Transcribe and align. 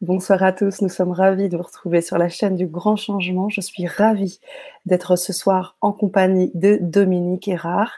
Bonsoir 0.00 0.44
à 0.44 0.52
tous, 0.52 0.80
nous 0.80 0.88
sommes 0.88 1.10
ravis 1.10 1.48
de 1.48 1.56
vous 1.56 1.64
retrouver 1.64 2.02
sur 2.02 2.18
la 2.18 2.28
chaîne 2.28 2.54
du 2.54 2.68
Grand 2.68 2.94
Changement. 2.94 3.48
Je 3.48 3.60
suis 3.60 3.84
ravie 3.84 4.38
d'être 4.86 5.16
ce 5.16 5.32
soir 5.32 5.76
en 5.80 5.90
compagnie 5.90 6.52
de 6.54 6.78
Dominique 6.80 7.48
Erard 7.48 7.90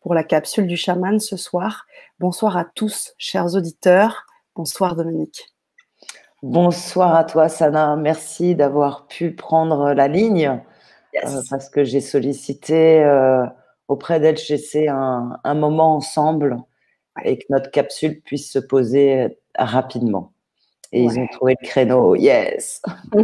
pour 0.00 0.14
la 0.14 0.22
capsule 0.22 0.68
du 0.68 0.76
chaman 0.76 1.18
ce 1.18 1.36
soir. 1.36 1.86
Bonsoir 2.20 2.56
à 2.56 2.64
tous, 2.64 3.12
chers 3.18 3.56
auditeurs. 3.56 4.24
Bonsoir 4.54 4.94
Dominique. 4.94 5.48
Bonsoir 6.44 7.16
à 7.16 7.24
toi 7.24 7.48
Sana, 7.48 7.96
merci 7.96 8.54
d'avoir 8.54 9.08
pu 9.08 9.32
prendre 9.32 9.94
la 9.94 10.06
ligne 10.06 10.62
euh, 11.24 11.42
parce 11.50 11.68
que 11.68 11.82
j'ai 11.82 12.00
sollicité 12.00 13.02
euh, 13.02 13.44
auprès 13.88 14.20
d'LGC 14.20 14.86
un, 14.86 15.40
un 15.42 15.54
moment 15.54 15.96
ensemble 15.96 16.56
et 17.24 17.36
que 17.36 17.46
notre 17.50 17.72
capsule 17.72 18.20
puisse 18.20 18.48
se 18.48 18.60
poser 18.60 19.40
rapidement. 19.56 20.30
Et 20.92 21.02
ils 21.02 21.18
ont 21.18 21.26
trouvé 21.26 21.54
le 21.60 21.66
créneau, 21.66 22.14
yes. 22.14 22.82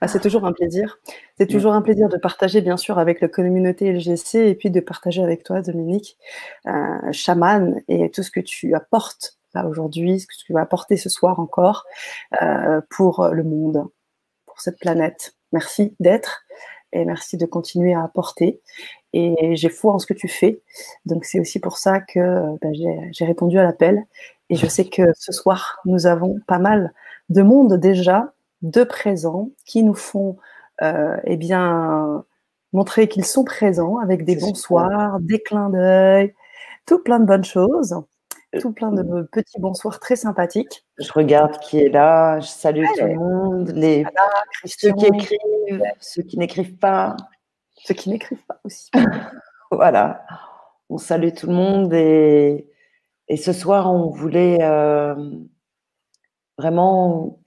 Bah, 0.00 0.08
c'est 0.08 0.20
toujours 0.20 0.44
un 0.44 0.52
plaisir. 0.52 0.98
C'est 1.38 1.46
toujours 1.46 1.72
un 1.72 1.80
plaisir 1.80 2.08
de 2.08 2.18
partager, 2.18 2.60
bien 2.60 2.76
sûr, 2.76 2.98
avec 2.98 3.20
la 3.20 3.28
communauté 3.28 3.90
LGC 3.90 4.34
et 4.48 4.54
puis 4.54 4.70
de 4.70 4.80
partager 4.80 5.22
avec 5.22 5.44
toi, 5.44 5.62
Dominique, 5.62 6.18
euh, 6.66 7.12
chaman, 7.12 7.80
et 7.88 8.10
tout 8.10 8.22
ce 8.22 8.30
que 8.30 8.40
tu 8.40 8.74
apportes 8.74 9.38
là 9.54 9.66
aujourd'hui, 9.66 10.20
ce 10.20 10.26
que 10.26 10.34
tu 10.44 10.52
vas 10.52 10.60
apporter 10.60 10.98
ce 10.98 11.08
soir 11.08 11.40
encore 11.40 11.84
euh, 12.42 12.82
pour 12.90 13.28
le 13.28 13.44
monde, 13.44 13.86
pour 14.44 14.60
cette 14.60 14.78
planète. 14.78 15.36
Merci 15.52 15.94
d'être 16.00 16.44
et 16.92 17.04
merci 17.04 17.36
de 17.36 17.46
continuer 17.46 17.94
à 17.94 18.02
apporter. 18.02 18.60
Et 19.18 19.56
j'ai 19.56 19.70
foi 19.70 19.94
en 19.94 19.98
ce 19.98 20.06
que 20.06 20.14
tu 20.14 20.28
fais. 20.28 20.60
Donc 21.06 21.24
c'est 21.24 21.40
aussi 21.40 21.58
pour 21.58 21.78
ça 21.78 22.00
que 22.00 22.58
bah, 22.60 22.68
j'ai 22.72 23.24
répondu 23.24 23.58
à 23.58 23.62
l'appel 23.62 24.04
et 24.50 24.56
je 24.56 24.66
sais 24.66 24.84
que 24.84 25.02
ce 25.18 25.32
soir, 25.32 25.78
nous 25.84 26.06
avons 26.06 26.38
pas 26.46 26.58
mal 26.58 26.92
de 27.28 27.42
monde 27.42 27.74
déjà, 27.74 28.32
de 28.62 28.84
présents, 28.84 29.50
qui 29.64 29.82
nous 29.82 29.94
font 29.94 30.36
euh, 30.82 31.16
eh 31.24 31.36
bien, 31.36 32.24
montrer 32.72 33.08
qu'ils 33.08 33.24
sont 33.24 33.44
présents 33.44 33.98
avec 33.98 34.24
des 34.24 34.36
bonsoirs, 34.36 35.18
des 35.20 35.40
clins 35.40 35.70
d'œil, 35.70 36.34
tout 36.86 37.00
plein 37.00 37.18
de 37.18 37.24
bonnes 37.24 37.44
choses, 37.44 37.94
euh, 38.54 38.60
tout 38.60 38.72
plein 38.72 38.92
de 38.92 39.22
petits 39.32 39.60
bonsoirs 39.60 39.98
très 39.98 40.16
sympathiques. 40.16 40.84
Je 40.98 41.12
regarde 41.12 41.58
qui 41.58 41.80
est 41.80 41.88
là, 41.88 42.38
je 42.38 42.46
salue 42.46 42.84
tout 42.96 43.04
le 43.04 43.14
monde, 43.14 43.72
les... 43.74 44.04
ceux 44.64 44.92
qui 44.92 45.06
écrivent, 45.06 45.82
ceux 46.00 46.22
qui 46.22 46.38
n'écrivent 46.38 46.76
pas. 46.76 47.16
Ceux 47.86 47.94
qui 47.94 48.10
n'écrivent 48.10 48.44
pas 48.46 48.60
aussi. 48.64 48.90
voilà, 49.70 50.24
on 50.88 50.98
salue 50.98 51.32
tout 51.32 51.46
le 51.46 51.54
monde 51.54 51.94
et 51.94 52.68
et 53.28 53.36
ce 53.36 53.52
soir, 53.52 53.92
on 53.92 54.10
voulait 54.10 54.62
euh, 54.62 55.14
vraiment, 56.58 57.40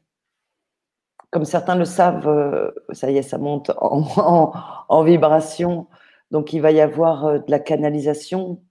comme 1.32 1.46
certains 1.46 1.76
le 1.76 1.86
savent, 1.86 2.28
euh, 2.28 2.72
ça 2.92 3.10
y 3.12 3.18
est, 3.18 3.22
ça 3.22 3.38
monte 3.38 3.72
en, 3.78 5.04
vibration. 5.04 5.88
Donc, 6.32 6.54
il 6.54 6.62
va 6.62 6.72
y 6.72 6.82
avoir 6.82 7.26
euh, 7.26 7.40
de 7.40 7.50
la 7.50 7.60
canalisation 7.60 8.62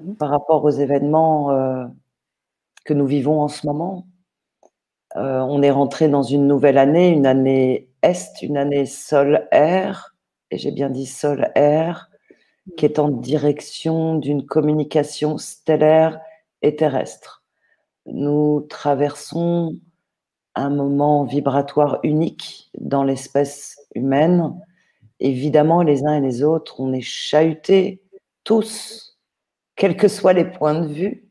mmh 0.00 0.14
par 0.18 0.30
rapport 0.30 0.64
aux 0.64 0.70
événements 0.70 1.50
que 2.86 2.94
nous 2.94 3.06
vivons 3.06 3.42
en 3.42 3.48
ce 3.48 3.66
moment. 3.66 4.06
on 5.14 5.62
est 5.62 5.70
rentré 5.70 6.08
dans 6.08 6.22
une 6.22 6.46
nouvelle 6.46 6.78
année, 6.78 7.10
une 7.10 7.26
année 7.26 7.90
Est, 8.02 8.40
une 8.42 8.56
année 8.56 8.86
Sol-Air, 8.86 10.14
et 10.50 10.58
j'ai 10.58 10.72
bien 10.72 10.90
dit 10.90 11.06
Sol-Air, 11.06 12.10
qui 12.76 12.84
est 12.84 12.98
en 12.98 13.08
direction 13.08 14.16
d'une 14.16 14.44
communication 14.44 15.38
stellaire 15.38 16.20
et 16.62 16.76
terrestre. 16.76 17.42
Nous 18.06 18.66
traversons 18.68 19.76
un 20.54 20.70
moment 20.70 21.24
vibratoire 21.24 22.00
unique 22.02 22.70
dans 22.78 23.04
l'espèce 23.04 23.78
humaine. 23.94 24.60
Évidemment, 25.20 25.82
les 25.82 26.04
uns 26.04 26.16
et 26.16 26.20
les 26.20 26.42
autres, 26.42 26.80
on 26.80 26.92
est 26.92 27.00
chahutés 27.00 28.02
tous, 28.44 29.18
quels 29.76 29.96
que 29.96 30.08
soient 30.08 30.32
les 30.32 30.44
points 30.44 30.80
de 30.80 30.86
vue. 30.86 31.28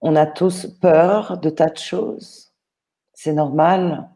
On 0.00 0.16
a 0.16 0.26
tous 0.26 0.66
peur 0.80 1.38
de 1.38 1.50
tas 1.50 1.70
de 1.70 1.78
choses. 1.78 2.52
C'est 3.14 3.32
normal. 3.32 4.10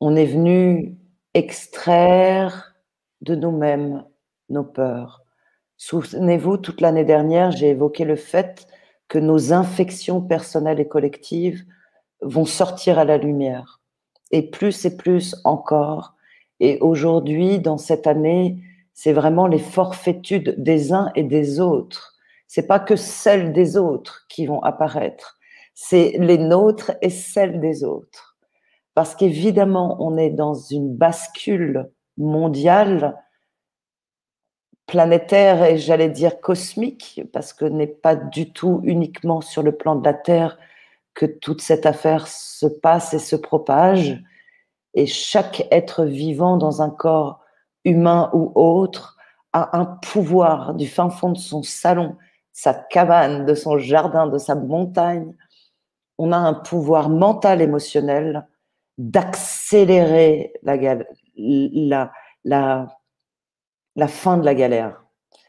On 0.00 0.16
est 0.16 0.26
venu 0.26 0.96
extraire 1.34 2.71
de 3.22 3.34
nous-mêmes 3.34 4.04
nos 4.50 4.64
peurs. 4.64 5.22
Souvenez-vous, 5.78 6.58
toute 6.58 6.80
l'année 6.80 7.04
dernière, 7.04 7.50
j'ai 7.50 7.70
évoqué 7.70 8.04
le 8.04 8.16
fait 8.16 8.66
que 9.08 9.18
nos 9.18 9.52
infections 9.52 10.20
personnelles 10.20 10.80
et 10.80 10.88
collectives 10.88 11.64
vont 12.20 12.44
sortir 12.44 12.98
à 12.98 13.04
la 13.04 13.16
lumière. 13.16 13.80
Et 14.30 14.48
plus 14.48 14.84
et 14.84 14.96
plus 14.96 15.36
encore. 15.44 16.14
Et 16.60 16.78
aujourd'hui, 16.80 17.58
dans 17.58 17.78
cette 17.78 18.06
année, 18.06 18.58
c'est 18.94 19.12
vraiment 19.12 19.46
les 19.46 19.58
forfaitudes 19.58 20.54
des 20.58 20.92
uns 20.92 21.10
et 21.14 21.24
des 21.24 21.60
autres. 21.60 22.14
C'est 22.46 22.66
pas 22.66 22.80
que 22.80 22.96
celles 22.96 23.52
des 23.52 23.76
autres 23.76 24.26
qui 24.28 24.46
vont 24.46 24.62
apparaître. 24.62 25.38
C'est 25.74 26.16
les 26.18 26.38
nôtres 26.38 26.92
et 27.00 27.10
celles 27.10 27.60
des 27.60 27.82
autres. 27.82 28.36
Parce 28.94 29.14
qu'évidemment, 29.14 29.96
on 30.00 30.16
est 30.18 30.30
dans 30.30 30.54
une 30.54 30.94
bascule 30.94 31.90
mondiale 32.22 33.16
planétaire 34.86 35.64
et 35.64 35.78
j'allais 35.78 36.10
dire 36.10 36.40
cosmique, 36.40 37.22
parce 37.32 37.52
que 37.52 37.64
n'est 37.64 37.86
pas 37.86 38.16
du 38.16 38.52
tout 38.52 38.80
uniquement 38.84 39.40
sur 39.40 39.62
le 39.62 39.72
plan 39.72 39.94
de 39.94 40.04
la 40.04 40.14
Terre 40.14 40.58
que 41.14 41.26
toute 41.26 41.60
cette 41.60 41.86
affaire 41.86 42.26
se 42.26 42.66
passe 42.66 43.14
et 43.14 43.18
se 43.18 43.36
propage. 43.36 44.22
Et 44.94 45.06
chaque 45.06 45.66
être 45.70 46.04
vivant 46.04 46.56
dans 46.56 46.82
un 46.82 46.90
corps 46.90 47.40
humain 47.84 48.30
ou 48.32 48.52
autre 48.54 49.16
a 49.52 49.78
un 49.78 49.84
pouvoir 49.84 50.74
du 50.74 50.86
fin 50.86 51.10
fond 51.10 51.30
de 51.30 51.38
son 51.38 51.62
salon, 51.62 52.16
sa 52.52 52.74
cabane, 52.74 53.44
de 53.44 53.54
son 53.54 53.78
jardin, 53.78 54.26
de 54.26 54.38
sa 54.38 54.54
montagne. 54.54 55.34
On 56.18 56.32
a 56.32 56.36
un 56.36 56.54
pouvoir 56.54 57.08
mental, 57.08 57.60
émotionnel 57.60 58.46
d'accélérer 58.98 60.52
la, 60.62 60.76
la, 61.36 62.12
la, 62.44 62.86
la 63.96 64.08
fin 64.08 64.38
de 64.38 64.44
la 64.44 64.54
galère. 64.54 65.04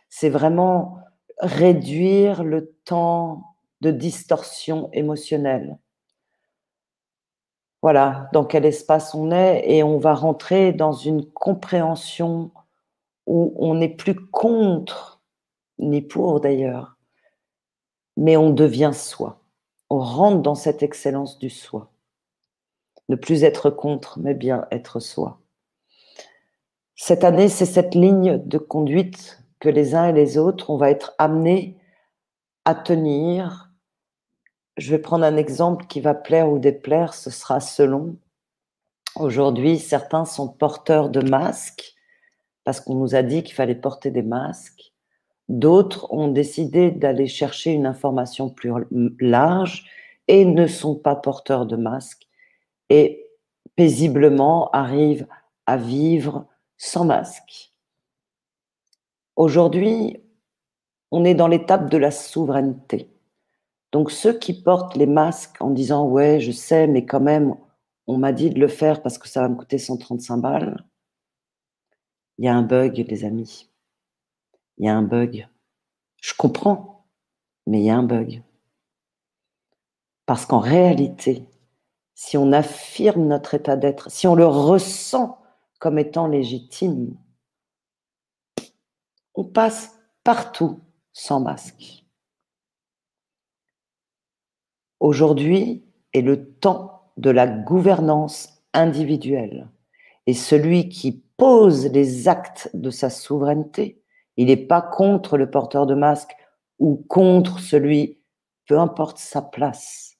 C'est 0.09 0.29
vraiment 0.29 0.97
réduire 1.39 2.43
le 2.43 2.73
temps 2.85 3.43
de 3.81 3.91
distorsion 3.91 4.89
émotionnelle. 4.93 5.77
Voilà 7.81 8.29
dans 8.31 8.45
quel 8.45 8.65
espace 8.65 9.13
on 9.13 9.31
est 9.31 9.63
et 9.69 9.83
on 9.83 9.97
va 9.97 10.13
rentrer 10.13 10.71
dans 10.71 10.93
une 10.93 11.29
compréhension 11.29 12.51
où 13.25 13.53
on 13.57 13.75
n'est 13.75 13.93
plus 13.93 14.15
contre, 14.15 15.21
ni 15.79 16.01
pour 16.01 16.39
d'ailleurs, 16.39 16.97
mais 18.15 18.37
on 18.37 18.51
devient 18.51 18.91
soi. 18.93 19.41
On 19.89 19.99
rentre 19.99 20.41
dans 20.41 20.55
cette 20.55 20.81
excellence 20.81 21.39
du 21.39 21.49
soi. 21.49 21.91
Ne 23.09 23.17
plus 23.17 23.43
être 23.43 23.69
contre, 23.69 24.17
mais 24.19 24.33
bien 24.33 24.65
être 24.71 24.99
soi. 25.01 25.42
Cette 26.95 27.23
année, 27.23 27.49
c'est 27.49 27.65
cette 27.65 27.95
ligne 27.95 28.37
de 28.45 28.57
conduite 28.57 29.43
que 29.59 29.69
les 29.69 29.95
uns 29.95 30.09
et 30.09 30.13
les 30.13 30.37
autres, 30.37 30.69
on 30.69 30.77
va 30.77 30.91
être 30.91 31.13
amenés 31.17 31.77
à 32.65 32.75
tenir. 32.75 33.71
Je 34.77 34.91
vais 34.91 34.99
prendre 34.99 35.25
un 35.25 35.37
exemple 35.37 35.87
qui 35.87 36.01
va 36.01 36.13
plaire 36.13 36.49
ou 36.51 36.59
déplaire, 36.59 37.13
ce 37.13 37.29
sera 37.29 37.59
selon. 37.59 38.17
Aujourd'hui, 39.15 39.79
certains 39.79 40.25
sont 40.25 40.47
porteurs 40.47 41.09
de 41.09 41.21
masques 41.21 41.95
parce 42.63 42.79
qu'on 42.79 42.95
nous 42.95 43.15
a 43.15 43.23
dit 43.23 43.43
qu'il 43.43 43.55
fallait 43.55 43.75
porter 43.75 44.11
des 44.11 44.21
masques. 44.21 44.93
D'autres 45.49 46.11
ont 46.13 46.29
décidé 46.29 46.91
d'aller 46.91 47.27
chercher 47.27 47.71
une 47.71 47.85
information 47.85 48.49
plus 48.49 48.71
large 49.19 49.85
et 50.27 50.45
ne 50.45 50.67
sont 50.67 50.95
pas 50.95 51.15
porteurs 51.15 51.65
de 51.65 51.75
masques 51.75 52.27
et 52.89 53.27
paisiblement 53.75 54.69
arrivent 54.71 55.27
à 55.65 55.77
vivre 55.77 56.47
sans 56.83 57.05
masque. 57.05 57.73
Aujourd'hui, 59.37 60.17
on 61.11 61.23
est 61.23 61.33
dans 61.33 61.47
l'étape 61.47 61.89
de 61.89 61.97
la 61.97 62.11
souveraineté. 62.11 63.09
Donc 63.93 64.11
ceux 64.11 64.37
qui 64.37 64.61
portent 64.61 64.97
les 64.97 65.05
masques 65.05 65.61
en 65.61 65.69
disant 65.69 66.05
ouais, 66.05 66.41
je 66.41 66.51
sais, 66.51 66.87
mais 66.87 67.05
quand 67.05 67.21
même, 67.21 67.55
on 68.05 68.17
m'a 68.17 68.33
dit 68.33 68.49
de 68.49 68.59
le 68.59 68.67
faire 68.67 69.01
parce 69.01 69.17
que 69.17 69.29
ça 69.29 69.41
va 69.41 69.49
me 69.49 69.55
coûter 69.55 69.77
135 69.77 70.37
balles. 70.37 70.85
Il 72.37 72.45
y 72.45 72.47
a 72.49 72.55
un 72.55 72.63
bug, 72.63 73.05
les 73.07 73.23
amis. 73.23 73.69
Il 74.77 74.85
y 74.85 74.89
a 74.89 74.95
un 74.95 75.03
bug. 75.03 75.47
Je 76.21 76.33
comprends, 76.37 77.05
mais 77.65 77.79
il 77.79 77.85
y 77.85 77.91
a 77.91 77.95
un 77.95 78.03
bug. 78.03 78.43
Parce 80.25 80.45
qu'en 80.45 80.59
réalité, 80.59 81.47
si 82.13 82.37
on 82.37 82.51
affirme 82.51 83.25
notre 83.25 83.53
état 83.53 83.77
d'être, 83.77 84.11
si 84.11 84.27
on 84.27 84.35
le 84.35 84.45
ressent 84.45 85.42
comme 85.83 85.99
étant 85.99 86.27
légitime. 86.27 87.17
On 89.35 89.43
passe 89.43 89.99
partout 90.23 90.79
sans 91.11 91.41
masque. 91.41 92.05
Aujourd'hui 95.01 95.83
est 96.13 96.21
le 96.21 96.53
temps 96.53 97.11
de 97.17 97.29
la 97.29 97.47
gouvernance 97.47 98.63
individuelle. 98.73 99.67
Et 100.25 100.33
celui 100.33 100.87
qui 100.87 101.21
pose 101.35 101.87
les 101.87 102.29
actes 102.29 102.69
de 102.73 102.89
sa 102.89 103.09
souveraineté, 103.09 104.01
il 104.37 104.45
n'est 104.45 104.55
pas 104.55 104.81
contre 104.81 105.37
le 105.37 105.51
porteur 105.51 105.85
de 105.85 105.95
masque 105.95 106.33
ou 106.79 106.95
contre 107.09 107.59
celui, 107.59 108.21
peu 108.69 108.79
importe 108.79 109.17
sa 109.17 109.41
place. 109.41 110.15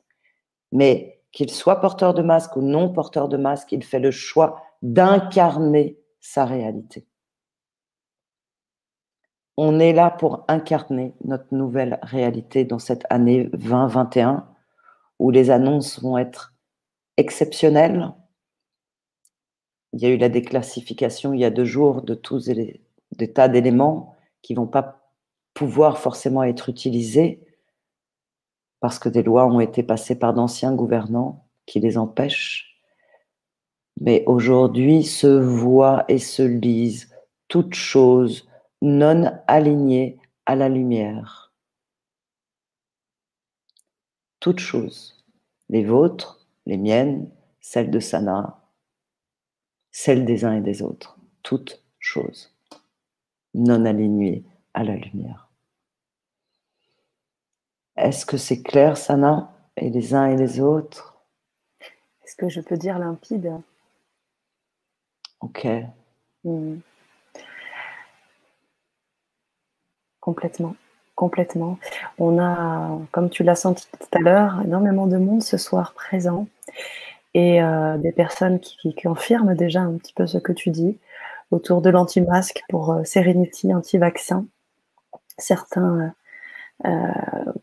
Mais 0.73 1.21
qu'il 1.31 1.49
soit 1.49 1.79
porteur 1.79 2.13
de 2.13 2.21
masque 2.21 2.57
ou 2.57 2.61
non 2.61 2.91
porteur 2.91 3.29
de 3.29 3.37
masque, 3.37 3.71
il 3.71 3.81
fait 3.81 3.99
le 3.99 4.11
choix 4.11 4.61
d'incarner 4.83 5.97
sa 6.19 6.45
réalité. 6.45 7.07
On 9.55 9.79
est 9.79 9.93
là 9.93 10.11
pour 10.11 10.45
incarner 10.47 11.15
notre 11.23 11.53
nouvelle 11.53 11.99
réalité 12.03 12.65
dans 12.65 12.79
cette 12.79 13.05
année 13.09 13.45
2021 13.53 14.47
où 15.19 15.31
les 15.31 15.49
annonces 15.49 16.01
vont 16.01 16.17
être 16.17 16.53
exceptionnelles. 17.17 18.11
Il 19.93 20.01
y 20.01 20.05
a 20.05 20.09
eu 20.09 20.17
la 20.17 20.29
déclassification 20.29 21.33
il 21.33 21.39
y 21.39 21.45
a 21.45 21.49
deux 21.49 21.65
jours 21.65 22.01
de 22.01 22.13
tous 22.13 22.47
les 22.47 22.83
des 23.11 23.31
tas 23.31 23.47
d'éléments 23.47 24.15
qui 24.41 24.55
vont 24.55 24.67
pas 24.67 25.13
pouvoir 25.53 25.99
forcément 25.99 26.43
être 26.43 26.67
utilisés 26.67 27.45
parce 28.79 28.99
que 28.99 29.07
des 29.07 29.23
lois 29.23 29.45
ont 29.45 29.59
été 29.59 29.83
passées 29.83 30.17
par 30.17 30.33
d'anciens 30.33 30.73
gouvernants 30.73 31.47
qui 31.67 31.79
les 31.79 31.97
empêchent. 31.97 32.72
Mais 33.99 34.23
aujourd'hui 34.25 35.03
se 35.03 35.27
voient 35.27 36.05
et 36.07 36.19
se 36.19 36.43
lisent 36.43 37.13
toutes 37.47 37.75
choses 37.75 38.49
non 38.81 39.31
alignées 39.47 40.19
à 40.45 40.55
la 40.55 40.69
lumière. 40.69 41.53
Toutes 44.39 44.59
choses, 44.59 45.23
les 45.69 45.85
vôtres, 45.85 46.45
les 46.65 46.77
miennes, 46.77 47.29
celles 47.61 47.91
de 47.91 47.99
Sana, 47.99 48.59
celles 49.91 50.25
des 50.25 50.43
uns 50.43 50.57
et 50.57 50.61
des 50.61 50.81
autres, 50.81 51.17
toutes 51.43 51.81
choses 51.99 52.53
non 53.53 53.85
alignées 53.85 54.43
à 54.73 54.83
la 54.83 54.95
lumière. 54.95 55.49
Est-ce 57.95 58.25
que 58.25 58.37
c'est 58.37 58.63
clair, 58.63 58.97
Sana, 58.97 59.53
et 59.77 59.89
les 59.89 60.13
uns 60.13 60.25
et 60.25 60.35
les 60.35 60.59
autres? 60.59 61.15
Est-ce 62.23 62.35
que 62.35 62.49
je 62.49 62.59
peux 62.59 62.77
dire 62.77 62.97
limpide? 62.99 63.61
Ok. 65.43 65.67
Hmm. 66.45 66.77
Complètement, 70.21 70.75
complètement. 71.15 71.77
On 72.17 72.39
a, 72.39 72.97
comme 73.11 73.29
tu 73.29 73.43
l'as 73.43 73.55
senti 73.55 73.85
tout 73.91 74.17
à 74.17 74.19
l'heure, 74.19 74.61
énormément 74.63 75.05
de 75.05 75.17
monde 75.17 75.43
ce 75.43 75.57
soir 75.57 75.93
présent 75.93 76.47
et 77.33 77.61
euh, 77.61 77.97
des 77.97 78.13
personnes 78.13 78.61
qui, 78.61 78.95
confirment 78.95 79.53
déjà 79.53 79.81
un 79.81 79.97
petit 79.97 80.13
peu 80.13 80.25
ce 80.27 80.37
que 80.37 80.53
tu 80.53 80.69
dis 80.69 80.97
autour 81.51 81.81
de 81.81 81.89
l'anti-masque 81.89 82.63
pour 82.69 82.93
euh, 82.93 83.03
Serenity, 83.03 83.73
anti-vaccin. 83.73 84.45
Certains 85.37 86.13
euh, 86.85 86.89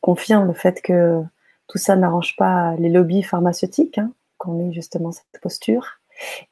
confirment 0.02 0.48
le 0.48 0.54
fait 0.54 0.82
que 0.82 1.22
tout 1.66 1.78
ça 1.78 1.96
n'arrange 1.96 2.36
pas 2.36 2.74
les 2.76 2.90
lobbies 2.90 3.22
pharmaceutiques, 3.22 3.96
hein, 3.96 4.12
qu'on 4.36 4.60
ait 4.68 4.72
justement 4.72 5.12
cette 5.12 5.40
posture. 5.40 5.99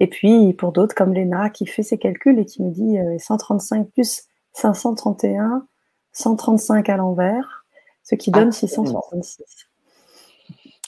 Et 0.00 0.06
puis 0.06 0.52
pour 0.54 0.72
d'autres 0.72 0.94
comme 0.94 1.12
Léna 1.12 1.50
qui 1.50 1.66
fait 1.66 1.82
ses 1.82 1.98
calculs 1.98 2.38
et 2.38 2.44
qui 2.46 2.62
me 2.62 2.70
dit 2.70 2.96
135 3.18 3.90
plus 3.90 4.24
531, 4.52 5.66
135 6.12 6.88
à 6.88 6.96
l'envers, 6.96 7.64
ce 8.02 8.14
qui 8.14 8.30
donne 8.30 8.52
666. 8.52 9.68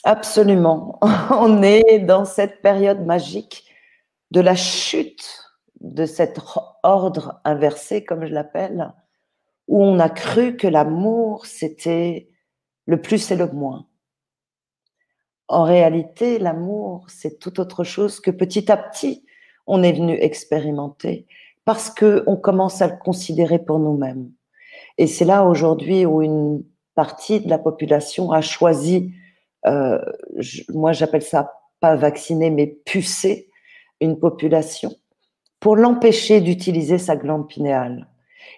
Absolument. 0.04 0.98
On 1.30 1.62
est 1.62 1.98
dans 2.00 2.24
cette 2.24 2.62
période 2.62 3.04
magique 3.04 3.64
de 4.30 4.40
la 4.40 4.54
chute 4.54 5.44
de 5.80 6.06
cet 6.06 6.38
ordre 6.82 7.40
inversé, 7.44 8.04
comme 8.04 8.26
je 8.26 8.32
l'appelle, 8.32 8.92
où 9.66 9.82
on 9.82 9.98
a 9.98 10.10
cru 10.10 10.56
que 10.56 10.66
l'amour, 10.66 11.46
c'était 11.46 12.28
le 12.86 13.00
plus 13.00 13.30
et 13.30 13.36
le 13.36 13.46
moins. 13.46 13.86
En 15.50 15.64
réalité, 15.64 16.38
l'amour, 16.38 17.06
c'est 17.08 17.40
tout 17.40 17.58
autre 17.58 17.82
chose 17.82 18.20
que 18.20 18.30
petit 18.30 18.70
à 18.70 18.76
petit, 18.76 19.26
on 19.66 19.82
est 19.82 19.90
venu 19.92 20.14
expérimenter 20.14 21.26
parce 21.64 21.90
qu'on 21.90 22.36
commence 22.36 22.80
à 22.82 22.86
le 22.86 22.96
considérer 22.96 23.58
pour 23.58 23.80
nous-mêmes. 23.80 24.30
Et 24.96 25.08
c'est 25.08 25.24
là 25.24 25.44
aujourd'hui 25.44 26.06
où 26.06 26.22
une 26.22 26.62
partie 26.94 27.40
de 27.40 27.50
la 27.50 27.58
population 27.58 28.30
a 28.30 28.42
choisi, 28.42 29.12
euh, 29.66 29.98
moi 30.68 30.92
j'appelle 30.92 31.22
ça 31.22 31.52
pas 31.80 31.96
vacciné, 31.96 32.50
mais 32.50 32.68
pucer 32.68 33.48
une 34.00 34.20
population 34.20 34.94
pour 35.58 35.74
l'empêcher 35.74 36.40
d'utiliser 36.40 36.98
sa 36.98 37.16
glande 37.16 37.48
pinéale. 37.48 38.06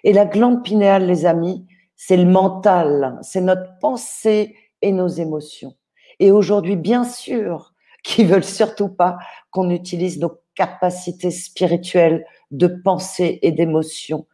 Et 0.03 0.13
la 0.13 0.25
glande 0.25 0.63
pinéale, 0.63 1.07
les 1.07 1.25
amis, 1.25 1.65
c'est 1.95 2.17
le 2.17 2.25
mental, 2.25 3.17
c'est 3.23 3.41
notre 3.41 3.79
pensée 3.79 4.55
et 4.83 4.91
nos 4.91 5.07
émotions. 5.07 5.73
Et 6.19 6.31
aujourd'hui, 6.31 6.75
bien 6.75 7.03
sûr, 7.03 7.73
qui 8.03 8.25
veulent 8.25 8.43
surtout 8.43 8.89
pas 8.89 9.17
qu'on 9.51 9.69
utilise 9.69 10.19
nos 10.19 10.41
capacités 10.55 11.31
spirituelles 11.31 12.25
de 12.51 12.67
pensée 12.67 13.39
et 13.41 13.51
d'émotion. 13.51 14.27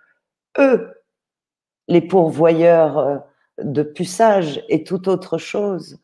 Eux, 0.58 0.94
les 1.88 2.02
pourvoyeurs 2.02 2.98
euh, 2.98 3.18
de 3.64 3.84
puçage 3.84 4.64
et 4.70 4.84
toute 4.84 5.08
autre 5.08 5.38
chose 5.38 6.00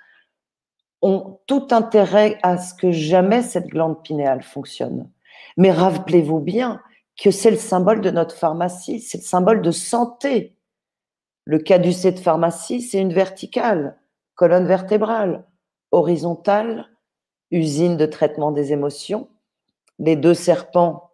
ont 1.02 1.40
tout 1.48 1.68
intérêt 1.72 2.40
à 2.42 2.58
ce 2.58 2.74
que 2.74 2.92
jamais 2.92 3.42
cette 3.42 3.68
glande 3.68 4.02
pinéale 4.04 4.44
fonctionne. 4.44 5.10
Mais 5.58 5.72
rappelez-vous 5.72 6.40
bien 6.40 6.82
que 7.22 7.32
c'est 7.32 7.52
le 7.52 7.58
symbole 7.58 8.02
de 8.02 8.12
notre 8.12 8.36
pharmacie, 8.36 9.00
c'est 9.00 9.20
le 9.20 9.24
symbole 9.24 9.62
de 9.62 9.72
santé. 9.72 10.56
Le 11.46 11.60
caducée 11.60 12.12
de 12.12 12.20
pharmacie, 12.20 12.82
c'est 12.82 13.00
une 13.00 13.14
verticale, 13.14 13.98
colonne 14.34 14.66
vertébrale, 14.66 15.46
horizontale, 15.92 16.90
usine 17.52 17.98
de 17.98 18.06
traitement 18.06 18.52
des 18.52 18.74
émotions. 18.74 19.30
Les 20.00 20.16
deux 20.16 20.34
serpents 20.34 21.12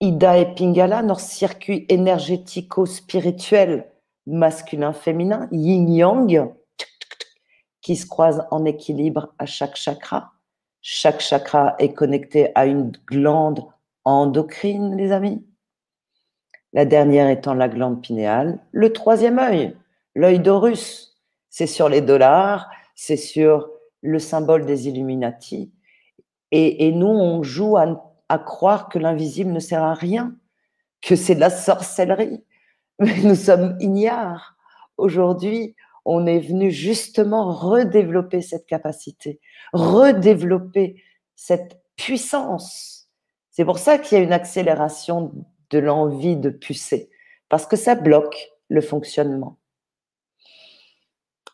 Ida 0.00 0.36
et 0.36 0.54
Pingala, 0.54 1.02
notre 1.02 1.20
circuit 1.20 1.86
énergético-spirituel 1.88 3.88
masculin-féminin, 4.26 5.48
yin-yang, 5.52 6.52
qui 7.80 7.94
se 7.94 8.06
croisent 8.06 8.44
en 8.50 8.64
équilibre 8.64 9.32
à 9.38 9.46
chaque 9.46 9.76
chakra. 9.76 10.32
Chaque 10.80 11.20
chakra 11.20 11.76
est 11.78 11.92
connecté 11.92 12.50
à 12.56 12.66
une 12.66 12.90
glande 13.06 13.64
endocrine, 14.04 14.96
les 14.96 15.12
amis. 15.12 15.46
La 16.72 16.84
dernière 16.84 17.28
étant 17.28 17.54
la 17.54 17.68
glande 17.68 18.02
pinéale. 18.02 18.58
Le 18.72 18.92
troisième 18.92 19.38
œil, 19.38 19.76
l'œil 20.16 20.40
d'Horus, 20.40 21.16
c'est 21.48 21.68
sur 21.68 21.88
les 21.88 22.00
dollars, 22.00 22.68
c'est 22.94 23.16
sur 23.16 23.70
le 24.02 24.18
symbole 24.18 24.66
des 24.66 24.88
Illuminati. 24.88 25.72
Et, 26.50 26.92
nous, 26.92 27.06
on 27.06 27.42
joue 27.42 27.78
à 27.78 28.12
à 28.32 28.38
croire 28.38 28.88
que 28.88 28.98
l'invisible 28.98 29.52
ne 29.52 29.60
sert 29.60 29.82
à 29.82 29.92
rien, 29.92 30.34
que 31.02 31.16
c'est 31.16 31.34
de 31.34 31.40
la 31.40 31.50
sorcellerie. 31.50 32.42
Mais 32.98 33.20
nous 33.22 33.34
sommes 33.34 33.76
ignares. 33.78 34.56
Aujourd'hui, 34.96 35.76
on 36.06 36.26
est 36.26 36.38
venu 36.38 36.70
justement 36.70 37.52
redévelopper 37.52 38.40
cette 38.40 38.64
capacité, 38.64 39.38
redévelopper 39.74 41.02
cette 41.36 41.82
puissance. 41.96 43.10
C'est 43.50 43.66
pour 43.66 43.78
ça 43.78 43.98
qu'il 43.98 44.16
y 44.16 44.20
a 44.22 44.24
une 44.24 44.32
accélération 44.32 45.32
de 45.68 45.78
l'envie 45.78 46.38
de 46.38 46.48
pucer, 46.48 47.10
parce 47.50 47.66
que 47.66 47.76
ça 47.76 47.94
bloque 47.94 48.48
le 48.70 48.80
fonctionnement. 48.80 49.58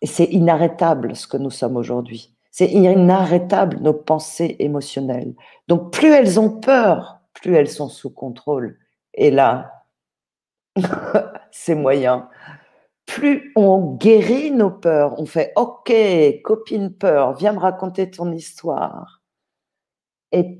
Et 0.00 0.06
c'est 0.06 0.24
inarrêtable 0.24 1.16
ce 1.16 1.26
que 1.26 1.36
nous 1.36 1.50
sommes 1.50 1.76
aujourd'hui. 1.76 2.34
C'est 2.50 2.70
inarrêtable 2.70 3.78
nos 3.80 3.94
pensées 3.94 4.56
émotionnelles. 4.58 5.34
Donc 5.68 5.92
plus 5.92 6.08
elles 6.12 6.40
ont 6.40 6.50
peur, 6.50 7.20
plus 7.34 7.54
elles 7.54 7.70
sont 7.70 7.88
sous 7.88 8.10
contrôle. 8.10 8.78
Et 9.14 9.30
là, 9.30 9.84
c'est 11.50 11.74
moyen. 11.74 12.28
Plus 13.06 13.52
on 13.56 13.94
guérit 13.96 14.50
nos 14.50 14.70
peurs, 14.70 15.18
on 15.20 15.26
fait 15.26 15.52
OK, 15.56 15.92
copine 16.44 16.92
peur, 16.92 17.34
viens 17.34 17.52
me 17.52 17.58
raconter 17.58 18.10
ton 18.10 18.32
histoire. 18.32 19.22
Et 20.32 20.58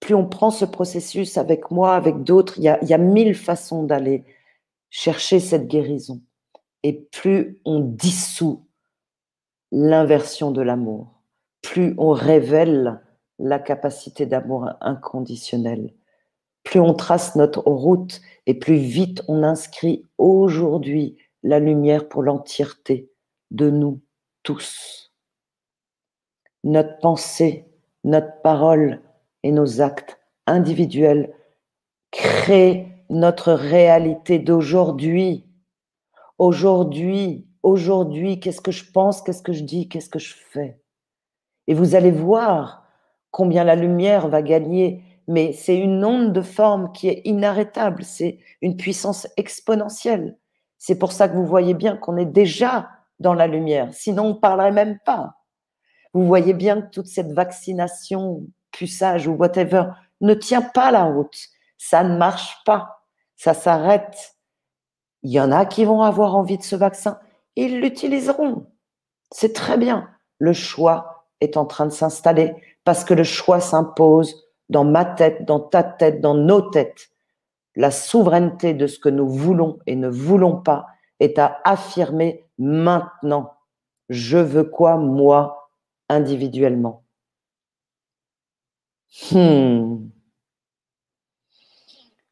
plus 0.00 0.14
on 0.14 0.26
prend 0.26 0.50
ce 0.50 0.64
processus 0.64 1.38
avec 1.38 1.70
moi, 1.70 1.94
avec 1.94 2.24
d'autres, 2.24 2.58
il 2.58 2.64
y 2.64 2.86
y 2.86 2.94
a 2.94 2.98
mille 2.98 3.34
façons 3.34 3.84
d'aller 3.84 4.24
chercher 4.90 5.40
cette 5.40 5.68
guérison. 5.68 6.20
Et 6.82 6.94
plus 7.12 7.60
on 7.64 7.80
dissout 7.80 8.66
l'inversion 9.70 10.50
de 10.50 10.62
l'amour, 10.62 11.22
plus 11.62 11.94
on 11.98 12.10
révèle 12.10 13.00
la 13.38 13.58
capacité 13.58 14.26
d'amour 14.26 14.68
inconditionnel, 14.80 15.94
plus 16.64 16.80
on 16.80 16.94
trace 16.94 17.36
notre 17.36 17.60
route 17.60 18.20
et 18.46 18.54
plus 18.54 18.76
vite 18.76 19.22
on 19.28 19.42
inscrit 19.42 20.04
aujourd'hui 20.18 21.16
la 21.42 21.58
lumière 21.58 22.08
pour 22.08 22.22
l'entièreté 22.22 23.10
de 23.50 23.70
nous 23.70 24.00
tous. 24.42 25.12
notre 26.64 26.98
pensée, 26.98 27.66
notre 28.04 28.40
parole 28.42 29.00
et 29.42 29.52
nos 29.52 29.80
actes 29.80 30.18
individuels 30.46 31.34
créent 32.10 32.88
notre 33.10 33.52
réalité 33.52 34.38
d'aujourd'hui. 34.38 35.44
Aujourd'hui, 36.42 37.46
aujourd'hui, 37.62 38.40
qu'est-ce 38.40 38.60
que 38.60 38.72
je 38.72 38.90
pense, 38.90 39.22
qu'est-ce 39.22 39.44
que 39.44 39.52
je 39.52 39.62
dis, 39.62 39.88
qu'est-ce 39.88 40.10
que 40.10 40.18
je 40.18 40.34
fais? 40.34 40.82
Et 41.68 41.72
vous 41.72 41.94
allez 41.94 42.10
voir 42.10 42.84
combien 43.30 43.62
la 43.62 43.76
lumière 43.76 44.26
va 44.26 44.42
gagner, 44.42 45.04
mais 45.28 45.52
c'est 45.52 45.76
une 45.76 46.04
onde 46.04 46.32
de 46.32 46.40
forme 46.40 46.90
qui 46.90 47.06
est 47.06 47.22
inarrêtable, 47.24 48.02
c'est 48.02 48.40
une 48.60 48.76
puissance 48.76 49.28
exponentielle. 49.36 50.36
C'est 50.78 50.98
pour 50.98 51.12
ça 51.12 51.28
que 51.28 51.36
vous 51.36 51.46
voyez 51.46 51.74
bien 51.74 51.96
qu'on 51.96 52.16
est 52.16 52.26
déjà 52.26 52.90
dans 53.20 53.34
la 53.34 53.46
lumière, 53.46 53.94
sinon 53.94 54.24
on 54.24 54.28
ne 54.30 54.40
parlerait 54.40 54.72
même 54.72 54.98
pas. 55.04 55.34
Vous 56.12 56.26
voyez 56.26 56.54
bien 56.54 56.82
que 56.82 56.90
toute 56.90 57.06
cette 57.06 57.30
vaccination, 57.30 58.42
puçage 58.72 59.28
ou 59.28 59.34
whatever 59.34 59.90
ne 60.20 60.34
tient 60.34 60.62
pas 60.62 60.90
la 60.90 61.04
route. 61.04 61.38
Ça 61.78 62.02
ne 62.02 62.16
marche 62.16 62.56
pas. 62.66 63.06
Ça 63.36 63.54
s'arrête. 63.54 64.34
Il 65.22 65.30
y 65.30 65.40
en 65.40 65.52
a 65.52 65.66
qui 65.66 65.84
vont 65.84 66.02
avoir 66.02 66.34
envie 66.36 66.58
de 66.58 66.62
ce 66.62 66.76
vaccin. 66.76 67.18
Ils 67.56 67.80
l'utiliseront. 67.80 68.66
C'est 69.30 69.54
très 69.54 69.78
bien. 69.78 70.08
Le 70.38 70.52
choix 70.52 71.26
est 71.40 71.56
en 71.56 71.64
train 71.64 71.86
de 71.86 71.92
s'installer 71.92 72.54
parce 72.84 73.04
que 73.04 73.14
le 73.14 73.24
choix 73.24 73.60
s'impose 73.60 74.48
dans 74.68 74.84
ma 74.84 75.04
tête, 75.04 75.44
dans 75.44 75.60
ta 75.60 75.82
tête, 75.82 76.20
dans 76.20 76.34
nos 76.34 76.62
têtes. 76.62 77.10
La 77.76 77.90
souveraineté 77.90 78.74
de 78.74 78.86
ce 78.86 78.98
que 78.98 79.08
nous 79.08 79.28
voulons 79.28 79.78
et 79.86 79.96
ne 79.96 80.08
voulons 80.08 80.60
pas 80.60 80.86
est 81.20 81.38
à 81.38 81.60
affirmer 81.64 82.44
maintenant. 82.58 83.54
Je 84.08 84.38
veux 84.38 84.64
quoi, 84.64 84.96
moi, 84.96 85.70
individuellement? 86.08 87.04
Hmm. 89.30 90.08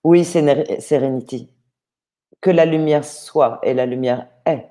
Oui, 0.02 0.24
Sérénité. 0.24 1.48
Que 2.40 2.50
la 2.50 2.64
lumière 2.64 3.04
soit 3.04 3.58
et 3.62 3.74
la 3.74 3.86
lumière 3.86 4.26
est. 4.46 4.66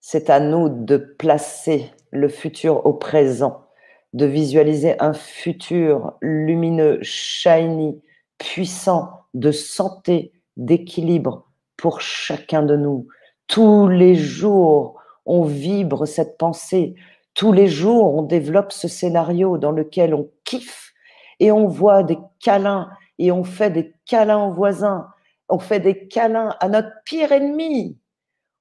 C'est 0.00 0.30
à 0.30 0.40
nous 0.40 0.68
de 0.68 0.96
placer 0.96 1.90
le 2.10 2.28
futur 2.28 2.84
au 2.86 2.92
présent, 2.92 3.66
de 4.12 4.26
visualiser 4.26 5.00
un 5.00 5.12
futur 5.12 6.14
lumineux, 6.20 6.98
shiny, 7.02 8.02
puissant, 8.38 9.10
de 9.34 9.52
santé, 9.52 10.32
d'équilibre 10.56 11.46
pour 11.76 12.00
chacun 12.00 12.62
de 12.62 12.76
nous. 12.76 13.06
Tous 13.46 13.88
les 13.88 14.14
jours, 14.14 15.00
on 15.26 15.44
vibre 15.44 16.06
cette 16.06 16.38
pensée. 16.38 16.94
Tous 17.34 17.52
les 17.52 17.68
jours, 17.68 18.14
on 18.14 18.22
développe 18.22 18.72
ce 18.72 18.88
scénario 18.88 19.58
dans 19.58 19.72
lequel 19.72 20.14
on 20.14 20.28
kiffe 20.44 20.92
et 21.38 21.52
on 21.52 21.66
voit 21.66 22.02
des 22.02 22.18
câlins 22.40 22.90
et 23.18 23.32
on 23.32 23.44
fait 23.44 23.70
des 23.70 23.94
câlins 24.06 24.44
aux 24.46 24.52
voisins. 24.52 25.06
On 25.50 25.58
fait 25.58 25.80
des 25.80 26.08
câlins 26.08 26.56
à 26.60 26.68
notre 26.68 27.02
pire 27.04 27.32
ennemi. 27.32 27.98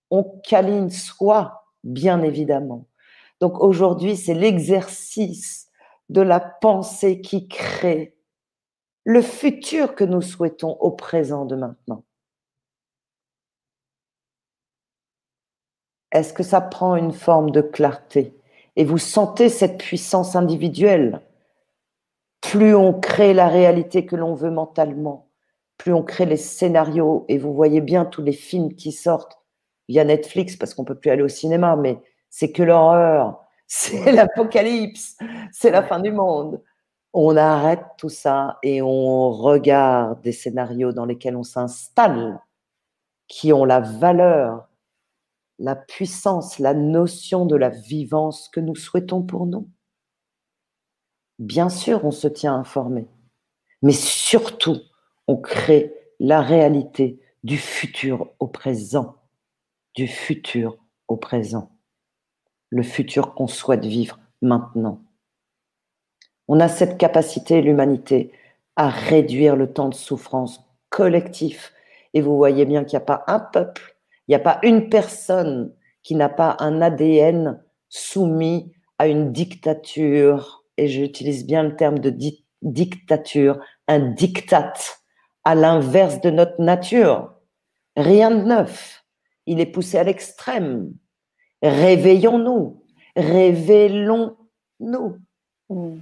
On 0.10 0.24
câline 0.24 0.90
soi, 0.90 1.66
bien 1.84 2.24
évidemment. 2.24 2.88
Donc 3.40 3.62
aujourd'hui, 3.62 4.18
c'est 4.18 4.34
l'exercice 4.34 5.70
de 6.10 6.22
la 6.22 6.40
pensée 6.40 7.22
qui 7.22 7.48
crée 7.48 8.18
le 9.06 9.22
futur 9.22 9.96
que 9.96 10.04
nous 10.04 10.22
souhaitons 10.22 10.78
au 10.80 10.92
présent 10.92 11.46
de 11.46 11.56
maintenant. 11.56 12.04
Est-ce 16.12 16.34
que 16.34 16.44
ça 16.44 16.60
prend 16.60 16.96
une 16.96 17.14
forme 17.14 17.52
de 17.52 17.62
clarté? 17.62 18.36
Et 18.76 18.84
vous 18.84 18.98
sentez 18.98 19.50
cette 19.50 19.78
puissance 19.78 20.36
individuelle? 20.36 21.22
Plus 22.42 22.74
on 22.74 23.00
crée 23.00 23.34
la 23.36 23.48
réalité 23.48 24.06
que 24.08 24.16
l'on 24.16 24.34
veut 24.34 24.50
mentalement, 24.50 25.29
plus 25.80 25.94
on 25.94 26.04
crée 26.04 26.26
les 26.26 26.38
scénarios, 26.38 27.26
et 27.30 27.40
vous 27.40 27.54
voyez 27.54 27.82
bien 27.82 28.06
tous 28.06 28.22
les 28.22 28.34
films 28.34 28.76
qui 28.76 28.92
sortent 28.92 29.40
via 29.88 30.04
Netflix, 30.04 30.56
parce 30.56 30.76
qu'on 30.76 30.84
ne 30.84 30.88
peut 30.88 31.00
plus 31.00 31.10
aller 31.10 31.24
au 31.24 31.30
cinéma, 31.30 31.76
mais 31.78 32.00
c'est 32.30 32.52
que 32.52 32.62
l'horreur, 32.62 33.42
c'est 33.68 34.12
l'apocalypse, 34.12 35.18
c'est 35.52 35.72
la 35.72 35.82
fin 35.82 36.00
du 36.00 36.12
monde. 36.12 36.62
On 37.14 37.38
arrête 37.38 37.84
tout 37.98 38.10
ça 38.10 38.60
et 38.62 38.84
on 38.84 39.32
regarde 39.32 40.22
des 40.22 40.34
scénarios 40.34 40.92
dans 40.92 41.06
lesquels 41.06 41.36
on 41.36 41.44
s'installe, 41.44 42.40
qui 43.28 43.54
ont 43.54 43.64
la 43.64 43.80
valeur, 43.80 44.68
la 45.60 45.76
puissance, 45.76 46.60
la 46.60 46.74
notion 46.74 47.46
de 47.46 47.56
la 47.56 47.70
vivance 47.70 48.50
que 48.50 48.60
nous 48.60 48.76
souhaitons 48.76 49.24
pour 49.24 49.46
nous. 49.46 49.70
Bien 51.40 51.70
sûr, 51.70 52.04
on 52.04 52.12
se 52.12 52.28
tient 52.28 52.54
informé, 52.54 53.08
mais 53.82 53.94
surtout, 53.94 54.78
on 55.30 55.38
crée 55.38 55.94
la 56.20 56.42
réalité 56.42 57.20
du 57.44 57.60
futur 57.60 58.32
au 58.40 58.48
présent, 58.48 59.18
du 59.94 60.08
futur 60.08 60.78
au 61.08 61.18
présent 61.18 61.72
le 62.72 62.82
futur 62.82 63.36
qu'on 63.36 63.46
souhaite 63.46 63.86
vivre 63.86 64.20
maintenant. 64.42 65.04
On 66.48 66.60
a 66.60 66.68
cette 66.68 66.98
capacité, 66.98 67.62
l'humanité, 67.62 68.32
à 68.76 68.90
réduire 68.90 69.56
le 69.56 69.72
temps 69.72 69.90
de 69.90 69.94
souffrance 69.94 70.66
collectif. 70.90 71.74
Et 72.16 72.22
vous 72.22 72.36
voyez 72.36 72.66
bien 72.66 72.84
qu'il 72.84 72.98
n'y 72.98 73.04
a 73.04 73.06
pas 73.06 73.24
un 73.28 73.40
peuple, 73.40 73.98
il 74.28 74.32
n'y 74.32 74.36
a 74.36 74.40
pas 74.40 74.60
une 74.64 74.90
personne 74.90 75.76
qui 76.02 76.16
n'a 76.16 76.30
pas 76.30 76.58
un 76.60 76.82
ADN 76.82 77.64
soumis 77.88 78.74
à 78.98 79.06
une 79.08 79.32
dictature. 79.32 80.64
Et 80.78 80.88
j'utilise 80.88 81.46
bien 81.46 81.62
le 81.62 81.76
terme 81.76 82.00
de 82.00 82.16
dictature, 82.64 83.60
un 83.88 84.00
diktat, 84.00 84.74
à 85.44 85.56
l'inverse 85.56 86.22
de 86.22 86.30
notre 86.30 86.62
nature. 86.62 87.34
Rien 87.96 88.32
de 88.32 88.44
neuf. 88.44 89.04
Il 89.46 89.60
est 89.60 89.66
poussé 89.66 89.98
à 89.98 90.04
l'extrême. 90.04 90.94
Réveillons-nous, 91.62 92.84
révélons-nous. 93.16 94.38
Mm. 95.70 95.98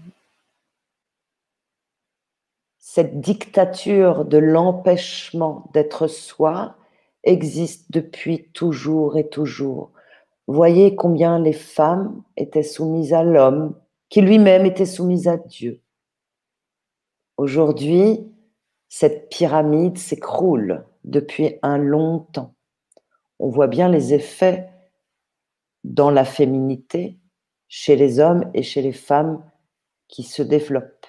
Cette 2.78 3.20
dictature 3.20 4.26
de 4.26 4.38
l'empêchement 4.38 5.70
d'être 5.74 6.08
soi 6.08 6.76
existe 7.24 7.92
depuis 7.92 8.50
toujours 8.54 9.18
et 9.18 9.28
toujours. 9.30 9.92
Voyez 10.48 10.96
combien 10.96 11.40
les 11.40 11.54
femmes 11.54 12.24
étaient 12.38 12.64
soumises 12.64 13.14
à 13.14 13.24
l'homme, 13.24 13.76
qui 14.10 14.22
lui-même 14.22 14.66
était 14.66 14.86
soumise 14.86 15.28
à 15.28 15.38
Dieu. 15.38 15.82
Aujourd'hui, 17.36 18.26
cette 18.90 19.30
pyramide 19.30 19.98
s'écroule 19.98 20.86
depuis 21.04 21.56
un 21.62 21.78
long 21.78 22.20
temps. 22.20 22.56
On 23.40 23.50
voit 23.50 23.68
bien 23.68 23.90
les 23.90 24.14
effets 24.14 24.70
dans 25.84 26.10
la 26.10 26.26
féminité 26.26 27.20
chez 27.68 27.96
les 27.96 28.20
hommes 28.20 28.50
et 28.54 28.64
chez 28.64 28.82
les 28.82 28.94
femmes 28.94 29.44
qui 30.08 30.24
se 30.24 30.42
développent, 30.42 31.08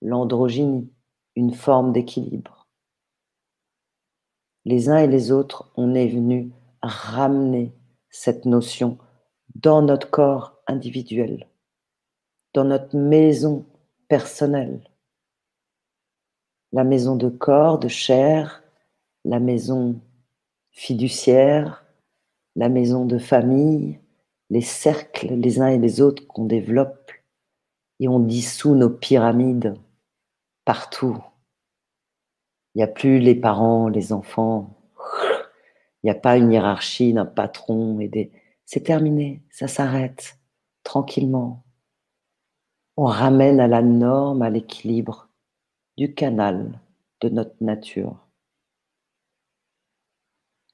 l'androgynie, 0.00 0.92
une 1.36 1.54
forme 1.54 1.92
d'équilibre. 1.92 2.68
Les 4.64 4.88
uns 4.88 4.98
et 4.98 5.06
les 5.06 5.32
autres, 5.32 5.72
on 5.76 5.94
est 5.94 6.08
venu 6.08 6.52
ramener 6.82 7.72
cette 8.10 8.44
notion 8.44 8.98
dans 9.54 9.82
notre 9.82 10.10
corps 10.10 10.62
individuel, 10.66 11.48
dans 12.54 12.64
notre 12.64 12.96
maison 12.96 13.66
personnelle, 14.08 14.91
la 16.72 16.84
maison 16.84 17.16
de 17.16 17.28
corps, 17.28 17.78
de 17.78 17.88
chair, 17.88 18.62
la 19.24 19.40
maison 19.40 20.00
fiduciaire, 20.70 21.84
la 22.56 22.68
maison 22.68 23.04
de 23.04 23.18
famille, 23.18 23.98
les 24.50 24.60
cercles 24.60 25.34
les 25.34 25.60
uns 25.60 25.68
et 25.68 25.78
les 25.78 26.00
autres 26.00 26.26
qu'on 26.26 26.44
développe 26.44 27.10
et 28.00 28.08
on 28.08 28.18
dissout 28.18 28.74
nos 28.74 28.90
pyramides 28.90 29.74
partout. 30.64 31.18
Il 32.74 32.78
n'y 32.78 32.84
a 32.84 32.88
plus 32.88 33.18
les 33.18 33.34
parents, 33.34 33.88
les 33.88 34.12
enfants. 34.12 34.74
Il 36.02 36.06
n'y 36.06 36.10
a 36.10 36.14
pas 36.14 36.36
une 36.36 36.52
hiérarchie 36.52 37.12
d'un 37.12 37.26
patron 37.26 38.00
et 38.00 38.08
des... 38.08 38.32
C'est 38.64 38.84
terminé, 38.84 39.42
ça 39.50 39.68
s'arrête 39.68 40.38
tranquillement. 40.82 41.64
On 42.96 43.04
ramène 43.04 43.60
à 43.60 43.68
la 43.68 43.82
norme, 43.82 44.42
à 44.42 44.50
l'équilibre 44.50 45.28
du 45.96 46.14
canal 46.14 46.80
de 47.20 47.28
notre 47.28 47.56
nature. 47.60 48.16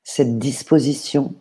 Cette 0.02 0.38
disposition 0.38 1.34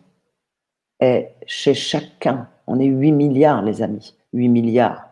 est 1.00 1.34
chez 1.46 1.74
chacun. 1.74 2.50
On 2.66 2.78
est 2.78 2.86
8 2.86 3.12
milliards, 3.12 3.62
les 3.62 3.82
amis. 3.82 4.14
8 4.32 4.48
milliards. 4.48 5.08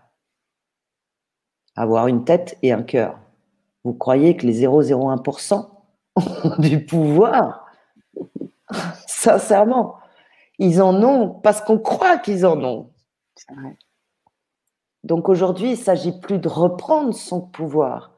Avoir 1.74 2.06
une 2.08 2.24
tête 2.24 2.58
et 2.62 2.72
un 2.72 2.82
cœur. 2.82 3.18
Vous 3.84 3.94
croyez 3.94 4.36
que 4.36 4.46
les 4.46 4.66
0,01% 4.66 5.70
ont 6.16 6.56
du 6.58 6.84
pouvoir? 6.84 7.66
Sincèrement, 9.06 9.96
ils 10.58 10.82
en 10.82 11.02
ont 11.02 11.30
parce 11.30 11.60
qu'on 11.60 11.78
croit 11.78 12.18
qu'ils 12.18 12.44
en 12.44 12.62
ont. 12.62 12.92
Donc 15.04 15.28
aujourd'hui, 15.28 15.72
il 15.72 15.76
s'agit 15.76 16.18
plus 16.18 16.38
de 16.38 16.48
reprendre 16.48 17.14
son 17.14 17.40
pouvoir. 17.40 18.15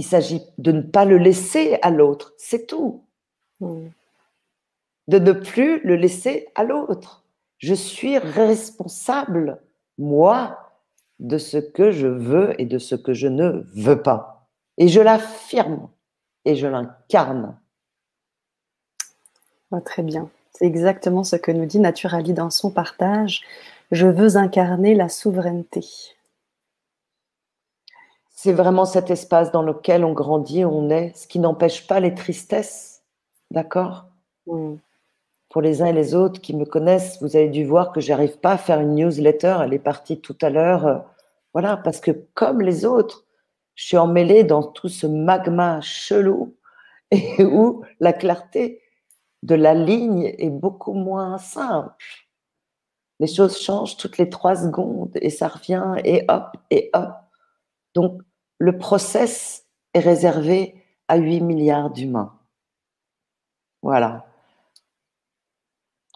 Il 0.00 0.02
s'agit 0.02 0.40
de 0.56 0.72
ne 0.72 0.80
pas 0.80 1.04
le 1.04 1.18
laisser 1.18 1.78
à 1.82 1.90
l'autre. 1.90 2.32
C'est 2.38 2.66
tout. 2.66 3.04
Hmm. 3.60 3.88
De 5.08 5.18
ne 5.18 5.32
plus 5.32 5.84
le 5.84 5.94
laisser 5.94 6.48
à 6.54 6.64
l'autre. 6.64 7.22
Je 7.58 7.74
suis 7.74 8.16
responsable, 8.16 9.60
moi, 9.98 10.56
de 11.18 11.36
ce 11.36 11.58
que 11.58 11.90
je 11.90 12.06
veux 12.06 12.58
et 12.58 12.64
de 12.64 12.78
ce 12.78 12.94
que 12.94 13.12
je 13.12 13.28
ne 13.28 13.62
veux 13.74 14.00
pas. 14.00 14.48
Et 14.78 14.88
je 14.88 15.02
l'affirme 15.02 15.90
et 16.46 16.56
je 16.56 16.66
l'incarne. 16.66 17.58
très 19.84 20.02
bien. 20.02 20.30
C'est 20.54 20.64
exactement 20.64 21.24
ce 21.24 21.36
que 21.36 21.52
nous 21.52 21.66
dit 21.66 21.78
Naturali 21.78 22.32
dans 22.32 22.48
son 22.48 22.70
partage. 22.70 23.42
Je 23.92 24.06
veux 24.06 24.38
incarner 24.38 24.94
la 24.94 25.10
souveraineté. 25.10 25.84
C'est 28.42 28.54
vraiment 28.54 28.86
cet 28.86 29.10
espace 29.10 29.52
dans 29.52 29.60
lequel 29.60 30.02
on 30.02 30.14
grandit, 30.14 30.64
on 30.64 30.88
est, 30.88 31.14
ce 31.14 31.26
qui 31.26 31.40
n'empêche 31.40 31.86
pas 31.86 32.00
les 32.00 32.14
tristesses, 32.14 33.02
d'accord? 33.50 34.06
Mm. 34.46 34.76
Pour 35.50 35.60
les 35.60 35.82
uns 35.82 35.88
et 35.88 35.92
les 35.92 36.14
autres 36.14 36.40
qui 36.40 36.56
me 36.56 36.64
connaissent, 36.64 37.20
vous 37.20 37.36
avez 37.36 37.50
dû 37.50 37.66
voir 37.66 37.92
que 37.92 38.00
j'arrive 38.00 38.38
pas 38.38 38.52
à 38.52 38.56
faire 38.56 38.80
une 38.80 38.94
newsletter, 38.94 39.58
elle 39.62 39.74
est 39.74 39.78
partie 39.78 40.22
tout 40.22 40.38
à 40.40 40.48
l'heure. 40.48 40.86
Euh, 40.86 40.98
voilà, 41.52 41.76
parce 41.76 42.00
que 42.00 42.12
comme 42.32 42.62
les 42.62 42.86
autres, 42.86 43.26
je 43.74 43.84
suis 43.84 43.98
emmêlée 43.98 44.42
dans 44.42 44.62
tout 44.62 44.88
ce 44.88 45.06
magma 45.06 45.82
chelou 45.82 46.56
et 47.10 47.44
où 47.44 47.84
la 48.00 48.14
clarté 48.14 48.80
de 49.42 49.54
la 49.54 49.74
ligne 49.74 50.34
est 50.38 50.48
beaucoup 50.48 50.94
moins 50.94 51.36
simple. 51.36 51.92
Les 53.18 53.26
choses 53.26 53.60
changent 53.60 53.98
toutes 53.98 54.16
les 54.16 54.30
trois 54.30 54.56
secondes 54.56 55.12
et 55.20 55.28
ça 55.28 55.48
revient 55.48 55.96
et 56.06 56.24
hop 56.26 56.56
et 56.70 56.88
hop. 56.94 57.10
Donc, 57.94 58.22
le 58.60 58.76
process 58.76 59.66
est 59.94 60.00
réservé 60.00 60.74
à 61.08 61.16
8 61.16 61.40
milliards 61.40 61.90
d'humains. 61.90 62.38
Voilà. 63.82 64.26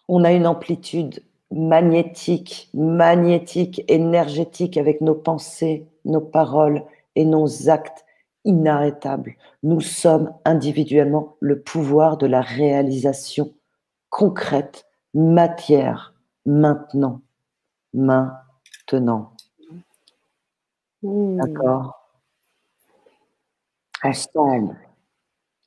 On 0.09 0.23
a 0.25 0.33
une 0.33 0.47
amplitude 0.47 1.25
magnétique, 1.51 2.69
magnétique, 2.75 3.83
énergétique 3.89 4.77
avec 4.77 5.01
nos 5.01 5.15
pensées, 5.15 5.89
nos 6.05 6.21
paroles 6.21 6.85
et 7.17 7.25
nos 7.25 7.71
actes 7.71 8.05
inarrêtables. 8.45 9.37
Nous 9.63 9.81
sommes 9.81 10.35
individuellement 10.45 11.37
le 11.41 11.63
pouvoir 11.63 12.19
de 12.19 12.27
la 12.27 12.43
réalisation 12.43 13.55
concrète, 14.11 14.87
matière, 15.15 16.15
maintenant, 16.45 17.23
maintenant. 17.95 19.33
Mmh. 21.03 21.39
D'accord? 21.39 22.04
Ensemble, 24.05 24.77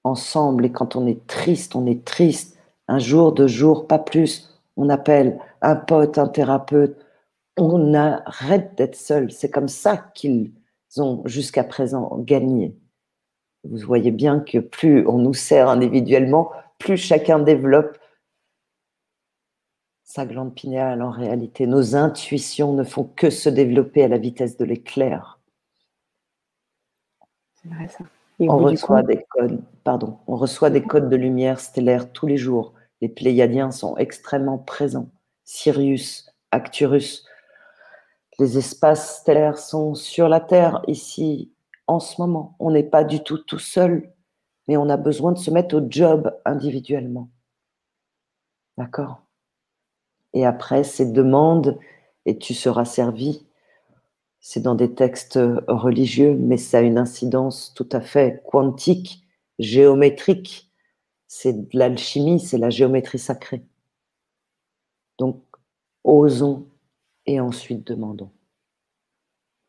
ensemble, 0.03 0.65
et 0.65 0.71
quand 0.71 0.95
on 0.95 1.07
est 1.07 1.25
triste, 1.25 1.75
on 1.75 1.87
est 1.87 2.05
triste, 2.05 2.55
un 2.87 2.99
jour, 2.99 3.31
deux 3.31 3.47
jours, 3.47 3.87
pas 3.87 3.97
plus, 3.97 4.61
on 4.75 4.89
appelle 4.89 5.39
un 5.61 5.75
pote, 5.75 6.19
un 6.19 6.27
thérapeute, 6.27 7.03
on 7.57 7.95
arrête 7.95 8.75
d'être 8.75 8.95
seul. 8.95 9.31
C'est 9.31 9.49
comme 9.49 9.67
ça 9.67 9.97
qu'ils 9.97 10.51
ont 10.97 11.23
jusqu'à 11.25 11.63
présent 11.63 12.15
gagné. 12.19 12.77
Vous 13.63 13.79
voyez 13.79 14.11
bien 14.11 14.39
que 14.39 14.59
plus 14.59 15.07
on 15.07 15.17
nous 15.17 15.33
sert 15.33 15.67
individuellement, 15.67 16.51
plus 16.77 16.97
chacun 16.97 17.39
développe 17.39 17.97
sa 20.03 20.27
glande 20.27 20.53
pinéale 20.53 21.01
en 21.01 21.09
réalité. 21.09 21.65
Nos 21.65 21.95
intuitions 21.95 22.73
ne 22.73 22.83
font 22.83 23.03
que 23.03 23.31
se 23.31 23.49
développer 23.49 24.03
à 24.03 24.07
la 24.07 24.19
vitesse 24.19 24.57
de 24.57 24.65
l'éclair. 24.65 25.39
On 28.39 28.57
reçoit 28.57 29.01
des 29.03 29.25
codes, 29.29 29.61
pardon, 29.83 30.19
on 30.27 30.35
reçoit 30.35 30.69
des 30.69 30.83
codes 30.83 31.09
de 31.09 31.15
lumière 31.15 31.59
stellaire 31.59 32.11
tous 32.11 32.27
les 32.27 32.37
jours. 32.37 32.73
Les 33.01 33.09
Pléiadiens 33.09 33.71
sont 33.71 33.97
extrêmement 33.97 34.59
présents. 34.59 35.09
Sirius, 35.43 36.29
Acturus, 36.51 37.25
les 38.39 38.57
espaces 38.57 39.21
stellaires 39.21 39.57
sont 39.57 39.95
sur 39.95 40.29
la 40.29 40.39
Terre 40.39 40.81
ici 40.87 41.51
en 41.87 41.99
ce 41.99 42.21
moment. 42.21 42.55
On 42.59 42.69
n'est 42.69 42.83
pas 42.83 43.03
du 43.03 43.23
tout 43.23 43.39
tout 43.39 43.59
seul, 43.59 44.13
mais 44.67 44.77
on 44.77 44.89
a 44.89 44.97
besoin 44.97 45.31
de 45.31 45.39
se 45.39 45.49
mettre 45.49 45.75
au 45.75 45.85
job 45.89 46.31
individuellement. 46.45 47.29
D'accord? 48.77 49.23
Et 50.33 50.45
après, 50.45 50.83
ces 50.83 51.11
demandes, 51.11 51.79
et 52.25 52.37
tu 52.37 52.53
seras 52.53 52.85
servi, 52.85 53.46
c'est 54.49 54.61
dans 54.61 54.75
des 54.75 54.93
textes 54.93 55.37
religieux, 55.67 56.33
mais 56.33 56.55
ça 56.55 56.77
a 56.77 56.81
une 56.81 56.97
incidence 56.97 57.73
tout 57.73 57.89
à 57.91 57.99
fait 57.99 58.41
quantique, 58.49 59.27
géométrique. 59.59 60.71
C'est 61.27 61.51
de 61.51 61.67
l'alchimie, 61.73 62.39
c'est 62.39 62.57
la 62.57 62.69
géométrie 62.69 63.19
sacrée. 63.19 63.65
Donc, 65.17 65.43
osons 66.05 66.65
et 67.25 67.41
ensuite 67.41 67.85
demandons. 67.85 68.29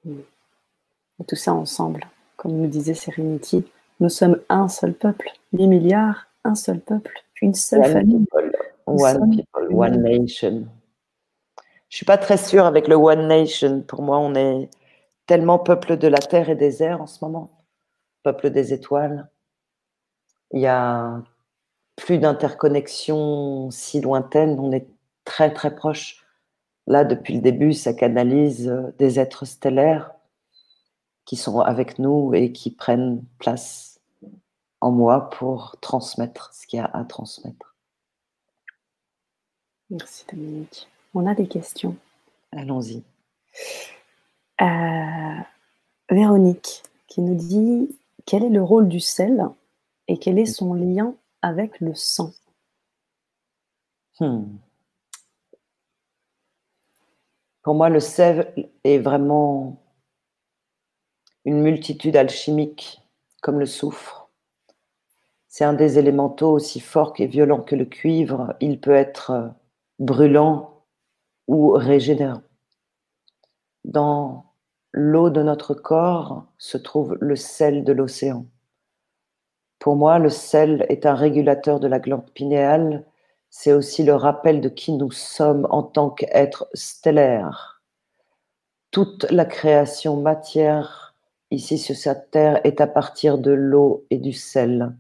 Et 0.07 1.25
tout 1.27 1.35
ça 1.35 1.55
ensemble, 1.55 2.07
comme 2.37 2.53
nous 2.53 2.69
disait 2.69 2.95
Serenity, 2.95 3.65
nous 3.99 4.09
sommes 4.09 4.39
un 4.49 4.69
seul 4.69 4.95
peuple, 4.95 5.29
8 5.55 5.67
milliards, 5.67 6.29
un 6.45 6.55
seul 6.55 6.79
peuple, 6.79 7.25
une 7.43 7.55
seule 7.55 7.85
famille. 7.85 8.27
one 8.87 9.31
people, 9.37 9.75
one 9.75 10.01
nation. 10.01 10.69
Je 11.89 11.97
suis 11.97 12.07
pas 12.07 12.19
très 12.19 12.37
sûre 12.37 12.67
avec 12.67 12.87
le 12.89 12.97
one 12.97 13.29
nation. 13.29 13.81
Pour 13.83 14.03
moi, 14.03 14.19
on 14.19 14.35
est 14.35 14.71
tellement 15.27 15.59
peuple 15.59 15.97
de 15.97 16.09
la 16.09 16.19
terre 16.19 16.51
et 16.51 16.55
des 16.55 16.83
airs 16.83 17.01
en 17.01 17.07
ce 17.07 17.25
moment, 17.25 17.51
peuple 18.23 18.51
des 18.51 18.73
étoiles. 18.73 19.29
Il 20.53 20.61
y 20.61 20.67
a 20.67 21.23
plus 21.97 22.19
d'interconnexion 22.19 23.71
si 23.71 24.01
lointaine, 24.01 24.59
on 24.59 24.73
est 24.73 24.89
très 25.25 25.53
très 25.53 25.75
proche. 25.75 26.25
Là, 26.87 27.05
depuis 27.05 27.35
le 27.35 27.41
début, 27.41 27.75
ça 27.75 27.93
canalise 27.93 28.69
euh, 28.69 28.95
des 28.99 29.21
êtres 29.21 29.45
stellaires 29.45 30.13
qui 31.27 31.37
sont 31.37 31.61
avec 31.61 31.99
nous 31.99 32.33
et 32.33 32.53
qui 32.53 32.71
prennent 32.71 33.23
place 33.39 34.01
en 34.81 34.91
moi 34.91 35.29
pour 35.29 35.77
transmettre 35.81 36.55
ce 36.55 36.67
qu'il 36.67 36.79
y 36.79 36.81
a 36.81 36.87
à 36.87 37.05
transmettre. 37.05 37.77
Merci 39.91 40.25
Dominique. 40.33 40.89
On 41.15 41.27
a 41.27 41.35
des 41.35 41.49
questions. 41.49 41.97
Allons-y. 42.53 43.03
Euh, 44.61 45.41
Véronique 46.11 46.83
qui 47.07 47.21
nous 47.21 47.35
dit 47.35 47.97
quel 48.27 48.45
est 48.45 48.51
le 48.51 48.63
rôle 48.63 48.89
du 48.89 49.01
sel 49.01 49.47
et 50.07 50.19
quel 50.19 50.39
est 50.39 50.47
son 50.47 50.75
lien 50.75 51.15
avec 51.43 51.81
le 51.81 51.95
sang? 51.95 52.33
Hmm. 54.21 54.45
Pour 57.63 57.75
moi, 57.75 57.89
le 57.89 58.01
sel 58.01 58.71
est 58.85 58.99
vraiment 58.99 59.83
une 61.45 61.63
multitude 61.63 62.17
alchimique 62.17 63.01
comme 63.43 63.59
le 63.61 63.67
soufre. 63.67 64.31
C'est 65.47 65.65
un 65.65 65.73
des 65.73 65.99
élémentaux 65.99 66.53
aussi 66.53 66.81
forts 66.81 67.15
et 67.19 67.27
violents 67.27 67.63
que 67.63 67.77
le 67.77 67.85
cuivre. 67.85 68.55
Il 68.61 68.81
peut 68.81 68.95
être 68.95 69.53
brûlant 69.99 70.78
ou 71.49 71.71
régénérant. 71.73 72.43
Dans 73.85 74.45
l'eau 74.93 75.31
de 75.31 75.43
notre 75.43 75.75
corps 75.75 76.47
se 76.59 76.79
trouve 76.79 77.17
le 77.21 77.35
sel 77.35 77.83
de 77.83 77.93
l'océan. 77.93 78.47
Pour 79.81 79.97
moi, 79.97 80.19
le 80.19 80.29
sel 80.29 80.87
est 80.89 81.07
un 81.07 81.15
régulateur 81.15 81.81
de 81.81 81.89
la 81.89 81.99
glande 81.99 82.31
pinéale 82.31 83.05
c'est 83.51 83.73
aussi 83.73 84.03
le 84.05 84.15
rappel 84.15 84.61
de 84.61 84.69
qui 84.69 84.93
nous 84.93 85.11
sommes 85.11 85.67
en 85.71 85.83
tant 85.83 86.11
qu'êtres 86.11 86.69
stellaires. 86.75 87.83
Toute 88.91 89.31
la 89.31 89.45
création 89.45 90.17
matière 90.17 91.15
ici 91.51 91.79
sur 91.79 91.97
cette 91.97 92.31
terre 92.31 92.61
est 92.65 92.81
à 92.81 92.87
partir 92.87 93.39
de 93.39 93.51
l'eau 93.51 94.07
et 94.11 94.19
du 94.19 94.33
sel. 94.33 94.95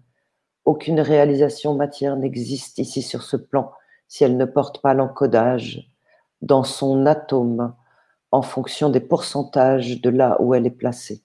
Aucune 0.64 1.00
réalisation 1.00 1.74
matière 1.74 2.16
n'existe 2.16 2.78
ici 2.78 3.02
sur 3.02 3.22
ce 3.22 3.36
plan 3.36 3.72
si 4.06 4.24
elle 4.24 4.36
ne 4.36 4.44
porte 4.46 4.80
pas 4.80 4.94
l'encodage 4.94 5.90
dans 6.42 6.64
son 6.64 7.06
atome 7.06 7.74
en 8.30 8.42
fonction 8.42 8.90
des 8.90 9.00
pourcentages 9.00 10.00
de 10.00 10.10
là 10.10 10.36
où 10.40 10.54
elle 10.54 10.66
est 10.66 10.70
placée. 10.70 11.22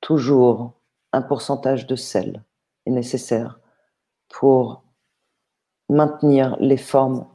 Toujours 0.00 0.74
un 1.12 1.22
pourcentage 1.22 1.86
de 1.86 1.96
sel 1.96 2.44
est 2.86 2.90
nécessaire 2.90 3.60
pour 4.28 4.84
maintenir 5.88 6.56
les 6.60 6.76
formes 6.76 7.26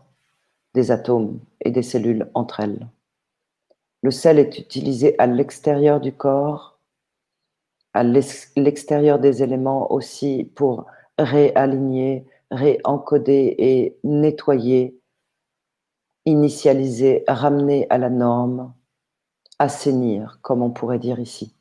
des 0.73 0.91
atomes 0.91 1.39
et 1.62 1.71
des 1.71 1.84
cellules 1.84 2.30
entre 2.34 2.62
elles. 2.62 2.88
Le 4.01 4.12
sel 4.12 4.39
est 4.39 4.58
utilisé 4.60 5.15
à 5.19 5.28
l'extérieur 5.28 5.99
du 5.99 6.13
corps, 6.13 6.80
à 7.93 8.04
l'extérieur 8.04 9.19
des 9.19 9.41
éléments 9.41 9.91
aussi 9.91 10.51
pour 10.56 10.86
réaligner, 11.17 12.25
réencoder 12.51 13.56
et 13.58 13.97
nettoyer, 14.04 14.99
initialiser, 16.25 17.23
ramener 17.27 17.88
à 17.89 17.97
la 17.97 18.09
norme 18.09 18.73
assainir, 19.59 20.39
comme 20.41 20.61
on 20.61 20.71
pourrait 20.71 20.99
dire 20.99 21.19
ici. 21.19 21.55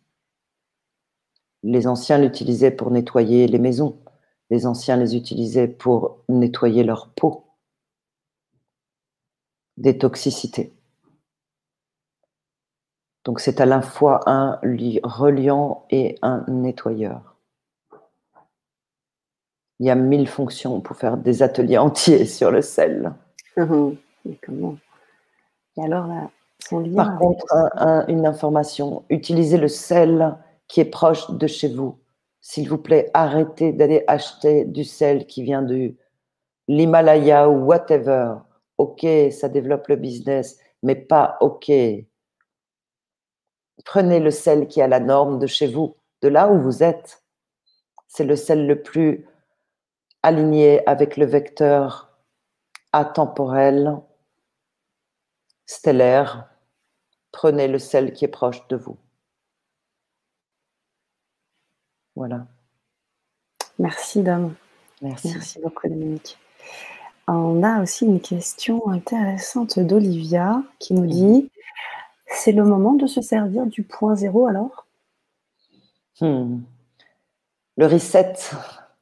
Les 1.62 1.86
anciens 1.86 2.18
l'utilisaient 2.18 2.70
pour 2.70 2.90
nettoyer 2.90 3.46
les 3.46 3.58
maisons. 3.58 3.98
Les 4.50 4.66
anciens 4.66 4.96
les 4.96 5.16
utilisaient 5.16 5.68
pour 5.68 6.18
nettoyer 6.28 6.84
leur 6.84 7.08
peau 7.10 7.44
des 9.76 9.98
toxicités. 9.98 10.72
Donc 13.24 13.40
c'est 13.40 13.60
à 13.60 13.66
la 13.66 13.80
fois 13.80 14.20
un 14.26 14.60
reliant 14.62 15.86
et 15.90 16.18
un 16.20 16.44
nettoyeur. 16.46 17.36
Il 19.80 19.86
y 19.86 19.90
a 19.90 19.94
mille 19.94 20.28
fonctions 20.28 20.80
pour 20.80 20.96
faire 20.96 21.16
des 21.16 21.42
ateliers 21.42 21.78
entiers 21.78 22.26
sur 22.26 22.50
le 22.50 22.60
sel. 22.60 23.14
Comment? 24.44 24.76
Et 25.76 25.82
alors 25.82 26.06
là, 26.06 26.30
Par 26.94 27.18
contre, 27.18 27.46
une 28.08 28.26
information, 28.26 29.04
utilisez 29.10 29.58
le 29.58 29.68
sel 29.68 30.36
qui 30.68 30.80
est 30.80 30.84
proche 30.84 31.30
de 31.30 31.46
chez 31.46 31.68
vous. 31.68 31.98
S'il 32.40 32.68
vous 32.68 32.78
plaît, 32.78 33.10
arrêtez 33.14 33.72
d'aller 33.72 34.04
acheter 34.06 34.64
du 34.64 34.84
sel 34.84 35.26
qui 35.26 35.42
vient 35.42 35.62
de 35.62 35.94
l'Himalaya 36.68 37.48
ou 37.48 37.64
whatever. 37.64 38.34
Ok, 38.78 39.06
ça 39.30 39.48
développe 39.48 39.88
le 39.88 39.96
business, 39.96 40.58
mais 40.82 40.94
pas 40.94 41.36
ok. 41.40 41.70
Prenez 43.84 44.20
le 44.20 44.30
sel 44.30 44.68
qui 44.68 44.80
à 44.80 44.88
la 44.88 45.00
norme 45.00 45.38
de 45.38 45.46
chez 45.46 45.66
vous, 45.66 45.96
de 46.22 46.28
là 46.28 46.50
où 46.50 46.58
vous 46.58 46.82
êtes. 46.82 47.22
C'est 48.08 48.24
le 48.24 48.36
sel 48.36 48.66
le 48.66 48.80
plus 48.82 49.26
aligné 50.22 50.86
avec 50.88 51.16
le 51.16 51.26
vecteur 51.26 52.10
atemporel, 52.92 53.98
stellaire. 55.66 56.48
Prenez 57.32 57.68
le 57.68 57.78
sel 57.78 58.12
qui 58.12 58.24
est 58.24 58.28
proche 58.28 58.66
de 58.68 58.76
vous. 58.76 58.96
Voilà. 62.16 62.46
Merci, 63.78 64.22
Dame. 64.22 64.54
Merci. 65.02 65.32
Merci 65.32 65.60
beaucoup, 65.60 65.88
Dominique. 65.88 66.38
On 67.26 67.62
a 67.62 67.82
aussi 67.82 68.04
une 68.04 68.20
question 68.20 68.88
intéressante 68.88 69.78
d'Olivia 69.78 70.62
qui 70.78 70.94
nous 70.94 71.06
dit 71.06 71.50
c'est 72.28 72.52
le 72.52 72.64
moment 72.64 72.94
de 72.94 73.06
se 73.06 73.22
servir 73.22 73.66
du 73.66 73.82
point 73.82 74.14
zéro 74.14 74.46
alors? 74.46 74.86
Hmm. 76.20 76.60
Le 77.76 77.86
reset. 77.86 78.34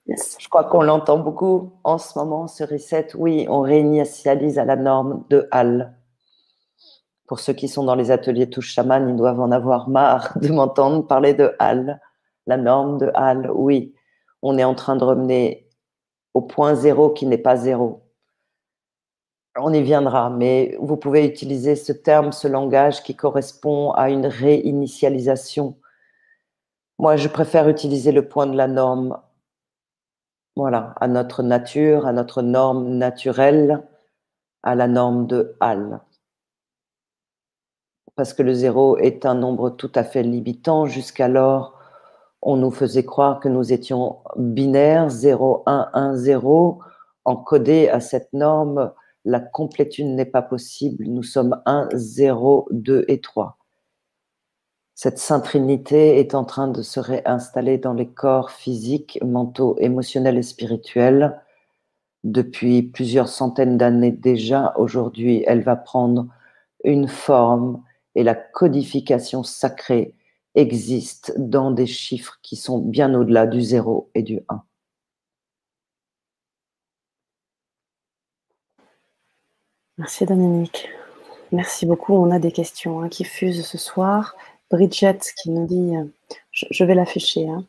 Je 0.06 0.48
crois 0.48 0.64
qu'on 0.64 0.82
l'entend 0.82 1.18
beaucoup 1.18 1.72
en 1.84 1.98
ce 1.98 2.18
moment, 2.18 2.48
ce 2.48 2.64
reset. 2.64 3.08
Oui, 3.14 3.46
on 3.48 3.60
réinitialise 3.60 4.58
à 4.58 4.64
la 4.64 4.76
norme 4.76 5.24
de 5.30 5.48
Hall. 5.52 5.92
Pour 7.26 7.40
ceux 7.40 7.52
qui 7.52 7.68
sont 7.68 7.84
dans 7.84 7.94
les 7.94 8.10
ateliers 8.10 8.50
touche 8.50 8.72
chaman, 8.72 9.08
ils 9.08 9.16
doivent 9.16 9.40
en 9.40 9.50
avoir 9.50 9.88
marre 9.88 10.36
de 10.40 10.48
m'entendre 10.48 11.06
parler 11.06 11.34
de 11.34 11.54
Hall 11.60 12.00
la 12.46 12.56
norme 12.56 12.98
de 12.98 13.10
Hall, 13.14 13.50
oui, 13.54 13.94
on 14.42 14.58
est 14.58 14.64
en 14.64 14.74
train 14.74 14.96
de 14.96 15.04
remener 15.04 15.68
au 16.34 16.42
point 16.42 16.74
zéro 16.74 17.10
qui 17.10 17.26
n'est 17.26 17.38
pas 17.38 17.56
zéro. 17.56 18.02
On 19.56 19.72
y 19.72 19.82
viendra, 19.82 20.30
mais 20.30 20.76
vous 20.80 20.96
pouvez 20.96 21.26
utiliser 21.26 21.76
ce 21.76 21.92
terme, 21.92 22.32
ce 22.32 22.48
langage 22.48 23.02
qui 23.02 23.14
correspond 23.14 23.90
à 23.92 24.08
une 24.08 24.26
réinitialisation. 24.26 25.76
Moi, 26.98 27.16
je 27.16 27.28
préfère 27.28 27.68
utiliser 27.68 28.12
le 28.12 28.26
point 28.28 28.46
de 28.46 28.56
la 28.56 28.66
norme, 28.66 29.18
voilà, 30.56 30.94
à 31.00 31.06
notre 31.06 31.42
nature, 31.42 32.06
à 32.06 32.12
notre 32.12 32.40
norme 32.40 32.88
naturelle, 32.94 33.82
à 34.62 34.74
la 34.74 34.88
norme 34.88 35.26
de 35.26 35.54
Hall. 35.60 36.00
Parce 38.16 38.34
que 38.34 38.42
le 38.42 38.54
zéro 38.54 38.98
est 38.98 39.26
un 39.26 39.34
nombre 39.34 39.70
tout 39.70 39.92
à 39.94 40.04
fait 40.04 40.22
limitant 40.22 40.86
jusqu'alors 40.86 41.78
on 42.42 42.56
nous 42.56 42.72
faisait 42.72 43.04
croire 43.04 43.38
que 43.38 43.48
nous 43.48 43.72
étions 43.72 44.18
binaires, 44.36 45.08
0, 45.08 45.62
1, 45.66 45.90
1, 45.94 46.16
0, 46.16 46.80
encodés 47.24 47.88
à 47.88 48.00
cette 48.00 48.32
norme. 48.32 48.92
La 49.24 49.38
complétude 49.38 50.08
n'est 50.08 50.24
pas 50.24 50.42
possible. 50.42 51.04
Nous 51.06 51.22
sommes 51.22 51.62
1, 51.66 51.88
0, 51.94 52.66
2 52.72 53.04
et 53.06 53.20
3. 53.20 53.58
Cette 54.96 55.18
Sainte 55.18 55.44
Trinité 55.44 56.18
est 56.18 56.34
en 56.34 56.44
train 56.44 56.66
de 56.66 56.82
se 56.82 56.98
réinstaller 56.98 57.78
dans 57.78 57.94
les 57.94 58.08
corps 58.08 58.50
physiques, 58.50 59.18
mentaux, 59.24 59.76
émotionnels 59.78 60.38
et 60.38 60.42
spirituels 60.42 61.40
depuis 62.24 62.82
plusieurs 62.82 63.28
centaines 63.28 63.78
d'années 63.78 64.12
déjà. 64.12 64.74
Aujourd'hui, 64.76 65.44
elle 65.46 65.62
va 65.62 65.76
prendre 65.76 66.26
une 66.84 67.08
forme 67.08 67.82
et 68.14 68.22
la 68.22 68.34
codification 68.34 69.42
sacrée 69.42 70.14
existe 70.54 71.32
dans 71.38 71.70
des 71.70 71.86
chiffres 71.86 72.38
qui 72.42 72.56
sont 72.56 72.78
bien 72.78 73.14
au-delà 73.14 73.46
du 73.46 73.60
0 73.60 74.10
et 74.14 74.22
du 74.22 74.40
1. 74.48 74.62
Merci 79.98 80.26
Dominique. 80.26 80.88
Merci 81.52 81.86
beaucoup. 81.86 82.14
On 82.14 82.30
a 82.30 82.38
des 82.38 82.52
questions 82.52 83.00
hein, 83.00 83.08
qui 83.08 83.24
fusent 83.24 83.66
ce 83.66 83.78
soir. 83.78 84.34
Bridget 84.70 85.18
qui 85.40 85.50
nous 85.50 85.66
dit, 85.66 85.96
euh, 85.96 86.04
je, 86.50 86.82
vais 86.84 86.94
l'afficher, 86.94 87.46
hein. 87.46 87.64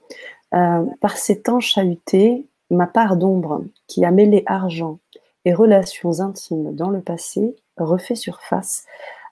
euh, 0.53 0.85
par 1.01 1.17
ces 1.17 1.41
temps 1.41 1.59
chahutés, 1.59 2.47
ma 2.69 2.87
part 2.87 3.17
d'ombre 3.17 3.65
qui 3.87 4.05
a 4.05 4.11
mêlé 4.11 4.43
argent 4.45 4.99
et 5.43 5.53
relations 5.53 6.21
intimes 6.21 6.73
dans 6.73 6.89
le 6.89 7.01
passé 7.01 7.55
refait 7.77 8.15
surface 8.15 8.85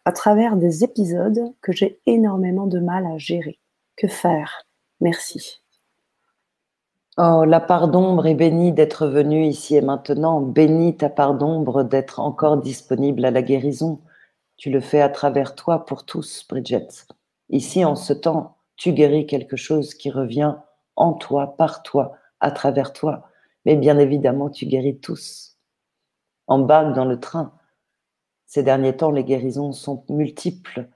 à 0.05 0.11
travers 0.11 0.57
des 0.57 0.83
épisodes 0.83 1.53
que 1.61 1.71
j'ai 1.71 1.99
énormément 2.05 2.67
de 2.67 2.79
mal 2.79 3.05
à 3.05 3.17
gérer. 3.17 3.59
Que 3.95 4.07
faire? 4.07 4.65
Merci. 4.99 5.61
Oh, 7.17 7.43
la 7.45 7.59
part 7.59 7.89
d'ombre 7.89 8.25
est 8.25 8.35
bénie 8.35 8.71
d'être 8.71 9.05
venue 9.05 9.45
ici 9.45 9.75
et 9.75 9.81
maintenant. 9.81 10.41
Bénie 10.41 10.95
ta 10.95 11.09
part 11.09 11.35
d'ombre 11.35 11.83
d'être 11.83 12.19
encore 12.19 12.57
disponible 12.57 13.25
à 13.25 13.31
la 13.31 13.41
guérison. 13.41 13.99
Tu 14.55 14.69
le 14.69 14.79
fais 14.79 15.01
à 15.01 15.09
travers 15.09 15.55
toi 15.55 15.85
pour 15.85 16.05
tous, 16.05 16.45
Bridget. 16.47 16.87
Ici, 17.49 17.83
en 17.83 17.95
ce 17.95 18.13
temps, 18.13 18.57
tu 18.77 18.93
guéris 18.93 19.27
quelque 19.27 19.57
chose 19.57 19.93
qui 19.93 20.09
revient 20.09 20.55
en 20.95 21.13
toi, 21.13 21.55
par 21.57 21.83
toi, 21.83 22.13
à 22.39 22.51
travers 22.51 22.93
toi. 22.93 23.27
Mais 23.65 23.75
bien 23.75 23.99
évidemment, 23.99 24.49
tu 24.49 24.65
guéris 24.65 24.99
tous. 24.99 25.57
Embarque 26.47 26.95
dans 26.95 27.05
le 27.05 27.19
train. 27.19 27.53
Ces 28.53 28.63
derniers 28.63 28.97
temps, 28.97 29.11
les 29.11 29.23
guérisons 29.23 29.71
sont 29.71 30.03
multiples. 30.09 30.89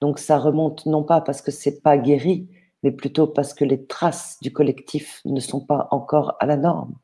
Donc 0.00 0.18
ça 0.18 0.40
remonte 0.40 0.86
non 0.86 1.04
pas 1.04 1.20
parce 1.20 1.40
que 1.40 1.52
c'est 1.52 1.80
pas 1.80 1.96
guéri, 1.96 2.48
mais 2.82 2.90
plutôt 2.90 3.28
parce 3.28 3.54
que 3.54 3.64
les 3.64 3.86
traces 3.86 4.40
du 4.42 4.52
collectif 4.52 5.20
ne 5.24 5.38
sont 5.38 5.64
pas 5.64 5.86
encore 5.92 6.34
à 6.40 6.46
la 6.46 6.56
norme. 6.56 6.96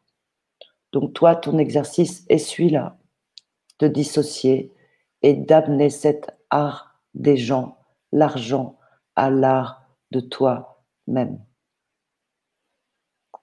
Donc 0.91 1.12
toi, 1.12 1.37
ton 1.37 1.57
exercice 1.57 2.25
est 2.29 2.38
celui-là, 2.38 2.99
de 3.79 3.87
dissocier 3.87 4.73
et 5.23 5.35
d'amener 5.35 5.88
cet 5.88 6.37
art 6.51 7.01
des 7.15 7.37
gens, 7.37 7.79
l'argent, 8.11 8.81
à 9.15 9.31
l'art 9.31 9.87
de 10.11 10.19
toi-même. 10.19 11.38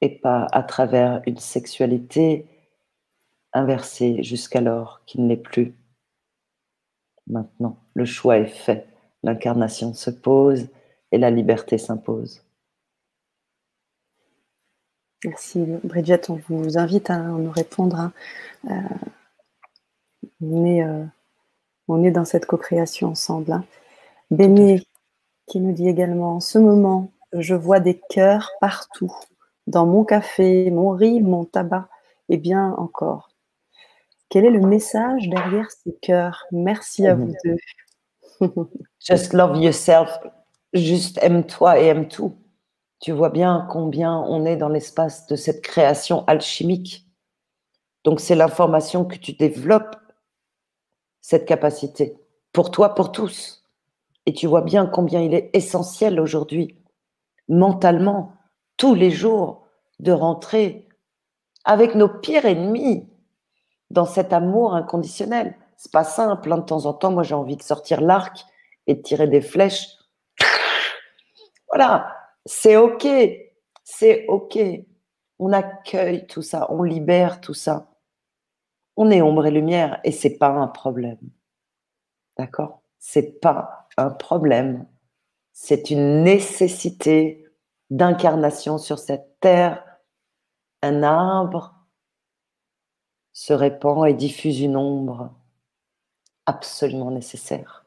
Et 0.01 0.19
pas 0.19 0.45
à 0.51 0.63
travers 0.63 1.21
une 1.25 1.37
sexualité 1.37 2.49
inversée 3.53 4.23
jusqu'alors 4.23 4.99
qu'il 5.05 5.25
n'est 5.25 5.37
plus 5.37 5.79
Maintenant, 7.29 7.77
le 7.93 8.05
choix 8.05 8.37
est 8.37 8.45
fait. 8.45 8.87
L'incarnation 9.23 9.93
se 9.93 10.09
pose 10.09 10.67
et 11.11 11.17
la 11.17 11.29
liberté 11.29 11.77
s'impose. 11.77 12.43
Merci 15.25 15.65
Bridget, 15.83 16.29
on 16.29 16.39
vous 16.47 16.77
invite 16.77 17.09
à 17.09 17.17
nous 17.19 17.51
répondre. 17.51 17.99
Hein. 17.99 18.13
Euh, 18.69 19.07
euh, 20.41 21.05
on, 21.89 22.03
est, 22.03 22.11
dans 22.11 22.23
cette 22.23 22.45
co-création 22.45 23.09
ensemble. 23.09 23.51
Hein. 23.51 23.65
Béni 24.31 24.87
qui 25.47 25.59
nous 25.59 25.73
dit 25.73 25.89
également, 25.89 26.35
en 26.35 26.39
ce 26.39 26.57
moment, 26.57 27.11
je 27.33 27.55
vois 27.55 27.79
des 27.79 27.99
cœurs 28.09 28.51
partout, 28.61 29.13
dans 29.67 29.85
mon 29.85 30.05
café, 30.05 30.71
mon 30.71 30.91
riz, 30.91 31.21
mon 31.21 31.43
tabac, 31.43 31.89
et 32.29 32.37
bien 32.37 32.73
encore. 32.77 33.28
Quel 34.29 34.45
est 34.45 34.51
le 34.51 34.61
message 34.61 35.27
derrière 35.27 35.69
ces 35.71 35.95
cœurs? 36.01 36.45
Merci 36.51 37.07
à 37.07 37.15
vous 37.15 37.33
deux. 37.43 37.57
Just 38.99 39.33
love 39.33 39.57
yourself. 39.57 40.19
Juste 40.73 41.17
aime-toi 41.23 41.79
et 41.79 41.87
aime 41.87 42.07
tout. 42.07 42.35
Tu 42.99 43.11
vois 43.11 43.29
bien 43.29 43.67
combien 43.71 44.17
on 44.17 44.45
est 44.45 44.57
dans 44.57 44.69
l'espace 44.69 45.25
de 45.25 45.35
cette 45.35 45.61
création 45.61 46.25
alchimique. 46.27 47.07
Donc 48.03 48.19
c'est 48.19 48.35
l'information 48.35 49.03
que 49.03 49.17
tu 49.17 49.33
développes, 49.33 49.95
cette 51.21 51.45
capacité, 51.45 52.17
pour 52.53 52.69
toi, 52.69 52.93
pour 52.93 53.11
tous. 53.11 53.65
Et 54.25 54.33
tu 54.33 54.45
vois 54.45 54.61
bien 54.61 54.85
combien 54.85 55.21
il 55.21 55.33
est 55.33 55.49
essentiel 55.53 56.19
aujourd'hui, 56.19 56.77
mentalement, 57.47 58.33
tous 58.77 58.93
les 58.93 59.09
jours, 59.09 59.65
de 59.99 60.11
rentrer 60.11 60.87
avec 61.65 61.95
nos 61.95 62.07
pires 62.07 62.45
ennemis, 62.45 63.08
dans 63.89 64.05
cet 64.05 64.33
amour 64.33 64.75
inconditionnel. 64.75 65.55
C'est 65.77 65.91
pas 65.91 66.03
simple, 66.03 66.51
hein, 66.51 66.57
de 66.57 66.65
temps 66.65 66.85
en 66.85 66.93
temps, 66.93 67.11
moi 67.11 67.23
j'ai 67.23 67.35
envie 67.35 67.57
de 67.57 67.63
sortir 67.63 68.01
l'arc 68.01 68.45
et 68.87 68.95
de 68.95 69.01
tirer 69.01 69.27
des 69.27 69.41
flèches. 69.41 69.87
Voilà, 71.69 72.15
c'est 72.45 72.77
OK, 72.77 73.07
c'est 73.83 74.25
OK. 74.27 74.57
On 75.37 75.53
accueille 75.53 76.27
tout 76.27 76.41
ça, 76.41 76.67
on 76.69 76.83
libère 76.83 77.39
tout 77.41 77.53
ça. 77.53 77.87
On 78.97 79.11
est 79.11 79.21
ombre 79.21 79.45
et 79.45 79.51
lumière 79.51 79.99
et 80.03 80.11
c'est 80.11 80.37
pas 80.37 80.49
un 80.49 80.67
problème. 80.67 81.19
D'accord? 82.37 82.81
C'est 82.97 83.39
pas 83.39 83.87
un 83.95 84.09
problème. 84.09 84.85
C'est 85.53 85.89
une 85.91 86.23
nécessité 86.23 87.45
d'incarnation 87.89 88.77
sur 88.77 88.99
cette 88.99 89.39
terre. 89.39 89.85
Un 90.81 91.03
arbre 91.03 91.78
se 93.39 93.53
répand 93.53 94.05
et 94.05 94.13
diffuse 94.13 94.59
une 94.59 94.75
ombre 94.75 95.31
absolument 96.45 97.09
nécessaire. 97.09 97.85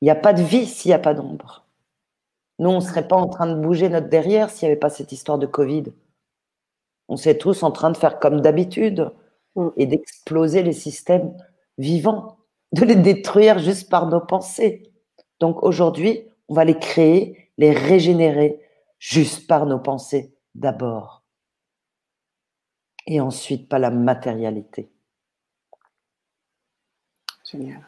Il 0.00 0.04
n'y 0.04 0.10
a 0.12 0.14
pas 0.14 0.32
de 0.32 0.42
vie 0.42 0.66
s'il 0.66 0.90
n'y 0.90 0.94
a 0.94 1.00
pas 1.00 1.14
d'ombre. 1.14 1.66
Nous, 2.60 2.70
on 2.70 2.76
ne 2.76 2.80
serait 2.80 3.08
pas 3.08 3.16
en 3.16 3.26
train 3.26 3.48
de 3.48 3.60
bouger 3.60 3.88
notre 3.88 4.08
derrière 4.08 4.50
s'il 4.50 4.68
n'y 4.68 4.72
avait 4.72 4.78
pas 4.78 4.88
cette 4.88 5.10
histoire 5.10 5.36
de 5.36 5.46
Covid. 5.46 5.86
On 7.08 7.16
serait 7.16 7.38
tous 7.38 7.64
en 7.64 7.72
train 7.72 7.90
de 7.90 7.96
faire 7.96 8.20
comme 8.20 8.40
d'habitude 8.40 9.10
mm. 9.56 9.70
et 9.76 9.86
d'exploser 9.86 10.62
les 10.62 10.74
systèmes 10.74 11.36
vivants, 11.76 12.36
de 12.70 12.84
les 12.84 12.94
détruire 12.94 13.58
juste 13.58 13.90
par 13.90 14.06
nos 14.06 14.20
pensées. 14.20 14.92
Donc 15.40 15.64
aujourd'hui, 15.64 16.22
on 16.46 16.54
va 16.54 16.64
les 16.64 16.78
créer, 16.78 17.50
les 17.58 17.72
régénérer 17.72 18.60
juste 19.00 19.48
par 19.48 19.66
nos 19.66 19.80
pensées 19.80 20.32
d'abord. 20.54 21.21
Et 23.06 23.20
ensuite, 23.20 23.68
pas 23.68 23.78
la 23.78 23.90
matérialité. 23.90 24.88
Génial. 27.50 27.80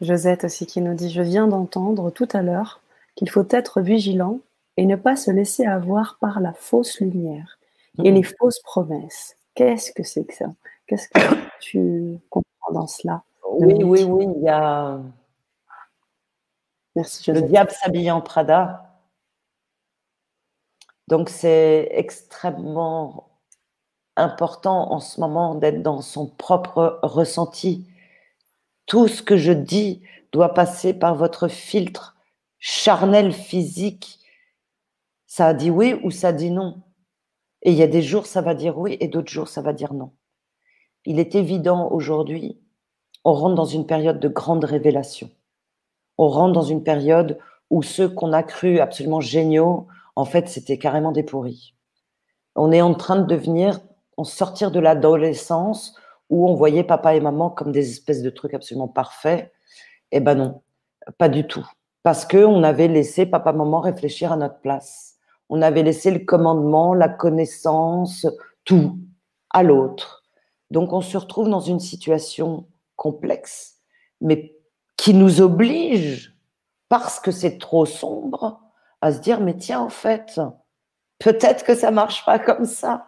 Josette 0.00 0.44
aussi 0.44 0.66
qui 0.66 0.80
nous 0.80 0.94
dit, 0.94 1.10
je 1.10 1.22
viens 1.22 1.48
d'entendre 1.48 2.10
tout 2.10 2.28
à 2.32 2.42
l'heure 2.42 2.80
qu'il 3.16 3.30
faut 3.30 3.46
être 3.50 3.80
vigilant 3.80 4.40
et 4.76 4.86
ne 4.86 4.96
pas 4.96 5.16
se 5.16 5.30
laisser 5.30 5.66
avoir 5.66 6.18
par 6.20 6.40
la 6.40 6.52
fausse 6.52 7.00
lumière 7.00 7.58
et 8.04 8.12
les 8.12 8.22
fausses 8.22 8.60
promesses. 8.60 9.36
Qu'est-ce 9.54 9.92
que 9.92 10.04
c'est 10.04 10.24
que 10.24 10.34
ça? 10.34 10.54
Qu'est-ce 10.86 11.08
que 11.08 11.18
tu 11.60 12.18
comprends 12.30 12.72
dans 12.72 12.86
cela? 12.86 13.24
Oui, 13.50 13.82
oui, 13.82 14.04
oui, 14.04 14.26
il 14.36 14.42
y 14.44 14.48
a 14.48 15.00
Merci, 16.98 17.30
le 17.30 17.42
diable 17.42 17.70
s'habille 17.70 18.10
en 18.10 18.20
Prada. 18.20 19.00
Donc 21.06 21.28
c'est 21.28 21.88
extrêmement 21.92 23.27
important 24.18 24.92
en 24.92 25.00
ce 25.00 25.20
moment 25.20 25.54
d'être 25.54 25.82
dans 25.82 26.00
son 26.02 26.26
propre 26.26 26.98
ressenti 27.02 27.86
tout 28.86 29.06
ce 29.06 29.22
que 29.22 29.36
je 29.36 29.52
dis 29.52 30.02
doit 30.32 30.54
passer 30.54 30.94
par 30.94 31.14
votre 31.14 31.48
filtre 31.48 32.16
charnel 32.58 33.32
physique. 33.32 34.18
Ça 35.26 35.48
a 35.48 35.54
dit 35.54 35.70
oui 35.70 35.98
ou 36.02 36.10
ça 36.10 36.32
dit 36.32 36.50
non. 36.50 36.82
Et 37.62 37.70
il 37.70 37.76
y 37.76 37.82
a 37.82 37.88
des 37.88 38.02
jours, 38.02 38.26
ça 38.26 38.40
va 38.40 38.54
dire 38.54 38.78
oui 38.78 38.96
et 39.00 39.08
d'autres 39.08 39.30
jours, 39.30 39.48
ça 39.48 39.62
va 39.62 39.72
dire 39.72 39.94
non. 39.94 40.12
Il 41.04 41.18
est 41.18 41.34
évident 41.34 41.90
aujourd'hui, 41.90 42.60
on 43.24 43.32
rentre 43.32 43.54
dans 43.54 43.64
une 43.64 43.86
période 43.86 44.20
de 44.20 44.28
grande 44.28 44.64
révélation. 44.64 45.30
On 46.16 46.28
rentre 46.28 46.52
dans 46.52 46.62
une 46.62 46.82
période 46.82 47.38
où 47.70 47.82
ceux 47.82 48.08
qu'on 48.08 48.32
a 48.32 48.42
cru 48.42 48.80
absolument 48.80 49.20
géniaux, 49.20 49.86
en 50.16 50.24
fait, 50.24 50.48
c'était 50.48 50.78
carrément 50.78 51.12
des 51.12 51.22
pourris. 51.22 51.74
On 52.54 52.72
est 52.72 52.80
en 52.80 52.94
train 52.94 53.16
de 53.16 53.26
devenir, 53.26 53.80
sortir 54.24 54.70
de 54.70 54.80
l'adolescence 54.80 55.94
où 56.30 56.48
on 56.48 56.54
voyait 56.54 56.84
papa 56.84 57.14
et 57.14 57.20
maman 57.20 57.50
comme 57.50 57.72
des 57.72 57.90
espèces 57.90 58.22
de 58.22 58.30
trucs 58.30 58.54
absolument 58.54 58.88
parfaits. 58.88 59.52
Eh 60.12 60.20
ben 60.20 60.34
non, 60.34 60.62
pas 61.18 61.28
du 61.28 61.46
tout. 61.46 61.66
Parce 62.02 62.24
qu'on 62.24 62.62
avait 62.62 62.88
laissé 62.88 63.26
papa, 63.26 63.52
maman 63.52 63.80
réfléchir 63.80 64.32
à 64.32 64.36
notre 64.36 64.60
place. 64.60 65.16
On 65.48 65.62
avait 65.62 65.82
laissé 65.82 66.10
le 66.10 66.20
commandement, 66.20 66.94
la 66.94 67.08
connaissance, 67.08 68.26
tout 68.64 68.98
à 69.50 69.62
l'autre. 69.62 70.24
Donc 70.70 70.92
on 70.92 71.00
se 71.00 71.16
retrouve 71.16 71.48
dans 71.48 71.60
une 71.60 71.80
situation 71.80 72.66
complexe, 72.96 73.78
mais 74.20 74.56
qui 74.96 75.14
nous 75.14 75.40
oblige, 75.40 76.36
parce 76.88 77.20
que 77.20 77.30
c'est 77.30 77.58
trop 77.58 77.86
sombre, 77.86 78.60
à 79.00 79.12
se 79.12 79.20
dire, 79.20 79.40
mais 79.40 79.56
tiens, 79.56 79.80
en 79.80 79.88
fait, 79.88 80.40
peut-être 81.18 81.64
que 81.64 81.74
ça 81.74 81.90
marche 81.90 82.24
pas 82.24 82.38
comme 82.38 82.64
ça. 82.64 83.07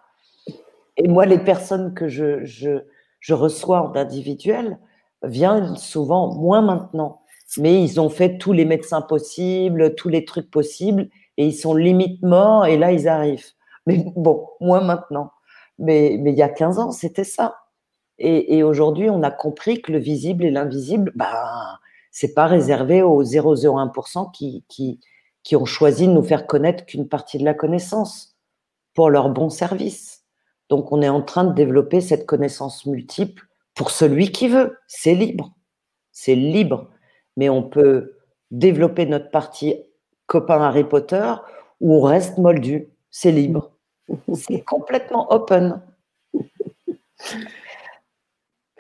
Et 0.96 1.09
moi, 1.09 1.26
les 1.26 1.38
personnes 1.38 1.94
que 1.94 2.09
je, 2.09 2.44
je, 2.44 2.81
je 3.20 3.35
reçois 3.35 3.83
en 3.83 3.94
individuel 3.94 4.79
viennent 5.22 5.76
souvent 5.76 6.35
moins 6.35 6.62
maintenant. 6.62 7.22
Mais 7.59 7.83
ils 7.83 8.00
ont 8.00 8.11
fait 8.11 8.38
tous 8.38 8.53
les 8.53 8.64
médecins 8.64 9.03
possibles, 9.03 9.94
tous 9.94 10.09
les 10.09 10.24
trucs 10.24 10.50
possibles, 10.50 11.09
et 11.37 11.46
ils 11.46 11.55
sont 11.55 11.74
limite 11.74 12.22
morts, 12.22 12.66
et 12.66 12.79
là, 12.79 12.92
ils 12.92 13.09
arrivent. 13.09 13.46
Mais 13.87 14.05
bon, 14.16 14.46
moins 14.61 14.83
maintenant. 14.83 15.33
Mais, 15.79 16.16
mais 16.20 16.33
il 16.33 16.38
y 16.38 16.42
a 16.42 16.48
15 16.48 16.79
ans, 16.79 16.92
c'était 16.92 17.24
ça. 17.24 17.57
Et, 18.18 18.59
et 18.59 18.62
aujourd'hui, 18.62 19.11
on 19.11 19.22
a 19.22 19.31
compris 19.31 19.81
que 19.83 19.92
le 19.92 19.98
visible 19.98 20.44
et 20.44 20.50
l'invisible, 20.50 21.12
bah, 21.14 21.79
c'est 22.11 22.35
pas 22.35 22.46
réservé 22.46 23.03
aux 23.03 23.24
0,01% 23.24 24.31
qui, 24.33 24.64
qui, 24.68 25.00
qui 25.42 25.57
ont 25.57 25.64
choisi 25.64 26.07
de 26.07 26.12
nous 26.12 26.22
faire 26.22 26.46
connaître 26.46 26.85
qu'une 26.85 27.09
partie 27.09 27.38
de 27.38 27.44
la 27.44 27.55
connaissance 27.55 28.37
pour 28.94 29.11
leur 29.11 29.31
bon 29.31 29.48
service. 29.48 30.19
Donc, 30.70 30.92
on 30.92 31.02
est 31.02 31.09
en 31.09 31.20
train 31.20 31.44
de 31.44 31.52
développer 31.52 32.00
cette 32.00 32.26
connaissance 32.26 32.87
multiple 32.87 33.44
pour 33.74 33.90
celui 33.90 34.33
qui 34.33 34.48
veut. 34.48 34.78
C'est 34.87 35.14
libre. 35.14 35.52
C'est 36.12 36.37
libre. 36.37 36.90
Mais 37.37 37.48
on 37.48 37.62
peut 37.62 38.16
développer 38.50 39.06
notre 39.06 39.30
partie 39.30 39.74
copain 40.26 40.62
Harry 40.62 40.85
Potter 40.85 41.35
ou 41.80 41.94
on 41.96 42.02
reste 42.02 42.38
moldu. 42.38 42.88
C'est 43.11 43.33
libre. 43.33 43.72
C'est 44.35 44.61
complètement 44.64 45.33
open. 45.33 45.83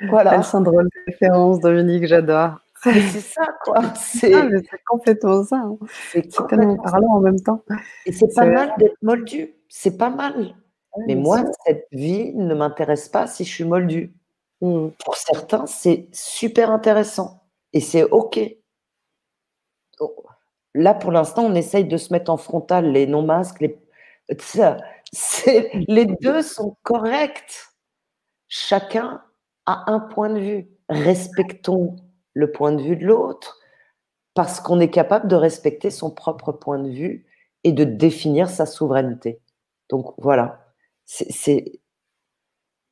Voilà. 0.08 0.42
C'est 0.42 0.56
un 0.56 0.60
drôle 0.60 0.84
de 0.84 1.12
référence, 1.12 1.60
Dominique, 1.60 2.06
j'adore. 2.06 2.60
C'est 2.82 3.20
ça, 3.20 3.42
quoi. 3.64 3.82
C'est 3.96 4.32
complètement 4.86 5.44
ça. 5.44 5.56
Hein. 5.56 5.76
C'est 6.12 6.46
tellement 6.48 6.76
parlant 6.76 7.14
en 7.14 7.20
même 7.20 7.40
temps. 7.40 7.62
Et 8.06 8.12
c'est 8.12 8.34
pas 8.34 8.46
mal 8.46 8.72
d'être 8.78 8.96
moldu. 9.02 9.54
C'est 9.68 9.98
pas 9.98 10.08
mal. 10.08 10.54
Mais 11.06 11.14
moi, 11.14 11.44
cette 11.64 11.86
vie 11.92 12.32
ne 12.34 12.54
m'intéresse 12.54 13.08
pas 13.08 13.26
si 13.26 13.44
je 13.44 13.52
suis 13.52 13.64
moldu. 13.64 14.12
Mmh. 14.60 14.88
Pour 15.04 15.16
certains, 15.16 15.66
c'est 15.66 16.08
super 16.12 16.70
intéressant 16.70 17.44
et 17.72 17.80
c'est 17.80 18.02
OK. 18.02 18.40
Oh, 20.00 20.14
là, 20.74 20.94
pour 20.94 21.12
l'instant, 21.12 21.44
on 21.44 21.54
essaye 21.54 21.84
de 21.84 21.96
se 21.96 22.12
mettre 22.12 22.30
en 22.30 22.36
frontal, 22.36 22.92
les 22.92 23.06
non-masques, 23.06 23.60
les... 23.60 23.78
les 25.88 26.06
deux 26.06 26.42
sont 26.42 26.76
corrects. 26.82 27.72
Chacun 28.48 29.22
a 29.66 29.90
un 29.90 30.00
point 30.00 30.30
de 30.30 30.38
vue. 30.38 30.68
Respectons 30.88 31.96
le 32.34 32.52
point 32.52 32.72
de 32.72 32.82
vue 32.82 32.96
de 32.96 33.06
l'autre 33.06 33.58
parce 34.34 34.60
qu'on 34.60 34.78
est 34.78 34.90
capable 34.90 35.26
de 35.26 35.36
respecter 35.36 35.90
son 35.90 36.10
propre 36.10 36.52
point 36.52 36.78
de 36.78 36.90
vue 36.90 37.26
et 37.64 37.72
de 37.72 37.84
définir 37.84 38.48
sa 38.48 38.66
souveraineté. 38.66 39.40
Donc 39.88 40.14
voilà 40.18 40.59
c'est 41.10 41.80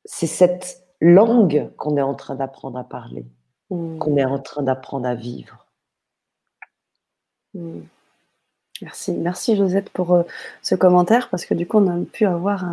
cette 0.05 0.83
langue 0.99 1.71
qu'on 1.77 1.95
est 1.97 2.01
en 2.01 2.15
train 2.15 2.35
d'apprendre 2.35 2.77
à 2.77 2.83
parler, 2.83 3.25
mmh. 3.69 3.97
qu'on 3.99 4.17
est 4.17 4.25
en 4.25 4.39
train 4.39 4.63
d'apprendre 4.63 5.07
à 5.07 5.15
vivre. 5.15 5.67
Mmh. 7.53 7.79
Merci, 8.81 9.13
merci 9.13 9.55
Josette 9.55 9.89
pour 9.89 10.13
euh, 10.13 10.23
ce 10.61 10.75
commentaire 10.75 11.29
parce 11.29 11.45
que 11.45 11.53
du 11.53 11.67
coup 11.67 11.77
on 11.77 11.87
a 11.87 12.05
pu 12.05 12.25
avoir 12.25 12.65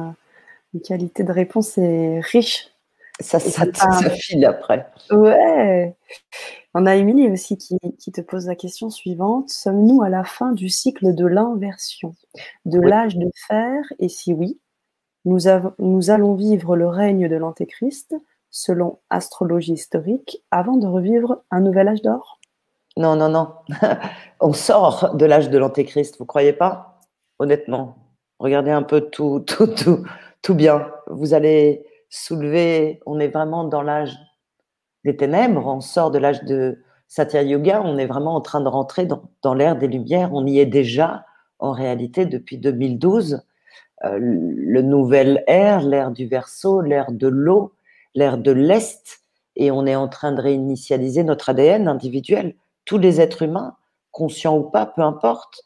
une 0.74 0.80
qualité 0.80 1.24
de 1.24 1.32
réponse 1.32 1.78
riche. 1.78 2.68
Ça, 3.20 3.40
ça, 3.40 3.64
file 4.10 4.44
après. 4.44 4.86
Ouais. 5.10 5.96
On 6.74 6.84
a 6.84 6.96
Émilie 6.96 7.30
aussi 7.30 7.56
qui, 7.56 7.78
qui, 7.98 8.12
te 8.12 8.20
pose 8.20 8.46
la 8.46 8.54
question 8.54 8.90
suivante. 8.90 9.48
Sommes-nous 9.48 10.02
à 10.02 10.10
la 10.10 10.22
fin 10.22 10.52
du 10.52 10.68
cycle 10.68 11.14
de 11.14 11.24
l'inversion, 11.24 12.14
de 12.66 12.78
l'âge 12.78 13.16
de 13.16 13.30
fer? 13.48 13.82
Et 13.98 14.10
si 14.10 14.34
oui, 14.34 14.60
nous, 15.26 16.10
allons 16.10 16.34
vivre 16.34 16.76
le 16.76 16.86
règne 16.86 17.28
de 17.28 17.36
l'Antéchrist, 17.36 18.14
selon 18.50 19.00
astrologie 19.10 19.72
historique, 19.72 20.42
avant 20.52 20.76
de 20.76 20.86
revivre 20.86 21.42
un 21.50 21.60
nouvel 21.60 21.88
âge 21.88 22.00
d'or 22.00 22.38
Non, 22.96 23.16
non, 23.16 23.28
non. 23.28 23.48
On 24.40 24.52
sort 24.52 25.16
de 25.16 25.26
l'âge 25.26 25.50
de 25.50 25.58
l'Antéchrist, 25.58 26.16
vous 26.18 26.26
croyez 26.26 26.52
pas? 26.52 27.00
Honnêtement. 27.40 27.96
Regardez 28.38 28.70
un 28.70 28.84
peu 28.84 29.00
tout, 29.00 29.40
tout, 29.40 29.66
tout, 29.66 30.04
tout 30.42 30.54
bien. 30.54 30.92
Vous 31.08 31.34
allez 31.34 31.84
soulever, 32.08 33.00
on 33.04 33.18
est 33.18 33.28
vraiment 33.28 33.64
dans 33.64 33.82
l'âge 33.82 34.16
des 35.04 35.16
ténèbres, 35.16 35.66
on 35.66 35.80
sort 35.80 36.12
de 36.12 36.18
l'âge 36.18 36.44
de 36.44 36.78
Satya 37.08 37.42
Yoga, 37.42 37.82
on 37.84 37.98
est 37.98 38.06
vraiment 38.06 38.36
en 38.36 38.40
train 38.40 38.60
de 38.60 38.68
rentrer 38.68 39.06
dans, 39.06 39.24
dans 39.42 39.54
l'ère 39.54 39.76
des 39.76 39.88
lumières, 39.88 40.32
on 40.32 40.46
y 40.46 40.60
est 40.60 40.66
déjà 40.66 41.24
en 41.58 41.72
réalité 41.72 42.26
depuis 42.26 42.58
2012 42.58 43.42
euh, 44.04 44.18
le 44.20 44.82
nouvel 44.82 45.42
air, 45.46 45.82
l'air 45.82 46.10
du 46.10 46.26
verso, 46.26 46.80
l'air 46.80 47.12
de 47.12 47.28
l'eau, 47.28 47.72
l'air 48.14 48.38
de 48.38 48.50
l'Est, 48.50 49.22
et 49.56 49.70
on 49.70 49.86
est 49.86 49.96
en 49.96 50.08
train 50.08 50.32
de 50.32 50.40
réinitialiser 50.40 51.24
notre 51.24 51.48
ADN 51.50 51.88
individuel. 51.88 52.54
Tous 52.84 52.98
les 52.98 53.20
êtres 53.20 53.42
humains, 53.42 53.76
conscients 54.10 54.56
ou 54.58 54.64
pas, 54.64 54.86
peu 54.86 55.02
importe, 55.02 55.62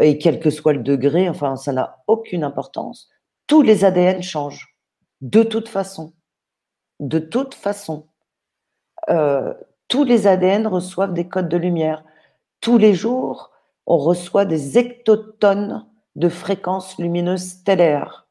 et 0.00 0.18
quel 0.18 0.40
que 0.40 0.50
soit 0.50 0.72
le 0.72 0.82
degré, 0.82 1.28
enfin, 1.28 1.56
ça 1.56 1.72
n'a 1.72 1.98
aucune 2.06 2.44
importance. 2.44 3.10
Tous 3.46 3.62
les 3.62 3.84
ADN 3.84 4.22
changent, 4.22 4.76
de 5.20 5.42
toute 5.42 5.68
façon. 5.68 6.12
De 7.00 7.18
toute 7.18 7.54
façon. 7.54 8.06
Euh, 9.10 9.52
tous 9.88 10.04
les 10.04 10.26
ADN 10.26 10.66
reçoivent 10.66 11.12
des 11.12 11.28
codes 11.28 11.48
de 11.48 11.56
lumière. 11.56 12.04
Tous 12.60 12.78
les 12.78 12.94
jours, 12.94 13.50
on 13.86 13.98
reçoit 13.98 14.44
des 14.44 14.78
hectotonnes 14.78 15.84
de 16.16 16.28
fréquences 16.28 16.98
lumineuses 16.98 17.48
stellaires 17.48 18.28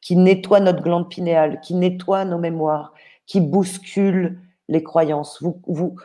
qui 0.00 0.16
nettoient 0.16 0.60
notre 0.60 0.82
glande 0.82 1.08
pinéale, 1.08 1.60
qui 1.60 1.74
nettoient 1.74 2.24
nos 2.24 2.38
mémoires, 2.38 2.92
qui 3.26 3.40
bousculent 3.40 4.38
les 4.68 4.82
croyances. 4.82 5.42
Vous, 5.42 5.96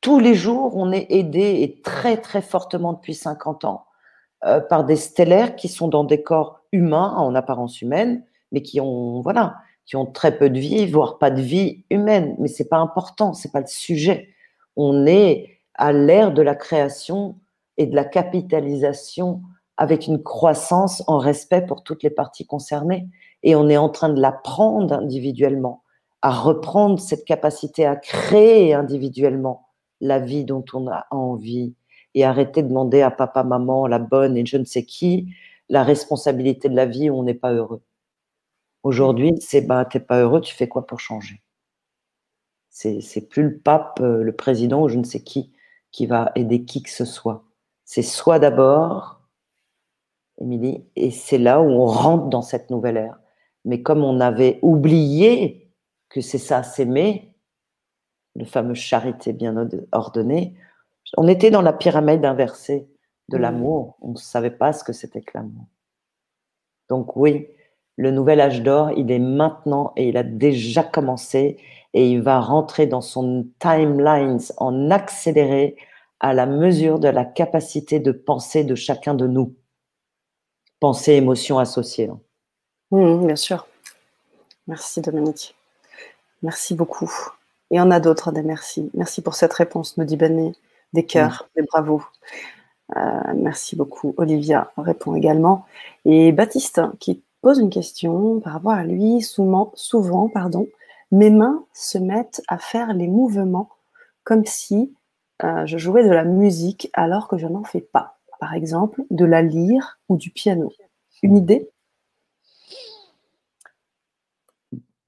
tous 0.00 0.18
les 0.18 0.34
jours, 0.34 0.76
on 0.76 0.92
est 0.92 1.06
aidé 1.10 1.60
et 1.60 1.80
très 1.82 2.16
très 2.16 2.42
fortement 2.42 2.94
depuis 2.94 3.14
50 3.14 3.64
ans 3.64 3.86
euh, 4.44 4.60
par 4.60 4.84
des 4.84 4.96
stellaires 4.96 5.56
qui 5.56 5.68
sont 5.68 5.88
dans 5.88 6.04
des 6.04 6.22
corps 6.22 6.60
humains 6.72 7.14
en 7.16 7.34
apparence 7.34 7.82
humaine, 7.82 8.24
mais 8.50 8.62
qui 8.62 8.80
ont 8.80 9.20
voilà, 9.20 9.56
qui 9.86 9.96
ont 9.96 10.06
très 10.06 10.36
peu 10.36 10.50
de 10.50 10.58
vie, 10.58 10.86
voire 10.86 11.18
pas 11.18 11.30
de 11.30 11.40
vie 11.40 11.84
humaine. 11.90 12.36
Mais 12.38 12.48
c'est 12.48 12.68
pas 12.68 12.78
important, 12.78 13.34
c'est 13.34 13.52
pas 13.52 13.60
le 13.60 13.66
sujet. 13.66 14.28
On 14.76 15.06
est 15.06 15.60
à 15.74 15.92
l'ère 15.92 16.32
de 16.32 16.42
la 16.42 16.54
création 16.54 17.38
et 17.76 17.86
de 17.86 17.94
la 17.94 18.04
capitalisation 18.04 19.42
avec 19.76 20.06
une 20.06 20.22
croissance 20.22 21.02
en 21.06 21.18
respect 21.18 21.62
pour 21.66 21.82
toutes 21.82 22.02
les 22.02 22.10
parties 22.10 22.46
concernées. 22.46 23.08
Et 23.42 23.56
on 23.56 23.68
est 23.68 23.76
en 23.76 23.88
train 23.88 24.08
de 24.08 24.20
l'apprendre 24.20 24.94
individuellement, 24.94 25.82
à 26.22 26.30
reprendre 26.30 26.98
cette 27.00 27.24
capacité 27.24 27.84
à 27.84 27.96
créer 27.96 28.74
individuellement 28.74 29.68
la 30.00 30.18
vie 30.18 30.44
dont 30.44 30.64
on 30.72 30.88
a 30.88 31.06
envie 31.10 31.74
et 32.14 32.24
arrêter 32.24 32.62
de 32.62 32.68
demander 32.68 33.02
à 33.02 33.10
papa, 33.10 33.42
maman, 33.42 33.86
la 33.86 33.98
bonne 33.98 34.36
et 34.36 34.46
je 34.46 34.56
ne 34.56 34.64
sais 34.64 34.84
qui 34.84 35.34
la 35.68 35.82
responsabilité 35.82 36.68
de 36.68 36.76
la 36.76 36.86
vie 36.86 37.10
où 37.10 37.18
on 37.18 37.24
n'est 37.24 37.34
pas 37.34 37.52
heureux. 37.52 37.82
Aujourd'hui, 38.82 39.32
c'est 39.40 39.62
bah, 39.62 39.84
t'es 39.84 40.00
pas 40.00 40.20
heureux, 40.20 40.40
tu 40.40 40.54
fais 40.54 40.68
quoi 40.68 40.86
pour 40.86 41.00
changer? 41.00 41.42
C'est 42.68 43.28
plus 43.28 43.44
le 43.44 43.58
pape, 43.58 44.00
euh, 44.00 44.22
le 44.22 44.34
président 44.34 44.82
ou 44.82 44.88
je 44.88 44.98
ne 44.98 45.04
sais 45.04 45.22
qui 45.22 45.52
qui 45.92 46.06
va 46.06 46.32
aider 46.34 46.64
qui 46.64 46.82
que 46.82 46.90
ce 46.90 47.04
soit. 47.04 47.44
C'est 47.84 48.02
soi 48.02 48.40
d'abord, 48.40 49.20
Émilie, 50.38 50.84
et 50.96 51.10
c'est 51.10 51.38
là 51.38 51.60
où 51.60 51.68
on 51.68 51.86
rentre 51.86 52.26
dans 52.26 52.42
cette 52.42 52.70
nouvelle 52.70 52.96
ère. 52.96 53.18
Mais 53.64 53.82
comme 53.82 54.02
on 54.02 54.20
avait 54.20 54.58
oublié 54.62 55.70
que 56.08 56.20
c'est 56.20 56.38
ça, 56.38 56.62
s'aimer, 56.62 57.34
le 58.34 58.44
fameux 58.44 58.74
charité 58.74 59.32
bien 59.32 59.54
ordonnée, 59.92 60.54
on 61.16 61.28
était 61.28 61.50
dans 61.50 61.62
la 61.62 61.72
pyramide 61.72 62.24
inversée 62.24 62.88
de 63.28 63.38
mmh. 63.38 63.40
l'amour. 63.40 63.96
On 64.00 64.10
ne 64.10 64.16
savait 64.16 64.50
pas 64.50 64.72
ce 64.72 64.84
que 64.84 64.92
c'était 64.92 65.22
que 65.22 65.32
l'amour. 65.34 65.66
Donc 66.88 67.16
oui, 67.16 67.48
le 67.96 68.10
nouvel 68.10 68.40
âge 68.40 68.62
d'or, 68.62 68.90
il 68.96 69.10
est 69.10 69.20
maintenant 69.20 69.92
et 69.96 70.08
il 70.08 70.16
a 70.16 70.22
déjà 70.22 70.82
commencé 70.82 71.58
et 71.94 72.10
il 72.10 72.22
va 72.22 72.40
rentrer 72.40 72.86
dans 72.86 73.00
son 73.00 73.46
timelines 73.60 74.40
en 74.58 74.90
accéléré 74.90 75.76
à 76.20 76.34
la 76.34 76.46
mesure 76.46 76.98
de 76.98 77.08
la 77.08 77.24
capacité 77.24 78.00
de 78.00 78.10
penser 78.10 78.64
de 78.64 78.74
chacun 78.74 79.14
de 79.14 79.26
nous. 79.26 79.54
Pensée, 80.80 81.12
émotion 81.12 81.58
associée. 81.58 82.08
Hein. 82.08 82.20
Mmh, 82.90 83.26
bien 83.26 83.36
sûr. 83.36 83.66
Merci 84.66 85.00
Dominique. 85.00 85.54
Merci 86.42 86.74
beaucoup. 86.74 87.10
Et 87.70 87.80
on 87.80 87.90
a 87.90 88.00
d'autres 88.00 88.32
des 88.32 88.42
merci. 88.42 88.90
Merci 88.94 89.22
pour 89.22 89.34
cette 89.34 89.52
réponse, 89.52 89.96
nous 89.96 90.04
dit 90.04 90.16
Benny. 90.16 90.56
Des 90.92 91.04
cœurs, 91.04 91.48
des 91.56 91.62
bravos. 91.62 92.04
Euh, 92.96 93.00
merci 93.34 93.74
beaucoup. 93.76 94.14
Olivia 94.16 94.70
répond 94.76 95.16
également. 95.16 95.66
Et 96.04 96.30
Baptiste 96.32 96.80
qui 97.00 97.22
pose 97.40 97.58
une 97.58 97.70
question 97.70 98.40
par 98.40 98.52
rapport 98.52 98.72
à 98.72 98.84
lui. 98.84 99.22
Souvent, 99.22 99.72
souvent 99.74 100.28
pardon, 100.28 100.68
mes 101.10 101.30
mains 101.30 101.64
se 101.72 101.98
mettent 101.98 102.42
à 102.48 102.58
faire 102.58 102.92
les 102.92 103.08
mouvements 103.08 103.70
comme 104.22 104.44
si 104.44 104.94
euh, 105.42 105.66
je 105.66 105.78
jouais 105.78 106.04
de 106.04 106.10
la 106.10 106.24
musique 106.24 106.90
alors 106.92 107.28
que 107.28 107.38
je 107.38 107.46
n'en 107.46 107.64
fais 107.64 107.80
pas. 107.80 108.13
Par 108.44 108.52
exemple, 108.52 109.04
de 109.08 109.24
la 109.24 109.40
lyre 109.40 109.98
ou 110.10 110.18
du 110.18 110.28
piano. 110.28 110.70
Une 111.22 111.38
idée? 111.38 111.70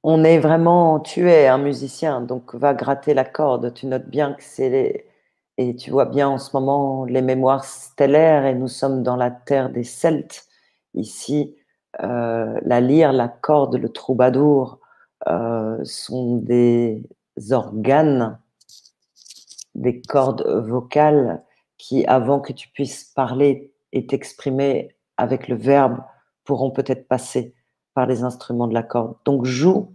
On 0.02 0.24
est 0.24 0.38
vraiment, 0.38 1.00
tu 1.00 1.28
es 1.28 1.46
un 1.46 1.58
musicien, 1.58 2.22
donc 2.22 2.54
va 2.54 2.72
gratter 2.72 3.12
la 3.12 3.26
corde. 3.26 3.74
Tu 3.74 3.88
notes 3.88 4.08
bien 4.08 4.32
que 4.32 4.42
c'est 4.42 4.70
les, 4.70 5.04
et 5.58 5.76
tu 5.76 5.90
vois 5.90 6.06
bien 6.06 6.30
en 6.30 6.38
ce 6.38 6.56
moment 6.56 7.04
les 7.04 7.20
mémoires 7.20 7.66
stellaires 7.66 8.46
et 8.46 8.54
nous 8.54 8.68
sommes 8.68 9.02
dans 9.02 9.16
la 9.16 9.30
terre 9.30 9.68
des 9.68 9.84
Celtes. 9.84 10.46
Ici, 10.94 11.54
euh, 12.02 12.58
la 12.62 12.80
lyre, 12.80 13.12
la 13.12 13.28
corde, 13.28 13.76
le 13.76 13.90
troubadour 13.90 14.80
euh, 15.28 15.78
sont 15.84 16.36
des 16.36 17.02
organes, 17.50 18.38
des 19.74 20.00
cordes 20.00 20.46
vocales 20.66 21.42
qui, 21.78 22.04
avant 22.06 22.40
que 22.40 22.52
tu 22.52 22.68
puisses 22.68 23.04
parler 23.04 23.72
et 23.92 24.06
t'exprimer 24.06 24.96
avec 25.16 25.48
le 25.48 25.56
verbe, 25.56 26.02
pourront 26.44 26.70
peut-être 26.70 27.08
passer 27.08 27.54
par 27.94 28.06
les 28.06 28.22
instruments 28.22 28.68
de 28.68 28.74
la 28.74 28.82
corde. 28.82 29.16
Donc 29.24 29.44
joue 29.44 29.92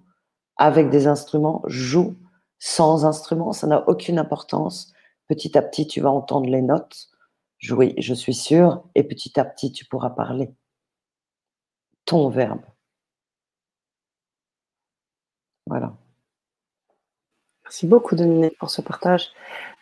avec 0.57 0.89
des 0.89 1.07
instruments, 1.07 1.61
joue 1.65 2.15
sans 2.59 3.05
instruments, 3.05 3.53
ça 3.53 3.67
n'a 3.67 3.87
aucune 3.87 4.19
importance 4.19 4.93
Petit 5.31 5.57
à 5.57 5.61
petit, 5.61 5.87
tu 5.87 6.01
vas 6.01 6.11
entendre 6.11 6.49
les 6.49 6.61
notes 6.61 7.09
jouer, 7.57 7.93
je 7.97 8.13
suis 8.13 8.33
sûre, 8.33 8.83
et 8.95 9.03
petit 9.03 9.39
à 9.39 9.45
petit, 9.45 9.71
tu 9.71 9.85
pourras 9.85 10.09
parler. 10.09 10.53
Ton 12.03 12.27
verbe. 12.27 12.59
Voilà. 15.67 15.95
Merci 17.71 17.87
beaucoup, 17.87 18.17
Dominique, 18.17 18.57
pour 18.57 18.69
ce 18.69 18.81
partage. 18.81 19.29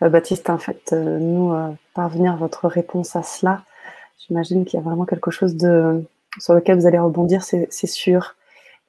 Euh, 0.04 0.10
Baptiste, 0.10 0.52
en 0.52 0.60
fait, 0.60 0.92
euh, 0.94 1.18
nous 1.18 1.54
euh, 1.54 1.72
parvenir 1.96 2.38
votre 2.38 2.68
réponse 2.68 3.16
à 3.16 3.24
cela. 3.24 3.64
J'imagine 4.20 4.64
qu'il 4.64 4.80
y 4.80 4.80
a 4.80 4.86
vraiment 4.86 5.06
quelque 5.06 5.32
chose 5.32 5.56
de, 5.56 6.04
sur 6.38 6.54
lequel 6.54 6.78
vous 6.78 6.86
allez 6.86 7.00
rebondir, 7.00 7.42
c'est 7.42 7.88
sûr. 7.88 8.36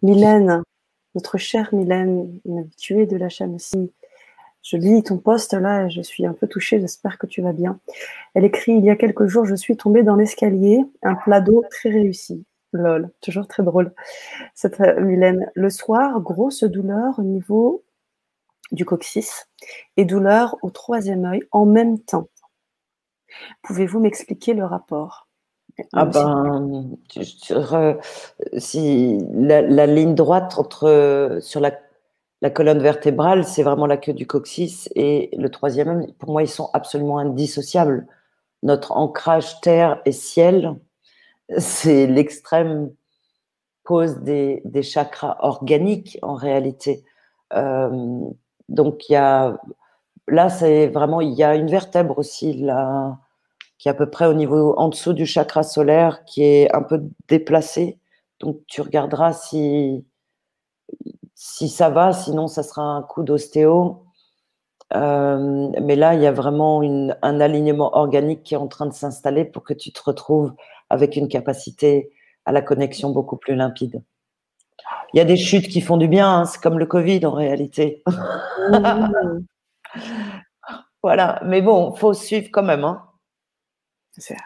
Mylène, 0.03 0.63
notre 1.15 1.39
chère 1.39 1.71
Mylène, 1.73 2.39
une 2.45 2.59
habituée 2.59 3.07
de 3.07 3.17
la 3.17 3.31
chaîne 3.31 3.55
aussi, 3.55 3.91
je 4.63 4.77
lis 4.77 5.03
ton 5.03 5.17
poste 5.17 5.55
là 5.55 5.89
je 5.89 6.03
suis 6.03 6.27
un 6.27 6.35
peu 6.35 6.47
touchée, 6.47 6.79
j'espère 6.79 7.17
que 7.17 7.27
tu 7.27 7.41
vas 7.41 7.55
bien. 7.55 7.79
Elle 8.35 8.45
écrit 8.45 8.73
Il 8.73 8.85
y 8.85 8.91
a 8.91 8.97
quelques 8.97 9.29
jours, 9.29 9.47
je 9.47 9.55
suis 9.55 9.79
tombée 9.79 10.03
dans 10.03 10.17
l'escalier, 10.17 10.85
un 11.03 11.15
plat 11.15 11.41
d'eau 11.41 11.65
très 11.71 11.89
réussi. 11.89 12.45
Lol, 12.75 13.09
toujours 13.23 13.49
très 13.49 13.63
drôle. 13.63 13.95
Cette 14.55 14.79
Mylène, 14.79 15.51
le 15.55 15.71
soir, 15.71 16.21
grosse 16.21 16.65
douleur 16.65 17.19
au 17.19 17.23
niveau 17.23 17.83
du 18.73 18.85
coccyx 18.85 19.49
et 19.97 20.05
douleur 20.05 20.57
au 20.63 20.71
troisième 20.71 21.25
œil 21.25 21.43
en 21.51 21.67
même 21.67 21.99
temps. 21.99 22.29
Pouvez-vous 23.63 24.01
m'expliquer 24.01 24.55
le 24.55 24.65
rapport? 24.65 25.29
Ah 25.93 26.05
ben, 26.05 26.91
si 28.59 29.19
la, 29.33 29.63
la, 29.63 29.87
ligne 29.87 30.15
droite 30.15 30.59
entre 30.59 31.39
sur 31.41 31.61
la 31.61 31.71
la 32.43 32.51
colonne 32.51 32.81
vertébrale, 32.81 33.45
c'est 33.45 33.63
vraiment 33.63 33.87
la 33.87 33.97
queue 33.97 34.13
du 34.13 34.27
coccyx. 34.27 34.89
Et 34.95 35.31
le 35.37 35.51
troisième, 35.51 36.13
pour 36.15 36.31
moi, 36.31 36.43
ils 36.43 36.49
sont 36.49 36.71
absolument 36.73 37.19
indissociables. 37.19 38.07
Notre 38.63 38.93
ancrage 38.93 39.61
terre 39.61 40.01
et 40.07 40.13
ciel, 40.13 40.77
c'est 41.59 42.07
l'extrême 42.07 42.91
pose 43.85 44.21
des, 44.21 44.63
chakras 44.83 45.37
organiques 45.41 46.19
en 46.23 46.35
réalité. 46.35 47.05
Euh, 47.55 48.21
donc, 48.71 49.09
il 49.09 49.13
y 49.15 49.17
a, 49.17 49.61
là, 50.29 50.49
c'est 50.51 50.89
vraiment, 50.89 51.21
il 51.21 51.35
y 51.35 51.45
a 51.45 51.57
une 51.57 51.69
vertèbre 51.71 52.19
aussi, 52.19 52.55
là, 52.55 53.19
qui 53.79 53.89
est 53.89 53.93
à 53.93 53.95
peu 53.95 54.11
près 54.11 54.27
au 54.27 54.35
niveau 54.35 54.75
en 54.79 54.89
dessous 54.89 55.13
du 55.15 55.27
chakra 55.27 55.63
solaire, 55.65 56.25
qui 56.27 56.45
est 56.45 56.75
un 56.75 56.83
peu 56.83 57.03
déplacé. 57.29 57.99
Donc, 58.41 58.59
tu 58.69 58.83
regarderas 58.83 59.33
si 59.35 60.05
si 61.35 61.69
ça 61.71 61.91
va, 61.91 62.13
sinon 62.13 62.49
ça 62.49 62.63
sera 62.63 62.83
un 62.83 63.03
coup 63.03 63.23
d'ostéo. 63.23 64.05
Euh, 64.95 65.71
mais 65.83 65.97
là, 65.97 66.15
il 66.15 66.23
y 66.23 66.27
a 66.27 66.33
vraiment 66.33 66.83
un 66.83 67.41
alignement 67.41 67.97
organique 67.97 68.43
qui 68.43 68.55
est 68.55 68.59
en 68.59 68.69
train 68.69 68.87
de 68.87 68.93
s'installer 68.93 69.45
pour 69.45 69.63
que 69.65 69.75
tu 69.75 69.93
te 69.93 70.03
retrouves 70.05 70.53
avec 70.91 71.17
une 71.17 71.29
capacité 71.29 72.11
à 72.45 72.53
la 72.53 72.63
connexion 72.63 73.11
beaucoup 73.11 73.37
plus 73.37 73.55
limpide. 73.55 74.03
Il 75.13 75.19
y 75.19 75.21
a 75.21 75.25
des 75.25 75.37
chutes 75.37 75.69
qui 75.69 75.81
font 75.81 75.97
du 75.97 76.09
bien, 76.09 76.29
hein, 76.29 76.45
c'est 76.45 76.63
comme 76.63 76.79
le 76.79 76.87
Covid 76.87 77.25
en 77.27 77.33
réalité. 77.33 78.03
voilà, 81.03 81.41
mais 81.45 81.63
bon, 81.63 81.95
faut 81.95 82.15
suivre 82.15 82.49
quand 82.53 82.63
même. 82.63 82.85
Hein. 82.85 83.05
C'est 84.13 84.37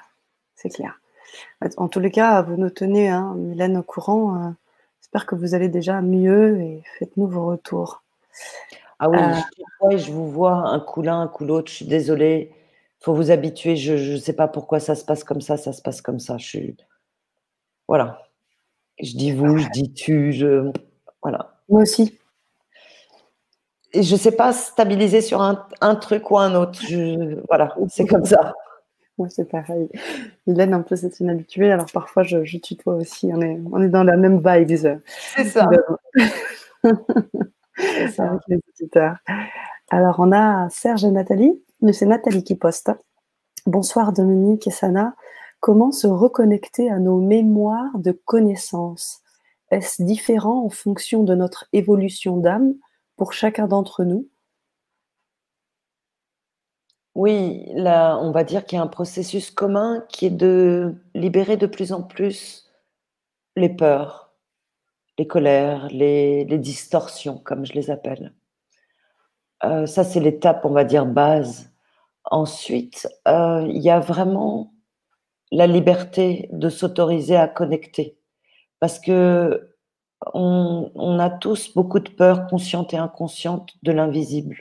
clair. 0.70 0.99
En 1.76 1.89
tous 1.89 2.01
les 2.01 2.11
cas, 2.11 2.43
vous 2.43 2.57
nous 2.57 2.70
tenez, 2.70 3.09
hein, 3.09 3.35
Mylène, 3.37 3.76
au 3.76 3.82
courant. 3.82 4.37
Euh, 4.37 4.51
J'espère 5.14 5.26
que 5.26 5.37
vous 5.37 5.55
allez 5.55 5.68
déjà 5.68 6.01
mieux 6.01 6.61
et 6.61 6.82
faites-nous 6.99 7.28
vos 7.28 7.47
retours. 7.47 8.03
Ah 8.99 9.09
oui, 9.09 9.18
euh, 9.18 9.97
je 9.97 10.11
vous 10.11 10.28
vois 10.28 10.55
un 10.55 10.80
coup 10.80 11.03
l'un, 11.03 11.20
un 11.20 11.28
coup 11.28 11.45
l'autre. 11.45 11.70
Je 11.70 11.76
suis 11.76 11.87
désolée. 11.87 12.51
Il 13.01 13.05
faut 13.05 13.14
vous 13.14 13.30
habituer. 13.30 13.76
Je 13.76 14.14
ne 14.14 14.16
sais 14.16 14.32
pas 14.32 14.49
pourquoi 14.49 14.80
ça 14.80 14.97
se 14.97 15.05
passe 15.05 15.22
comme 15.22 15.41
ça, 15.41 15.57
ça 15.57 15.72
se 15.72 15.82
passe 15.82 16.03
comme 16.03 16.18
ça. 16.18 16.37
Je 16.39 16.47
suis... 16.47 16.76
Voilà. 17.87 18.26
Je 19.01 19.16
dis 19.16 19.32
vous, 19.32 19.59
je 19.59 19.68
dis 19.70 19.92
tu, 19.92 20.32
je... 20.32 20.70
Voilà. 21.22 21.59
Moi 21.68 21.82
aussi. 21.82 22.18
Et 23.92 24.03
je 24.03 24.14
ne 24.14 24.18
sais 24.18 24.32
pas 24.32 24.53
stabiliser 24.53 25.20
sur 25.20 25.40
un, 25.40 25.66
un, 25.80 25.95
truc 25.95 26.30
ou 26.30 26.38
un 26.38 26.55
autre. 26.55 26.80
Voilà, 27.49 27.74
c'est 27.88 28.07
comme 28.07 28.24
ça. 28.24 28.53
Moi, 29.16 29.28
c'est 29.30 29.49
pareil. 29.49 29.88
Hélène, 30.49 30.74
un 30.74 30.82
peu, 30.82 30.97
c'est 30.97 31.20
une 31.20 31.30
habituée. 31.30 31.70
Alors, 31.70 31.86
parfois, 31.92 32.24
je, 32.24 32.45
je, 32.45 32.59
tutoie 32.59 32.97
aussi. 32.97 33.30
On 33.32 33.40
est, 33.40 33.61
on 33.72 33.80
est 33.80 33.88
dans 33.88 34.03
la 34.03 34.16
même 34.16 34.42
vibe. 34.45 34.76
C'est 35.36 35.45
ça. 35.45 35.68
ça. 38.11 38.24
Avec 38.24 38.40
les 38.49 38.59
auditeurs. 38.68 39.16
Alors, 39.90 40.16
on 40.18 40.32
a 40.32 40.68
Serge 40.70 41.05
et 41.05 41.11
Nathalie. 41.12 41.62
C'est 41.92 42.07
Nathalie 42.07 42.42
qui 42.42 42.57
poste. 42.57 42.90
Bonsoir, 43.66 44.12
Dominique 44.12 44.66
et 44.66 44.72
Sana. 44.72 45.14
Comment 45.65 45.93
se 45.93 46.07
reconnecter 46.07 46.91
à 46.91 46.99
nos 46.99 47.19
mémoires 47.19 47.99
de 47.99 48.12
connaissances? 48.12 49.23
Est-ce 49.71 50.03
différent 50.03 50.62
en 50.62 50.69
fonction 50.69 51.23
de 51.23 51.35
notre 51.35 51.65
évolution 51.73 52.37
d'âme 52.37 52.75
pour 53.17 53.33
chacun 53.33 53.67
d'entre 53.67 54.05
nous? 54.05 54.29
Oui, 57.15 57.65
là, 57.73 58.19
on 58.19 58.31
va 58.31 58.45
dire 58.45 58.67
qu'il 58.67 58.77
y 58.77 58.79
a 58.79 58.85
un 58.85 58.89
processus 58.89 59.51
commun 59.51 60.05
qui 60.11 60.27
est 60.27 60.31
de 60.31 60.97
libérer 61.15 61.57
de 61.57 61.67
plus 61.67 61.95
en 61.95 62.03
plus 62.03 62.71
les 63.57 63.71
peurs, 63.71 64.35
les 65.17 65.27
colères, 65.27 65.89
les, 65.89 66.45
distorsions, 66.59 67.39
comme 67.39 67.65
je 67.65 67.73
les 67.73 67.91
appelle. 67.91 68.35
Euh, 69.65 69.87
ça, 69.87 70.05
c'est 70.05 70.21
l'étape, 70.21 70.67
on 70.67 70.73
va 70.73 70.85
dire, 70.85 71.07
base. 71.07 71.73
Ensuite, 72.25 73.09
euh, 73.27 73.65
il 73.67 73.81
y 73.81 73.89
a 73.89 74.01
vraiment 74.01 74.74
la 75.53 75.66
liberté 75.66 76.49
de 76.53 76.68
s'autoriser 76.68 77.36
à 77.36 77.49
connecter. 77.49 78.16
Parce 78.80 78.99
que 78.99 79.70
on, 80.32 80.90
on, 80.95 81.18
a 81.18 81.30
tous 81.30 81.74
beaucoup 81.74 82.01
de 82.01 82.09
peurs 82.09 82.47
conscientes 82.47 82.95
et 82.95 82.97
inconscientes 82.97 83.74
de 83.82 83.92
l'invisible 83.92 84.57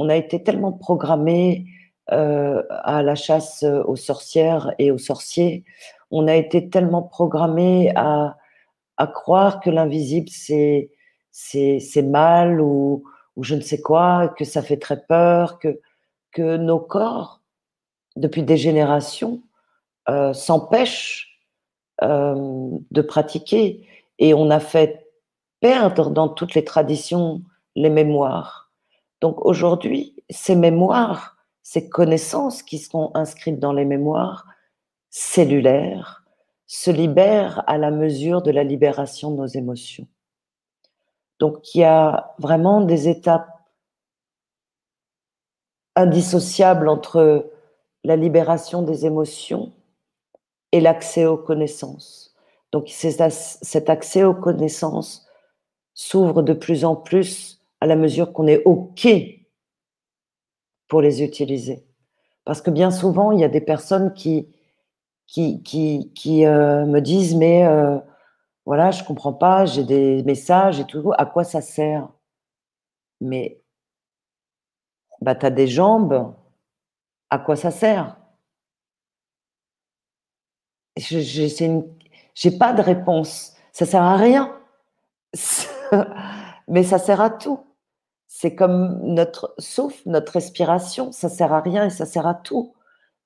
on 0.00 0.08
a 0.08 0.16
été 0.16 0.42
tellement 0.42 0.72
programmé 0.72 1.66
euh, 2.10 2.62
à 2.70 3.02
la 3.02 3.14
chasse 3.14 3.64
aux 3.64 3.96
sorcières 3.96 4.74
et 4.78 4.90
aux 4.90 4.98
sorciers, 4.98 5.64
on 6.10 6.26
a 6.26 6.34
été 6.34 6.70
tellement 6.70 7.02
programmé 7.02 7.92
à, 7.94 8.36
croire 9.14 9.60
que 9.60 9.70
l'invisible 9.70 10.28
c'est 10.30 10.90
c'est 11.32 12.02
mal 12.02 12.60
ou, 12.60 13.04
je 13.40 13.54
ne 13.54 13.60
sais 13.60 13.80
quoi, 13.80 14.28
que 14.36 14.44
ça 14.44 14.62
fait 14.62 14.76
très 14.76 15.00
peur, 15.06 15.58
que, 15.58 15.80
que 16.32 16.56
nos 16.56 16.80
corps, 16.80 17.40
depuis 18.16 18.42
des 18.42 18.56
générations, 18.56 19.42
euh, 20.10 20.32
s'empêchent 20.32 21.40
euh, 22.02 22.68
de 22.90 23.00
pratiquer. 23.00 23.86
Et 24.18 24.34
on 24.34 24.50
a 24.50 24.58
fait 24.58 25.06
perdre 25.60 26.10
dans 26.10 26.28
toutes 26.28 26.54
les 26.54 26.64
traditions 26.64 27.42
les 27.76 27.90
mémoires. 27.90 28.72
Donc 29.20 29.44
aujourd'hui, 29.44 30.16
ces 30.28 30.56
mémoires, 30.56 31.36
ces 31.62 31.88
connaissances 31.88 32.64
qui 32.64 32.78
sont 32.78 33.12
inscrites 33.14 33.60
dans 33.60 33.72
les 33.72 33.84
mémoires 33.84 34.46
cellulaires 35.10 36.24
se 36.66 36.90
libèrent 36.90 37.62
à 37.68 37.78
la 37.78 37.92
mesure 37.92 38.42
de 38.42 38.50
la 38.50 38.64
libération 38.64 39.30
de 39.30 39.36
nos 39.36 39.46
émotions. 39.46 40.08
Donc 41.38 41.72
il 41.74 41.82
y 41.82 41.84
a 41.84 42.34
vraiment 42.38 42.80
des 42.80 43.08
étapes 43.08 43.48
indissociables 45.94 46.88
entre 46.88 47.52
la 48.02 48.16
libération 48.16 48.82
des 48.82 49.06
émotions 49.06 49.72
et 50.72 50.80
l'accès 50.80 51.26
aux 51.26 51.36
connaissances. 51.36 52.34
Donc 52.72 52.88
cet 52.88 53.90
accès 53.90 54.24
aux 54.24 54.34
connaissances 54.34 55.26
s'ouvre 55.94 56.42
de 56.42 56.52
plus 56.52 56.84
en 56.84 56.96
plus 56.96 57.60
à 57.80 57.86
la 57.86 57.96
mesure 57.96 58.32
qu'on 58.32 58.46
est 58.46 58.62
OK 58.64 59.08
pour 60.88 61.02
les 61.02 61.22
utiliser. 61.22 61.84
Parce 62.44 62.62
que 62.62 62.70
bien 62.70 62.90
souvent, 62.90 63.32
il 63.32 63.40
y 63.40 63.44
a 63.44 63.48
des 63.48 63.60
personnes 63.60 64.12
qui, 64.14 64.48
qui, 65.26 65.62
qui, 65.62 66.46
euh, 66.46 66.84
me 66.86 67.00
disent, 67.00 67.36
mais 67.36 67.66
euh, 67.66 67.98
voilà, 68.66 68.90
je 68.90 69.04
comprends 69.04 69.32
pas, 69.32 69.66
j'ai 69.66 69.84
des 69.84 70.22
messages 70.24 70.80
et 70.80 70.84
tout, 70.84 71.12
à 71.16 71.26
quoi 71.26 71.44
ça 71.44 71.60
sert? 71.60 72.08
Mais 73.20 73.60
bah, 75.20 75.34
tu 75.34 75.46
as 75.46 75.50
des 75.50 75.68
jambes, 75.68 76.34
à 77.30 77.38
quoi 77.38 77.56
ça 77.56 77.70
sert? 77.70 78.19
Je 81.00 82.48
n'ai 82.48 82.58
pas 82.58 82.72
de 82.72 82.82
réponse. 82.82 83.54
Ça 83.72 83.86
sert 83.86 84.02
à 84.02 84.16
rien. 84.16 84.56
mais 86.68 86.82
ça 86.82 86.98
sert 86.98 87.20
à 87.20 87.30
tout. 87.30 87.60
C'est 88.28 88.54
comme 88.54 89.00
notre 89.02 89.54
souffle, 89.58 90.02
notre 90.06 90.32
respiration, 90.32 91.12
ça 91.12 91.28
sert 91.28 91.52
à 91.52 91.60
rien 91.60 91.86
et 91.86 91.90
ça 91.90 92.06
sert 92.06 92.26
à 92.26 92.34
tout. 92.34 92.74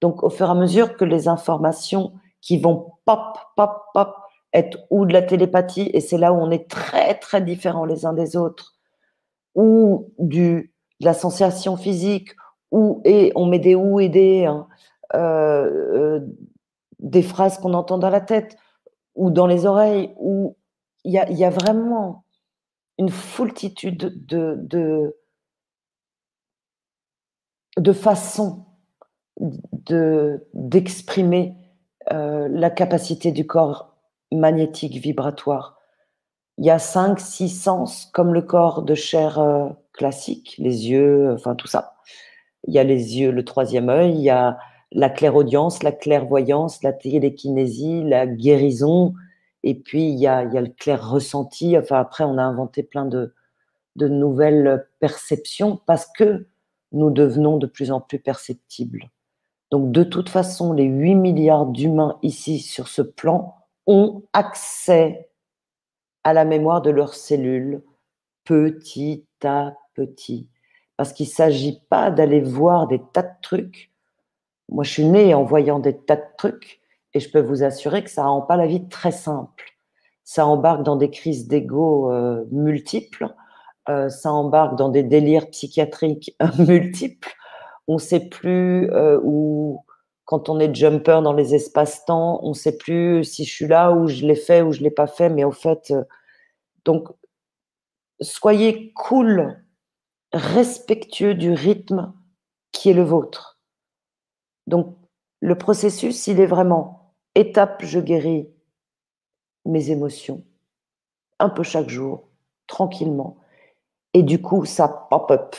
Donc, 0.00 0.22
au 0.22 0.30
fur 0.30 0.48
et 0.48 0.50
à 0.50 0.54
mesure 0.54 0.96
que 0.96 1.04
les 1.04 1.28
informations 1.28 2.12
qui 2.40 2.58
vont 2.58 2.92
pop, 3.04 3.38
pop, 3.56 3.70
pop, 3.92 4.16
être 4.52 4.78
ou 4.90 5.06
de 5.06 5.12
la 5.12 5.22
télépathie, 5.22 5.90
et 5.92 6.00
c'est 6.00 6.18
là 6.18 6.32
où 6.32 6.36
on 6.36 6.50
est 6.50 6.68
très, 6.68 7.14
très 7.14 7.40
différents 7.40 7.84
les 7.84 8.06
uns 8.06 8.12
des 8.12 8.36
autres, 8.36 8.74
ou 9.54 10.12
du, 10.18 10.72
de 11.00 11.04
la 11.04 11.14
sensation 11.14 11.76
physique, 11.76 12.30
ou 12.70 13.00
et 13.04 13.32
on 13.34 13.46
met 13.46 13.58
des 13.58 13.74
ou 13.74 14.00
et 14.00 14.08
des, 14.08 14.46
hein, 14.46 14.66
euh, 15.14 16.18
euh, 16.18 16.20
des 16.98 17.22
phrases 17.22 17.58
qu'on 17.58 17.74
entend 17.74 17.98
dans 17.98 18.10
la 18.10 18.20
tête, 18.20 18.56
ou 19.14 19.30
dans 19.30 19.46
les 19.46 19.66
oreilles, 19.66 20.14
ou 20.18 20.56
il 21.04 21.12
y 21.12 21.44
a, 21.44 21.50
vraiment 21.50 22.24
une 22.98 23.10
foultitude 23.10 24.26
de, 24.26 24.56
de, 24.56 25.16
de 27.76 27.92
façons 27.92 28.64
d'exprimer 30.54 31.56
euh, 32.12 32.48
la 32.50 32.70
capacité 32.70 33.32
du 33.32 33.46
corps 33.46 33.94
magnétique 34.32 34.96
vibratoire. 34.96 35.78
Il 36.58 36.64
y 36.64 36.70
a 36.70 36.78
cinq, 36.78 37.20
six 37.20 37.48
sens 37.48 38.06
comme 38.12 38.32
le 38.32 38.42
corps 38.42 38.82
de 38.82 38.94
chair 38.94 39.38
euh, 39.38 39.68
classique, 39.92 40.54
les 40.58 40.88
yeux, 40.88 41.32
enfin 41.32 41.54
tout 41.54 41.66
ça. 41.66 41.96
Il 42.66 42.74
y 42.74 42.78
a 42.78 42.84
les 42.84 43.18
yeux, 43.18 43.30
le 43.30 43.44
troisième 43.44 43.88
œil, 43.88 44.12
il 44.12 44.22
y 44.22 44.30
a 44.30 44.58
la 44.94 45.10
clairaudience, 45.10 45.82
la 45.82 45.92
clairvoyance, 45.92 46.82
la 46.82 46.92
télékinésie, 46.92 48.02
la 48.04 48.26
guérison, 48.26 49.12
et 49.66 49.74
puis, 49.74 50.10
il 50.10 50.18
y 50.18 50.26
a, 50.26 50.44
le 50.44 50.68
clair 50.68 51.08
ressenti. 51.08 51.76
Enfin, 51.78 51.98
après, 51.98 52.22
on 52.22 52.36
a 52.36 52.42
inventé 52.42 52.82
plein 52.82 53.06
de, 53.06 53.34
nouvelles 53.96 54.86
perceptions 55.00 55.80
parce 55.86 56.06
que 56.06 56.46
nous 56.92 57.10
devenons 57.10 57.56
de 57.56 57.66
plus 57.66 57.90
en 57.90 58.00
plus 58.00 58.18
perceptibles. 58.18 59.10
Donc, 59.70 59.90
de 59.90 60.04
toute 60.04 60.28
façon, 60.28 60.74
les 60.74 60.84
8 60.84 61.14
milliards 61.14 61.66
d'humains 61.66 62.18
ici 62.20 62.58
sur 62.58 62.88
ce 62.88 63.00
plan 63.00 63.54
ont 63.86 64.22
accès 64.34 65.30
à 66.24 66.34
la 66.34 66.44
mémoire 66.44 66.82
de 66.82 66.90
leurs 66.90 67.14
cellules 67.14 67.82
petit 68.44 69.26
à 69.42 69.72
petit. 69.94 70.46
Parce 70.98 71.14
qu'il 71.14 71.26
ne 71.26 71.32
s'agit 71.32 71.80
pas 71.88 72.10
d'aller 72.10 72.42
voir 72.42 72.86
des 72.86 73.00
tas 73.14 73.22
de 73.22 73.40
trucs. 73.40 73.90
Moi, 74.68 74.84
je 74.84 74.90
suis 74.90 75.04
née 75.04 75.34
en 75.34 75.44
voyant 75.44 75.78
des 75.78 75.96
tas 75.96 76.16
de 76.16 76.24
trucs. 76.36 76.80
Et 77.14 77.20
je 77.20 77.30
peux 77.30 77.40
vous 77.40 77.62
assurer 77.62 78.02
que 78.02 78.10
ça 78.10 78.24
rend 78.24 78.42
pas 78.42 78.56
la 78.56 78.66
vie 78.66 78.88
très 78.88 79.12
simple. 79.12 79.64
Ça 80.24 80.46
embarque 80.46 80.82
dans 80.82 80.96
des 80.96 81.10
crises 81.10 81.46
d'ego 81.46 82.10
euh, 82.10 82.44
multiples, 82.50 83.28
euh, 83.88 84.08
ça 84.08 84.32
embarque 84.32 84.76
dans 84.76 84.88
des 84.88 85.02
délires 85.02 85.48
psychiatriques 85.50 86.36
multiples. 86.58 87.32
On 87.86 87.94
ne 87.94 87.98
sait 87.98 88.28
plus 88.28 88.90
euh, 88.90 89.20
où, 89.22 89.84
quand 90.24 90.48
on 90.48 90.58
est 90.58 90.74
jumper 90.74 91.20
dans 91.22 91.34
les 91.34 91.54
espaces-temps, 91.54 92.40
on 92.42 92.50
ne 92.50 92.54
sait 92.54 92.76
plus 92.76 93.22
si 93.24 93.44
je 93.44 93.52
suis 93.52 93.68
là, 93.68 93.92
ou 93.92 94.08
je 94.08 94.24
l'ai 94.24 94.34
fait, 94.34 94.62
ou 94.62 94.72
je 94.72 94.80
ne 94.80 94.84
l'ai 94.84 94.90
pas 94.90 95.06
fait. 95.06 95.28
Mais 95.28 95.44
au 95.44 95.52
fait, 95.52 95.92
donc, 96.84 97.08
soyez 98.20 98.92
cool, 98.94 99.62
respectueux 100.32 101.34
du 101.34 101.52
rythme 101.52 102.12
qui 102.72 102.90
est 102.90 102.94
le 102.94 103.02
vôtre. 103.02 103.53
Donc, 104.66 104.96
le 105.40 105.56
processus, 105.56 106.26
il 106.26 106.40
est 106.40 106.46
vraiment 106.46 107.12
Étape, 107.34 107.84
je 107.84 107.98
guéris 107.98 108.48
mes 109.64 109.90
émotions, 109.90 110.44
un 111.40 111.48
peu 111.48 111.62
chaque 111.62 111.88
jour, 111.88 112.28
tranquillement. 112.66 113.38
Et 114.12 114.22
du 114.22 114.40
coup, 114.40 114.64
ça 114.64 114.88
pop-up 115.10 115.56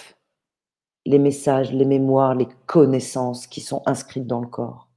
les 1.06 1.20
messages, 1.20 1.72
les 1.72 1.86
mémoires, 1.86 2.34
les 2.34 2.48
connaissances 2.66 3.48
qui 3.48 3.62
sont 3.62 3.84
inscrites 3.86 4.26
dans 4.26 4.42
le 4.42 4.48
corps. 4.48 4.90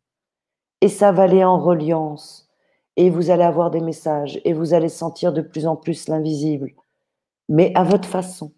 Et 0.80 0.88
ça 0.88 1.12
va 1.12 1.24
aller 1.24 1.44
en 1.44 1.58
reliance. 1.58 2.48
Et 2.96 3.10
vous 3.10 3.30
allez 3.30 3.44
avoir 3.44 3.70
des 3.70 3.80
messages 3.80 4.40
et 4.44 4.52
vous 4.52 4.74
allez 4.74 4.88
sentir 4.88 5.32
de 5.32 5.40
plus 5.40 5.66
en 5.66 5.76
plus 5.76 6.08
l'invisible, 6.08 6.72
mais 7.48 7.72
à 7.76 7.84
votre 7.84 8.08
façon. 8.08 8.52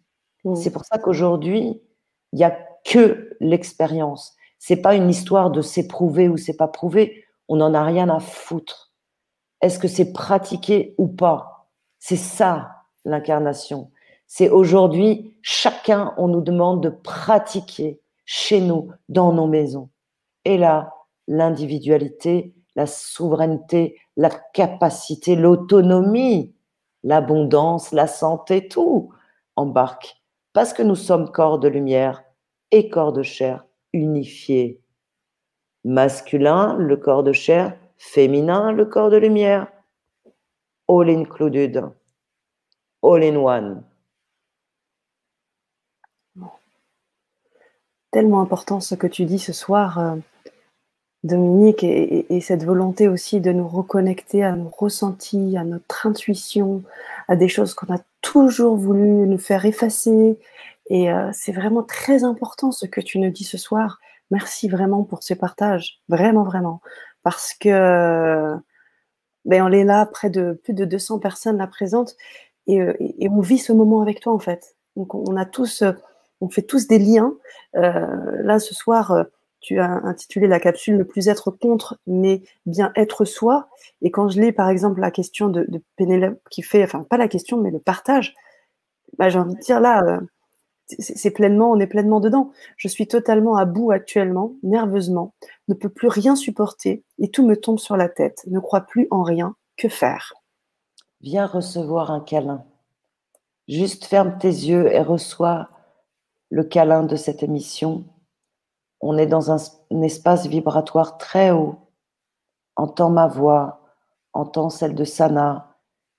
Mmh. 0.44 0.55
C'est 0.55 0.70
pour 0.70 0.84
ça 0.84 0.98
qu'aujourd'hui, 0.98 1.82
il 2.32 2.36
n'y 2.36 2.44
a 2.44 2.57
que 2.86 3.36
l'expérience. 3.40 4.34
C'est 4.62 4.76
pas 4.76 4.94
une 4.94 5.08
histoire 5.08 5.50
de 5.50 5.62
c'est 5.62 5.88
prouvé 5.88 6.28
ou 6.28 6.36
c'est 6.36 6.56
pas 6.56 6.68
prouvé. 6.68 7.24
On 7.48 7.56
n'en 7.56 7.72
a 7.72 7.82
rien 7.82 8.11
à 8.11 8.20
foutre. 8.20 8.92
Est-ce 9.62 9.78
que 9.78 9.88
c'est 9.88 10.12
pratiqué 10.12 10.94
ou 10.98 11.08
pas? 11.08 11.70
C'est 11.98 12.16
ça 12.16 12.84
l'incarnation. 13.06 13.90
C'est 14.26 14.50
aujourd'hui, 14.50 15.34
chacun, 15.40 16.12
on 16.18 16.28
nous 16.28 16.42
demande 16.42 16.82
de 16.82 16.90
pratiquer 16.90 18.00
chez 18.26 18.61
nous, 18.61 18.90
dans 19.08 19.32
nos 19.32 19.46
maisons. 19.46 19.88
Et 20.44 20.58
là, 20.58 20.94
l'individualité, 21.26 22.54
la 22.76 22.86
souveraineté, 22.86 23.98
la 24.18 24.30
capacité, 24.30 25.36
l'autonomie, 25.36 26.54
l'abondance, 27.02 27.92
la 27.92 28.06
santé, 28.06 28.68
tout 28.68 29.11
embarque. 29.56 30.16
Parce 30.52 30.74
que 30.74 30.82
nous 30.82 30.96
sommes 30.96 31.30
corps 31.30 31.58
de 31.58 31.68
lumière 31.68 32.22
et 32.70 32.90
corps 32.90 33.14
de 33.14 33.22
chair 33.22 33.64
unifiés. 33.93 34.80
Masculin, 35.84 36.76
le 36.76 36.97
corps 36.97 37.22
de 37.22 37.32
chair, 37.32 37.76
féminin, 37.97 38.72
le 38.72 38.84
corps 38.84 39.11
de 39.11 39.16
lumière. 39.16 39.66
All 40.88 41.09
included. 41.09 41.84
All 43.03 43.22
in 43.22 43.36
one. 43.36 43.82
Tellement 48.11 48.41
important 48.41 48.80
ce 48.80 48.95
que 48.95 49.07
tu 49.07 49.24
dis 49.24 49.38
ce 49.38 49.53
soir. 49.53 49.99
Euh, 49.99 50.16
Dominique, 51.22 51.84
et, 51.84 52.41
cette 52.41 52.64
volonté 52.64 53.07
aussi 53.07 53.41
de 53.41 53.53
nous 53.53 53.68
reconnecter 53.68 54.43
à 54.43 54.53
nos 54.53 54.70
ressentis, 54.70 55.55
à 55.59 55.64
notre 55.64 56.07
intuition, 56.07 56.82
à 57.28 57.36
des 57.36 57.49
choses 57.49 57.74
qu'on 57.74 57.95
a 57.95 57.99
toujours 58.22 58.76
voulu 58.76 59.26
nous 59.26 59.38
faire 59.38 59.66
effacer. 59.66 60.38
Et 60.91 61.11
euh, 61.11 61.30
c'est 61.32 61.53
vraiment 61.53 61.82
très 61.82 62.24
important 62.24 62.72
ce 62.72 62.84
que 62.86 63.01
tu 63.01 63.18
nous 63.18 63.30
dis 63.30 63.45
ce 63.45 63.57
soir. 63.57 64.01
Merci 64.30 64.68
vraiment 64.68 65.05
pour 65.05 65.22
ce 65.22 65.34
partage, 65.34 66.01
vraiment, 66.09 66.45
vraiment. 66.45 66.80
Parce 67.22 67.55
que 67.55 68.55
ben, 69.45 69.62
on 69.62 69.72
est 69.72 69.84
là, 69.84 70.07
près 70.07 70.30
de 70.30 70.53
plus 70.64 70.74
de 70.74 70.84
200 70.84 71.18
personnes 71.18 71.59
là 71.59 71.66
présentes, 71.66 72.16
et, 72.66 72.80
euh, 72.80 72.95
et, 73.01 73.28
on 73.28 73.41
vit 73.41 73.59
ce 73.59 73.72
moment 73.72 74.03
avec 74.03 74.20
toi 74.20 74.32
en 74.32 74.38
fait. 74.38 74.76
Donc 74.97 75.14
on 75.14 75.36
a 75.36 75.47
tous, 75.47 75.82
on 76.41 76.49
fait 76.51 76.62
tous 76.62 76.86
des 76.88 76.99
liens. 76.99 77.34
Euh, 77.76 78.43
là 78.43 78.59
ce 78.59 78.74
soir 78.74 79.24
tu 79.61 79.78
as 79.78 79.91
intitulé 80.05 80.47
la 80.47 80.59
capsule 80.59 80.97
Ne 80.97 81.05
plus 81.05 81.28
être 81.28 81.51
contre, 81.51 81.99
mais 82.07 82.43
bien 82.66 82.93
être 82.97 83.24
soi. 83.24 83.68
Et 84.03 84.11
quand 84.11 84.28
je 84.28 84.41
lis, 84.41 84.53
par 84.53 84.70
exemple, 84.70 85.01
la 85.01 85.11
question 85.11 85.49
de, 85.49 85.66
Pénélope 85.97 86.41
qui 86.51 86.62
fait, 86.62 86.82
enfin, 86.82 87.05
pas 87.05 87.18
la 87.18 87.28
question, 87.28 87.59
mais 87.59 87.70
le 87.70 87.78
partage, 87.78 88.34
bah, 89.18 89.28
j'ai 89.28 89.38
envie 89.38 89.55
de 89.55 89.61
dire 89.61 89.80
là, 89.80 90.03
euh, 90.05 90.20
c'est 90.99 91.30
pleinement, 91.30 91.70
on 91.70 91.80
est 91.80 91.86
pleinement 91.86 92.20
dedans. 92.20 92.51
Je 92.76 92.88
suis 92.88 93.07
totalement 93.07 93.57
à 93.57 93.64
bout 93.64 93.91
actuellement, 93.91 94.55
nerveusement, 94.62 95.34
ne 95.68 95.74
peux 95.74 95.88
plus 95.88 96.09
rien 96.09 96.36
supporter 96.36 97.05
et 97.18 97.30
tout 97.30 97.47
me 97.47 97.57
tombe 97.57 97.78
sur 97.78 97.97
la 97.97 98.09
tête, 98.09 98.43
ne 98.47 98.61
crois 98.61 98.82
plus 98.82 99.07
en 99.11 99.22
rien. 99.22 99.55
Que 99.76 99.88
faire? 99.88 100.34
Viens 101.22 101.47
recevoir 101.47 102.11
un 102.11 102.20
câlin. 102.20 102.64
Juste 103.68 104.05
ferme 104.05 104.36
tes 104.38 104.49
yeux 104.49 104.93
et 104.93 105.01
reçois 105.01 105.70
le 106.51 106.64
câlin 106.64 107.05
de 107.05 107.16
cette 107.16 107.43
émission 107.43 108.05
on 109.01 109.16
est 109.16 109.26
dans 109.26 109.51
un, 109.51 109.59
espace 110.03 110.47
vibratoire 110.47 111.18
très 111.18 111.51
haut. 111.51 111.76
Entends 112.76 113.11
ma 113.11 113.26
voix, 113.26 113.80
entends 114.32 114.70
celle 114.70 114.95
de 114.95 115.05
Sana, 115.05 115.76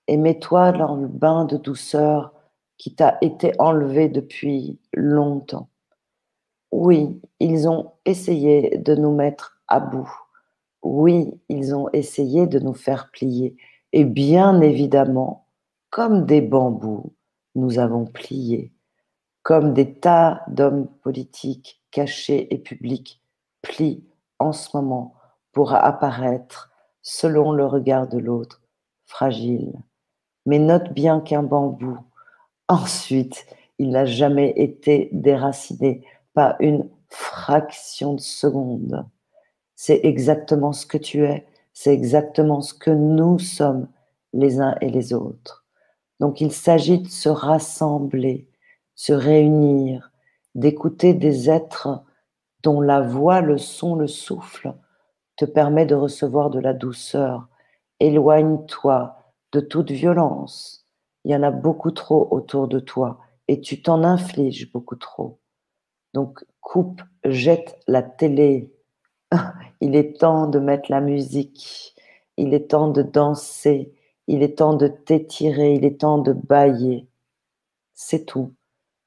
et 0.08 0.16
mets-toi 0.16 0.72
dans 0.72 0.96
le 0.96 1.08
bain 1.08 1.44
de 1.44 1.56
douceur 1.56 2.32
qui 2.82 2.92
t'a 2.96 3.16
été 3.20 3.52
enlevé 3.60 4.08
depuis 4.08 4.76
longtemps. 4.92 5.68
Oui, 6.72 7.20
ils 7.38 7.68
ont 7.68 7.92
essayé 8.04 8.76
de 8.76 8.96
nous 8.96 9.14
mettre 9.14 9.62
à 9.68 9.78
bout. 9.78 10.12
Oui, 10.82 11.40
ils 11.48 11.76
ont 11.76 11.88
essayé 11.92 12.48
de 12.48 12.58
nous 12.58 12.74
faire 12.74 13.12
plier. 13.12 13.56
Et 13.92 14.04
bien 14.04 14.60
évidemment, 14.60 15.46
comme 15.90 16.26
des 16.26 16.40
bambous, 16.40 17.12
nous 17.54 17.78
avons 17.78 18.04
plié. 18.04 18.72
Comme 19.44 19.74
des 19.74 19.94
tas 19.94 20.42
d'hommes 20.48 20.88
politiques 21.04 21.80
caché 21.92 22.52
et 22.52 22.58
public 22.58 23.22
plie 23.62 24.02
en 24.40 24.50
ce 24.50 24.76
moment 24.76 25.14
pour 25.52 25.72
apparaître, 25.72 26.72
selon 27.00 27.52
le 27.52 27.64
regard 27.64 28.08
de 28.08 28.18
l'autre, 28.18 28.60
fragile. 29.04 29.72
Mais 30.46 30.58
note 30.58 30.92
bien 30.92 31.20
qu'un 31.20 31.44
bambou, 31.44 31.96
ensuite, 32.72 33.46
il 33.78 33.90
n'a 33.90 34.04
jamais 34.04 34.50
été 34.56 35.08
déraciné, 35.12 36.04
pas 36.34 36.56
une 36.60 36.88
fraction 37.08 38.14
de 38.14 38.20
seconde. 38.20 39.06
C'est 39.76 40.00
exactement 40.04 40.72
ce 40.72 40.86
que 40.86 40.98
tu 40.98 41.24
es, 41.24 41.46
c'est 41.72 41.92
exactement 41.92 42.60
ce 42.60 42.74
que 42.74 42.90
nous 42.90 43.38
sommes 43.38 43.88
les 44.32 44.60
uns 44.60 44.76
et 44.80 44.90
les 44.90 45.12
autres. 45.12 45.64
Donc 46.20 46.40
il 46.40 46.52
s'agit 46.52 47.00
de 47.00 47.08
se 47.08 47.28
rassembler, 47.28 48.48
se 48.94 49.12
réunir, 49.12 50.12
d'écouter 50.54 51.14
des 51.14 51.50
êtres 51.50 52.02
dont 52.62 52.80
la 52.80 53.00
voix, 53.00 53.40
le 53.40 53.58
son, 53.58 53.96
le 53.96 54.06
souffle 54.06 54.72
te 55.36 55.44
permet 55.44 55.86
de 55.86 55.94
recevoir 55.94 56.50
de 56.50 56.60
la 56.60 56.72
douceur. 56.74 57.48
Éloigne-toi 57.98 59.16
de 59.52 59.60
toute 59.60 59.90
violence. 59.90 60.81
Il 61.24 61.32
y 61.32 61.36
en 61.36 61.42
a 61.42 61.50
beaucoup 61.50 61.90
trop 61.90 62.28
autour 62.30 62.68
de 62.68 62.80
toi 62.80 63.20
et 63.48 63.60
tu 63.60 63.82
t'en 63.82 64.02
infliges 64.02 64.70
beaucoup 64.72 64.96
trop. 64.96 65.38
Donc 66.14 66.44
coupe, 66.60 67.02
jette 67.24 67.78
la 67.86 68.02
télé. 68.02 68.72
Il 69.80 69.96
est 69.96 70.18
temps 70.18 70.46
de 70.46 70.58
mettre 70.58 70.90
la 70.90 71.00
musique. 71.00 71.94
Il 72.36 72.54
est 72.54 72.70
temps 72.70 72.88
de 72.88 73.02
danser. 73.02 73.94
Il 74.26 74.42
est 74.42 74.58
temps 74.58 74.74
de 74.74 74.88
t'étirer. 74.88 75.74
Il 75.74 75.84
est 75.84 76.00
temps 76.00 76.18
de 76.18 76.32
bailler. 76.32 77.08
C'est 77.94 78.24
tout. 78.24 78.54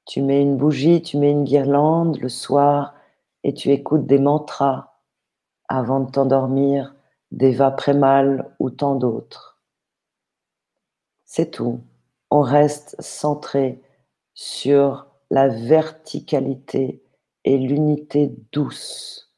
Tu 0.04 0.22
mets 0.22 0.40
une 0.40 0.56
bougie, 0.56 1.02
tu 1.02 1.16
mets 1.16 1.32
une 1.32 1.44
guirlande 1.44 2.18
le 2.20 2.28
soir 2.28 2.94
et 3.42 3.52
tu 3.52 3.70
écoutes 3.70 4.06
des 4.06 4.20
mantras 4.20 5.00
avant 5.68 6.00
de 6.00 6.10
t'endormir, 6.10 6.94
d'Eva 7.32 7.72
Prémal 7.72 8.54
ou 8.60 8.70
tant 8.70 8.94
d'autres. 8.94 9.60
C'est 11.24 11.50
tout. 11.50 11.80
On 12.38 12.42
reste 12.42 13.00
centré 13.00 13.80
sur 14.34 15.06
la 15.30 15.48
verticalité 15.48 17.02
et 17.46 17.56
l'unité 17.56 18.30
douce 18.52 19.32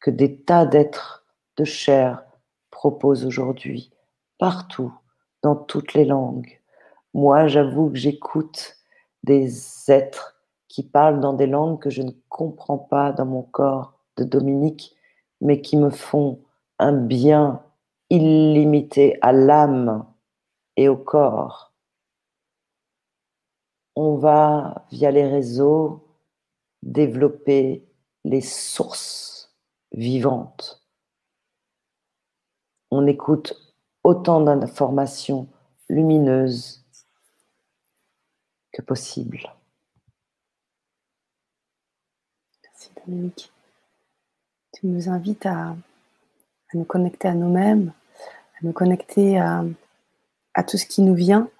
que 0.00 0.10
des 0.10 0.40
tas 0.40 0.66
d'êtres 0.66 1.24
de 1.58 1.62
chair 1.62 2.24
proposent 2.72 3.24
aujourd'hui, 3.24 3.92
partout, 4.36 4.92
dans 5.44 5.54
toutes 5.54 5.94
les 5.94 6.04
langues. 6.04 6.60
Moi, 7.14 7.46
j'avoue 7.46 7.90
que 7.90 7.98
j'écoute 7.98 8.78
des 9.22 9.88
êtres 9.88 10.42
qui 10.66 10.82
parlent 10.82 11.20
dans 11.20 11.34
des 11.34 11.46
langues 11.46 11.78
que 11.78 11.90
je 11.90 12.02
ne 12.02 12.10
comprends 12.28 12.78
pas 12.78 13.12
dans 13.12 13.26
mon 13.26 13.42
corps 13.42 13.92
de 14.16 14.24
Dominique, 14.24 14.96
mais 15.40 15.60
qui 15.60 15.76
me 15.76 15.90
font 15.90 16.40
un 16.80 16.94
bien 16.94 17.62
illimité 18.10 19.20
à 19.22 19.30
l'âme 19.30 20.04
et 20.76 20.88
au 20.88 20.96
corps. 20.96 21.69
On 23.96 24.16
va, 24.16 24.86
via 24.90 25.10
les 25.10 25.26
réseaux, 25.26 26.06
développer 26.82 27.84
les 28.24 28.40
sources 28.40 29.54
vivantes. 29.92 30.82
On 32.90 33.06
écoute 33.06 33.54
autant 34.02 34.40
d'informations 34.40 35.48
lumineuses 35.88 36.84
que 38.72 38.82
possible. 38.82 39.52
Merci 42.62 42.90
Dominique. 43.06 43.52
Tu 44.72 44.86
nous 44.86 45.08
invites 45.08 45.46
à, 45.46 45.76
nous 46.74 46.84
connecter 46.84 47.28
à 47.28 47.34
nous-mêmes, 47.34 47.92
à 48.54 48.58
nous 48.62 48.72
connecter 48.72 49.38
à, 49.38 49.64
tout 50.66 50.78
ce 50.78 50.86
qui 50.86 51.02
nous 51.02 51.14
vient. 51.14 51.50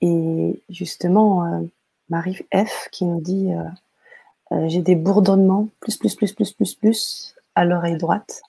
Et 0.00 0.62
justement, 0.68 1.44
euh, 1.44 1.60
Marie 2.08 2.46
F 2.54 2.88
qui 2.92 3.04
nous 3.04 3.20
dit 3.20 3.52
euh, 3.52 4.56
euh, 4.56 4.68
J'ai 4.68 4.82
des 4.82 4.94
bourdonnements, 4.94 5.68
plus, 5.80 5.96
plus, 5.96 6.14
plus, 6.14 6.32
plus, 6.32 6.52
plus, 6.52 6.74
plus, 6.74 7.34
à 7.54 7.64
l'oreille 7.64 7.96
droite. 7.96 8.42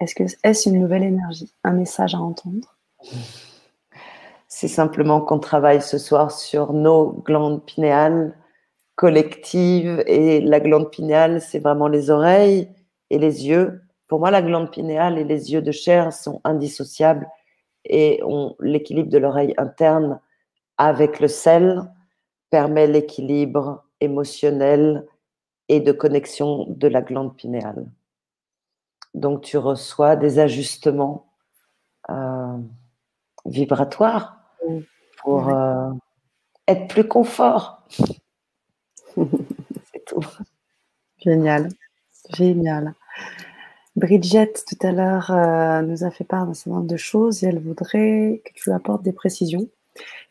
Est-ce 0.00 0.14
que 0.14 0.24
est-ce 0.42 0.68
une 0.68 0.80
nouvelle 0.80 1.02
énergie, 1.02 1.52
un 1.64 1.72
message 1.72 2.14
à 2.14 2.18
entendre? 2.18 2.76
C'est 4.48 4.68
simplement 4.68 5.20
qu'on 5.20 5.38
travaille 5.38 5.82
ce 5.82 5.98
soir 5.98 6.30
sur 6.30 6.72
nos 6.72 7.12
glandes 7.24 7.64
pinéales 7.64 8.34
collectives. 8.94 10.02
Et 10.06 10.40
la 10.40 10.60
glande 10.60 10.90
pinéale, 10.90 11.40
c'est 11.40 11.58
vraiment 11.58 11.88
les 11.88 12.10
oreilles 12.10 12.68
et 13.10 13.18
les 13.18 13.46
yeux. 13.46 13.82
Pour 14.08 14.20
moi, 14.20 14.30
la 14.30 14.42
glande 14.42 14.70
pinéale 14.70 15.18
et 15.18 15.24
les 15.24 15.52
yeux 15.52 15.62
de 15.62 15.72
chair 15.72 16.12
sont 16.12 16.40
indissociables 16.44 17.26
et 17.84 18.20
l'équilibre 18.60 19.10
de 19.10 19.18
l'oreille 19.18 19.54
interne 19.58 20.20
avec 20.78 21.20
le 21.20 21.28
sel 21.28 21.90
permet 22.50 22.86
l'équilibre 22.86 23.84
émotionnelle 24.00 25.06
et 25.68 25.80
de 25.80 25.92
connexion 25.92 26.66
de 26.68 26.88
la 26.88 27.02
glande 27.02 27.36
pinéale. 27.36 27.86
Donc 29.14 29.42
tu 29.42 29.56
reçois 29.56 30.14
des 30.16 30.38
ajustements 30.38 31.26
euh, 32.10 32.58
vibratoires 33.46 34.38
pour 35.22 35.48
euh, 35.48 35.90
être 36.68 36.88
plus 36.88 37.08
confort. 37.08 37.82
C'est 39.16 40.04
tout. 40.06 40.24
Génial, 41.18 41.68
génial. 42.34 42.94
Bridget, 43.96 44.52
tout 44.68 44.86
à 44.86 44.92
l'heure, 44.92 45.30
euh, 45.30 45.80
nous 45.80 46.04
a 46.04 46.10
fait 46.10 46.24
part 46.24 46.46
d'un 46.46 46.52
certain 46.52 46.76
nombre 46.76 46.86
de 46.86 46.98
choses 46.98 47.42
et 47.42 47.46
elle 47.46 47.58
voudrait 47.58 48.42
que 48.44 48.52
tu 48.54 48.70
apportes 48.70 49.02
des 49.02 49.12
précisions. 49.12 49.68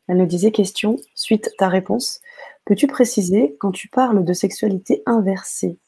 Elle 0.07 0.17
nous 0.17 0.25
disait 0.25 0.51
question, 0.51 0.97
suite 1.15 1.47
à 1.47 1.51
ta 1.57 1.69
réponse, 1.69 2.21
peux-tu 2.65 2.87
préciser 2.87 3.55
quand 3.59 3.71
tu 3.71 3.87
parles 3.87 4.23
de 4.23 4.33
sexualité 4.33 5.01
inversée? 5.05 5.79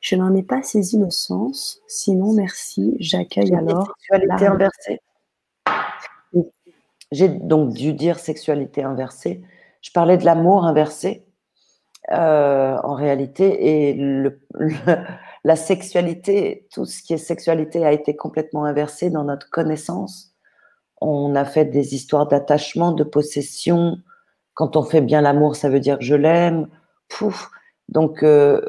Je 0.00 0.16
n'en 0.16 0.34
ai 0.34 0.42
pas 0.42 0.62
saisi 0.62 0.98
le 0.98 1.10
sens, 1.10 1.80
sinon 1.86 2.32
merci, 2.32 2.96
j'accueille 3.00 3.54
alors. 3.54 3.92
Sexualité 3.98 4.46
inversée 4.46 5.00
J'ai 7.10 7.28
donc 7.28 7.72
dû 7.72 7.92
dire 7.92 8.18
sexualité 8.18 8.82
inversée. 8.82 9.42
Je 9.80 9.90
parlais 9.90 10.16
de 10.16 10.24
l'amour 10.24 10.64
inversé. 10.64 11.26
Euh, 12.10 12.76
en 12.82 12.94
réalité, 12.94 13.88
et 13.88 13.94
le, 13.94 14.40
la 15.44 15.56
sexualité, 15.56 16.66
tout 16.72 16.84
ce 16.84 17.00
qui 17.02 17.14
est 17.14 17.18
sexualité 17.18 17.84
a 17.84 17.92
été 17.92 18.16
complètement 18.16 18.64
inversé 18.64 19.08
dans 19.08 19.24
notre 19.24 19.50
connaissance. 19.50 20.31
On 21.04 21.34
a 21.34 21.44
fait 21.44 21.64
des 21.64 21.94
histoires 21.94 22.28
d'attachement, 22.28 22.92
de 22.92 23.04
possession. 23.04 23.98
Quand 24.54 24.76
on 24.76 24.82
fait 24.82 25.00
bien 25.00 25.20
l'amour, 25.20 25.56
ça 25.56 25.68
veut 25.68 25.80
dire 25.80 25.98
je 26.00 26.14
l'aime. 26.14 26.68
Pouf. 27.08 27.50
Donc, 27.88 28.22
euh, 28.22 28.60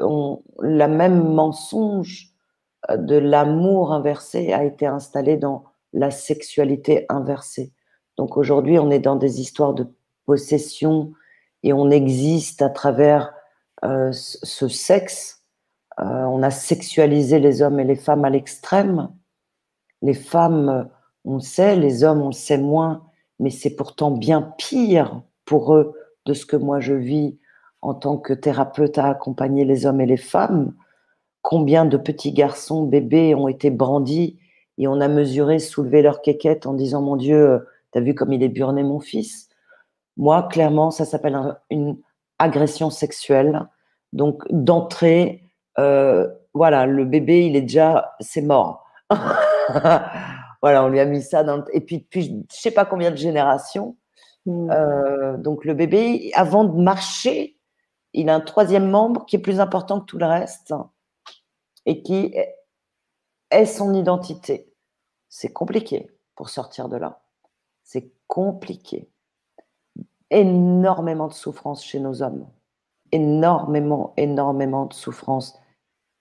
la 0.60 0.88
même 0.88 1.32
mensonge 1.32 2.30
de 2.90 3.16
l'amour 3.16 3.92
inversé 3.92 4.52
a 4.52 4.64
été 4.64 4.86
installé 4.86 5.36
dans 5.36 5.64
la 5.92 6.10
sexualité 6.10 7.06
inversée. 7.08 7.72
Donc 8.16 8.36
aujourd'hui, 8.36 8.78
on 8.78 8.90
est 8.90 8.98
dans 8.98 9.16
des 9.16 9.40
histoires 9.40 9.74
de 9.74 9.86
possession 10.26 11.12
et 11.62 11.72
on 11.72 11.90
existe 11.90 12.62
à 12.62 12.68
travers 12.68 13.32
euh, 13.84 14.10
ce 14.12 14.68
sexe 14.68 15.44
euh, 16.00 16.04
on 16.04 16.42
a 16.42 16.50
sexualisé 16.50 17.38
les 17.38 17.62
hommes 17.62 17.78
et 17.78 17.84
les 17.84 17.96
femmes 17.96 18.24
à 18.24 18.30
l'extrême. 18.30 19.10
Les 20.02 20.14
femmes, 20.14 20.88
on 21.24 21.36
le 21.36 21.40
sait, 21.40 21.76
les 21.76 22.04
hommes, 22.04 22.22
on 22.22 22.28
le 22.28 22.32
sait 22.32 22.58
moins, 22.58 23.04
mais 23.38 23.50
c'est 23.50 23.74
pourtant 23.74 24.10
bien 24.10 24.54
pire 24.58 25.22
pour 25.44 25.74
eux 25.74 25.94
de 26.26 26.34
ce 26.34 26.46
que 26.46 26.56
moi 26.56 26.80
je 26.80 26.94
vis 26.94 27.38
en 27.82 27.94
tant 27.94 28.16
que 28.16 28.32
thérapeute 28.32 28.98
à 28.98 29.08
accompagner 29.08 29.64
les 29.64 29.86
hommes 29.86 30.00
et 30.00 30.06
les 30.06 30.16
femmes. 30.16 30.74
Combien 31.42 31.84
de 31.84 31.96
petits 31.96 32.32
garçons, 32.32 32.84
bébés 32.84 33.34
ont 33.34 33.48
été 33.48 33.70
brandis 33.70 34.38
et 34.78 34.88
on 34.88 35.00
a 35.00 35.08
mesuré, 35.08 35.58
soulevé 35.58 36.02
leur 36.02 36.22
quéquette 36.22 36.66
en 36.66 36.72
disant 36.74 37.02
Mon 37.02 37.16
Dieu, 37.16 37.66
t'as 37.90 38.00
vu 38.00 38.14
comme 38.14 38.32
il 38.32 38.42
est 38.42 38.48
burné 38.48 38.82
mon 38.82 39.00
fils? 39.00 39.48
Moi, 40.16 40.44
clairement, 40.44 40.90
ça 40.90 41.04
s'appelle 41.04 41.38
une 41.70 41.98
agression 42.38 42.88
sexuelle. 42.90 43.66
Donc, 44.12 44.42
d'entrée, 44.50 45.42
euh, 45.78 46.28
voilà, 46.54 46.86
le 46.86 47.04
bébé, 47.04 47.46
il 47.46 47.56
est 47.56 47.62
déjà, 47.62 48.14
c'est 48.20 48.42
mort. 48.42 48.84
voilà, 50.64 50.82
on 50.82 50.88
lui 50.88 50.98
a 50.98 51.04
mis 51.04 51.20
ça 51.20 51.44
dans 51.44 51.62
Et 51.74 51.82
puis, 51.82 51.98
depuis 51.98 52.42
je 52.50 52.56
sais 52.56 52.70
pas 52.70 52.86
combien 52.86 53.10
de 53.10 53.16
générations. 53.16 53.98
Mmh. 54.46 54.70
Euh, 54.70 55.36
donc, 55.36 55.66
le 55.66 55.74
bébé, 55.74 56.30
avant 56.32 56.64
de 56.64 56.80
marcher, 56.80 57.58
il 58.14 58.30
a 58.30 58.34
un 58.34 58.40
troisième 58.40 58.88
membre 58.88 59.26
qui 59.26 59.36
est 59.36 59.40
plus 59.40 59.60
important 59.60 60.00
que 60.00 60.06
tout 60.06 60.16
le 60.16 60.24
reste 60.24 60.72
et 61.84 62.00
qui 62.00 62.34
est 63.50 63.66
son 63.66 63.92
identité. 63.92 64.72
C'est 65.28 65.52
compliqué 65.52 66.10
pour 66.34 66.48
sortir 66.48 66.88
de 66.88 66.96
là. 66.96 67.20
C'est 67.82 68.10
compliqué. 68.26 69.10
Énormément 70.30 71.28
de 71.28 71.34
souffrance 71.34 71.84
chez 71.84 72.00
nos 72.00 72.22
hommes. 72.22 72.48
Énormément, 73.12 74.14
énormément 74.16 74.86
de 74.86 74.94
souffrance 74.94 75.58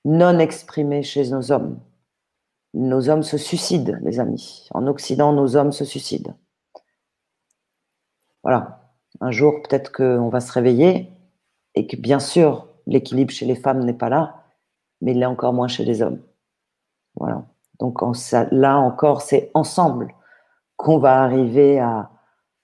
non 0.03 0.37
exprimé 0.37 1.01
chez 1.01 1.29
nos 1.29 1.53
hommes. 1.53 1.79
Nos 2.73 3.09
hommes 3.09 3.23
se 3.23 3.37
suicident, 3.37 3.97
les 4.01 4.19
amis. 4.19 4.67
En 4.73 4.87
Occident, 4.87 5.31
nos 5.33 5.55
hommes 5.55 5.71
se 5.71 5.85
suicident. 5.85 6.35
Voilà. 8.43 8.91
Un 9.21 9.31
jour, 9.31 9.61
peut-être 9.61 9.91
qu'on 9.91 10.29
va 10.29 10.39
se 10.39 10.51
réveiller 10.51 11.11
et 11.75 11.87
que, 11.87 11.95
bien 11.95 12.19
sûr, 12.19 12.67
l'équilibre 12.87 13.31
chez 13.31 13.45
les 13.45 13.55
femmes 13.55 13.83
n'est 13.83 13.93
pas 13.93 14.09
là, 14.09 14.43
mais 15.01 15.11
il 15.11 15.21
est 15.21 15.27
encore 15.27 15.53
moins 15.53 15.67
chez 15.67 15.85
les 15.85 16.01
hommes. 16.01 16.21
Voilà. 17.15 17.45
Donc 17.79 18.01
là 18.51 18.77
encore, 18.77 19.21
c'est 19.21 19.51
ensemble 19.53 20.13
qu'on 20.77 20.99
va 20.99 21.21
arriver 21.21 21.79
à, 21.79 22.11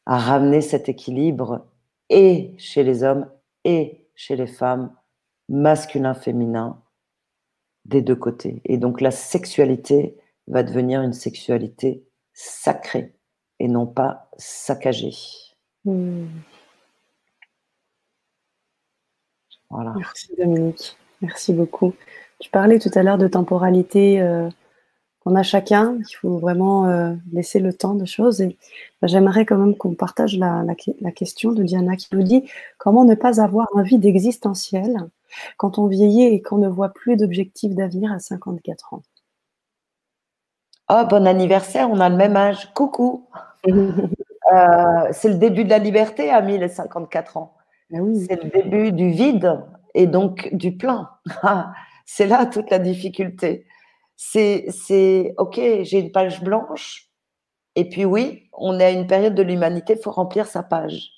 à 0.05 0.17
ramener 0.17 0.61
cet 0.61 0.89
équilibre 0.89 1.67
et 2.09 2.55
chez 2.57 2.83
les 2.83 3.03
hommes 3.03 3.29
et 3.63 4.09
chez 4.15 4.35
les 4.35 4.47
femmes, 4.47 4.93
masculin-féminin, 5.47 6.81
des 7.89 8.01
deux 8.01 8.15
côtés. 8.15 8.61
Et 8.65 8.77
donc 8.77 9.01
la 9.01 9.11
sexualité 9.11 10.15
va 10.47 10.63
devenir 10.63 11.01
une 11.01 11.13
sexualité 11.13 12.03
sacrée 12.33 13.13
et 13.59 13.67
non 13.67 13.85
pas 13.85 14.29
saccagée. 14.37 15.13
Voilà. 19.69 19.93
Merci 19.95 20.29
Dominique, 20.37 20.97
merci 21.21 21.53
beaucoup. 21.53 21.93
Tu 22.39 22.49
parlais 22.49 22.79
tout 22.79 22.91
à 22.95 23.03
l'heure 23.03 23.17
de 23.17 23.27
temporalité 23.27 24.21
euh, 24.21 24.49
qu'on 25.19 25.35
a 25.35 25.43
chacun, 25.43 25.97
il 25.99 26.15
faut 26.15 26.37
vraiment 26.37 26.87
euh, 26.87 27.13
laisser 27.33 27.59
le 27.59 27.73
temps 27.73 27.95
de 27.95 28.05
choses. 28.05 28.41
Et 28.41 28.57
bah, 29.01 29.07
j'aimerais 29.07 29.45
quand 29.45 29.57
même 29.57 29.75
qu'on 29.75 29.93
partage 29.93 30.37
la, 30.37 30.63
la, 31.01 31.11
question 31.11 31.51
de 31.51 31.63
Diana 31.63 31.97
qui 31.97 32.07
nous 32.13 32.23
dit 32.23 32.49
comment 32.77 33.03
ne 33.03 33.15
pas 33.15 33.41
avoir 33.41 33.67
un 33.75 33.83
vide 33.83 34.05
existentiel 34.05 35.09
quand 35.57 35.77
on 35.77 35.87
vieillit 35.87 36.25
et 36.25 36.41
qu'on 36.41 36.57
ne 36.57 36.67
voit 36.67 36.89
plus 36.89 37.17
d'objectifs 37.17 37.75
d'avenir 37.75 38.11
à 38.11 38.19
54 38.19 38.93
ans. 38.93 39.01
Oh, 40.91 41.03
bon 41.07 41.27
anniversaire, 41.27 41.89
on 41.89 41.99
a 41.99 42.09
le 42.09 42.15
même 42.15 42.35
âge. 42.35 42.73
Coucou. 42.73 43.27
Euh, 44.51 45.07
c'est 45.11 45.29
le 45.29 45.35
début 45.35 45.63
de 45.63 45.69
la 45.69 45.77
liberté, 45.77 46.31
Ami, 46.31 46.57
les 46.57 46.69
54 46.69 47.37
ans. 47.37 47.55
Ah 47.93 47.97
c'est 48.15 48.43
le 48.43 48.49
début 48.49 48.91
du 48.91 49.11
vide 49.11 49.63
et 49.93 50.07
donc 50.07 50.49
du 50.53 50.75
plein. 50.75 51.09
c'est 52.05 52.25
là 52.25 52.47
toute 52.47 52.71
la 52.71 52.79
difficulté. 52.79 53.67
C'est, 54.15 55.35
OK, 55.37 55.55
j'ai 55.55 55.99
une 55.99 56.11
page 56.11 56.41
blanche. 56.41 57.09
Et 57.75 57.87
puis 57.87 58.05
oui, 58.05 58.49
on 58.53 58.79
est 58.79 58.85
à 58.85 58.91
une 58.91 59.07
période 59.07 59.35
de 59.35 59.43
l'humanité, 59.43 59.93
il 59.97 60.01
faut 60.01 60.11
remplir 60.11 60.47
sa 60.47 60.63
page. 60.63 61.11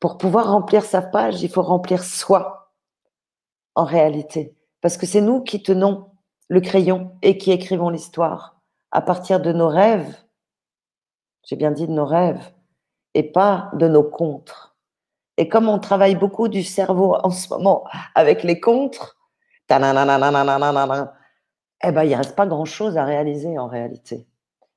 Pour 0.00 0.18
pouvoir 0.18 0.50
remplir 0.50 0.84
sa 0.84 1.00
page, 1.00 1.42
il 1.42 1.48
faut 1.48 1.62
remplir 1.62 2.02
soi 2.02 2.65
en 3.76 3.84
réalité, 3.84 4.54
parce 4.80 4.96
que 4.96 5.06
c'est 5.06 5.20
nous 5.20 5.42
qui 5.42 5.62
tenons 5.62 6.10
le 6.48 6.60
crayon 6.60 7.12
et 7.22 7.38
qui 7.38 7.52
écrivons 7.52 7.90
l'histoire 7.90 8.60
à 8.90 9.00
partir 9.00 9.40
de 9.40 9.52
nos 9.52 9.68
rêves. 9.68 10.16
J'ai 11.44 11.56
bien 11.56 11.70
dit 11.70 11.86
de 11.86 11.92
nos 11.92 12.06
rêves 12.06 12.52
et 13.14 13.22
pas 13.22 13.70
de 13.74 13.86
nos 13.86 14.02
contres. 14.02 14.76
Et 15.36 15.48
comme 15.48 15.68
on 15.68 15.78
travaille 15.78 16.16
beaucoup 16.16 16.48
du 16.48 16.62
cerveau 16.62 17.14
en 17.22 17.30
ce 17.30 17.48
moment 17.50 17.84
avec 18.14 18.42
les 18.42 18.58
contres, 18.58 19.18
eh 19.68 19.74
ben, 19.74 20.04
il 21.82 22.10
ne 22.10 22.16
reste 22.16 22.36
pas 22.36 22.46
grand-chose 22.46 22.96
à 22.96 23.04
réaliser 23.04 23.58
en 23.58 23.68
réalité. 23.68 24.26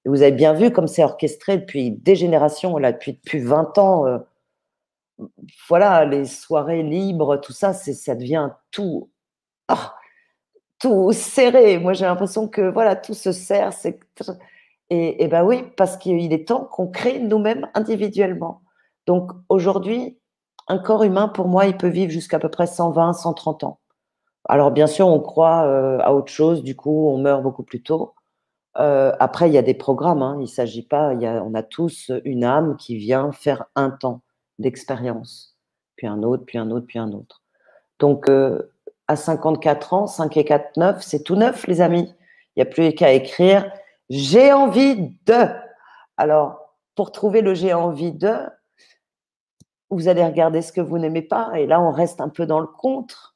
Et 0.06 0.10
vous 0.10 0.22
avez 0.22 0.32
bien 0.32 0.54
vu 0.54 0.72
comme 0.72 0.88
c'est 0.88 1.04
orchestré 1.04 1.58
depuis 1.58 1.92
des 1.92 2.16
générations, 2.16 2.78
là, 2.78 2.92
depuis, 2.92 3.14
depuis 3.14 3.40
20 3.40 3.78
ans. 3.78 4.06
Euh, 4.06 4.20
voilà, 5.68 6.06
les 6.06 6.26
soirées 6.26 6.84
libres, 6.84 7.38
tout 7.38 7.54
ça, 7.54 7.74
ça 7.74 8.16
devient 8.16 8.50
tout, 8.72 9.10
ah, 9.68 9.96
tout 10.80 11.12
serré. 11.12 11.78
Moi, 11.80 11.94
j'ai 11.94 12.06
l'impression 12.06 12.48
que 12.48 12.62
voilà, 12.62 12.96
tout 12.96 13.14
se 13.14 13.32
serre. 13.32 13.72
Et, 14.90 15.24
et 15.24 15.28
ben 15.28 15.44
oui, 15.44 15.64
parce 15.78 15.98
qu'il 15.98 16.34
est 16.34 16.48
temps 16.48 16.66
qu'on 16.66 16.88
crée 16.88 17.20
nous-mêmes 17.20 17.70
individuellement. 17.74 18.62
Donc 19.06 19.32
aujourd'hui, 19.50 20.18
un 20.68 20.80
corps 20.80 21.04
humain, 21.04 21.28
pour 21.28 21.48
moi, 21.48 21.66
il 21.66 21.78
peut 21.78 21.88
vivre 21.88 22.12
jusqu'à 22.12 22.40
peu 22.40 22.50
près 22.50 22.68
120, 22.68 23.14
130 23.14 23.64
ans. 23.64 23.80
Alors 24.48 24.72
bien 24.72 24.88
sûr, 24.88 25.08
on 25.08 25.20
croit 25.20 25.64
euh, 25.66 26.00
à 26.02 26.14
autre 26.14 26.32
chose, 26.32 26.64
du 26.64 26.76
coup, 26.76 27.10
on 27.10 27.18
meurt 27.18 27.44
beaucoup 27.44 27.64
plus 27.64 27.84
tôt. 27.84 28.14
Euh, 28.78 29.12
après, 29.20 29.50
il 29.50 29.54
y 29.54 29.58
a 29.58 29.62
des 29.62 29.74
programmes. 29.74 30.22
Hein. 30.22 30.38
il 30.42 30.48
s'agit 30.48 30.84
pas. 30.84 31.14
Il 31.14 31.22
y 31.22 31.26
a, 31.28 31.44
on 31.44 31.54
a 31.54 31.64
tous 31.64 32.12
une 32.24 32.44
âme 32.44 32.78
qui 32.78 32.96
vient 32.96 33.32
faire 33.32 33.66
un 33.76 33.90
temps 33.90 34.22
d'expérience, 34.60 35.58
puis 35.96 36.08
un 36.08 36.22
autre, 36.24 36.44
puis 36.46 36.58
un 36.58 36.70
autre, 36.72 36.86
puis 36.86 37.00
un 37.00 37.12
autre. 37.12 37.42
Donc, 38.00 38.30
euh, 38.30 38.74
à 39.08 39.16
54 39.16 39.94
ans, 39.94 40.08
5 40.08 40.38
et 40.38 40.46
4, 40.46 40.78
9, 40.78 41.02
c'est 41.02 41.24
tout 41.24 41.36
neuf, 41.36 41.66
les 41.68 41.82
amis. 41.82 42.14
Il 42.56 42.60
n'y 42.60 42.64
a 42.64 42.66
plus 42.66 42.94
qu'à 42.94 43.12
écrire 43.12 43.72
j'ai 44.10 44.52
envie 44.52 45.16
de. 45.26 45.46
Alors, 46.18 46.76
pour 46.96 47.12
trouver 47.12 47.42
le 47.42 47.54
j'ai 47.54 47.74
envie 47.74 48.12
de, 48.12 48.36
vous 49.90 50.08
allez 50.08 50.24
regarder 50.24 50.62
ce 50.62 50.72
que 50.72 50.82
vous 50.82 50.98
n'aimez 50.98 51.22
pas, 51.22 51.52
et 51.56 51.66
là, 51.66 51.82
on 51.82 51.92
reste 51.92 52.22
un 52.22 52.30
peu 52.30 52.46
dans 52.46 52.60
le 52.60 52.68
contre. 52.68 53.36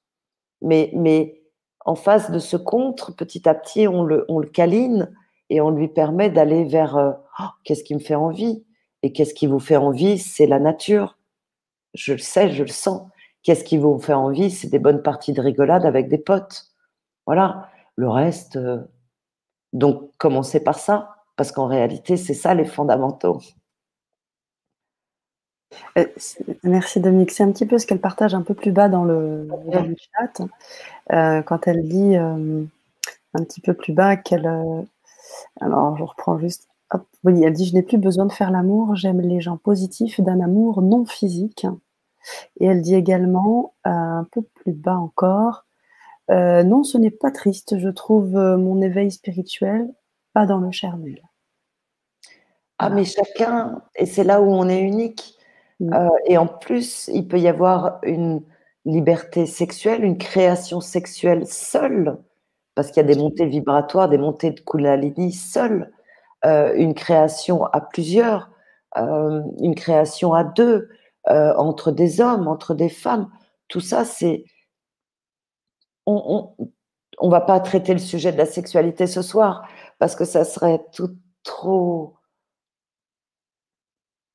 Mais, 0.61 0.91
mais 0.93 1.41
en 1.85 1.95
face 1.95 2.31
de 2.31 2.39
ce 2.39 2.57
contre, 2.57 3.15
petit 3.15 3.47
à 3.47 3.53
petit, 3.53 3.87
on 3.87 4.03
le, 4.03 4.25
on 4.29 4.39
le 4.39 4.47
câline 4.47 5.13
et 5.49 5.61
on 5.61 5.71
lui 5.71 5.89
permet 5.89 6.29
d'aller 6.29 6.63
vers 6.63 6.97
euh, 6.97 7.11
oh, 7.39 7.49
qu'est-ce 7.63 7.83
qui 7.83 7.93
me 7.93 7.99
fait 7.99 8.15
envie? 8.15 8.65
Et 9.03 9.11
qu'est-ce 9.11 9.33
qui 9.33 9.47
vous 9.47 9.59
fait 9.59 9.75
envie? 9.75 10.17
C'est 10.17 10.47
la 10.47 10.59
nature. 10.59 11.17
Je 11.93 12.13
le 12.13 12.19
sais, 12.19 12.51
je 12.51 12.63
le 12.63 12.69
sens. 12.69 13.09
Qu'est-ce 13.43 13.65
qui 13.65 13.77
vous 13.77 13.99
fait 13.99 14.13
envie? 14.13 14.49
C'est 14.49 14.69
des 14.69 14.79
bonnes 14.79 15.03
parties 15.03 15.33
de 15.33 15.41
rigolade 15.41 15.85
avec 15.85 16.07
des 16.07 16.17
potes. 16.17 16.71
Voilà. 17.25 17.69
Le 17.95 18.09
reste, 18.09 18.55
euh, 18.55 18.79
donc 19.73 20.09
commencez 20.17 20.63
par 20.63 20.79
ça, 20.79 21.17
parce 21.35 21.51
qu'en 21.51 21.67
réalité, 21.67 22.17
c'est 22.17 22.33
ça 22.33 22.55
les 22.55 22.65
fondamentaux. 22.65 23.39
Euh, 25.97 26.05
merci 26.63 26.99
Dominique. 26.99 27.31
C'est 27.31 27.43
un 27.43 27.51
petit 27.51 27.65
peu 27.65 27.77
ce 27.77 27.85
qu'elle 27.85 27.99
partage 27.99 28.33
un 28.33 28.41
peu 28.41 28.53
plus 28.53 28.71
bas 28.71 28.89
dans 28.89 29.03
le, 29.03 29.47
chat, 30.15 30.45
euh, 31.11 31.41
quand 31.43 31.67
elle 31.67 31.87
dit 31.87 32.15
un 32.15 33.43
petit 33.43 33.61
peu 33.61 33.73
plus 33.73 33.93
bas 33.93 34.15
qu'elle. 34.15 34.47
alors, 35.59 35.97
je 35.97 36.03
reprends 36.03 36.39
juste. 36.39 36.67
Oui, 37.23 37.43
elle 37.43 37.53
dit 37.53 37.65
Je 37.65 37.73
n'ai 37.73 37.83
plus 37.83 37.97
besoin 37.97 38.25
de 38.25 38.31
faire 38.31 38.51
l'amour, 38.51 38.95
j'aime 38.95 39.21
les 39.21 39.41
gens 39.41 39.57
positifs 39.57 40.19
d'un 40.21 40.39
amour 40.39 40.81
non 40.81 41.05
physique. 41.05 41.65
Et 42.59 42.65
elle 42.65 42.81
dit 42.81 42.95
également, 42.95 43.73
un 43.83 44.25
peu 44.31 44.41
plus 44.41 44.73
bas 44.73 44.97
encore, 44.97 45.65
Non, 46.29 46.83
ce 46.83 46.97
n'est 46.97 47.11
pas 47.11 47.31
triste, 47.31 47.77
je 47.77 47.89
trouve 47.89 48.33
mon 48.33 48.81
éveil 48.81 49.11
spirituel 49.11 49.93
pas 50.33 50.45
dans 50.45 50.59
le 50.59 50.71
charnel. 50.71 51.21
Ah, 52.79 52.89
mais 52.89 53.05
chacun, 53.05 53.81
et 53.95 54.05
c'est 54.05 54.23
là 54.23 54.41
où 54.41 54.51
on 54.51 54.67
est 54.67 54.81
unique 54.81 55.37
Mm. 55.83 55.93
Euh, 55.93 56.09
et 56.25 56.37
en 56.37 56.47
plus, 56.47 57.09
il 57.13 57.27
peut 57.27 57.39
y 57.39 57.47
avoir 57.47 57.99
une 58.03 58.41
liberté 58.85 59.45
sexuelle, 59.45 60.03
une 60.03 60.17
création 60.17 60.81
sexuelle 60.81 61.47
seule, 61.47 62.17
parce 62.75 62.89
qu'il 62.89 62.97
y 62.97 63.05
a 63.05 63.13
des 63.13 63.19
montées 63.19 63.45
vibratoires, 63.45 64.09
des 64.09 64.17
montées 64.17 64.51
de 64.51 64.59
Kundalini 64.59 65.31
seule, 65.31 65.91
euh, 66.45 66.73
une 66.75 66.93
création 66.93 67.65
à 67.65 67.81
plusieurs, 67.81 68.49
euh, 68.97 69.41
une 69.59 69.75
création 69.75 70.33
à 70.33 70.43
deux, 70.43 70.89
entre 71.25 71.91
des 71.91 72.19
hommes, 72.19 72.49
entre 72.49 72.73
des 72.73 72.89
femmes. 72.89 73.29
Tout 73.69 73.79
ça, 73.79 74.03
c'est. 74.03 74.43
On 76.05 76.53
ne 77.21 77.29
va 77.31 77.39
pas 77.39 77.61
traiter 77.61 77.93
le 77.93 77.99
sujet 77.99 78.33
de 78.33 78.37
la 78.37 78.45
sexualité 78.45 79.07
ce 79.07 79.21
soir, 79.21 79.65
parce 79.99 80.15
que 80.17 80.25
ça 80.25 80.43
serait 80.43 80.81
tout 80.91 81.15
trop 81.43 82.17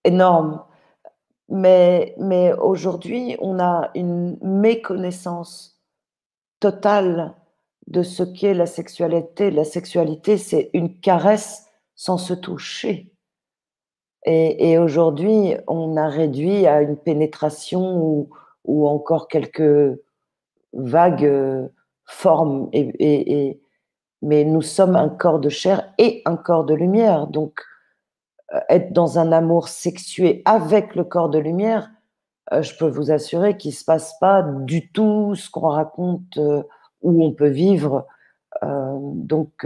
énorme. 0.04 0.64
Mais, 1.50 2.14
mais 2.18 2.52
aujourd'hui, 2.54 3.36
on 3.40 3.58
a 3.58 3.90
une 3.94 4.38
méconnaissance 4.42 5.80
totale 6.60 7.34
de 7.86 8.02
ce 8.02 8.22
qu'est 8.22 8.54
la 8.54 8.66
sexualité. 8.66 9.50
La 9.50 9.64
sexualité, 9.64 10.36
c'est 10.36 10.70
une 10.74 11.00
caresse 11.00 11.67
sans 11.98 12.16
se 12.16 12.32
toucher. 12.32 13.12
Et, 14.24 14.78
aujourd'hui, 14.78 15.54
on 15.66 15.96
a 15.96 16.08
réduit 16.08 16.66
à 16.66 16.80
une 16.80 16.96
pénétration 16.96 18.28
ou, 18.64 18.86
encore 18.86 19.26
quelques 19.26 19.98
vagues 20.72 21.24
euh, 21.24 21.68
formes. 22.04 22.70
Mais 24.22 24.44
nous 24.44 24.62
sommes 24.62 24.96
un 24.96 25.08
corps 25.08 25.40
de 25.40 25.48
chair 25.48 25.92
et 25.98 26.22
un 26.24 26.36
corps 26.36 26.64
de 26.64 26.74
lumière. 26.74 27.26
Donc, 27.26 27.60
euh, 28.54 28.60
être 28.68 28.92
dans 28.92 29.18
un 29.18 29.32
amour 29.32 29.68
sexué 29.68 30.42
avec 30.44 30.94
le 30.94 31.04
corps 31.04 31.30
de 31.30 31.38
lumière, 31.38 31.90
euh, 32.52 32.62
je 32.62 32.76
peux 32.76 32.88
vous 32.88 33.10
assurer 33.10 33.56
qu'il 33.56 33.70
ne 33.72 33.76
se 33.76 33.84
passe 33.84 34.16
pas 34.20 34.42
du 34.42 34.92
tout 34.92 35.34
ce 35.34 35.50
qu'on 35.50 35.68
raconte 35.68 36.36
euh, 36.36 36.62
où 37.02 37.24
on 37.24 37.32
peut 37.32 37.48
vivre. 37.48 38.06
donc, 38.62 39.64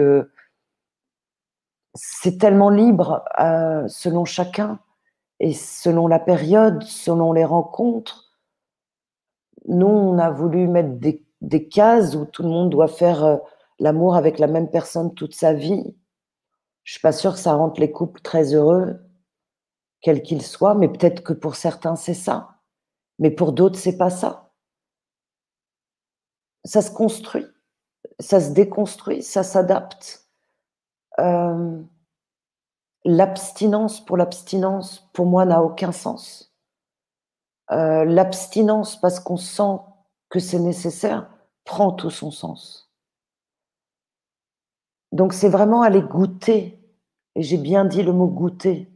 c'est 1.95 2.39
tellement 2.39 2.71
libre 2.71 3.25
selon 3.89 4.25
chacun 4.25 4.81
et 5.41 5.53
selon 5.53 6.07
la 6.07 6.19
période, 6.19 6.83
selon 6.85 7.33
les 7.33 7.45
rencontres. 7.45 8.33
Nous, 9.67 9.87
on 9.87 10.19
a 10.19 10.31
voulu 10.31 10.69
mettre 10.69 10.99
des, 11.41 11.69
cases 11.69 12.15
où 12.15 12.25
tout 12.25 12.43
le 12.43 12.49
monde 12.49 12.71
doit 12.71 12.89
faire 12.89 13.41
l'amour 13.79 14.17
avec 14.17 14.39
la 14.39 14.47
même 14.47 14.71
personne 14.71 15.15
toute 15.15 15.35
sa 15.35 15.53
vie. 15.53 15.97
Je 16.85 16.93
suis 16.93 17.01
pas 17.01 17.13
sûre 17.13 17.35
que 17.35 17.39
ça 17.39 17.55
rende 17.55 17.79
les 17.79 17.93
couples 17.93 18.21
très 18.21 18.55
heureux, 18.55 19.01
quels 20.01 20.23
qu'ils 20.23 20.43
soient, 20.43 20.75
mais 20.75 20.89
peut-être 20.89 21.23
que 21.23 21.33
pour 21.33 21.55
certains 21.55 21.97
c'est 21.97 22.15
ça, 22.15 22.61
mais 23.19 23.31
pour 23.31 23.53
d'autres 23.53 23.79
c'est 23.79 23.97
pas 23.97 24.11
ça. 24.11 24.53
Ça 26.65 26.83
se 26.83 26.91
construit, 26.91 27.47
ça 28.19 28.41
se 28.41 28.51
déconstruit, 28.51 29.23
ça 29.23 29.43
s'adapte. 29.43 30.22
Euh, 31.19 31.83
l'abstinence 33.05 34.05
pour 34.05 34.17
l'abstinence, 34.17 35.11
pour 35.13 35.27
moi, 35.27 35.45
n'a 35.45 35.63
aucun 35.63 35.93
sens. 35.93 36.55
Euh, 37.71 38.05
l'abstinence 38.05 39.01
parce 39.01 39.21
qu'on 39.21 39.37
sent 39.37 39.79
que 40.29 40.41
c'est 40.41 40.59
nécessaire 40.59 41.29
prend 41.65 41.93
tout 41.93 42.11
son 42.11 42.31
sens. 42.31 42.93
Donc 45.13 45.33
c'est 45.33 45.49
vraiment 45.49 45.83
aller 45.83 46.03
goûter, 46.03 46.81
et 47.35 47.43
j'ai 47.43 47.59
bien 47.59 47.85
dit 47.85 48.03
le 48.03 48.13
mot 48.13 48.27
goûter, 48.27 48.91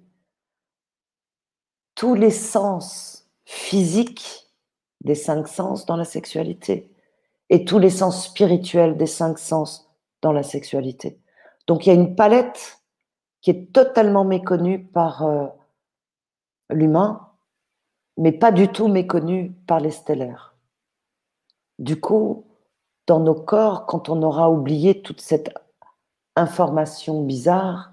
tous 1.95 2.15
les 2.15 2.31
sens 2.31 3.29
physiques 3.45 4.47
des 5.03 5.15
cinq 5.15 5.47
sens 5.47 5.87
dans 5.87 5.97
la 5.97 6.05
sexualité 6.05 6.91
et 7.49 7.65
tous 7.65 7.79
les 7.79 7.91
sens 7.91 8.25
spirituels 8.25 8.97
des 8.97 9.07
cinq 9.07 9.39
sens 9.39 9.89
dans 10.23 10.33
la 10.33 10.43
sexualité. 10.43 11.21
Donc 11.67 11.87
il 11.87 11.89
y 11.89 11.93
a 11.93 12.01
une 12.01 12.15
palette 12.15 12.81
qui 13.41 13.51
est 13.51 13.73
totalement 13.73 14.25
méconnue 14.25 14.85
par 14.85 15.25
euh, 15.25 15.47
l'humain, 16.71 17.29
mais 18.17 18.33
pas 18.33 18.53
du 18.53 18.69
tout 18.69 18.89
méconnue 18.89 19.53
par 19.67 19.81
les 19.81 19.91
stellaires. 19.91 20.55
Du 21.79 22.01
coup, 22.01 22.45
dans 23.07 23.21
nos 23.21 23.35
corps, 23.35 23.87
quand 23.87 24.09
on 24.09 24.23
aura 24.23 24.51
oublié 24.51 25.03
toute 25.03 25.21
cette 25.21 25.53
information 26.35 27.23
bizarre, 27.23 27.93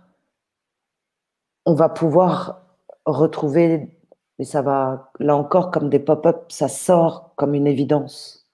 on 1.66 1.74
va 1.74 1.90
pouvoir 1.90 2.62
retrouver, 3.06 3.98
et 4.40 4.46
ça 4.46 4.62
va, 4.62 5.12
là 5.20 5.36
encore, 5.36 5.72
comme 5.72 5.90
des 5.90 6.00
pop-up, 6.00 6.52
ça 6.52 6.68
sort 6.68 7.34
comme 7.36 7.54
une 7.54 7.68
évidence. 7.68 8.48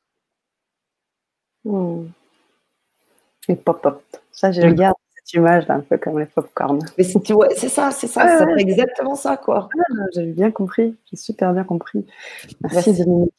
Hmm. 1.64 2.08
Les 3.48 3.56
pop-up. 3.56 4.02
Ça, 4.32 4.52
je 4.52 4.62
regarde 4.62 4.96
cette 5.30 5.40
image 5.40 5.68
là, 5.68 5.76
un 5.76 5.82
peu 5.82 5.98
comme 5.98 6.20
les 6.20 6.26
pop-corn. 6.26 6.80
Mais 6.98 7.04
c'est 7.04 7.34
ouais, 7.34 7.56
ça, 7.56 7.92
c'est 7.92 8.08
ça, 8.08 8.40
c'est 8.40 8.62
exactement 8.62 9.16
ça, 9.16 9.38
quoi. 9.38 9.70
Ah, 9.78 10.04
j'ai 10.14 10.26
bien 10.26 10.52
compris, 10.52 10.96
j'ai 11.06 11.18
super 11.18 11.54
bien 11.54 11.64
compris. 11.64 12.06
Merci, 12.62 12.94
Dominique. 12.94 13.34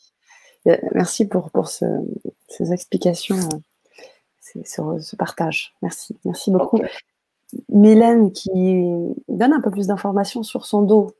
Merci 0.94 1.26
pour, 1.26 1.50
pour 1.50 1.68
ces 1.68 2.72
explications 2.72 3.36
sur 4.64 4.96
ce 5.00 5.16
partage. 5.16 5.74
Merci, 5.82 6.16
merci 6.24 6.50
beaucoup. 6.50 6.80
Mylène 7.68 8.30
qui 8.32 8.84
donne 9.28 9.52
un 9.52 9.60
peu 9.60 9.70
plus 9.70 9.88
d'informations 9.88 10.42
sur 10.42 10.66
son 10.66 10.82
dos, 10.82 11.12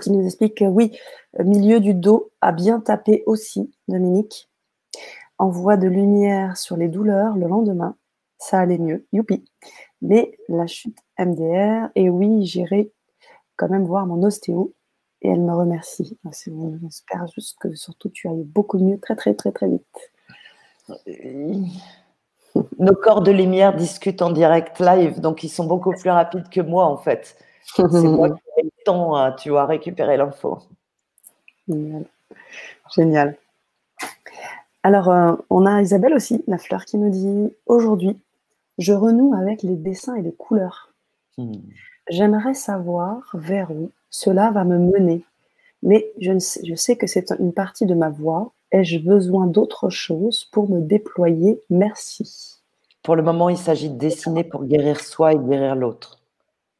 qui 0.00 0.12
nous 0.12 0.24
explique 0.24 0.58
que 0.58 0.64
oui, 0.64 0.96
milieu 1.38 1.80
du 1.80 1.94
dos 1.94 2.30
a 2.40 2.52
bien 2.52 2.80
tapé 2.80 3.24
aussi, 3.26 3.70
Dominique. 3.88 4.48
Envoie 5.38 5.78
de 5.78 5.88
lumière 5.88 6.58
sur 6.58 6.76
les 6.76 6.88
douleurs 6.88 7.34
le 7.36 7.48
lendemain, 7.48 7.96
ça 8.40 8.58
allait 8.58 8.78
mieux, 8.78 9.06
youpi. 9.12 9.44
Mais 10.02 10.36
la 10.48 10.66
chute 10.66 10.98
MDR, 11.18 11.90
et 11.94 12.08
oui, 12.08 12.44
j'irai 12.46 12.90
quand 13.56 13.68
même 13.68 13.84
voir 13.84 14.06
mon 14.06 14.22
ostéo 14.22 14.72
et 15.22 15.28
elle 15.28 15.42
me 15.42 15.54
remercie. 15.54 16.18
J'espère 16.24 17.26
juste 17.28 17.58
que 17.60 17.74
surtout 17.74 18.08
tu 18.08 18.26
ailles 18.28 18.44
beaucoup 18.44 18.78
mieux 18.78 18.98
très 18.98 19.14
très 19.14 19.34
très 19.34 19.52
très 19.52 19.68
vite. 19.68 20.12
Nos 22.78 22.94
corps 22.94 23.20
de 23.20 23.30
lumière 23.30 23.76
discutent 23.76 24.22
en 24.22 24.32
direct 24.32 24.80
live, 24.80 25.20
donc 25.20 25.44
ils 25.44 25.50
sont 25.50 25.66
beaucoup 25.66 25.92
plus 25.92 26.10
rapides 26.10 26.48
que 26.48 26.60
moi 26.60 26.86
en 26.86 26.96
fait. 26.96 27.36
C'est 27.62 27.84
moi 27.84 28.30
qui 28.30 28.40
ai 28.58 28.62
le 28.64 28.84
temps, 28.84 29.14
à, 29.14 29.32
tu 29.32 29.50
vois, 29.50 29.66
récupérer 29.66 30.16
l'info. 30.16 30.58
Génial. 31.68 32.06
Génial. 32.92 33.36
Alors, 34.82 35.10
euh, 35.10 35.34
on 35.50 35.66
a 35.66 35.82
Isabelle 35.82 36.14
aussi, 36.14 36.42
la 36.46 36.58
fleur, 36.58 36.84
qui 36.84 36.96
nous 36.96 37.10
dit 37.10 37.52
Aujourd'hui, 37.66 38.18
je 38.78 38.92
renoue 38.92 39.34
avec 39.34 39.62
les 39.62 39.76
dessins 39.76 40.14
et 40.14 40.22
les 40.22 40.32
couleurs. 40.32 40.92
Hmm. 41.38 41.52
J'aimerais 42.08 42.54
savoir 42.54 43.30
vers 43.34 43.70
où 43.70 43.90
cela 44.10 44.50
va 44.50 44.64
me 44.64 44.78
mener, 44.78 45.24
mais 45.82 46.10
je, 46.20 46.38
sais, 46.38 46.60
je 46.64 46.74
sais 46.74 46.96
que 46.96 47.06
c'est 47.06 47.32
une 47.38 47.52
partie 47.52 47.86
de 47.86 47.94
ma 47.94 48.10
voix 48.10 48.52
Ai-je 48.72 48.98
besoin 48.98 49.46
d'autre 49.46 49.90
chose 49.90 50.44
pour 50.44 50.68
me 50.70 50.80
déployer? 50.80 51.60
Merci. 51.70 52.60
Pour 53.02 53.16
le 53.16 53.22
moment, 53.22 53.48
il 53.48 53.56
s'agit 53.56 53.90
de 53.90 53.98
dessiner 53.98 54.44
pour 54.44 54.64
guérir 54.64 55.00
soi 55.00 55.32
et 55.32 55.38
guérir 55.38 55.74
l'autre. 55.74 56.20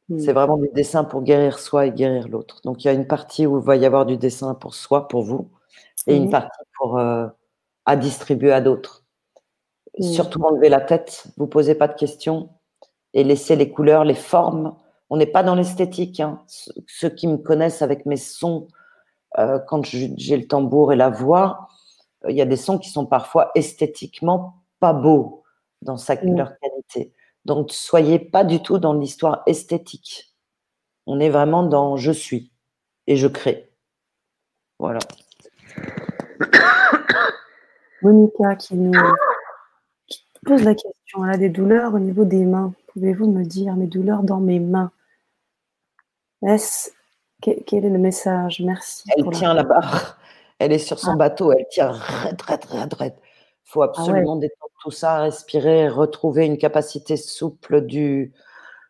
Hmm. 0.07 0.19
C'est 0.19 0.31
vraiment 0.31 0.57
du 0.57 0.69
dessin 0.73 1.03
pour 1.03 1.21
guérir 1.21 1.59
soi 1.59 1.87
et 1.87 1.91
guérir 1.91 2.29
l'autre. 2.29 2.61
Donc 2.63 2.83
il 2.83 2.87
y 2.87 2.89
a 2.89 2.93
une 2.93 3.07
partie 3.07 3.45
où 3.45 3.59
il 3.59 3.65
va 3.65 3.75
y 3.75 3.85
avoir 3.85 4.05
du 4.05 4.17
dessin 4.17 4.53
pour 4.55 4.73
soi, 4.73 5.07
pour 5.09 5.23
vous, 5.23 5.49
et 6.07 6.15
une 6.15 6.29
partie 6.29 6.63
pour 6.77 6.97
euh, 6.97 7.27
à 7.85 7.95
distribuer 7.97 8.53
à 8.53 8.61
d'autres. 8.61 9.03
Surtout 9.99 10.41
enlever 10.43 10.69
la 10.69 10.79
tête, 10.79 11.25
vous 11.37 11.47
posez 11.47 11.75
pas 11.75 11.87
de 11.87 11.95
questions 11.95 12.49
et 13.13 13.23
laissez 13.23 13.55
les 13.55 13.69
couleurs, 13.71 14.05
les 14.05 14.15
formes. 14.15 14.75
On 15.09 15.17
n'est 15.17 15.25
pas 15.25 15.43
dans 15.43 15.55
l'esthétique. 15.55 16.19
Hein. 16.21 16.41
Ceux 16.87 17.09
qui 17.09 17.27
me 17.27 17.37
connaissent 17.37 17.81
avec 17.81 18.05
mes 18.05 18.17
sons, 18.17 18.67
euh, 19.37 19.59
quand 19.59 19.83
j'ai 19.83 20.37
le 20.37 20.47
tambour 20.47 20.93
et 20.93 20.95
la 20.95 21.09
voix, 21.09 21.67
il 22.29 22.35
y 22.35 22.41
a 22.41 22.45
des 22.45 22.55
sons 22.55 22.77
qui 22.77 22.89
sont 22.89 23.05
parfois 23.05 23.51
esthétiquement 23.55 24.63
pas 24.79 24.93
beaux 24.93 25.43
dans 25.81 25.97
sa, 25.97 26.15
leur 26.15 26.57
qualité. 26.59 27.13
Donc, 27.45 27.71
soyez 27.71 28.19
pas 28.19 28.43
du 28.43 28.61
tout 28.61 28.77
dans 28.77 28.93
l'histoire 28.93 29.43
esthétique. 29.45 30.33
On 31.07 31.19
est 31.19 31.29
vraiment 31.29 31.63
dans 31.63 31.97
je 31.97 32.11
suis 32.11 32.53
et 33.07 33.17
je 33.17 33.27
crée. 33.27 33.73
Voilà. 34.79 34.99
Monica 38.01 38.55
qui 38.55 38.75
nous 38.75 38.91
pose 40.45 40.63
la 40.63 40.75
question. 40.75 41.25
Elle 41.25 41.31
a 41.31 41.37
des 41.37 41.49
douleurs 41.49 41.93
au 41.93 41.99
niveau 41.99 42.25
des 42.25 42.45
mains. 42.45 42.73
Pouvez-vous 42.93 43.31
me 43.31 43.43
dire 43.43 43.75
mes 43.75 43.87
douleurs 43.87 44.23
dans 44.23 44.39
mes 44.39 44.59
mains? 44.59 44.91
Quel 46.41 47.63
est 47.85 47.89
le 47.89 47.97
message? 47.97 48.61
Merci. 48.61 49.03
Elle 49.15 49.29
tient 49.31 49.53
la... 49.53 49.63
barre. 49.63 50.17
Elle 50.59 50.73
est 50.73 50.79
sur 50.79 50.99
son 50.99 51.13
ah. 51.13 51.17
bateau. 51.17 51.51
Elle 51.51 51.67
tient 51.69 51.91
très, 51.91 52.35
très, 52.35 52.57
très, 52.57 52.87
très. 52.87 53.07
Il 53.07 53.69
faut 53.71 53.81
ah 53.81 53.85
absolument 53.85 54.35
détendre 54.35 54.71
tout 54.81 54.91
ça, 54.91 55.21
respirer, 55.21 55.87
retrouver 55.87 56.45
une 56.45 56.57
capacité 56.57 57.17
souple 57.17 57.81
du, 57.85 58.33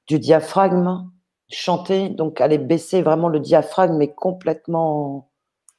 du 0.08 0.20
diaphragme, 0.20 1.10
chanter, 1.50 2.10
donc 2.10 2.42
aller 2.42 2.58
baisser 2.58 3.02
vraiment 3.02 3.30
le 3.30 3.40
diaphragme, 3.40 3.98
mais 3.98 4.14
complètement 4.14 5.30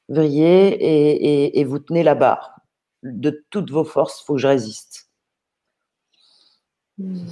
vriller 0.09 0.69
et, 0.69 1.61
et, 1.61 1.65
vous 1.65 1.79
tenez 1.79 2.03
la 2.03 2.15
barre. 2.15 2.61
De 3.03 3.45
toutes 3.51 3.71
vos 3.71 3.85
forces, 3.85 4.21
il 4.21 4.25
faut 4.25 4.35
que 4.35 4.41
je 4.41 4.49
résiste. 4.49 5.12
Hmm. 6.99 7.27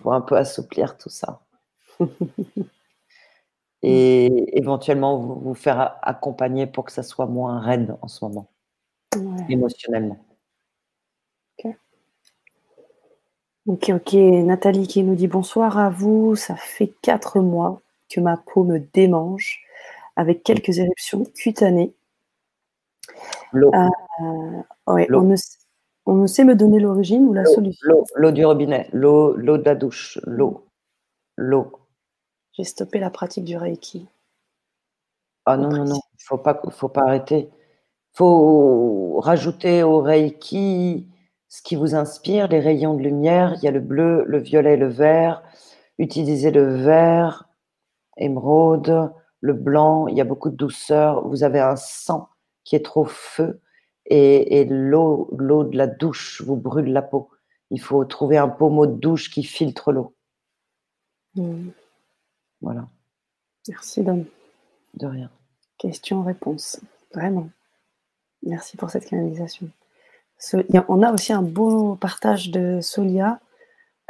faut 0.00 0.12
un 0.12 0.20
peu 0.20 0.36
assouplir 0.36 0.96
tout 0.96 1.10
ça. 1.10 1.40
et 3.82 4.58
éventuellement 4.58 5.18
vous, 5.18 5.40
vous, 5.40 5.54
faire 5.54 5.98
accompagner 6.02 6.66
pour 6.66 6.84
que 6.84 6.92
ça 6.92 7.02
soit 7.02 7.26
moins 7.26 7.60
raide 7.60 7.96
en 8.02 8.08
ce 8.08 8.24
moment, 8.24 8.50
émotionnellement. 9.48 10.18
Ok, 13.66 13.88
ok. 13.88 14.12
Nathalie 14.12 14.86
qui 14.86 15.02
nous 15.02 15.14
dit 15.14 15.26
bonsoir 15.26 15.78
à 15.78 15.88
vous. 15.88 16.36
Ça 16.36 16.54
fait 16.54 16.92
quatre 17.00 17.40
mois 17.40 17.80
que 18.10 18.20
ma 18.20 18.36
peau 18.36 18.62
me 18.62 18.78
démange 18.78 19.62
avec 20.16 20.42
quelques 20.42 20.78
éruptions 20.78 21.24
cutanées. 21.24 21.94
L'eau. 23.52 23.72
Euh, 23.74 24.62
on, 24.86 24.96
ne, 24.96 25.36
on, 26.06 26.14
ne, 26.14 26.26
sait 26.26 26.44
me 26.44 26.54
donner 26.54 26.80
l'origine 26.80 27.26
ou 27.26 27.32
la 27.32 27.44
solution. 27.44 28.04
L'eau 28.14 28.30
du 28.30 28.44
robinet, 28.44 28.88
l'eau 28.92 29.36
de 29.36 29.64
la 29.64 29.74
douche, 29.74 30.18
l'eau. 30.24 30.66
L'eau. 31.36 31.72
J'ai 32.52 32.64
stoppé 32.64 32.98
la 32.98 33.10
pratique 33.10 33.44
du 33.44 33.56
Reiki. 33.56 34.06
Ah 35.46 35.56
non, 35.56 35.68
non, 35.68 35.84
non, 35.84 36.00
il 36.12 36.22
ne 36.22 36.24
faut 36.24 36.38
pas, 36.38 36.60
faut 36.70 36.88
pas 36.88 37.02
arrêter. 37.02 37.50
Il 37.50 38.16
faut 38.16 39.20
rajouter 39.20 39.82
au 39.82 40.00
Reiki 40.00 41.08
ce 41.48 41.62
qui 41.62 41.76
vous 41.76 41.94
inspire, 41.94 42.48
les 42.48 42.60
rayons 42.60 42.94
de 42.94 43.02
lumière. 43.02 43.54
Il 43.56 43.64
y 43.64 43.68
a 43.68 43.70
le 43.70 43.80
bleu, 43.80 44.24
le 44.26 44.38
violet, 44.38 44.76
le 44.76 44.88
vert. 44.88 45.42
Utilisez 45.98 46.50
le 46.50 46.76
vert, 46.76 47.48
émeraude, 48.16 49.12
le 49.40 49.52
blanc. 49.52 50.06
Il 50.08 50.16
y 50.16 50.20
a 50.20 50.24
beaucoup 50.24 50.50
de 50.50 50.56
douceur. 50.56 51.26
Vous 51.28 51.44
avez 51.44 51.60
un 51.60 51.76
sang 51.76 52.28
qui 52.64 52.76
est 52.76 52.84
trop 52.84 53.04
feu 53.04 53.60
et, 54.06 54.64
l'eau, 54.64 55.28
l'eau 55.36 55.64
de 55.64 55.76
la 55.76 55.86
douche 55.86 56.42
vous 56.42 56.56
brûle 56.56 56.92
la 56.92 57.02
peau. 57.02 57.30
Il 57.70 57.80
faut 57.80 58.04
trouver 58.04 58.36
un 58.36 58.48
pommeau 58.48 58.86
de 58.86 58.98
douche 58.98 59.30
qui 59.30 59.42
filtre 59.42 59.92
l'eau. 59.92 60.14
Hmm. 61.34 61.70
Voilà. 62.60 62.88
Merci, 63.68 64.02
Dom. 64.02 64.24
De 64.94 65.06
rien. 65.06 65.30
Question-réponse. 65.78 66.80
Vraiment. 67.12 67.48
Merci 68.42 68.76
pour 68.76 68.90
cette 68.90 69.06
canalisation 69.06 69.70
on 70.88 71.02
a 71.02 71.12
aussi 71.12 71.32
un 71.32 71.42
beau 71.42 71.96
partage 71.96 72.50
de 72.50 72.80
Solia. 72.80 73.40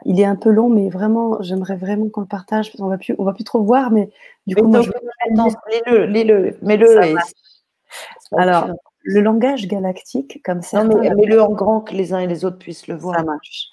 Il 0.05 0.21
est 0.21 0.25
un 0.25 0.37
peu 0.37 0.51
long, 0.51 0.69
mais 0.69 0.89
vraiment, 0.89 1.41
j'aimerais 1.41 1.77
vraiment 1.77 2.09
qu'on 2.09 2.23
le 2.23 2.27
partage. 2.27 2.73
On 2.79 2.89
va 2.89 2.99
plus, 2.99 3.15
on 3.19 3.25
va 3.25 3.33
plus 3.33 3.45
trop 3.45 3.63
voir, 3.63 3.91
mais 3.91 4.11
du 4.47 4.57
coup, 4.57 4.67
lis-le, 4.67 6.07
lis-le, 6.07 6.59
mets-le. 6.63 7.17
Alors, 8.37 8.71
le 9.05 9.21
langage 9.21 9.69
galactique, 9.69 10.43
comme 10.43 10.63
certains. 10.63 10.89
Non, 10.89 11.01
mais 11.01 11.15
mets-le 11.15 11.41
en 11.41 11.53
grand 11.53 11.81
que 11.81 11.95
les 11.95 12.13
uns 12.13 12.19
et 12.19 12.27
les 12.27 12.45
autres 12.45 12.59
puissent 12.59 12.89
le 12.89 12.97
voir. 12.97 13.19
Ça 13.19 13.25
marche. 13.25 13.69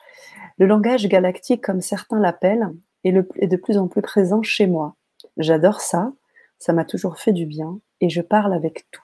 Le 0.58 0.68
langage 0.68 1.08
galactique, 1.08 1.64
comme 1.64 1.82
certains 1.82 2.20
l'appellent, 2.20 2.70
est, 3.04 3.16
est 3.38 3.48
de 3.48 3.58
plus 3.58 3.78
en 3.78 3.88
plus 3.88 4.02
présent 4.02 4.44
chez 4.44 4.68
moi. 4.68 4.96
J'adore 5.38 5.82
ça. 5.82 6.14
Ça 6.60 6.74
m'a 6.74 6.86
toujours 6.86 7.18
fait 7.18 7.34
du 7.34 7.46
bien 7.48 7.80
et 8.02 8.10
je 8.10 8.22
parle 8.22 8.54
avec 8.54 8.86
tout 8.92 9.02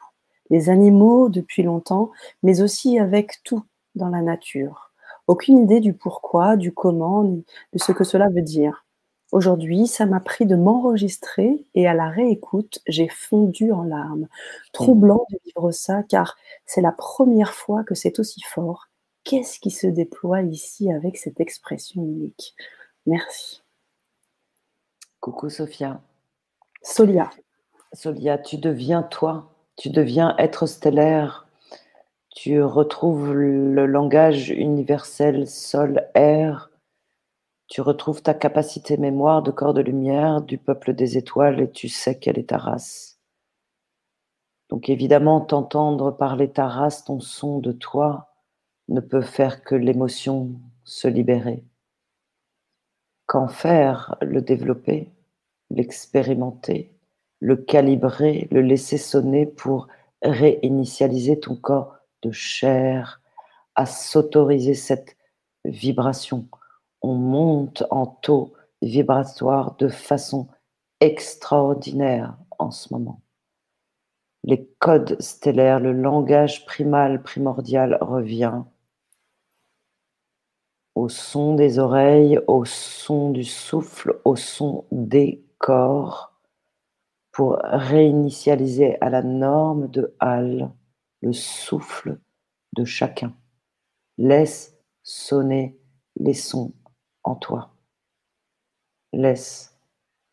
les 0.50 0.70
animaux 0.70 1.30
depuis 1.30 1.64
longtemps, 1.64 2.12
mais 2.44 2.62
aussi 2.62 3.00
avec 3.00 3.44
tout 3.44 3.64
dans 3.96 4.10
la 4.10 4.22
nature. 4.22 4.92
Aucune 5.28 5.58
idée 5.58 5.80
du 5.80 5.94
pourquoi, 5.94 6.56
du 6.56 6.74
comment, 6.74 7.24
de 7.24 7.44
ce 7.76 7.92
que 7.92 8.04
cela 8.04 8.30
veut 8.30 8.42
dire. 8.42 8.86
Aujourd'hui, 9.32 9.88
ça 9.88 10.06
m'a 10.06 10.20
pris 10.20 10.46
de 10.46 10.56
m'enregistrer 10.56 11.66
et 11.76 11.88
à 11.88 11.94
la 11.94 12.10
réécoute, 12.10 12.80
j'ai 12.88 13.10
fondu 13.10 13.72
en 13.72 13.84
larmes. 13.84 14.28
Troublant 14.72 15.26
de 15.32 15.38
vivre 15.46 15.72
ça 15.72 16.04
car 16.04 16.38
c'est 16.66 16.82
la 16.82 16.94
première 16.94 17.54
fois 17.54 17.84
que 17.84 17.96
c'est 17.96 18.20
aussi 18.20 18.42
fort. 18.42 18.88
Qu'est-ce 19.24 19.60
qui 19.60 19.72
se 19.72 19.88
déploie 19.88 20.42
ici 20.42 20.92
avec 20.92 21.18
cette 21.18 21.42
expression 21.42 22.02
unique? 22.04 22.56
Merci. 23.06 23.62
Coucou 25.20 25.50
Sophia. 25.50 26.02
Solia. 26.82 27.30
Solia, 27.92 28.38
tu 28.38 28.58
deviens 28.58 29.04
toi 29.04 29.50
tu 29.78 29.92
deviens 29.92 30.36
être 30.38 30.66
stellaire, 30.66 31.48
tu 32.36 32.62
retrouves 32.62 33.32
le 33.32 33.86
langage 33.86 34.50
universel 34.50 35.48
sol-air, 35.48 36.72
tu 37.68 37.82
retrouves 37.82 38.22
ta 38.22 38.34
capacité 38.34 38.98
mémoire 38.98 39.44
de 39.44 39.52
corps 39.52 39.74
de 39.74 39.82
lumière 39.82 40.42
du 40.42 40.58
peuple 40.58 40.94
des 40.94 41.18
étoiles 41.18 41.62
et 41.62 41.72
tu 41.72 41.90
sais 41.90 42.18
quelle 42.18 42.40
est 42.40 42.50
ta 42.50 42.58
race. 42.58 43.20
Donc 44.70 44.90
évidemment, 44.90 45.42
t'entendre 45.42 46.12
parler 46.12 46.52
ta 46.52 46.68
race, 46.68 47.06
ton 47.06 47.20
son 47.20 47.60
de 47.60 47.72
toi, 47.72 48.34
ne 48.90 49.02
peut 49.02 49.22
faire 49.22 49.64
que 49.64 49.76
l'émotion 49.76 50.52
se 50.84 51.08
libérer. 51.08 51.64
Qu'en 53.26 53.48
faire 53.48 54.16
Le 54.22 54.42
développer, 54.42 55.12
l'expérimenter 55.70 56.98
le 57.40 57.56
calibrer, 57.56 58.48
le 58.52 58.62
laisser 58.62 58.98
sonner 58.98 59.46
pour 59.46 59.88
réinitialiser 60.22 61.40
ton 61.40 61.56
corps 61.56 61.96
de 62.24 62.32
chair, 62.32 63.22
à 63.76 63.86
s'autoriser 63.86 64.74
cette 64.74 65.16
vibration. 65.64 66.48
On 67.02 67.16
monte 67.16 67.84
en 67.92 68.06
taux 68.06 68.54
vibratoire 68.82 69.76
de 69.78 69.88
façon 69.88 70.48
extraordinaire 71.00 72.38
en 72.60 72.72
ce 72.72 72.94
moment. 72.94 73.22
Les 74.44 74.66
codes 74.80 75.22
stellaires, 75.22 75.80
le 75.80 75.92
langage 75.92 76.66
primal, 76.66 77.22
primordial 77.22 77.98
revient 78.02 78.64
au 80.96 81.10
son 81.10 81.54
des 81.54 81.78
oreilles, 81.80 82.40
au 82.48 82.66
son 82.66 83.30
du 83.30 83.44
souffle, 83.44 84.20
au 84.26 84.36
son 84.36 84.86
des 84.92 85.44
corps 85.60 86.34
pour 87.32 87.60
réinitialiser 87.62 89.00
à 89.00 89.12
la 89.12 89.22
norme 89.22 89.90
de 89.90 90.16
Hall 90.20 90.72
le 91.22 91.34
souffle 91.34 92.18
de 92.76 92.84
chacun. 92.84 93.36
Laisse 94.18 94.76
sonner 95.04 95.78
les 96.16 96.34
sons 96.34 96.74
en 97.28 97.36
toi. 97.36 97.70
Laisse 99.12 99.78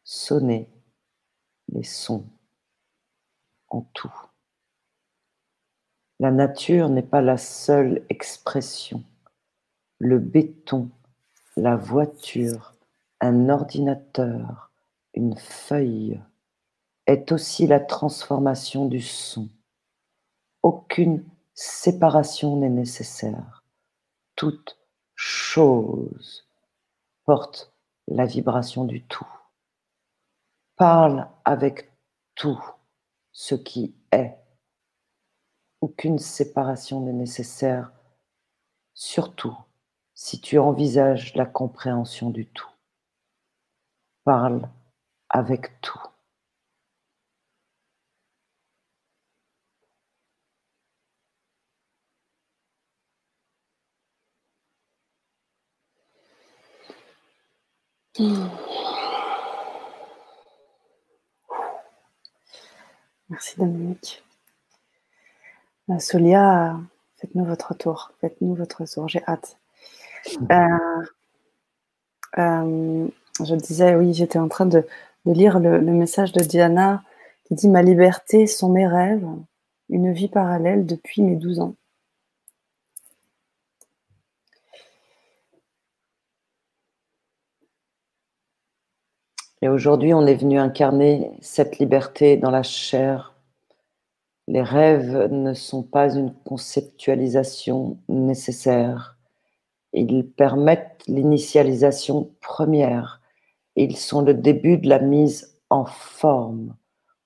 sonner 0.04 0.68
les 1.68 1.82
sons 1.82 2.24
en 3.68 3.82
tout. 3.94 4.14
La 6.20 6.30
nature 6.30 6.88
n'est 6.88 7.02
pas 7.02 7.20
la 7.20 7.36
seule 7.36 8.06
expression. 8.08 9.02
Le 9.98 10.20
béton, 10.20 10.88
la 11.56 11.74
voiture, 11.74 12.74
un 13.20 13.48
ordinateur, 13.48 14.70
une 15.14 15.36
feuille, 15.36 16.20
est 17.06 17.32
aussi 17.32 17.66
la 17.66 17.80
transformation 17.80 18.86
du 18.86 19.00
son. 19.00 19.48
Aucune 20.62 21.24
séparation 21.54 22.56
n'est 22.56 22.70
nécessaire. 22.70 23.64
Toute 24.36 24.78
chose 25.16 26.43
porte 27.24 27.72
la 28.08 28.26
vibration 28.26 28.84
du 28.84 29.02
tout. 29.02 29.26
parle 30.76 31.28
avec 31.44 31.92
tout 32.34 32.62
ce 33.32 33.54
qui 33.54 33.94
est. 34.12 34.36
Aucune 35.80 36.18
séparation 36.18 37.00
n'est 37.00 37.12
nécessaire, 37.12 37.92
surtout 38.92 39.56
si 40.14 40.40
tu 40.40 40.58
envisages 40.58 41.34
la 41.34 41.46
compréhension 41.46 42.30
du 42.30 42.46
tout. 42.46 42.70
Parle 44.24 44.68
avec 45.28 45.80
tout. 45.80 46.00
Merci 63.28 63.58
Dominique. 63.58 64.22
Euh, 65.90 65.98
Solia, 65.98 66.78
faites-nous 67.16 67.44
votre 67.44 67.74
tour. 67.74 68.12
Faites-nous 68.20 68.54
votre 68.54 68.84
tour. 68.84 69.08
J'ai 69.08 69.24
hâte. 69.26 69.58
Euh, 70.50 71.02
euh, 72.38 73.08
je 73.44 73.54
disais, 73.56 73.96
oui, 73.96 74.14
j'étais 74.14 74.38
en 74.38 74.48
train 74.48 74.66
de, 74.66 74.86
lire 75.26 75.58
le, 75.58 75.80
message 75.80 76.30
de 76.32 76.40
Diana 76.40 77.02
qui 77.44 77.54
dit 77.54 77.68
Ma 77.68 77.82
liberté 77.82 78.46
sont 78.46 78.68
mes 78.68 78.86
rêves, 78.86 79.26
une 79.88 80.12
vie 80.12 80.28
parallèle 80.28 80.86
depuis 80.86 81.22
mes 81.22 81.34
12 81.34 81.58
ans. 81.60 81.74
Et 89.64 89.68
aujourd'hui, 89.70 90.12
on 90.12 90.26
est 90.26 90.34
venu 90.34 90.58
incarner 90.58 91.30
cette 91.40 91.78
liberté 91.78 92.36
dans 92.36 92.50
la 92.50 92.62
chair. 92.62 93.34
Les 94.46 94.60
rêves 94.60 95.32
ne 95.32 95.54
sont 95.54 95.82
pas 95.82 96.14
une 96.14 96.34
conceptualisation 96.44 97.96
nécessaire. 98.10 99.16
Ils 99.94 100.28
permettent 100.28 101.02
l'initialisation 101.06 102.30
première. 102.42 103.22
Ils 103.74 103.96
sont 103.96 104.20
le 104.20 104.34
début 104.34 104.76
de 104.76 104.86
la 104.86 104.98
mise 104.98 105.58
en 105.70 105.86
forme. 105.86 106.76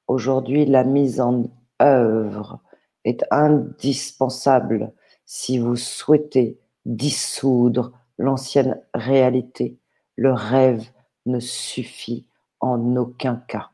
Aujourd'hui, 0.07 0.64
la 0.64 0.84
mise 0.84 1.20
en 1.20 1.43
œuvre 1.82 2.61
est 3.05 3.24
indispensable 3.32 4.93
si 5.24 5.59
vous 5.59 5.74
souhaitez 5.74 6.61
dissoudre 6.84 7.91
l'ancienne 8.16 8.80
réalité. 8.95 9.76
Le 10.14 10.32
rêve 10.32 10.89
ne 11.27 11.41
suffit 11.41 12.27
en 12.61 12.97
aucun 12.97 13.37
cas. 13.37 13.71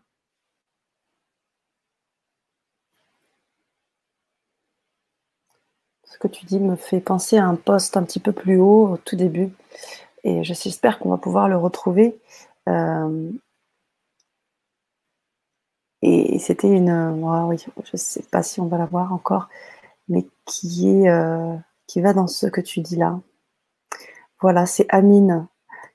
Ce 6.04 6.18
que 6.18 6.28
tu 6.28 6.46
dis 6.46 6.60
me 6.60 6.76
fait 6.76 7.00
penser 7.00 7.38
à 7.38 7.46
un 7.46 7.56
poste 7.56 7.96
un 7.96 8.04
petit 8.04 8.20
peu 8.20 8.32
plus 8.32 8.58
haut 8.58 8.88
au 8.92 8.96
tout 8.98 9.16
début. 9.16 9.50
Et 10.22 10.42
j'espère 10.44 10.98
qu'on 10.98 11.10
va 11.10 11.18
pouvoir 11.18 11.48
le 11.48 11.56
retrouver. 11.56 12.18
Euh, 12.68 13.30
et 16.02 16.38
c'était 16.38 16.68
une. 16.68 16.90
oui, 17.48 17.56
je 17.58 17.90
ne 17.92 17.98
sais 17.98 18.22
pas 18.30 18.42
si 18.42 18.60
on 18.60 18.66
va 18.66 18.78
la 18.78 18.86
voir 18.86 19.12
encore, 19.12 19.48
mais 20.08 20.26
qui, 20.44 20.88
est, 20.88 21.08
euh, 21.08 21.56
qui 21.86 22.00
va 22.00 22.12
dans 22.12 22.26
ce 22.26 22.46
que 22.46 22.60
tu 22.60 22.80
dis 22.80 22.96
là. 22.96 23.20
Voilà, 24.40 24.66
c'est 24.66 24.86
Amine 24.90 25.46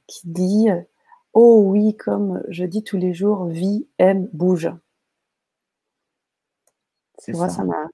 qui 0.07 0.21
dit 0.25 0.69
Oh 1.33 1.61
oui, 1.65 1.95
comme 1.95 2.43
je 2.49 2.65
dis 2.65 2.83
tous 2.83 2.97
les 2.97 3.13
jours, 3.13 3.45
vie, 3.45 3.87
aime, 3.99 4.27
bouge. 4.33 4.71
Vois, 7.27 7.49
ça 7.49 7.63
m'a, 7.63 7.87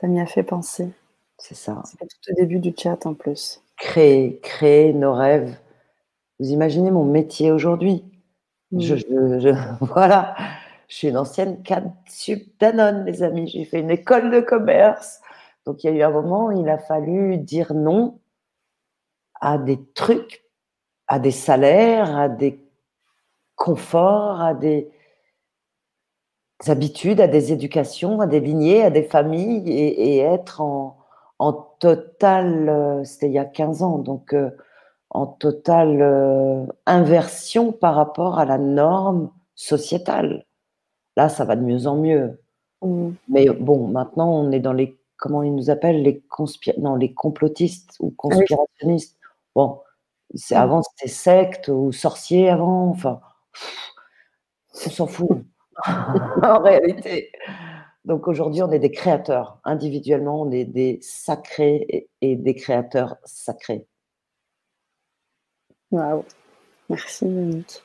ça 0.00 0.06
m'y 0.08 0.20
a 0.20 0.26
fait 0.26 0.42
penser. 0.42 0.90
C'est 1.38 1.54
ça. 1.54 1.82
C'est 1.84 1.98
tout 1.98 2.32
au 2.32 2.34
début 2.34 2.58
du 2.58 2.74
chat 2.76 3.06
en 3.06 3.14
plus. 3.14 3.62
Créer, 3.76 4.40
créer 4.40 4.92
nos 4.92 5.14
rêves. 5.14 5.56
Vous 6.38 6.48
imaginez 6.50 6.90
mon 6.90 7.04
métier 7.04 7.50
aujourd'hui? 7.52 8.04
Je, 8.72 8.94
mm. 8.94 9.78
Voilà, 9.80 10.34
je 10.88 10.96
suis 10.96 11.08
une 11.08 11.18
ancienne 11.18 11.62
cadre 11.62 11.92
sub 12.08 12.40
Danone, 12.58 13.04
les 13.04 13.22
amis. 13.22 13.48
J'ai 13.48 13.64
fait 13.64 13.80
une 13.80 13.90
école 13.90 14.30
de 14.30 14.40
commerce. 14.40 15.20
Donc 15.66 15.84
il 15.84 15.88
y 15.88 15.90
a 15.90 15.96
eu 15.96 16.02
un 16.02 16.10
moment 16.10 16.46
où 16.46 16.52
il 16.52 16.68
a 16.68 16.78
fallu 16.78 17.38
dire 17.38 17.74
non 17.74 18.18
à 19.40 19.58
des 19.58 19.78
trucs, 19.94 20.44
à 21.08 21.18
des 21.18 21.30
salaires, 21.30 22.16
à 22.16 22.28
des 22.28 22.60
confort, 23.66 24.40
à 24.40 24.54
des 24.54 24.88
habitudes, 26.68 27.20
à 27.20 27.26
des 27.26 27.52
éducations, 27.52 28.20
à 28.20 28.28
des 28.28 28.38
lignées, 28.38 28.84
à 28.84 28.90
des 28.90 29.02
familles 29.02 29.68
et, 29.68 30.18
être 30.18 30.60
en, 30.60 30.96
en 31.40 31.52
totale, 31.52 32.68
euh, 32.68 33.02
c'était 33.02 33.26
il 33.26 33.32
y 33.32 33.40
a 33.40 33.44
15 33.44 33.82
ans, 33.82 33.98
donc 33.98 34.34
euh, 34.34 34.50
en 35.10 35.26
totale 35.26 36.00
euh, 36.00 36.64
inversion 36.86 37.72
par 37.72 37.96
rapport 37.96 38.38
à 38.38 38.44
la 38.44 38.56
norme 38.56 39.32
sociétale. 39.56 40.46
Là, 41.16 41.28
ça 41.28 41.44
va 41.44 41.56
de 41.56 41.62
mieux 41.62 41.88
en 41.88 41.96
mieux. 41.96 42.40
Mmh. 42.82 43.10
Mais 43.28 43.48
bon, 43.50 43.88
maintenant, 43.88 44.30
on 44.32 44.52
est 44.52 44.60
dans 44.60 44.74
les, 44.74 44.96
comment 45.16 45.42
ils 45.42 45.54
nous 45.54 45.70
appellent, 45.70 46.02
les, 46.02 46.20
conspir 46.20 46.74
non, 46.78 46.94
les 46.94 47.12
complotistes 47.12 47.96
ou 47.98 48.12
ah 48.12 48.16
conspirationnistes. 48.16 49.18
Bon, 49.56 49.80
mmh. 50.34 50.54
avant, 50.54 50.82
c'était 50.82 51.12
secte 51.12 51.66
ou 51.66 51.90
sorcier 51.90 52.48
avant, 52.48 52.90
enfin 52.90 53.20
on 54.86 54.90
s'en 54.90 55.06
fout 55.06 55.44
en 55.86 56.60
réalité. 56.60 57.32
Donc 58.04 58.28
aujourd'hui, 58.28 58.62
on 58.62 58.70
est 58.70 58.78
des 58.78 58.92
créateurs. 58.92 59.58
Individuellement, 59.64 60.42
on 60.42 60.50
est 60.50 60.64
des 60.64 60.98
sacrés 61.02 62.08
et 62.20 62.36
des 62.36 62.54
créateurs 62.54 63.16
sacrés. 63.24 63.86
Waouh. 65.90 66.24
Merci 66.88 67.26
Monique. 67.26 67.82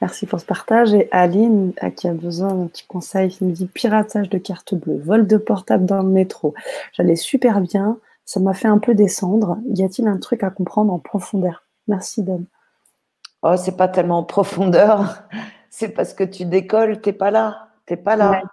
Merci 0.00 0.26
pour 0.26 0.40
ce 0.40 0.46
partage. 0.46 0.94
Et 0.94 1.08
Aline, 1.12 1.74
qui 1.96 2.08
a 2.08 2.14
besoin 2.14 2.54
d'un 2.54 2.66
petit 2.66 2.86
conseil, 2.86 3.28
qui 3.28 3.44
me 3.44 3.52
dit 3.52 3.66
piratage 3.66 4.30
de 4.30 4.38
carte 4.38 4.74
bleue, 4.74 4.98
vol 4.98 5.26
de 5.26 5.36
portable 5.36 5.84
dans 5.84 6.02
le 6.02 6.08
métro. 6.08 6.54
J'allais 6.94 7.16
super 7.16 7.60
bien. 7.60 7.98
Ça 8.24 8.40
m'a 8.40 8.54
fait 8.54 8.68
un 8.68 8.78
peu 8.78 8.94
descendre. 8.94 9.58
Y 9.66 9.84
a-t-il 9.84 10.08
un 10.08 10.18
truc 10.18 10.42
à 10.42 10.50
comprendre 10.50 10.92
en 10.92 10.98
profondeur? 10.98 11.64
Merci 11.88 12.22
Dom. 12.22 12.46
Oh, 13.42 13.56
c'est 13.56 13.76
pas 13.76 13.88
tellement 13.88 14.18
en 14.18 14.24
profondeur. 14.24 15.22
C'est 15.70 15.90
parce 15.90 16.14
que 16.14 16.24
tu 16.24 16.44
décolles, 16.44 17.00
t'es 17.00 17.12
pas 17.12 17.30
là. 17.30 17.68
T'es 17.86 17.96
pas 17.96 18.16
là. 18.16 18.40
Tu 18.40 18.48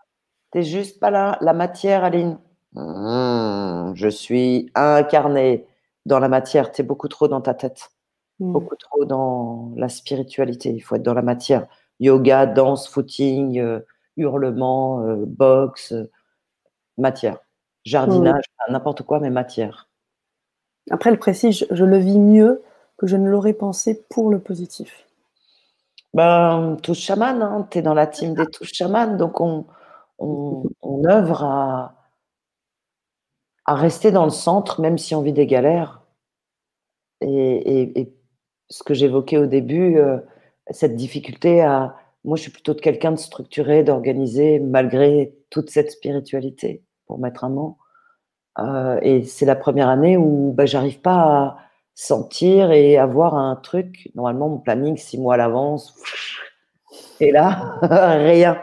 T'es 0.52 0.64
juste 0.64 1.00
pas 1.00 1.10
là. 1.10 1.38
La 1.42 1.54
matière, 1.54 2.04
Aline. 2.04 2.38
Mmh, 2.74 3.94
je 3.96 4.08
suis 4.10 4.70
incarné 4.76 5.66
dans 6.06 6.20
la 6.20 6.28
matière. 6.28 6.72
Tu 6.72 6.82
es 6.82 6.84
beaucoup 6.84 7.08
trop 7.08 7.28
dans 7.28 7.42
ta 7.42 7.54
tête. 7.54 7.90
Mmh. 8.40 8.52
Beaucoup 8.52 8.76
trop 8.76 9.06
dans 9.06 9.72
la 9.76 9.90
spiritualité. 9.90 10.72
Il 10.72 10.82
faut 10.82 10.96
être 10.96 11.04
dans 11.04 11.14
la 11.14 11.22
matière. 11.22 11.68
Yoga, 12.00 12.46
danse, 12.46 12.88
footing, 12.88 13.60
euh, 13.60 13.80
hurlement, 14.18 15.02
euh, 15.02 15.26
boxe, 15.26 15.94
euh, 15.94 16.12
matière. 16.98 17.40
Jardinage, 17.86 18.44
mmh. 18.68 18.74
n'importe 18.74 19.04
quoi, 19.04 19.20
mais 19.20 19.30
matière. 19.30 19.90
Après, 20.92 21.12
le 21.12 21.18
précis, 21.18 21.66
je 21.70 21.86
le 21.86 21.98
vis 21.98 22.20
mieux 22.20 22.62
que 22.98 23.08
je 23.08 23.18
ne 23.18 23.30
l'aurais 23.30 23.54
pensé 23.54 24.06
pour 24.10 24.30
le 24.30 24.40
positif 24.40 25.06
ben, 26.14 26.78
Touche 26.82 27.00
chaman, 27.00 27.42
hein. 27.42 27.68
tu 27.70 27.80
es 27.80 27.82
dans 27.82 27.94
la 27.94 28.08
team 28.08 28.34
des 28.34 28.48
touches 28.48 28.74
chaman, 28.74 29.18
donc 29.18 29.42
on, 29.42 29.66
on, 30.20 31.06
œuvre 31.06 31.44
à, 31.44 31.96
à, 33.66 33.76
rester 33.76 34.12
dans 34.12 34.24
le 34.24 34.32
centre, 34.32 34.82
même 34.82 34.98
si 34.98 35.14
on 35.14 35.22
vit 35.22 35.34
des 35.34 35.48
galères. 35.48 36.02
Et, 37.22 38.12
ce 38.70 38.82
que 38.84 38.96
j'évoquais 38.96 39.38
au 39.38 39.46
début, 39.46 40.00
euh, 40.00 40.18
cette 40.72 40.96
difficulté 40.96 41.62
à. 41.62 41.96
Moi, 42.24 42.38
je 42.38 42.42
suis 42.42 42.52
plutôt 42.52 42.74
quelqu'un 42.74 43.12
de 43.12 43.20
structuré, 43.20 43.84
d'organisé, 43.84 44.60
malgré 44.60 45.38
toute 45.52 45.70
cette 45.70 45.92
spiritualité, 45.92 46.84
pour 47.06 47.20
mettre 47.20 47.44
un 47.44 47.50
mot. 47.50 47.78
Euh, 48.58 49.00
et 49.04 49.24
c'est 49.24 49.46
la 49.46 49.56
première 49.56 49.90
année 49.90 50.18
où 50.18 50.52
ben, 50.54 50.66
j'arrive 50.66 51.00
pas 51.02 51.14
à 51.14 51.58
sentir 51.96 52.72
et 52.72 52.98
avoir 52.98 53.36
un 53.36 53.56
truc. 53.56 54.12
Normalement, 54.14 54.50
mon 54.50 54.60
planning, 54.60 54.98
six 54.98 55.18
mois 55.18 55.36
à 55.36 55.38
l'avance. 55.38 55.96
Et 57.20 57.32
là, 57.32 57.80
rien. 57.82 58.62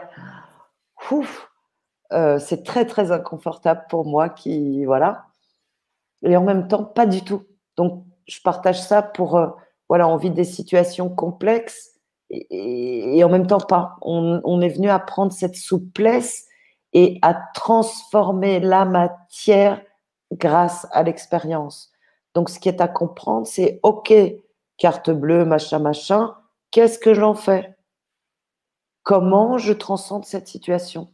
Euh, 2.11 2.39
c'est 2.39 2.63
très, 2.63 2.85
très 2.85 3.11
inconfortable 3.11 3.85
pour 3.89 4.05
moi 4.05 4.29
qui, 4.29 4.85
voilà. 4.85 5.25
Et 6.23 6.37
en 6.37 6.43
même 6.43 6.67
temps, 6.67 6.83
pas 6.83 7.05
du 7.05 7.23
tout. 7.23 7.43
Donc, 7.75 8.05
je 8.27 8.39
partage 8.41 8.81
ça 8.81 9.01
pour, 9.01 9.35
euh, 9.37 9.47
voilà, 9.89 10.07
on 10.07 10.15
vit 10.17 10.29
des 10.29 10.43
situations 10.43 11.09
complexes 11.09 11.91
et, 12.29 13.23
en 13.23 13.29
même 13.29 13.47
temps 13.47 13.59
pas. 13.59 13.97
On, 14.01 14.41
on 14.43 14.61
est 14.61 14.69
venu 14.69 14.89
apprendre 14.89 15.33
cette 15.33 15.55
souplesse 15.55 16.45
et 16.93 17.19
à 17.21 17.33
transformer 17.53 18.59
la 18.59 18.85
matière 18.85 19.81
grâce 20.31 20.87
à 20.91 21.03
l'expérience. 21.03 21.92
Donc, 22.33 22.49
ce 22.49 22.59
qui 22.59 22.69
est 22.69 22.81
à 22.81 22.87
comprendre, 22.87 23.47
c'est 23.47 23.79
OK, 23.83 24.13
carte 24.77 25.09
bleue, 25.09 25.45
machin, 25.45 25.79
machin, 25.79 26.35
qu'est-ce 26.71 26.99
que 26.99 27.13
j'en 27.13 27.35
fais? 27.35 27.75
Comment 29.03 29.57
je 29.57 29.73
transcende 29.73 30.25
cette 30.25 30.47
situation, 30.47 31.11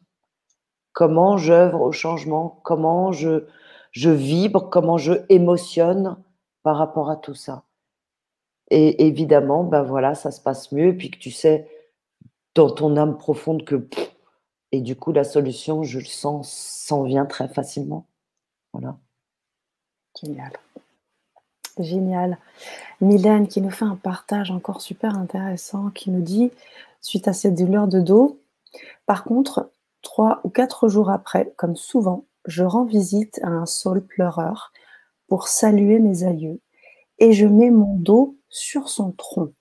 comment 0.94 1.38
j'œuvre 1.38 1.82
au 1.82 1.92
changement, 1.92 2.60
comment 2.64 3.12
je, 3.12 3.46
je 3.92 4.10
vibre, 4.10 4.70
comment 4.70 4.98
je 4.98 5.14
émotionne 5.30 6.18
par 6.62 6.78
rapport 6.78 7.10
à 7.10 7.16
tout 7.16 7.34
ça? 7.34 7.64
Et 8.70 9.08
évidemment, 9.08 9.64
ben 9.64 9.82
voilà, 9.82 10.14
ça 10.14 10.30
se 10.32 10.40
passe 10.40 10.72
mieux, 10.72 10.96
puis 10.96 11.10
que 11.10 11.18
tu 11.18 11.32
sais 11.32 11.68
dans 12.54 12.70
ton 12.70 12.96
âme 12.98 13.18
profonde 13.18 13.64
que 13.66 13.88
et 14.72 14.82
du 14.82 14.96
coup 14.96 15.12
la 15.12 15.24
solution, 15.24 15.84
je 15.84 16.00
le 16.00 16.06
sens, 16.06 16.52
s'en 16.52 17.04
vient 17.04 17.26
très 17.26 17.48
facilement. 17.48 18.06
Voilà. 18.74 18.98
Génial. 20.22 20.52
Génial. 21.80 22.38
Mylène 23.02 23.48
qui 23.48 23.62
nous 23.62 23.72
fait 23.72 23.86
un 23.86 23.96
partage 23.96 24.52
encore 24.52 24.82
super 24.82 25.18
intéressant, 25.18 25.90
qui 25.90 26.12
nous 26.12 26.22
dit, 26.22 26.52
suite 27.02 27.28
à 27.28 27.34
cette 27.34 27.56
douleur 27.56 27.88
de 27.88 28.02
dos, 28.02 28.40
par 29.06 29.24
contre, 29.24 29.72
trois 30.02 30.42
ou 30.44 30.50
quatre 30.50 30.90
jours 30.90 31.10
après, 31.10 31.54
comme 31.58 31.76
souvent, 31.76 32.26
je 32.46 32.64
rends 32.64 32.86
visite 32.86 33.40
à 33.44 33.48
un 33.48 33.66
saule 33.66 34.02
pleureur 34.02 34.72
pour 35.28 35.48
saluer 35.48 36.00
mes 36.00 36.24
aïeux 36.24 36.60
et 37.20 37.34
je 37.34 37.46
mets 37.46 37.70
mon 37.70 37.96
dos 37.96 38.38
sur 38.50 38.90
son 38.90 39.12
tronc. 39.12 39.52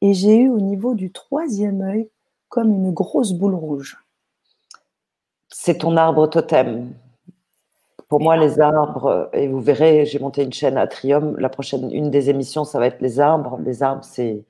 Et 0.00 0.14
j'ai 0.14 0.38
eu 0.38 0.48
au 0.48 0.60
niveau 0.60 0.94
du 0.94 1.12
troisième 1.12 1.82
œil 1.82 2.10
comme 2.48 2.72
une 2.72 2.92
grosse 2.92 3.32
boule 3.32 3.54
rouge. 3.54 3.98
C'est 5.48 5.78
ton 5.78 5.96
arbre 5.96 6.28
totem. 6.28 6.94
Pour 8.14 8.22
moi, 8.22 8.36
les 8.36 8.60
arbres, 8.60 9.28
et 9.32 9.48
vous 9.48 9.60
verrez, 9.60 10.06
j'ai 10.06 10.20
monté 10.20 10.44
une 10.44 10.52
chaîne 10.52 10.78
Atrium. 10.78 11.36
La 11.36 11.48
prochaine, 11.48 11.90
une 11.90 12.12
des 12.12 12.30
émissions, 12.30 12.62
ça 12.62 12.78
va 12.78 12.86
être 12.86 13.00
les 13.00 13.18
arbres. 13.18 13.58
Les 13.64 13.82
arbres, 13.82 14.04
c'est. 14.04 14.44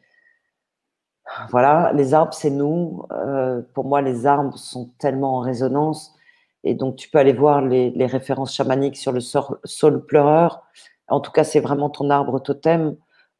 Voilà, 1.49 1.91
les 1.95 2.13
arbres, 2.13 2.35
c'est 2.35 2.51
nous. 2.51 3.07
Euh, 3.11 3.63
pour 3.73 3.87
moi, 3.87 4.03
les 4.03 4.27
arbres 4.27 4.59
sont 4.59 4.91
tellement 4.99 5.39
en 5.39 5.41
résonance. 5.41 6.15
Et 6.63 6.75
donc, 6.75 6.97
tu 6.97 7.09
peux 7.09 7.17
aller 7.17 7.33
voir 7.33 7.63
les, 7.63 8.05
références 8.05 8.55
chamaniques 8.55 8.99
sur 8.99 9.13
le 9.13 9.21
saule 9.21 10.05
pleureur. 10.05 10.63
En 11.09 11.21
tout 11.21 11.33
cas, 11.33 11.45
c'est 11.45 11.61
vraiment 11.61 11.89
ton 11.89 12.11
arbre 12.11 12.41
totem. 12.41 12.97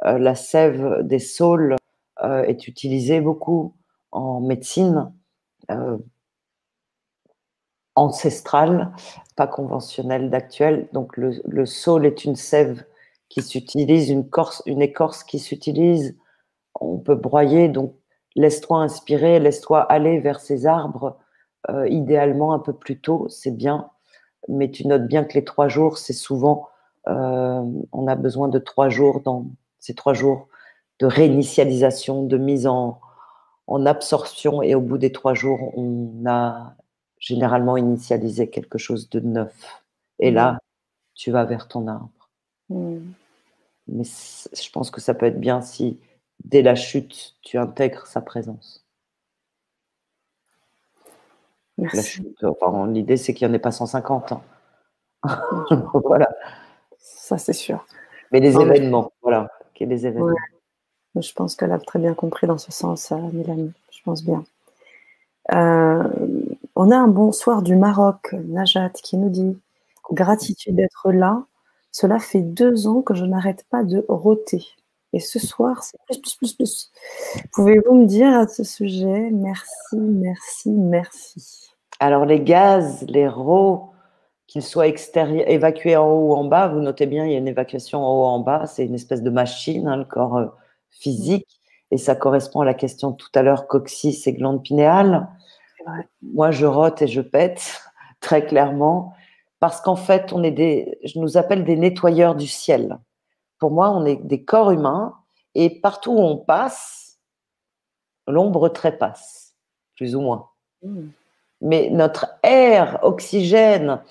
Euh, 0.07 0.17
la 0.19 0.35
sève 0.35 1.03
des 1.03 1.19
saules 1.19 1.77
euh, 2.23 2.45
est 2.45 2.67
utilisée 2.67 3.21
beaucoup 3.21 3.75
en 4.11 4.41
médecine 4.41 5.13
euh, 5.71 5.99
ancestrale, 7.97 8.93
pas 9.37 9.47
conventionnelle 9.47 10.31
d'actuel. 10.31 10.89
Donc, 10.93 11.17
le, 11.17 11.41
le, 11.47 11.67
saule 11.67 12.07
est 12.07 12.25
une 12.25 12.37
sève 12.37 12.85
qui 13.29 13.43
s'utilise, 13.43 14.11
une, 14.11 14.29
une 14.67 14.83
écorce 14.83 15.25
qui 15.25 15.39
s'utilise. 15.39 16.17
On 16.81 16.99
peut 16.99 17.15
broyer. 17.15 17.69
Donc, 17.69 17.95
laisse-toi 18.37 18.79
inspirer, 18.79 19.39
laisse-toi 19.39 19.81
aller 19.81 20.21
vers 20.21 20.41
ces 20.41 20.67
arbres 20.67 21.19
euh, 21.71 21.89
idéalement 21.89 22.53
un 22.53 22.59
peu 22.59 22.73
plus 22.73 23.01
tôt, 23.01 23.27
c'est 23.31 23.51
bien. 23.51 23.89
Mais 24.49 24.71
tu 24.71 24.87
notes 24.87 25.07
bien 25.07 25.25
que 25.25 25.35
les 25.35 25.45
trois 25.45 25.69
jours, 25.69 25.97
c'est 25.97 26.13
souvent, 26.13 26.69
euh, 27.09 27.63
on 27.93 28.07
a 28.07 28.15
besoin 28.17 28.49
de 28.49 28.59
trois 28.59 28.91
jours 28.91 29.21
dans 29.21 29.47
ces 29.79 29.95
trois 29.95 30.13
jours 30.13 30.49
de 31.01 31.07
réinitialisation, 31.07 32.25
de 32.25 32.37
mise 32.37 32.67
en, 32.67 33.01
en 33.67 33.87
absorption. 33.87 34.63
Et 34.63 34.75
au 34.75 34.81
bout 34.81 34.99
des 34.99 35.13
trois 35.13 35.35
jours, 35.35 35.73
on 35.77 36.27
a 36.27 36.75
généralement 37.25 37.77
initialisé 37.79 38.51
quelque 38.51 38.77
chose 38.77 39.09
de 39.09 39.21
neuf. 39.21 39.83
Et 40.19 40.31
là, 40.31 40.53
mmh. 40.53 40.59
tu 41.15 41.31
vas 41.31 41.45
vers 41.45 41.69
ton 41.69 41.89
arbre. 41.89 42.31
Mmh. 42.69 42.99
Mais 43.89 44.05
je 44.05 44.71
pense 44.71 44.91
que 44.91 45.01
ça 45.01 45.15
peut 45.15 45.27
être 45.27 45.41
bien 45.41 45.63
si, 45.63 45.99
dès 46.45 46.63
la 46.63 46.75
chute, 46.75 47.35
tu 47.43 47.57
intègres 47.59 48.07
sa 48.07 48.21
présence. 48.21 48.85
l'idée, 52.87 53.17
c'est 53.17 53.35
qu'il 53.35 53.49
n'y 53.49 53.53
en 53.53 53.55
ait 53.55 53.59
pas 53.59 53.73
150. 53.73 54.33
Hein. 54.33 54.43
voilà. 56.05 56.29
Ça, 56.99 57.39
c'est 57.39 57.53
sûr. 57.55 57.87
Mais 58.33 58.41
les 58.41 58.57
événements, 58.59 59.13
voilà. 59.23 59.49
les 59.81 60.07
événements. 60.07 60.35
Je 61.17 61.33
pense 61.33 61.57
qu'elle 61.57 61.73
a 61.73 61.79
très 61.79 61.99
bien 61.99 62.15
compris 62.15 62.47
dans 62.47 62.59
ce 62.59 62.73
sens, 62.73 63.13
euh, 63.13 63.17
Mélanie. 63.33 63.73
Je 63.91 64.03
pense 64.03 64.25
bien. 64.25 64.45
Euh, 65.53 66.09
on 66.77 66.91
a 66.91 66.97
un 66.97 67.09
bonsoir 67.09 67.63
du 67.63 67.77
Maroc, 67.77 68.33
Najat, 68.33 68.91
qui 68.91 69.17
nous 69.17 69.31
dit 69.31 69.57
Gratitude 70.13 70.77
d'être 70.77 71.13
là. 71.13 71.45
Cela 71.93 72.19
fait 72.19 72.41
deux 72.41 72.87
ans 72.87 73.03
que 73.03 73.15
je 73.15 73.25
n'arrête 73.25 73.65
pas 73.71 73.85
de 73.85 74.05
rôter. 74.09 74.65
Et 75.13 75.21
ce 75.21 75.39
soir, 75.39 75.85
c'est 75.85 75.97
plus, 76.07 76.19
plus, 76.19 76.37
plus, 76.37 76.53
plus. 76.55 76.91
Pouvez-vous 77.53 77.95
me 77.95 78.07
dire 78.07 78.37
à 78.37 78.49
ce 78.49 78.65
sujet? 78.65 79.31
Merci, 79.31 79.97
merci, 79.97 80.71
merci. 80.71 81.71
Alors, 82.01 82.25
les 82.25 82.41
gaz, 82.41 83.05
les 83.09 83.29
rots, 83.29 83.93
qu'ils 84.49 84.65
soient 84.65 84.89
évacués 84.89 85.97
en 85.97 86.09
haut 86.09 86.33
ou 86.33 86.35
en 86.35 86.45
bas, 86.45 86.67
vous 86.67 86.81
notez 86.81 87.07
bien, 87.07 87.25
il 87.27 87.33
y 87.33 87.35
a 87.37 87.39
une 87.39 87.47
évacuation 87.47 88.05
en 88.05 88.13
haut 88.13 88.23
ou 88.23 88.27
en 88.27 88.41
bas. 88.41 88.67
C'est 88.67 88.85
une 88.85 88.95
espèce 88.97 89.23
de 89.23 89.31
machine, 89.31 89.87
hein, 89.87 89.97
le 89.97 90.05
corps 90.05 90.37
euh, 90.37 90.47
physique. 90.91 91.61
Et 91.93 91.97
ça 91.97 92.17
correspond 92.17 92.63
à 92.63 92.65
la 92.65 92.75
question 92.75 93.13
tout 93.13 93.31
à 93.37 93.43
l'heure, 93.43 93.69
coccyx 93.69 94.27
et 94.27 94.33
glande 94.33 94.65
pinéale. 94.65 95.29
Moi, 96.23 96.51
je 96.51 96.67
rote 96.67 97.03
et 97.03 97.07
je 97.07 97.21
pète, 97.21 97.83
très 98.21 98.45
clairement, 98.47 99.15
parce 99.61 99.81
qu'en 99.81 99.97
fait, 99.97 100.33
on 100.33 100.43
est 100.43 100.51
des, 100.51 100.99
je 101.05 101.19
nous 101.19 101.37
appelle 101.37 101.65
des 101.65 101.77
nettoyeurs 101.77 102.35
du 102.35 102.47
ciel. 102.47 102.99
Pour 103.59 103.71
moi, 103.71 103.91
on 103.91 104.05
est 104.05 104.17
des 104.17 104.45
corps 104.45 104.71
humains 104.71 105.15
et 105.55 105.81
partout 105.81 106.13
où 106.13 106.21
on 106.21 106.37
passe, 106.37 107.19
l'ombre 108.27 108.69
trépasse, 108.69 109.55
plus 109.97 110.17
ou 110.17 110.21
moins. 110.21 110.51
Hmm. 110.83 111.09
Mais 111.61 111.89
notre 111.91 112.27
air, 112.43 112.99
oxygène, 113.03 114.03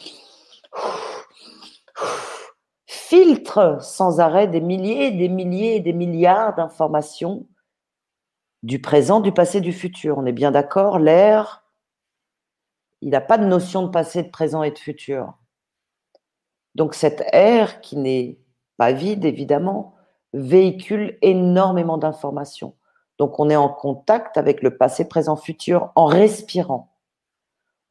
filtre 2.87 3.77
sans 3.81 4.19
arrêt 4.19 4.47
des 4.47 4.61
milliers, 4.61 5.11
des 5.11 5.29
milliers, 5.29 5.79
des 5.79 5.93
milliards 5.93 6.55
d'informations 6.55 7.45
du 8.63 8.79
présent, 8.79 9.19
du 9.19 9.31
passé, 9.31 9.61
du 9.61 9.73
futur. 9.73 10.17
On 10.17 10.25
est 10.25 10.31
bien 10.31 10.51
d'accord, 10.51 10.97
l'air, 10.97 11.62
il 13.03 13.09
n'a 13.09 13.21
pas 13.21 13.37
de 13.37 13.45
notion 13.45 13.83
de 13.83 13.89
passé, 13.89 14.23
de 14.23 14.29
présent 14.29 14.63
et 14.63 14.71
de 14.71 14.79
futur. 14.79 15.33
Donc 16.73 16.93
cet 16.93 17.21
air 17.33 17.81
qui 17.81 17.97
n'est 17.97 18.39
pas 18.77 18.93
vide, 18.93 19.25
évidemment, 19.25 19.95
véhicule 20.31 21.17
énormément 21.21 21.97
d'informations. 21.97 22.75
Donc 23.17 23.39
on 23.39 23.49
est 23.49 23.57
en 23.57 23.67
contact 23.67 24.37
avec 24.37 24.63
le 24.63 24.77
passé, 24.77 25.05
présent, 25.05 25.35
futur 25.35 25.91
en 25.95 26.05
respirant. 26.05 26.93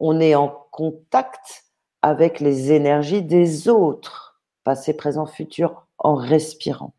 On 0.00 0.18
est 0.18 0.34
en 0.34 0.48
contact 0.70 1.66
avec 2.00 2.40
les 2.40 2.72
énergies 2.72 3.22
des 3.22 3.68
autres, 3.68 4.40
passé, 4.64 4.96
présent, 4.96 5.26
futur, 5.26 5.86
en 5.98 6.14
respirant. 6.14 6.94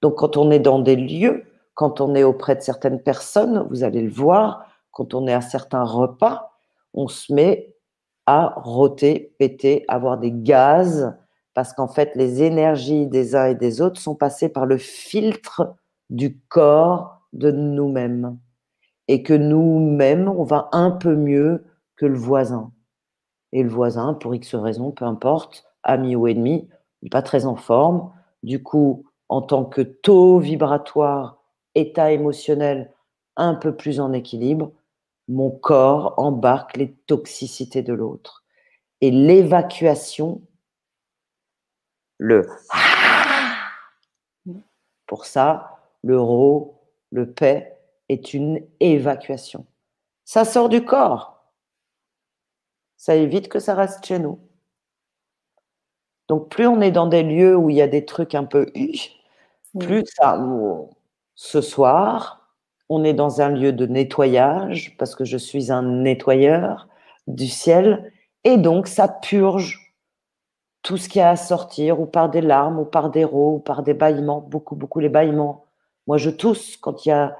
Donc 0.00 0.16
quand 0.16 0.38
on 0.38 0.50
est 0.50 0.58
dans 0.58 0.78
des 0.78 0.96
lieux, 0.96 1.44
quand 1.74 2.00
on 2.00 2.14
est 2.14 2.24
auprès 2.24 2.56
de 2.56 2.62
certaines 2.62 3.02
personnes, 3.02 3.66
vous 3.68 3.84
allez 3.84 4.00
le 4.00 4.10
voir, 4.10 4.64
quand 4.90 5.12
on 5.12 5.26
est 5.26 5.34
à 5.34 5.42
certains 5.42 5.84
repas, 5.84 6.49
on 6.94 7.08
se 7.08 7.32
met 7.32 7.74
à 8.26 8.54
roter, 8.56 9.34
péter, 9.38 9.84
avoir 9.88 10.18
des 10.18 10.32
gaz, 10.32 11.16
parce 11.54 11.72
qu'en 11.72 11.88
fait, 11.88 12.12
les 12.14 12.42
énergies 12.42 13.06
des 13.06 13.34
uns 13.34 13.46
et 13.46 13.54
des 13.54 13.80
autres 13.80 14.00
sont 14.00 14.14
passées 14.14 14.48
par 14.48 14.66
le 14.66 14.78
filtre 14.78 15.74
du 16.08 16.38
corps 16.48 17.20
de 17.32 17.50
nous-mêmes. 17.50 18.38
Et 19.08 19.22
que 19.22 19.34
nous-mêmes, 19.34 20.28
on 20.28 20.44
va 20.44 20.68
un 20.72 20.92
peu 20.92 21.16
mieux 21.16 21.64
que 21.96 22.06
le 22.06 22.16
voisin. 22.16 22.72
Et 23.52 23.62
le 23.62 23.68
voisin, 23.68 24.14
pour 24.14 24.34
X 24.34 24.54
raison, 24.54 24.92
peu 24.92 25.04
importe, 25.04 25.64
ami 25.82 26.14
ou 26.14 26.28
ennemi, 26.28 26.68
n'est 27.02 27.10
pas 27.10 27.22
très 27.22 27.46
en 27.46 27.56
forme. 27.56 28.12
Du 28.42 28.62
coup, 28.62 29.04
en 29.28 29.42
tant 29.42 29.64
que 29.64 29.82
taux 29.82 30.38
vibratoire, 30.38 31.42
état 31.74 32.12
émotionnel 32.12 32.92
un 33.36 33.54
peu 33.54 33.74
plus 33.74 34.00
en 34.00 34.12
équilibre, 34.12 34.72
mon 35.30 35.50
corps 35.50 36.14
embarque 36.18 36.76
les 36.76 36.92
toxicités 36.92 37.82
de 37.82 37.92
l'autre. 37.92 38.44
Et 39.00 39.10
l'évacuation 39.10 40.42
le 42.18 42.46
Pour 45.06 45.24
ça, 45.24 45.78
le 46.02 46.20
ro, 46.20 46.82
le 47.10 47.32
paix 47.32 47.78
est 48.08 48.34
une 48.34 48.66
évacuation. 48.80 49.64
Ça 50.24 50.44
sort 50.44 50.68
du 50.68 50.84
corps. 50.84 51.44
Ça 52.96 53.14
évite 53.14 53.48
que 53.48 53.60
ça 53.60 53.74
reste 53.74 54.04
chez 54.04 54.18
nous. 54.18 54.38
Donc 56.28 56.50
plus 56.50 56.66
on 56.66 56.80
est 56.80 56.90
dans 56.90 57.06
des 57.06 57.22
lieux 57.22 57.56
où 57.56 57.70
il 57.70 57.76
y 57.76 57.82
a 57.82 57.88
des 57.88 58.04
trucs 58.04 58.34
un 58.34 58.44
peu 58.44 58.66
plus 59.78 60.04
ça 60.06 60.38
ce 61.34 61.60
soir, 61.60 62.39
on 62.90 63.04
est 63.04 63.14
dans 63.14 63.40
un 63.40 63.48
lieu 63.48 63.72
de 63.72 63.86
nettoyage 63.86 64.96
parce 64.98 65.14
que 65.14 65.24
je 65.24 65.38
suis 65.38 65.72
un 65.72 65.82
nettoyeur 65.82 66.88
du 67.26 67.46
ciel 67.46 68.12
et 68.44 68.58
donc 68.58 68.86
ça 68.86 69.08
purge 69.08 69.90
tout 70.82 70.96
ce 70.96 71.08
qui 71.08 71.20
a 71.20 71.30
à 71.30 71.36
sortir, 71.36 72.00
ou 72.00 72.06
par 72.06 72.30
des 72.30 72.40
larmes, 72.40 72.78
ou 72.78 72.84
par 72.84 73.10
des 73.10 73.24
rots, 73.24 73.56
ou 73.56 73.58
par 73.58 73.82
des 73.82 73.94
bâillements, 73.94 74.40
beaucoup, 74.40 74.76
beaucoup 74.76 75.00
les 75.00 75.08
bâillements. 75.08 75.66
Moi, 76.06 76.16
je 76.16 76.30
tousse 76.30 76.76
quand 76.76 77.04
il 77.04 77.10
y 77.10 77.12
a 77.12 77.36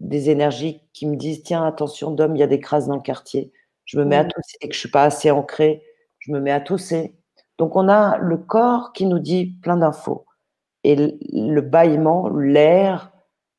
des 0.00 0.30
énergies 0.30 0.82
qui 0.92 1.06
me 1.06 1.16
disent 1.16 1.42
tiens, 1.42 1.64
attention, 1.64 2.10
d'homme, 2.10 2.36
il 2.36 2.40
y 2.40 2.42
a 2.42 2.46
des 2.46 2.60
crasses 2.60 2.86
dans 2.86 2.96
le 2.96 3.02
quartier. 3.02 3.52
Je 3.84 3.98
me 3.98 4.04
mets 4.04 4.16
à 4.16 4.24
tousser 4.24 4.56
et 4.60 4.68
que 4.68 4.74
je 4.74 4.80
suis 4.80 4.90
pas 4.90 5.04
assez 5.04 5.30
ancrée, 5.30 5.82
je 6.18 6.32
me 6.32 6.40
mets 6.40 6.50
à 6.50 6.60
tousser. 6.60 7.14
Donc, 7.58 7.76
on 7.76 7.88
a 7.88 8.16
le 8.18 8.38
corps 8.38 8.92
qui 8.92 9.06
nous 9.06 9.18
dit 9.18 9.46
plein 9.62 9.76
d'infos. 9.76 10.24
Et 10.84 10.94
le, 10.96 11.60
bâillement, 11.60 12.28
l'air, 12.28 13.12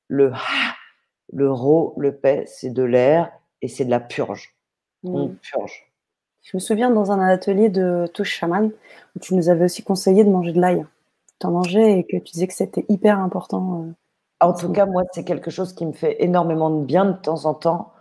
le 0.08 0.32
le 1.32 1.52
ro, 1.52 1.94
le 1.98 2.16
paix, 2.16 2.46
c'est 2.48 2.72
de 2.72 2.84
l'air 2.84 3.32
et 3.62 3.68
c'est 3.68 3.86
de 3.86 3.90
la 3.90 4.00
purge. 4.00 4.56
On 5.04 5.28
mm. 5.28 5.36
purge. 5.36 5.92
Je 6.42 6.58
me 6.58 6.60
souviens 6.60 6.90
dans 6.90 7.12
un 7.12 7.20
atelier 7.20 7.70
de 7.70 8.08
touche 8.14 8.32
chaman 8.32 8.72
où 9.16 9.20
tu 9.20 9.36
nous 9.36 9.50
avais 9.50 9.66
aussi 9.66 9.84
conseillé 9.84 10.24
de 10.24 10.30
manger 10.30 10.52
de 10.54 10.60
l'ail. 10.60 10.86
Tu 11.40 11.48
en 11.48 11.52
mangeais 11.52 12.00
et 12.00 12.04
que 12.04 12.18
tu 12.18 12.34
disais 12.34 12.48
que 12.48 12.54
c'était 12.54 12.86
hyper 12.90 13.20
important. 13.20 13.84
Euh, 13.84 13.94
en 14.42 14.54
tout 14.54 14.72
cas, 14.72 14.86
moi, 14.86 15.04
c'est 15.12 15.24
quelque 15.24 15.52
chose 15.52 15.74
qui 15.74 15.86
me 15.86 15.92
fait 15.92 16.24
énormément 16.24 16.70
de 16.70 16.84
bien 16.84 17.06
de 17.06 17.14
temps 17.14 17.46
en 17.46 17.54
temps. 17.54 17.94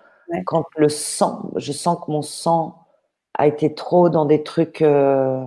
Quand 0.44 0.64
le 0.76 0.88
sang, 0.88 1.50
je 1.56 1.72
sens 1.72 1.98
que 2.04 2.10
mon 2.10 2.22
sang 2.22 2.86
a 3.34 3.46
été 3.46 3.74
trop 3.74 4.08
dans 4.08 4.26
des 4.26 4.42
trucs 4.42 4.82
euh, 4.82 5.42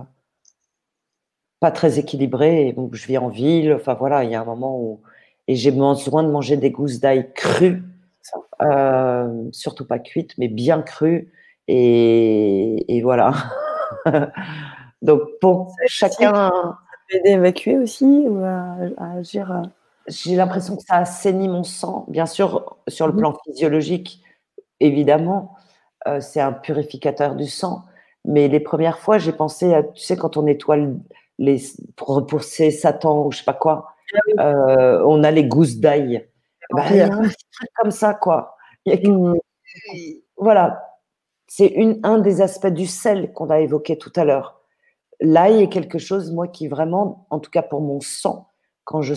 pas 1.60 1.70
très 1.70 1.98
équilibrés. 1.98 2.68
Et 2.68 2.72
donc, 2.72 2.94
je 2.94 3.06
vis 3.06 3.18
en 3.18 3.28
ville. 3.28 3.72
Enfin, 3.74 3.94
voilà, 3.94 4.24
il 4.24 4.30
y 4.30 4.34
a 4.34 4.40
un 4.40 4.44
moment 4.44 4.78
où. 4.78 5.00
Et 5.48 5.56
j'ai 5.56 5.70
besoin 5.70 6.22
de 6.22 6.30
manger 6.30 6.56
des 6.56 6.70
gousses 6.70 7.00
d'ail 7.00 7.32
crues, 7.34 7.82
euh, 8.62 9.48
surtout 9.50 9.86
pas 9.86 9.98
cuites, 9.98 10.36
mais 10.38 10.48
bien 10.48 10.82
crues. 10.82 11.32
Et, 11.68 13.00
voilà. 13.02 13.32
donc, 15.02 15.22
pour 15.40 15.74
chacun. 15.86 16.32
Ça 16.32 16.72
peut 17.08 17.16
aider 17.16 17.30
à 17.30 17.32
évacuer 17.34 17.78
aussi 17.78 18.04
ou 18.04 18.42
à, 18.44 18.76
agir 19.16 19.50
euh, 19.50 19.62
J'ai 20.06 20.36
l'impression 20.36 20.76
que 20.76 20.82
ça 20.82 20.96
assainit 20.96 21.48
mon 21.48 21.64
sang. 21.64 22.04
Bien 22.08 22.26
sûr, 22.26 22.76
sur 22.88 23.06
le 23.06 23.12
mmh 23.12 23.16
plan 23.16 23.38
physiologique, 23.44 24.22
évidemment, 24.80 25.54
euh, 26.06 26.20
c'est 26.20 26.40
un 26.40 26.52
purificateur 26.52 27.34
du 27.34 27.46
sang. 27.46 27.84
Mais 28.24 28.48
les 28.48 28.60
premières 28.60 28.98
fois, 28.98 29.18
j'ai 29.18 29.32
pensé 29.32 29.74
à, 29.74 29.82
tu 29.82 30.02
sais, 30.02 30.16
quand 30.16 30.36
on 30.36 30.46
étoile 30.46 30.96
les, 31.38 31.60
pour 31.96 32.08
repousser 32.08 32.70
Satan 32.70 33.26
ou 33.26 33.32
je 33.32 33.38
sais 33.38 33.44
pas 33.44 33.52
quoi, 33.52 33.94
euh, 34.38 35.02
on 35.06 35.24
a 35.24 35.30
les 35.30 35.44
gousses 35.44 35.76
d'ail. 35.76 36.28
Bah, 36.70 36.84
il 36.90 36.96
y 36.96 37.00
a 37.00 37.12
un 37.12 37.22
truc 37.22 37.70
comme 37.76 37.90
ça, 37.90 38.14
quoi. 38.14 38.56
Mmh. 38.86 39.34
Voilà. 40.36 40.88
C'est 41.46 41.76
un 42.02 42.18
des 42.18 42.40
aspects 42.40 42.66
du 42.68 42.86
sel 42.86 43.32
qu'on 43.32 43.50
a 43.50 43.60
évoqué 43.60 43.98
tout 43.98 44.12
à 44.16 44.24
l'heure. 44.24 44.62
L'ail 45.20 45.62
est 45.62 45.68
quelque 45.68 45.98
chose, 45.98 46.32
moi, 46.32 46.48
qui 46.48 46.66
vraiment, 46.66 47.26
en 47.30 47.38
tout 47.38 47.50
cas 47.50 47.62
pour 47.62 47.80
mon 47.80 48.00
sang, 48.00 48.48
quand 48.84 49.02
je, 49.02 49.14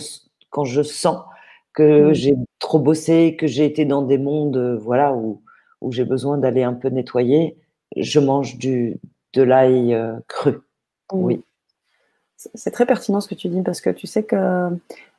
quand 0.50 0.64
je 0.64 0.82
sens 0.82 1.24
que 1.72 2.10
mmh. 2.10 2.14
j'ai 2.14 2.34
trop 2.58 2.78
bossé, 2.78 3.36
que 3.36 3.46
j'ai 3.46 3.64
été 3.64 3.84
dans 3.84 4.02
des 4.02 4.18
mondes, 4.18 4.56
euh, 4.56 4.76
voilà, 4.76 5.14
où, 5.14 5.42
où 5.80 5.92
j'ai 5.92 6.04
besoin 6.04 6.38
d'aller 6.38 6.62
un 6.62 6.74
peu 6.74 6.88
nettoyer, 6.88 7.58
je 7.96 8.20
mange 8.20 8.58
du, 8.58 9.00
de 9.32 9.42
l'ail 9.42 9.94
euh, 9.94 10.14
cru. 10.28 10.52
Mmh. 11.12 11.24
Oui. 11.24 11.44
C'est 12.36 12.70
très 12.70 12.86
pertinent 12.86 13.20
ce 13.20 13.28
que 13.28 13.34
tu 13.34 13.48
dis 13.48 13.62
parce 13.62 13.80
que 13.80 13.90
tu 13.90 14.06
sais 14.06 14.22
que 14.24 14.68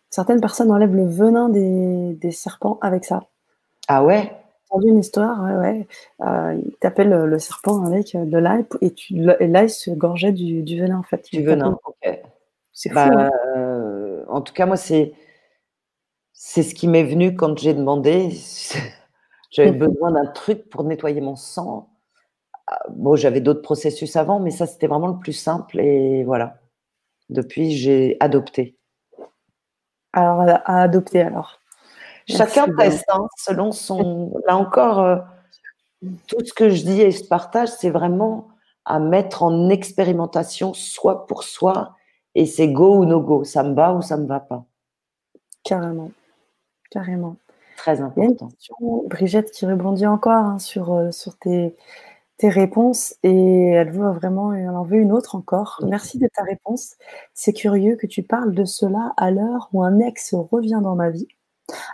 certaines 0.10 0.40
personnes 0.40 0.72
enlèvent 0.72 0.96
le 0.96 1.08
venin 1.08 1.50
des, 1.50 2.14
des 2.14 2.32
serpents 2.32 2.78
avec 2.82 3.06
ça. 3.06 3.24
Ah 3.88 4.04
ouais? 4.04 4.32
Entendu 4.70 4.90
une 4.90 5.00
histoire, 5.00 5.44
ouais, 5.44 5.56
ouais. 5.56 5.88
Euh, 6.22 6.62
il 6.62 7.04
le 7.04 7.40
serpent 7.40 7.84
avec 7.86 8.16
de 8.16 8.38
l'ail 8.38 8.66
et, 8.82 8.94
tu, 8.94 9.14
l'ail 9.16 9.70
se 9.70 9.92
gorgeait 9.92 10.34
du, 10.34 10.62
du, 10.62 10.80
venin 10.80 11.00
en 11.00 11.04
fait. 11.04 11.28
Du 11.32 11.44
venin, 11.44 11.78
ok. 11.86 12.20
C'est 12.74 12.94
bah, 12.94 13.08
fou. 13.08 13.18
Hein. 13.18 13.30
Euh, 13.56 14.24
en 14.28 14.42
tout 14.42 14.54
cas, 14.54 14.66
moi, 14.66 14.78
c'est 14.78 15.14
c'est 16.34 16.62
ce 16.62 16.76
qui 16.76 16.88
m'est 16.88 17.04
venu 17.04 17.36
quand 17.36 17.58
j'ai 17.58 17.74
demandé. 17.74 18.30
J'avais 19.52 19.72
besoin 19.72 20.12
d'un 20.12 20.28
truc 20.28 20.70
pour 20.70 20.84
nettoyer 20.84 21.22
mon 21.22 21.36
sang. 21.36 21.90
Ah, 22.68 22.84
bon, 22.90 23.16
j'avais 23.16 23.42
d'autres 23.42 23.62
processus 23.62 24.16
avant, 24.18 24.40
mais 24.40 24.52
ça, 24.52 24.68
c'était 24.68 24.88
vraiment 24.88 25.08
le 25.08 25.18
plus 25.18 25.34
simple. 25.34 25.80
Et 25.80 26.24
voilà. 26.26 26.60
Depuis, 27.30 27.72
j'ai 27.72 28.18
adopté. 28.20 28.76
Alors, 30.14 30.42
à 30.42 30.82
adopter 30.82 31.22
alors. 31.22 31.62
Chacun 32.28 32.68
teste, 32.76 33.06
hein, 33.10 33.28
selon 33.38 33.72
son. 33.72 34.42
Là 34.48 34.58
encore, 34.58 35.00
euh, 35.00 35.18
tout 36.28 36.44
ce 36.46 36.54
que 36.54 36.70
je 36.70 36.84
dis 36.84 37.02
et 37.02 37.12
je 37.12 37.24
partage, 37.24 37.70
c'est 37.70 37.90
vraiment 37.90 38.50
à 38.86 39.00
mettre 39.00 39.44
en 39.44 39.70
expérimentation, 39.70 40.74
soit 40.74 41.26
pour 41.28 41.44
soi, 41.44 41.96
et 42.36 42.46
c'est 42.46 42.70
go 42.70 42.98
ou 42.98 43.06
no 43.06 43.20
go. 43.22 43.44
Ça 43.44 43.64
me 43.64 43.74
va 43.74 43.94
ou 43.94 44.02
ça 44.02 44.18
me 44.18 44.26
va 44.26 44.40
pas. 44.40 44.66
Carrément. 45.64 46.12
Carrément. 46.90 47.36
Très 47.76 48.02
important. 48.02 48.50
Brigitte 49.08 49.52
qui 49.52 49.66
rebondit 49.66 50.08
encore 50.08 50.34
hein, 50.34 50.60
sur, 50.60 50.94
euh, 50.94 51.12
sur 51.12 51.38
tes, 51.38 51.76
tes 52.38 52.50
réponses 52.50 53.16
et 53.24 53.70
elle 53.70 53.92
veut 53.92 54.12
vraiment, 54.12 54.54
elle 54.54 54.70
en 54.70 54.84
veut 54.84 55.00
une 55.00 55.12
autre 55.12 55.36
encore. 55.36 55.80
Merci 55.88 56.20
de 56.20 56.28
ta 56.28 56.44
réponse. 56.44 56.96
C'est 57.34 57.54
curieux 57.54 57.96
que 57.96 58.08
tu 58.08 58.24
parles 58.24 58.54
de 58.54 58.66
cela 58.66 59.14
à 59.18 59.32
l'heure 59.32 59.70
où 59.74 59.84
un 59.84 60.00
ex 60.00 60.36
revient 60.36 60.80
dans 60.82 60.96
ma 60.96 61.10
vie. 61.10 61.28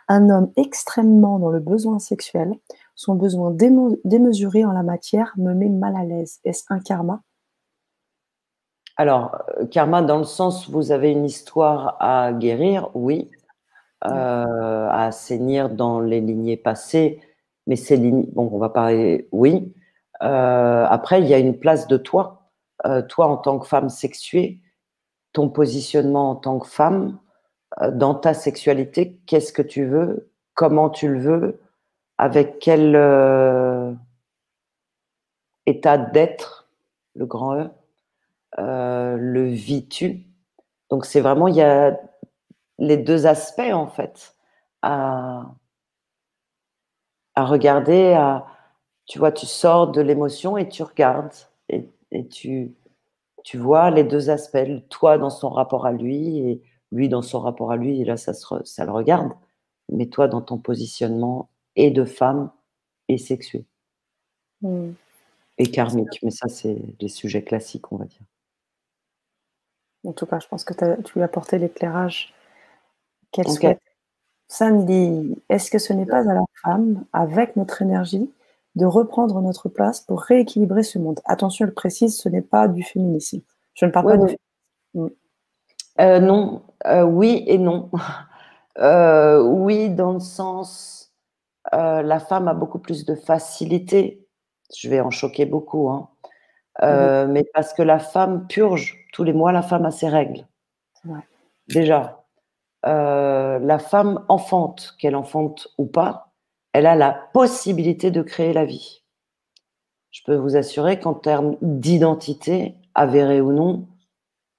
Un 0.08 0.30
homme 0.30 0.52
extrêmement 0.56 1.40
dans 1.40 1.50
le 1.50 1.60
besoin 1.60 1.98
sexuel, 1.98 2.54
son 2.96 3.16
besoin 3.16 3.52
démesuré 3.52 4.66
en 4.66 4.72
la 4.72 4.84
matière 4.84 5.34
me 5.38 5.54
met 5.54 5.70
mal 5.70 5.96
à 5.96 6.04
l'aise. 6.04 6.40
Est-ce 6.44 6.66
un 6.70 6.80
karma? 6.80 7.22
Alors, 8.98 9.36
euh, 9.58 9.66
karma 9.66 10.04
dans 10.04 10.20
le 10.20 10.24
sens 10.24 10.68
où 10.68 10.74
vous 10.74 10.92
avez 10.92 11.12
une 11.12 11.26
histoire 11.26 11.98
à 12.00 12.32
guérir, 12.34 12.92
oui, 12.94 13.32
euh, 14.06 14.88
à 14.90 15.06
assainir 15.06 15.70
dans 15.70 16.00
les 16.00 16.22
lignées 16.22 16.58
passées, 16.58 17.22
mais 17.66 17.76
ces 17.76 17.98
lignes, 17.98 18.28
bon, 18.34 18.50
on 18.52 18.60
va 18.60 18.70
parler, 18.70 19.28
oui. 19.32 19.74
Euh, 20.24 20.86
après, 20.90 21.22
il 21.22 21.28
y 21.28 21.34
a 21.34 21.40
une 21.40 21.60
place 21.60 21.88
de 21.88 21.98
toi, 21.98 22.50
toi 23.10 23.28
en 23.28 23.38
tant 23.38 23.60
que 23.60 23.68
femme 23.68 23.90
sexuée, 23.90 24.60
ton 25.34 25.50
positionnement 25.50 26.32
en 26.32 26.36
tant 26.36 26.60
que 26.60 26.68
femme, 26.68 27.20
euh, 27.82 27.92
dans 27.92 28.16
ta 28.16 28.34
sexualité, 28.34 29.20
qu'est-ce 29.26 29.52
que 29.52 29.62
tu 29.62 29.86
veux, 29.86 30.32
comment 30.54 30.90
tu 30.90 31.08
le 31.08 31.20
veux, 31.20 31.62
avec 32.18 32.60
quel 32.60 32.96
euh, 32.96 33.92
état 35.66 35.98
d'être, 35.98 36.70
le 37.16 37.26
grand 37.26 37.56
E, 37.56 37.70
euh, 38.60 39.18
le 39.18 39.46
vis-tu. 39.46 40.28
Donc 40.90 41.06
c'est 41.06 41.22
vraiment, 41.22 41.48
il 41.48 41.56
y 41.56 41.62
a 41.62 42.00
les 42.78 42.98
deux 42.98 43.26
aspects 43.26 43.72
en 43.72 43.88
fait 43.88 44.36
à, 44.82 45.46
à 47.36 47.46
regarder, 47.46 48.14
à, 48.14 48.46
tu 49.06 49.20
vois, 49.20 49.32
tu 49.32 49.46
sors 49.46 49.92
de 49.92 50.02
l'émotion 50.02 50.58
et 50.58 50.70
tu 50.70 50.84
regardes 50.84 51.34
et, 51.70 51.90
et 52.12 52.28
tu, 52.28 52.74
tu 53.44 53.58
vois 53.58 53.92
les 53.92 54.04
deux 54.04 54.30
aspects, 54.30 54.58
toi 54.90 55.18
dans 55.18 55.30
son 55.30 55.50
rapport 55.50 55.86
à 55.86 55.92
lui 55.92 56.40
et 56.40 56.62
lui 56.94 57.10
dans 57.10 57.22
son 57.22 57.40
rapport 57.40 57.72
à 57.72 57.76
lui, 57.76 58.02
et 58.02 58.06
là, 58.06 58.18
ça, 58.18 58.34
ça 58.34 58.86
le 58.86 58.92
regarde. 58.92 59.34
Mais 59.90 60.06
toi, 60.06 60.28
dans 60.28 60.42
ton 60.42 60.58
positionnement 60.58 61.50
et 61.76 61.92
de 61.92 62.06
femme 62.06 62.52
et 63.10 63.18
sexué. 63.18 63.66
Hmm. 64.62 64.92
Et 65.58 65.68
karmique. 65.68 66.20
Mais 66.24 66.32
ça, 66.32 66.48
c'est 66.48 66.82
les 67.00 67.10
sujets 67.10 67.44
classiques, 67.44 67.92
on 67.92 67.98
va 67.98 68.06
dire. 68.06 68.22
En 70.06 70.14
tout 70.14 70.26
cas, 70.26 70.40
je 70.40 70.48
pense 70.48 70.64
que 70.64 70.74
tu 71.02 71.14
lui 71.14 71.22
as 71.22 71.26
apporté 71.26 71.58
l'éclairage 71.58 72.34
qu'elle 73.32 73.50
souhaite. 73.50 73.82
Sandy, 74.48 75.42
est-ce 75.50 75.72
que 75.72 75.80
ce 75.80 75.94
n'est 75.94 76.06
pas 76.06 76.20
à 76.20 76.34
la 76.34 76.44
femme, 76.62 77.06
avec 77.14 77.56
notre 77.56 77.82
énergie, 77.82 78.32
de 78.76 78.86
reprendre 78.86 79.40
notre 79.42 79.70
place 79.70 80.02
pour 80.02 80.22
rééquilibrer 80.22 80.84
ce 80.84 81.00
monde 81.00 81.20
Attention, 81.26 81.66
elle 81.66 81.74
précise, 81.74 82.18
ce 82.20 82.30
n'est 82.30 82.42
pas 82.42 82.68
du 82.68 82.84
féminisme. 82.84 83.42
Je 83.76 83.86
ne 83.86 83.92
parle 83.92 84.08
pas 84.08 84.18
du 84.18 84.38
féminisme. 84.94 85.16
Euh, 86.00 86.20
non, 86.20 86.64
euh, 86.86 87.04
oui 87.04 87.44
et 87.48 87.58
non. 87.58 87.90
Euh, 88.80 89.40
oui, 89.40 89.92
dans 89.92 90.14
le 90.14 90.20
sens, 90.20 91.14
la 91.72 92.20
femme 92.20 92.48
a 92.48 92.56
beaucoup 92.56 92.80
plus 92.80 93.06
de 93.06 93.14
facilité. 93.14 94.28
Je 94.76 94.90
vais 94.90 95.00
en 95.00 95.12
choquer 95.12 95.46
beaucoup, 95.46 95.90
hein. 95.90 96.10
mais 96.82 97.44
parce 97.54 97.76
que 97.76 97.84
la 97.84 98.00
femme 98.00 98.48
purge 98.48 98.98
tous 99.14 99.24
les 99.24 99.32
mois, 99.32 99.52
la 99.52 99.62
femme 99.62 99.86
a 99.86 99.92
ses 99.92 100.10
règles. 100.10 100.48
Déjà, 101.68 102.24
la 102.84 103.78
femme 103.78 104.26
enfante, 104.28 104.96
qu'elle 104.98 105.16
enfante 105.16 105.68
ou 105.78 105.86
pas, 105.86 106.33
elle 106.74 106.88
a 106.88 106.96
la 106.96 107.12
possibilité 107.12 108.12
de 108.12 108.22
créer 108.22 108.52
la 108.52 108.66
vie. 108.66 109.04
Je 110.12 110.22
peux 110.26 110.36
vous 110.36 110.56
assurer 110.56 111.00
qu'en 111.00 111.14
termes 111.14 111.56
d'identité, 111.62 112.76
avérée 112.96 113.42
ou 113.42 113.52
non, 113.52 113.88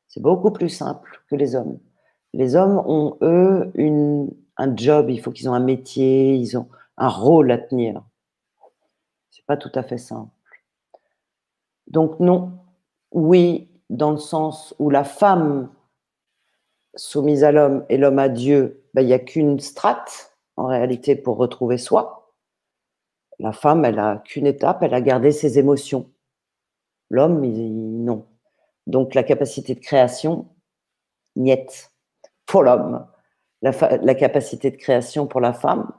c'est 0.09 0.23
beaucoup 0.23 0.51
plus 0.51 0.69
simple 0.69 1.23
que 1.29 1.37
les 1.37 1.55
hommes. 1.55 1.79
Les 2.33 2.57
hommes 2.57 2.83
ont, 2.87 3.17
eux, 3.21 3.73
un 4.57 4.77
job, 4.77 5.11
il 5.11 5.21
faut 5.21 5.31
qu'ils 5.31 5.49
ont 5.49 5.55
un 5.55 5.61
métier, 5.61 6.35
ils 6.35 6.57
ont 6.57 6.69
un 6.97 7.09
rôle 7.09 7.51
à 7.51 7.59
tenir. 7.59 8.03
C'est 9.31 9.47
pas 9.47 9.57
tout 9.57 9.73
à 9.75 9.83
fait 9.83 9.99
simple. 9.99 10.31
Donc 11.87 12.19
non, 12.21 12.59
oui, 13.13 13.69
dans 13.91 14.11
le 14.11 14.19
sens 14.19 14.75
où 14.79 14.91
la 14.91 15.05
femme 15.05 15.71
soumise 16.97 17.45
à 17.45 17.53
l'homme 17.53 17.85
et 17.89 17.97
l'homme 17.97 18.19
à 18.19 18.29
Dieu, 18.29 18.85
ben, 18.95 19.03
il 19.03 19.07
n'y 19.07 19.13
a 19.13 19.19
qu'une 19.19 19.59
strate, 19.61 20.34
en 20.57 20.67
réalité, 20.67 21.17
pour 21.17 21.37
retrouver 21.37 21.79
soi. 21.79 22.33
La 23.39 23.53
femme, 23.53 23.85
elle 23.85 23.99
a 23.99 24.23
qu'une 24.25 24.47
étape, 24.47 24.83
elle 24.83 24.95
a 24.95 25.01
gardé 25.01 25.31
ses 25.33 25.59
émotions. 25.59 26.11
L'homme, 27.11 27.45
non. 27.45 28.27
Donc 28.87 29.15
la 29.15 29.23
capacité 29.23 29.75
de 29.75 29.81
création, 29.81 30.49
niette, 31.37 31.93
pour 32.47 32.63
l'homme. 32.63 33.07
La, 33.63 34.15
capacité 34.15 34.71
de 34.71 34.77
création 34.77 35.27
pour 35.27 35.41
la 35.41 35.55
femme, 35.55 35.91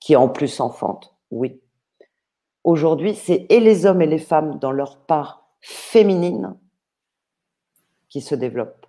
qui 0.00 0.14
est 0.14 0.16
en 0.16 0.30
plus 0.30 0.60
enfante, 0.60 1.14
oui. 1.30 1.60
Aujourd'hui, 2.64 3.14
c'est 3.14 3.46
et 3.50 3.60
les 3.60 3.84
hommes 3.84 4.00
et 4.00 4.06
les 4.06 4.18
femmes 4.18 4.58
dans 4.58 4.72
leur 4.72 5.04
part 5.04 5.50
féminine 5.60 6.56
qui 8.08 8.22
se 8.22 8.34
développent. 8.34 8.86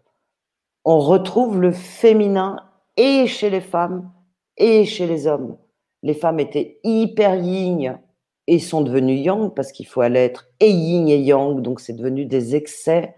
On 0.85 0.99
retrouve 0.99 1.59
le 1.59 1.73
féminin 1.73 2.69
et 2.95 3.27
chez 3.27 3.49
les 3.49 3.59
femmes 3.59 4.13
et 4.57 4.85
chez 4.85 5.07
les 5.07 5.27
hommes. 5.27 5.57
Les 6.03 6.13
femmes 6.13 6.39
étaient 6.39 6.79
hyper 6.83 7.35
yin 7.35 7.99
et 8.47 8.59
sont 8.59 8.81
devenues 8.81 9.17
yang 9.17 9.53
parce 9.53 9.71
qu'il 9.71 9.87
faut 9.87 10.01
aller 10.01 10.19
être 10.19 10.47
et 10.59 10.69
yin 10.69 11.07
et 11.07 11.19
yang, 11.19 11.61
donc 11.61 11.79
c'est 11.79 11.93
devenu 11.93 12.25
des 12.25 12.55
excès 12.55 13.15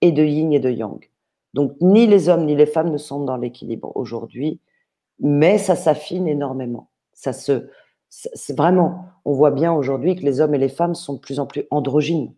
et 0.00 0.12
de 0.12 0.24
yin 0.24 0.52
et 0.52 0.60
de 0.60 0.70
yang. 0.70 0.98
Donc 1.54 1.72
ni 1.80 2.06
les 2.06 2.28
hommes 2.28 2.46
ni 2.46 2.54
les 2.54 2.66
femmes 2.66 2.90
ne 2.90 2.98
sont 2.98 3.24
dans 3.24 3.36
l'équilibre 3.36 3.92
aujourd'hui, 3.96 4.60
mais 5.18 5.58
ça 5.58 5.76
s'affine 5.76 6.26
énormément. 6.28 6.88
Ça 7.12 7.32
se, 7.32 7.68
c'est 8.08 8.56
vraiment, 8.56 9.04
on 9.24 9.32
voit 9.32 9.50
bien 9.50 9.72
aujourd'hui 9.72 10.16
que 10.16 10.22
les 10.22 10.40
hommes 10.40 10.54
et 10.54 10.58
les 10.58 10.68
femmes 10.68 10.94
sont 10.94 11.14
de 11.14 11.18
plus 11.18 11.38
en 11.40 11.46
plus 11.46 11.66
androgynes. 11.70 12.32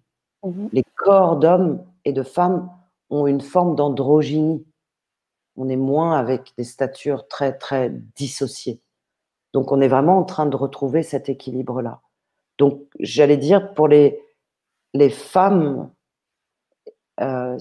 Mmh 0.45 0.69
les 0.73 0.85
corps 0.97 1.37
d'hommes 1.37 1.85
et 2.05 2.12
de 2.12 2.24
femmes 2.24 2.69
ont 3.11 3.27
une 3.27 3.41
forme 3.41 3.77
d'androgynie. 3.77 4.65
On 5.57 5.69
est 5.69 5.77
moins 5.77 6.16
avec 6.19 6.53
des 6.57 6.65
statures 6.65 7.29
très, 7.29 7.53
très 7.53 7.91
dissociées. 8.16 8.81
Donc, 9.53 9.70
on 9.73 9.81
est 9.81 9.89
vraiment 9.89 10.19
en 10.19 10.24
train 10.24 10.47
de 10.47 10.57
retrouver 10.57 11.03
cet 11.03 11.29
équilibre-là. 11.29 12.01
Donc, 12.59 12.83
j'allais 13.01 13.37
dire, 13.37 13.74
pour 13.74 13.89
les, 13.89 14.23
les 14.95 15.11
femmes, 15.11 15.91
euh, 17.20 17.59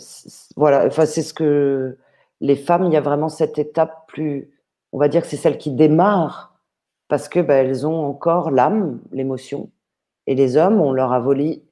voilà, 0.56 0.86
enfin, 0.86 1.06
c'est 1.06 1.24
ce 1.24 1.34
que 1.34 1.98
les 2.40 2.56
femmes, 2.56 2.86
il 2.86 2.94
y 2.94 2.98
a 2.98 3.02
vraiment 3.02 3.30
cette 3.30 3.60
étape 3.60 4.08
plus, 4.08 4.52
on 4.92 4.98
va 4.98 5.08
dire 5.08 5.22
que 5.22 5.28
c'est 5.28 5.38
celle 5.38 5.58
qui 5.58 5.72
démarre 5.72 6.56
parce 7.08 7.28
que 7.28 7.40
bah, 7.40 7.56
elles 7.56 7.86
ont 7.86 8.06
encore 8.06 8.52
l'âme, 8.52 9.02
l'émotion, 9.12 9.70
et 10.28 10.36
les 10.36 10.56
hommes, 10.56 10.80
on 10.80 10.94
leur 10.94 11.12
a 11.12 11.20
volé 11.20 11.64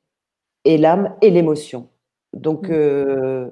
et 0.66 0.78
l'âme 0.78 1.16
et 1.22 1.30
l'émotion. 1.30 1.88
Donc, 2.34 2.68
mmh. 2.68 2.74
euh, 2.74 3.50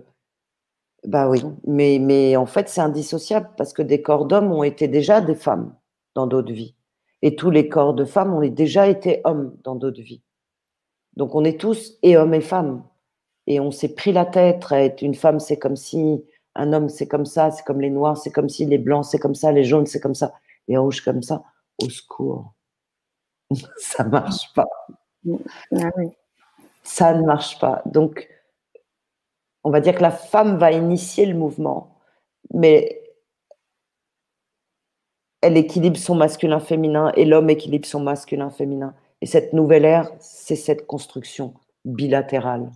bah 1.05 1.29
oui, 1.29 1.41
mais, 1.65 1.99
mais 1.99 2.35
en 2.35 2.45
fait, 2.45 2.69
c'est 2.69 2.81
indissociable 2.81 3.49
parce 3.57 3.73
que 3.73 3.81
des 3.81 4.01
corps 4.01 4.25
d'hommes 4.25 4.51
ont 4.51 4.63
été 4.63 4.87
déjà 4.87 5.21
des 5.21 5.35
femmes 5.35 5.75
dans 6.15 6.27
d'autres 6.27 6.53
vies. 6.53 6.75
Et 7.21 7.35
tous 7.35 7.49
les 7.49 7.69
corps 7.69 7.93
de 7.93 8.05
femmes 8.05 8.33
ont 8.33 8.45
déjà 8.47 8.87
été 8.87 9.21
hommes 9.23 9.55
dans 9.63 9.75
d'autres 9.75 10.01
vies. 10.01 10.21
Donc, 11.15 11.35
on 11.35 11.43
est 11.43 11.59
tous 11.59 11.97
et 12.03 12.17
hommes 12.17 12.33
et 12.33 12.41
femmes. 12.41 12.83
Et 13.47 13.59
on 13.59 13.71
s'est 13.71 13.95
pris 13.95 14.11
la 14.11 14.25
tête 14.25 14.65
à 14.71 14.81
être 14.83 15.01
une 15.01 15.15
femme, 15.15 15.39
c'est 15.39 15.57
comme 15.57 15.75
si, 15.75 16.23
un 16.55 16.73
homme, 16.73 16.89
c'est 16.89 17.07
comme 17.07 17.25
ça, 17.25 17.51
c'est 17.51 17.63
comme 17.63 17.81
les 17.81 17.89
noirs, 17.89 18.17
c'est 18.17 18.31
comme 18.31 18.49
si, 18.49 18.65
les 18.65 18.77
blancs, 18.77 19.05
c'est 19.05 19.19
comme 19.19 19.35
ça, 19.35 19.51
les 19.51 19.63
jaunes, 19.63 19.85
c'est 19.85 20.01
comme 20.01 20.15
ça, 20.15 20.33
les 20.67 20.77
rouges, 20.77 21.01
comme 21.01 21.23
ça 21.23 21.43
au 21.81 21.89
secours. 21.89 22.53
ça 23.77 24.03
ne 24.03 24.09
marche 24.09 24.53
pas. 24.53 24.67
Ah 25.75 25.89
ça 26.83 27.13
ne 27.13 27.25
marche 27.25 27.59
pas. 27.59 27.81
Donc, 27.85 28.27
on 29.63 29.69
va 29.69 29.81
dire 29.81 29.95
que 29.95 30.01
la 30.01 30.11
femme 30.11 30.57
va 30.57 30.71
initier 30.71 31.25
le 31.25 31.35
mouvement, 31.35 31.97
mais 32.53 33.01
elle 35.41 35.57
équilibre 35.57 35.97
son 35.97 36.15
masculin-féminin 36.15 37.11
et 37.15 37.25
l'homme 37.25 37.49
équilibre 37.49 37.85
son 37.85 37.99
masculin-féminin. 37.99 38.95
Et 39.21 39.25
cette 39.25 39.53
nouvelle 39.53 39.85
ère, 39.85 40.11
c'est 40.19 40.55
cette 40.55 40.85
construction 40.87 41.53
bilatérale, 41.85 42.71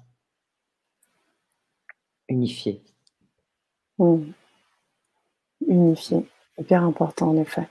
unifiée. 2.30 2.82
Unifiée, 5.68 6.26
hyper 6.58 6.84
important 6.84 7.30
en 7.30 7.38
effet. 7.38 7.68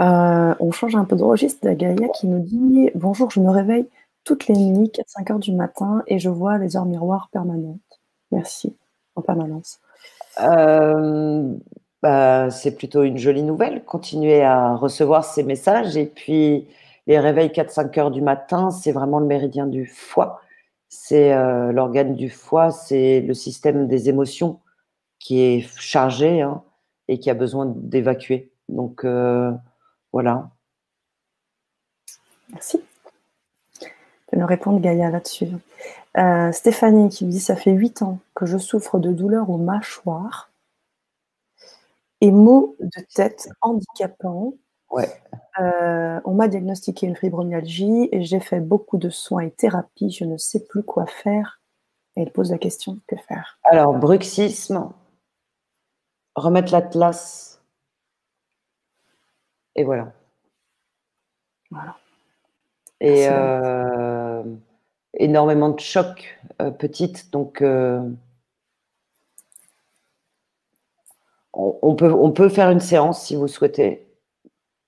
Euh, 0.00 0.54
on 0.58 0.72
change 0.72 0.96
un 0.96 1.04
peu 1.04 1.16
de 1.16 1.22
registre. 1.22 1.70
Gaïa 1.70 2.08
qui 2.08 2.26
nous 2.26 2.40
dit 2.40 2.90
Bonjour, 2.94 3.30
je 3.30 3.40
me 3.40 3.50
réveille 3.50 3.88
toutes 4.24 4.48
les 4.48 4.56
nuits, 4.56 4.90
4-5 4.90 5.32
heures 5.32 5.38
du 5.38 5.52
matin, 5.52 6.02
et 6.06 6.18
je 6.18 6.30
vois 6.30 6.58
les 6.58 6.76
heures 6.76 6.86
miroirs 6.86 7.28
permanentes. 7.30 7.78
Merci, 8.34 8.76
en 9.14 9.22
permanence. 9.22 9.78
Euh, 10.40 11.54
bah, 12.02 12.50
c'est 12.50 12.74
plutôt 12.76 13.04
une 13.04 13.16
jolie 13.16 13.44
nouvelle. 13.44 13.84
Continuez 13.84 14.42
à 14.42 14.74
recevoir 14.74 15.24
ces 15.24 15.44
messages. 15.44 15.96
Et 15.96 16.06
puis, 16.06 16.66
les 17.06 17.20
réveils 17.20 17.50
4-5 17.50 18.00
heures 18.00 18.10
du 18.10 18.22
matin, 18.22 18.72
c'est 18.72 18.90
vraiment 18.90 19.20
le 19.20 19.26
méridien 19.26 19.68
du 19.68 19.86
foie. 19.86 20.40
C'est 20.88 21.32
euh, 21.32 21.70
l'organe 21.70 22.16
du 22.16 22.28
foie, 22.28 22.72
c'est 22.72 23.20
le 23.20 23.34
système 23.34 23.86
des 23.86 24.08
émotions 24.08 24.60
qui 25.20 25.40
est 25.40 25.60
chargé 25.78 26.42
hein, 26.42 26.64
et 27.06 27.20
qui 27.20 27.30
a 27.30 27.34
besoin 27.34 27.66
d'évacuer. 27.66 28.50
Donc, 28.68 29.06
voilà. 30.12 30.50
Merci. 32.50 32.82
Vais 34.32 34.38
nous 34.38 34.46
répondre 34.46 34.80
Gaïa 34.80 35.10
là-dessus. 35.10 35.46
Euh, 36.16 36.52
Stéphanie 36.52 37.08
qui 37.08 37.24
me 37.26 37.30
dit 37.30 37.40
Ça 37.40 37.56
fait 37.56 37.72
8 37.72 38.02
ans 38.02 38.18
que 38.34 38.46
je 38.46 38.58
souffre 38.58 38.98
de 38.98 39.12
douleurs 39.12 39.50
aux 39.50 39.58
mâchoires 39.58 40.50
et 42.20 42.30
maux 42.30 42.76
de 42.80 43.04
tête 43.14 43.48
handicapants. 43.60 44.54
Ouais. 44.90 45.08
Euh, 45.60 46.20
on 46.24 46.34
m'a 46.34 46.48
diagnostiqué 46.48 47.06
une 47.06 47.16
fibromyalgie 47.16 48.08
et 48.12 48.22
j'ai 48.22 48.40
fait 48.40 48.60
beaucoup 48.60 48.96
de 48.96 49.10
soins 49.10 49.42
et 49.42 49.50
thérapies. 49.50 50.10
Je 50.10 50.24
ne 50.24 50.36
sais 50.36 50.64
plus 50.64 50.82
quoi 50.82 51.06
faire. 51.06 51.60
Et 52.16 52.22
elle 52.22 52.30
pose 52.30 52.52
la 52.52 52.58
question 52.58 53.00
que 53.08 53.16
faire? 53.16 53.58
Alors, 53.64 53.92
bruxisme, 53.94 54.90
remettre 56.36 56.72
l'atlas 56.72 57.54
et 59.76 59.84
voilà. 59.84 60.12
Voilà. 61.70 61.96
Et 63.00 63.28
euh, 63.28 64.42
énormément 65.16 65.70
de 65.70 65.80
chocs 65.80 66.38
euh, 66.60 66.70
petites. 66.70 67.30
Donc, 67.32 67.62
euh, 67.62 68.00
on, 71.52 71.94
peut, 71.94 72.12
on 72.12 72.32
peut 72.32 72.48
faire 72.48 72.70
une 72.70 72.80
séance 72.80 73.22
si 73.22 73.36
vous 73.36 73.48
souhaitez. 73.48 74.06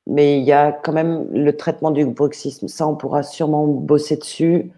Mais 0.07 0.39
il 0.39 0.45
y 0.45 0.53
a 0.53 0.73
quand 0.73 0.93
même 0.93 1.29
le 1.33 1.57
traitement 1.57 1.91
du 1.91 2.05
bruxisme. 2.07 2.69
Ça, 2.69 2.87
on 2.87 2.97
pourra 2.97 3.23
sûrement 3.23 3.67
bosser 3.67 4.17
dessus. 4.17 4.73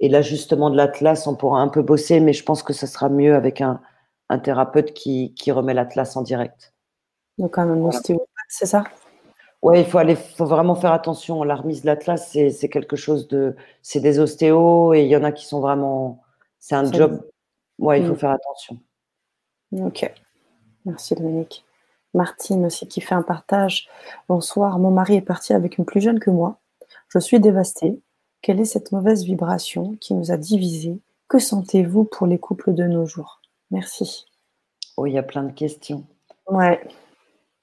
Et 0.00 0.08
l'ajustement 0.08 0.70
de 0.70 0.76
l'atlas, 0.76 1.26
on 1.26 1.36
pourra 1.36 1.60
un 1.60 1.68
peu 1.68 1.82
bosser, 1.82 2.20
mais 2.20 2.32
je 2.32 2.44
pense 2.44 2.62
que 2.62 2.72
ça 2.72 2.86
sera 2.86 3.08
mieux 3.08 3.34
avec 3.34 3.60
un, 3.60 3.80
thérapeute 4.42 4.92
qui, 4.92 5.32
remet 5.52 5.74
l'atlas 5.74 6.16
en 6.16 6.22
direct. 6.22 6.74
Donc 7.38 7.56
un 7.56 7.70
ostéopathe, 7.84 8.26
c'est 8.48 8.66
ça? 8.66 8.84
Oui, 9.64 9.80
il 9.80 9.86
faut 9.86 9.96
aller, 9.96 10.14
faut 10.14 10.44
vraiment 10.44 10.74
faire 10.74 10.92
attention. 10.92 11.42
La 11.42 11.56
remise 11.56 11.80
de 11.80 11.86
l'Atlas, 11.86 12.30
c'est 12.30 12.68
quelque 12.68 12.96
chose 12.96 13.28
de, 13.28 13.56
c'est 13.80 14.00
des 14.00 14.18
ostéos 14.18 14.92
et 14.92 15.04
il 15.04 15.08
y 15.08 15.16
en 15.16 15.24
a 15.24 15.32
qui 15.32 15.46
sont 15.46 15.60
vraiment, 15.60 16.22
c'est 16.58 16.74
un 16.74 16.92
job. 16.92 17.26
Ouais, 17.78 17.98
il 17.98 18.06
faut 18.06 18.12
mm. 18.12 18.18
faire 18.18 18.30
attention. 18.32 18.78
Ok, 19.72 20.12
merci 20.84 21.14
Dominique. 21.14 21.64
Martine 22.12 22.66
aussi 22.66 22.86
qui 22.86 23.00
fait 23.00 23.14
un 23.14 23.22
partage. 23.22 23.88
Bonsoir, 24.28 24.78
mon 24.78 24.90
mari 24.90 25.16
est 25.16 25.22
parti 25.22 25.54
avec 25.54 25.78
une 25.78 25.86
plus 25.86 26.02
jeune 26.02 26.20
que 26.20 26.30
moi. 26.30 26.58
Je 27.08 27.18
suis 27.18 27.40
dévastée. 27.40 27.98
Quelle 28.42 28.60
est 28.60 28.66
cette 28.66 28.92
mauvaise 28.92 29.24
vibration 29.24 29.96
qui 29.98 30.12
nous 30.12 30.30
a 30.30 30.36
divisés? 30.36 31.00
Que 31.26 31.38
sentez-vous 31.38 32.04
pour 32.04 32.26
les 32.26 32.38
couples 32.38 32.74
de 32.74 32.84
nos 32.84 33.06
jours? 33.06 33.40
Merci. 33.70 34.26
Oh, 34.98 35.06
il 35.06 35.14
y 35.14 35.18
a 35.18 35.22
plein 35.22 35.44
de 35.44 35.52
questions. 35.52 36.04
Ouais. 36.46 36.86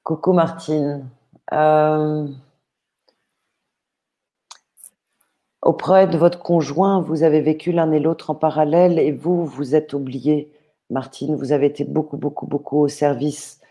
Coucou 0.03 0.33
Martine. 0.33 1.07
Euh, 1.53 2.27
auprès 5.61 6.07
de 6.07 6.17
votre 6.17 6.39
conjoint, 6.39 7.01
vous 7.01 7.23
avez 7.23 7.41
vécu 7.41 7.71
l'un 7.71 7.91
et 7.91 7.99
l'autre 7.99 8.29
en 8.29 8.35
parallèle 8.35 8.99
et 8.99 9.11
vous, 9.11 9.45
vous 9.45 9.75
êtes 9.75 9.93
oublié, 9.93 10.51
Martine. 10.89 11.35
Vous 11.35 11.51
avez 11.51 11.67
été 11.67 11.83
beaucoup, 11.83 12.17
beaucoup, 12.17 12.47
beaucoup 12.47 12.79
au 12.79 12.87
service 12.87 13.61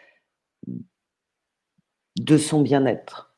de 2.18 2.38
son 2.38 2.60
bien-être. 2.62 3.34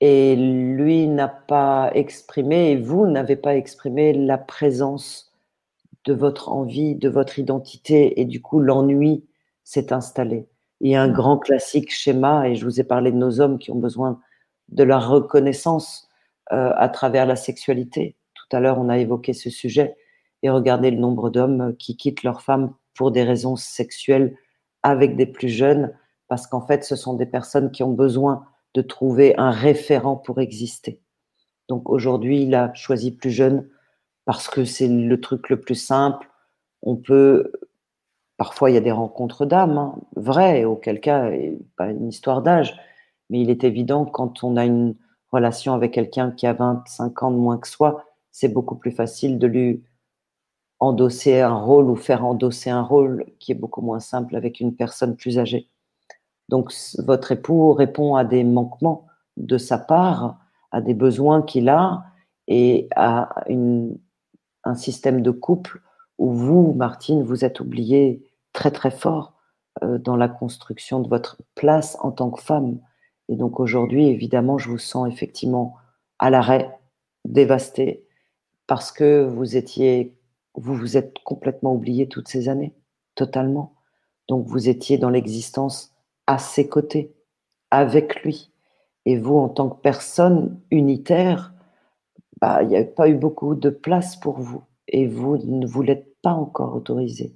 Et 0.00 0.34
lui 0.36 1.06
n'a 1.06 1.28
pas 1.28 1.92
exprimé, 1.94 2.72
et 2.72 2.76
vous 2.76 3.06
n'avez 3.06 3.36
pas 3.36 3.54
exprimé 3.56 4.12
la 4.12 4.38
présence 4.38 5.32
de 6.04 6.12
votre 6.12 6.48
envie, 6.48 6.96
de 6.96 7.08
votre 7.08 7.38
identité, 7.38 8.20
et 8.20 8.24
du 8.24 8.42
coup, 8.42 8.58
l'ennui 8.60 9.24
s'est 9.62 9.92
installé. 9.92 10.48
Il 10.82 10.90
y 10.90 10.94
a 10.94 11.02
un 11.02 11.08
mmh. 11.08 11.12
grand 11.12 11.38
classique 11.38 11.90
schéma, 11.90 12.48
et 12.48 12.54
je 12.54 12.64
vous 12.64 12.80
ai 12.80 12.84
parlé 12.84 13.10
de 13.10 13.16
nos 13.16 13.40
hommes 13.40 13.58
qui 13.58 13.70
ont 13.70 13.78
besoin 13.78 14.20
de 14.68 14.84
la 14.84 14.98
reconnaissance 14.98 16.08
euh, 16.52 16.72
à 16.76 16.88
travers 16.88 17.24
la 17.24 17.36
sexualité. 17.36 18.16
Tout 18.34 18.56
à 18.56 18.60
l'heure, 18.60 18.78
on 18.78 18.90
a 18.90 18.98
évoqué 18.98 19.32
ce 19.32 19.48
sujet, 19.48 19.96
et 20.42 20.50
regardez 20.50 20.90
le 20.90 20.98
nombre 20.98 21.30
d'hommes 21.30 21.74
qui 21.78 21.96
quittent 21.96 22.24
leurs 22.24 22.42
femmes 22.42 22.74
pour 22.94 23.10
des 23.10 23.22
raisons 23.22 23.56
sexuelles 23.56 24.36
avec 24.82 25.16
des 25.16 25.26
plus 25.26 25.48
jeunes, 25.48 25.94
parce 26.28 26.46
qu'en 26.46 26.66
fait, 26.66 26.84
ce 26.84 26.96
sont 26.96 27.14
des 27.14 27.26
personnes 27.26 27.70
qui 27.70 27.82
ont 27.82 27.92
besoin 27.92 28.44
de 28.74 28.82
trouver 28.82 29.34
un 29.38 29.50
référent 29.50 30.16
pour 30.16 30.40
exister. 30.40 31.00
Donc 31.68 31.88
aujourd'hui, 31.88 32.42
il 32.42 32.54
a 32.54 32.72
choisi 32.74 33.12
plus 33.12 33.30
jeune 33.30 33.68
parce 34.24 34.48
que 34.48 34.64
c'est 34.64 34.88
le 34.88 35.20
truc 35.20 35.48
le 35.48 35.60
plus 35.60 35.74
simple. 35.74 36.28
On 36.82 36.96
peut, 36.96 37.52
parfois 38.42 38.70
il 38.70 38.74
y 38.74 38.76
a 38.76 38.80
des 38.80 38.90
rencontres 38.90 39.46
d'âmes, 39.46 39.78
hein, 39.78 39.94
vraies, 40.16 40.64
auquel 40.64 41.00
cas, 41.00 41.30
pas 41.76 41.90
une 41.90 42.08
histoire 42.08 42.42
d'âge, 42.42 42.76
mais 43.30 43.40
il 43.40 43.50
est 43.50 43.62
évident 43.62 44.04
quand 44.04 44.42
on 44.42 44.56
a 44.56 44.64
une 44.64 44.96
relation 45.30 45.74
avec 45.74 45.92
quelqu'un 45.92 46.32
qui 46.32 46.48
a 46.48 46.52
25 46.52 47.22
ans 47.22 47.30
de 47.30 47.36
moins 47.36 47.56
que 47.56 47.68
soi, 47.68 48.04
c'est 48.32 48.48
beaucoup 48.48 48.74
plus 48.74 48.90
facile 48.90 49.38
de 49.38 49.46
lui 49.46 49.84
endosser 50.80 51.38
un 51.38 51.54
rôle 51.54 51.88
ou 51.88 51.94
faire 51.94 52.24
endosser 52.24 52.68
un 52.68 52.82
rôle 52.82 53.26
qui 53.38 53.52
est 53.52 53.54
beaucoup 53.54 53.80
moins 53.80 54.00
simple 54.00 54.34
avec 54.34 54.58
une 54.58 54.74
personne 54.74 55.14
plus 55.14 55.38
âgée. 55.38 55.68
Donc 56.48 56.72
votre 56.98 57.30
époux 57.30 57.72
répond 57.74 58.16
à 58.16 58.24
des 58.24 58.42
manquements 58.42 59.06
de 59.36 59.56
sa 59.56 59.78
part, 59.78 60.40
à 60.72 60.80
des 60.80 60.94
besoins 60.94 61.42
qu'il 61.42 61.68
a 61.68 62.06
et 62.48 62.88
à 62.96 63.32
un 64.64 64.74
système 64.74 65.22
de 65.22 65.30
couple 65.30 65.80
où 66.18 66.32
vous, 66.32 66.72
Martine, 66.72 67.22
vous 67.22 67.44
êtes 67.44 67.60
oubliée 67.60 68.26
très 68.52 68.70
très 68.70 68.90
fort 68.90 69.34
euh, 69.82 69.98
dans 69.98 70.16
la 70.16 70.28
construction 70.28 71.00
de 71.00 71.08
votre 71.08 71.38
place 71.54 71.96
en 72.00 72.12
tant 72.12 72.30
que 72.30 72.42
femme. 72.42 72.78
Et 73.28 73.36
donc 73.36 73.60
aujourd'hui, 73.60 74.06
évidemment, 74.08 74.58
je 74.58 74.68
vous 74.68 74.78
sens 74.78 75.08
effectivement 75.08 75.76
à 76.18 76.30
l'arrêt, 76.30 76.78
dévastée, 77.24 78.06
parce 78.66 78.92
que 78.92 79.24
vous 79.24 79.56
étiez, 79.56 80.16
vous 80.54 80.74
vous 80.74 80.96
êtes 80.96 81.18
complètement 81.24 81.74
oublié 81.74 82.08
toutes 82.08 82.28
ces 82.28 82.48
années, 82.48 82.74
totalement. 83.14 83.74
Donc 84.28 84.46
vous 84.46 84.68
étiez 84.68 84.98
dans 84.98 85.10
l'existence 85.10 85.94
à 86.26 86.38
ses 86.38 86.68
côtés, 86.68 87.14
avec 87.70 88.22
lui. 88.22 88.52
Et 89.04 89.18
vous, 89.18 89.36
en 89.38 89.48
tant 89.48 89.68
que 89.68 89.80
personne 89.80 90.60
unitaire, 90.70 91.52
bah, 92.40 92.62
il 92.62 92.68
n'y 92.68 92.76
a 92.76 92.84
pas 92.84 93.08
eu 93.08 93.14
beaucoup 93.14 93.54
de 93.54 93.70
place 93.70 94.16
pour 94.16 94.38
vous. 94.38 94.62
Et 94.88 95.06
vous 95.06 95.38
ne 95.38 95.66
vous 95.66 95.82
l'êtes 95.82 96.20
pas 96.22 96.32
encore 96.32 96.76
autorisé. 96.76 97.34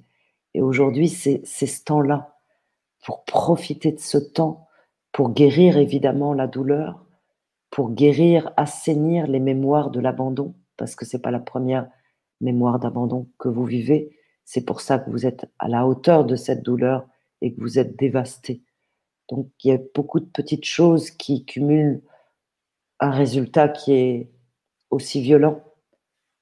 Et 0.57 0.61
aujourd'hui, 0.61 1.07
c'est 1.07 1.45
ce 1.45 1.83
temps-là, 1.83 2.35
pour 3.05 3.25
profiter 3.25 3.91
de 3.91 3.99
ce 3.99 4.17
temps, 4.17 4.67
pour 5.11 5.29
guérir 5.29 5.77
évidemment 5.77 6.33
la 6.33 6.47
douleur, 6.47 7.05
pour 7.69 7.91
guérir, 7.91 8.51
assainir 8.57 9.27
les 9.27 9.39
mémoires 9.39 9.91
de 9.91 9.99
l'abandon, 9.99 10.55
parce 10.75 10.95
que 10.95 11.05
ce 11.05 11.15
n'est 11.15 11.21
pas 11.21 11.29
la 11.29 11.39
première 11.39 11.87
mémoire 12.41 12.79
d'abandon 12.79 13.29
que 13.37 13.49
vous 13.49 13.65
vivez. 13.65 14.17
C'est 14.45 14.65
pour 14.65 14.81
ça 14.81 14.97
que 14.97 15.11
vous 15.11 15.27
êtes 15.27 15.45
à 15.59 15.67
la 15.67 15.85
hauteur 15.85 16.25
de 16.25 16.35
cette 16.35 16.63
douleur 16.63 17.07
et 17.41 17.53
que 17.53 17.61
vous 17.61 17.77
êtes 17.77 17.95
dévasté. 17.95 18.63
Donc 19.29 19.51
il 19.63 19.67
y 19.67 19.75
a 19.75 19.79
beaucoup 19.93 20.19
de 20.19 20.25
petites 20.25 20.65
choses 20.65 21.11
qui 21.11 21.45
cumulent 21.45 22.01
un 22.99 23.11
résultat 23.11 23.69
qui 23.69 23.93
est 23.93 24.31
aussi 24.89 25.21
violent 25.21 25.61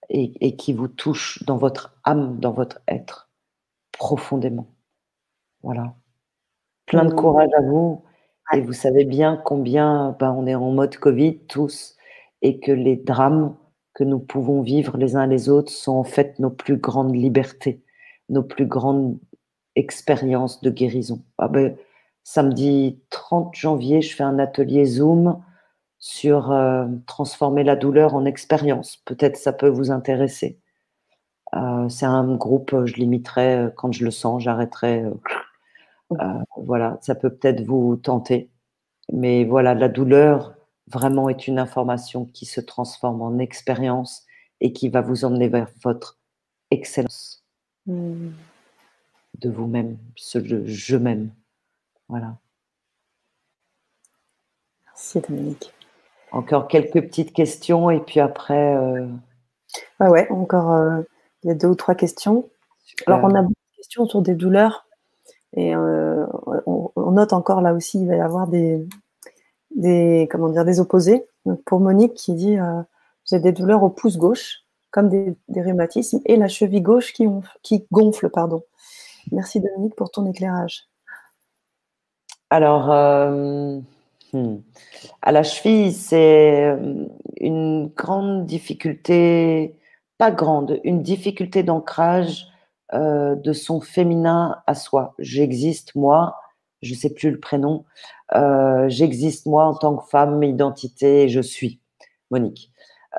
et, 0.07 0.55
qui 0.55 0.71
vous 0.71 0.87
touche 0.87 1.43
dans 1.43 1.57
votre 1.57 1.97
âme, 2.05 2.39
dans 2.39 2.53
votre 2.53 2.79
être, 2.87 3.24
profondément. 3.97 4.67
Voilà. 5.63 5.95
Plein 6.85 7.05
de 7.05 7.13
mmh. 7.13 7.15
courage 7.15 7.49
à 7.57 7.61
vous. 7.61 8.03
Et 8.53 8.61
vous 8.61 8.73
savez 8.73 9.05
bien 9.05 9.41
combien 9.43 10.15
ben, 10.19 10.31
on 10.31 10.45
est 10.45 10.55
en 10.55 10.71
mode 10.71 10.97
Covid 10.97 11.39
tous 11.47 11.95
et 12.41 12.59
que 12.59 12.71
les 12.71 12.95
drames 12.95 13.55
que 13.95 14.03
nous 14.03 14.19
pouvons 14.19 14.61
vivre 14.61 14.97
les 14.97 15.15
uns 15.15 15.25
les 15.25 15.49
autres 15.49 15.71
sont 15.71 15.95
en 15.95 16.03
fait 16.03 16.37
nos 16.37 16.51
plus 16.51 16.77
grandes 16.77 17.15
libertés, 17.15 17.81
nos 18.29 18.43
plus 18.43 18.67
grandes 18.67 19.17
expériences 19.75 20.61
de 20.61 20.69
guérison. 20.69 21.23
Ah 21.39 21.47
ben, 21.47 21.75
samedi 22.23 23.01
30 23.09 23.55
janvier, 23.55 24.01
je 24.01 24.15
fais 24.15 24.23
un 24.23 24.37
atelier 24.37 24.85
Zoom 24.85 25.41
sur 25.97 26.51
euh, 26.51 26.85
transformer 27.07 27.63
la 27.63 27.75
douleur 27.75 28.13
en 28.13 28.25
expérience. 28.25 28.97
Peut-être 29.05 29.37
ça 29.37 29.53
peut 29.53 29.69
vous 29.69 29.89
intéresser. 29.89 30.59
Euh, 31.53 31.87
c'est 31.89 32.05
un 32.05 32.35
groupe, 32.35 32.85
je 32.85 32.95
limiterai 32.95 33.55
euh, 33.57 33.69
quand 33.69 33.91
je 33.91 34.03
le 34.03 34.11
sens, 34.11 34.41
j'arrêterai. 34.43 35.05
voilà, 36.57 36.97
ça 37.01 37.15
peut 37.15 37.29
peut-être 37.29 37.61
vous 37.61 37.95
tenter. 37.97 38.49
Mais 39.11 39.45
voilà, 39.45 39.73
la 39.73 39.89
douleur 39.89 40.55
vraiment 40.87 41.29
est 41.29 41.47
une 41.47 41.59
information 41.59 42.25
qui 42.25 42.45
se 42.45 42.61
transforme 42.61 43.21
en 43.21 43.37
expérience 43.39 44.25
et 44.61 44.73
qui 44.73 44.89
va 44.89 45.01
vous 45.01 45.25
emmener 45.25 45.47
vers 45.47 45.67
votre 45.83 46.19
excellence 46.71 47.43
hmm. 47.85 48.29
de 49.39 49.49
vous-même, 49.49 49.97
ce 50.15 50.65
je, 50.65 50.97
m'aime. 50.97 51.31
Voilà. 52.07 52.37
Merci 54.85 55.21
Dominique. 55.21 55.73
Encore 56.31 56.67
quelques 56.67 57.01
petites 57.01 57.33
questions 57.33 57.89
et 57.89 57.99
puis 57.99 58.19
après. 58.19 58.75
Euh... 58.75 59.07
Ah 59.99 60.09
ouais, 60.09 60.29
encore 60.29 60.71
euh, 60.71 61.01
il 61.45 61.49
y 61.49 61.51
a 61.51 61.53
deux 61.55 61.67
ou 61.69 61.75
trois 61.75 61.95
questions. 61.95 62.49
Alors 63.07 63.21
on 63.23 63.33
a 63.33 63.41
beaucoup 63.41 63.53
de 63.53 63.77
questions 63.77 64.03
autour 64.03 64.21
des 64.21 64.35
douleurs 64.35 64.85
et 65.53 65.73
euh, 65.73 66.25
on, 66.65 67.11
note 67.11 67.31
encore 67.31 67.61
là 67.61 67.73
aussi 67.73 68.01
il 68.01 68.07
va 68.07 68.15
y 68.15 68.19
avoir 68.19 68.47
des, 68.47 68.85
des, 69.73 70.27
comment 70.29 70.49
dire, 70.49 70.65
des 70.65 70.81
opposés. 70.81 71.25
Donc 71.45 71.63
pour 71.63 71.79
Monique 71.79 72.13
qui 72.15 72.33
dit 72.33 72.57
euh, 72.57 72.81
j'ai 73.25 73.39
des 73.39 73.51
douleurs 73.51 73.83
au 73.83 73.89
pouce 73.89 74.17
gauche, 74.17 74.63
comme 74.91 75.09
des, 75.09 75.35
rhumatismes, 75.61 76.21
et 76.25 76.35
la 76.35 76.47
cheville 76.47 76.81
gauche 76.81 77.13
qui, 77.13 77.27
qui 77.63 77.85
gonfle. 77.91 78.29
Pardon. 78.29 78.63
Merci 79.31 79.59
Dominique 79.59 79.95
pour 79.95 80.11
ton 80.11 80.25
éclairage. 80.29 80.87
Alors, 82.51 82.91
euh, 82.91 83.79
hmm. 84.33 84.57
à 85.21 85.31
la 85.31 85.43
cheville, 85.43 85.91
c'est 85.91 86.65
euh, 86.65 87.07
une 87.37 87.87
grande 87.87 88.45
difficulté, 88.45 89.75
pas 90.17 90.31
grande, 90.31 90.79
une 90.83 91.01
difficulté 91.01 91.63
d'ancrage 91.63 92.47
de 92.93 93.51
son 93.51 93.81
féminin 93.81 94.61
à 94.67 94.75
soi. 94.75 95.15
J'existe, 95.19 95.95
moi, 95.95 96.35
je 96.81 96.93
ne 96.93 96.97
sais 96.97 97.13
plus 97.13 97.31
le 97.31 97.39
prénom, 97.39 97.83
euh, 98.33 98.85
j'existe 98.89 99.45
moi 99.45 99.65
en 99.65 99.75
tant 99.75 99.95
que 99.97 100.07
femme, 100.07 100.41
identité, 100.43 101.27
je 101.27 101.41
suis 101.41 101.79
Monique. 102.31 102.71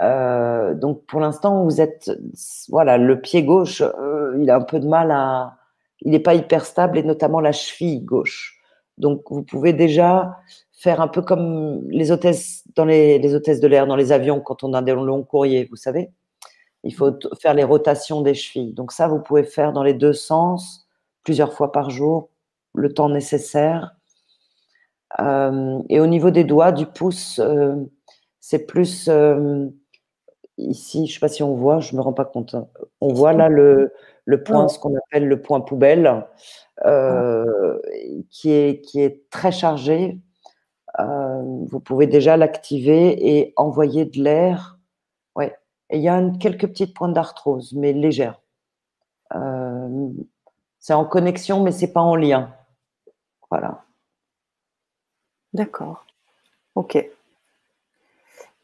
Euh, 0.03 0.75
donc 0.75 1.05
pour 1.07 1.21
l'instant, 1.21 1.65
vous 1.65 1.81
êtes, 1.81 2.11
voilà, 2.69 2.99
le 2.99 3.21
pied 3.21 3.43
gauche, 3.45 3.83
euh, 3.83 4.37
il 4.41 4.51
a 4.51 4.57
un 4.57 4.63
peu 4.63 4.81
de 4.81 4.87
mal 4.87 5.11
à, 5.11 5.57
il 6.03 6.11
n'est 6.11 6.21
pas 6.21 6.35
hyper 6.35 6.67
stable 6.67 6.99
et 6.99 7.03
notamment 7.03 7.41
la 7.41 7.53
cheville 7.53 8.05
gauche. 8.05 8.61
Donc 8.99 9.23
vous 9.31 9.43
pouvez 9.43 9.73
déjà 9.73 10.39
faire 10.73 11.01
un 11.01 11.09
peu 11.09 11.23
comme 11.23 11.89
les 11.91 12.11
hôtesses 12.11 12.65
dans 12.75 12.85
les 12.85 13.35
hôtesses 13.35 13.61
de 13.61 13.69
l'air 13.69 13.87
dans 13.87 13.97
les 13.97 14.13
avions 14.13 14.41
quand 14.41 14.63
on 14.65 14.75
a 14.75 14.83
des 14.83 14.93
longs 14.93 15.23
courriers, 15.23 15.67
vous 15.71 15.77
savez. 15.77 16.11
Il 16.87 16.95
faut 16.95 17.13
faire 17.41 17.55
les 17.55 17.65
rotations 17.65 18.21
des 18.23 18.35
chevilles. 18.35 18.73
Donc 18.73 18.93
ça, 18.93 19.09
vous 19.09 19.19
pouvez 19.19 19.43
faire 19.43 19.73
dans 19.73 19.83
les 19.83 19.95
deux 19.95 20.13
sens 20.13 20.87
plusieurs 21.25 21.53
fois 21.53 21.73
par 21.73 21.91
jour, 21.91 22.31
le 22.75 22.95
temps 22.95 23.09
nécessaire. 23.09 23.97
Euh, 25.21 25.83
et 25.89 25.99
au 25.99 26.07
niveau 26.07 26.31
des 26.31 26.45
doigts, 26.45 26.71
du 26.71 26.87
pouce, 26.87 27.41
euh, 27.41 27.75
c'est 28.39 28.67
plus 28.67 29.09
euh, 29.09 29.67
ici, 30.59 31.07
je 31.07 31.11
ne 31.11 31.15
sais 31.15 31.21
pas 31.21 31.29
si 31.29 31.43
on 31.43 31.55
voit, 31.55 31.81
je 31.81 31.93
ne 31.93 31.99
me 31.99 32.03
rends 32.03 32.13
pas 32.13 32.25
compte. 32.25 32.55
Hein. 32.55 32.69
On 33.01 33.13
voit 33.13 33.33
là 33.33 33.49
le, 33.49 33.93
le 34.25 34.43
point, 34.45 34.69
ce 34.69 34.79
qu'on 34.79 34.95
appelle 34.97 35.27
le 35.27 35.43
point 35.43 35.61
poubelle, 35.61 36.25
qui, 38.31 38.53
est, 38.53 38.85
qui 38.85 39.01
est 39.01 39.29
très 39.31 39.51
chargé. 39.51 40.21
vous 40.99 41.81
pouvez 41.81 42.07
déjà 42.07 42.37
l'activer 42.37 43.37
et 43.37 43.53
envoyer 43.57 44.05
de 44.05 44.23
l'air. 44.23 44.76
Et 45.91 45.99
il 45.99 46.03
y 46.03 46.09
a 46.09 46.23
quelques 46.41 46.67
petites 46.67 46.95
pointes 46.95 47.15
d'arthrose, 47.15 47.73
mais 47.75 47.93
légères. 47.93 48.41
c'est 50.79 50.95
en 50.95 51.05
connexion, 51.05 51.63
mais 51.63 51.73
c'est 51.73 51.93
pas 51.93 52.01
en 52.01 52.17
lien. 52.17 52.53
Voilà. 53.51 53.85
D'accord. 55.53 56.05
Ok. 56.75 56.99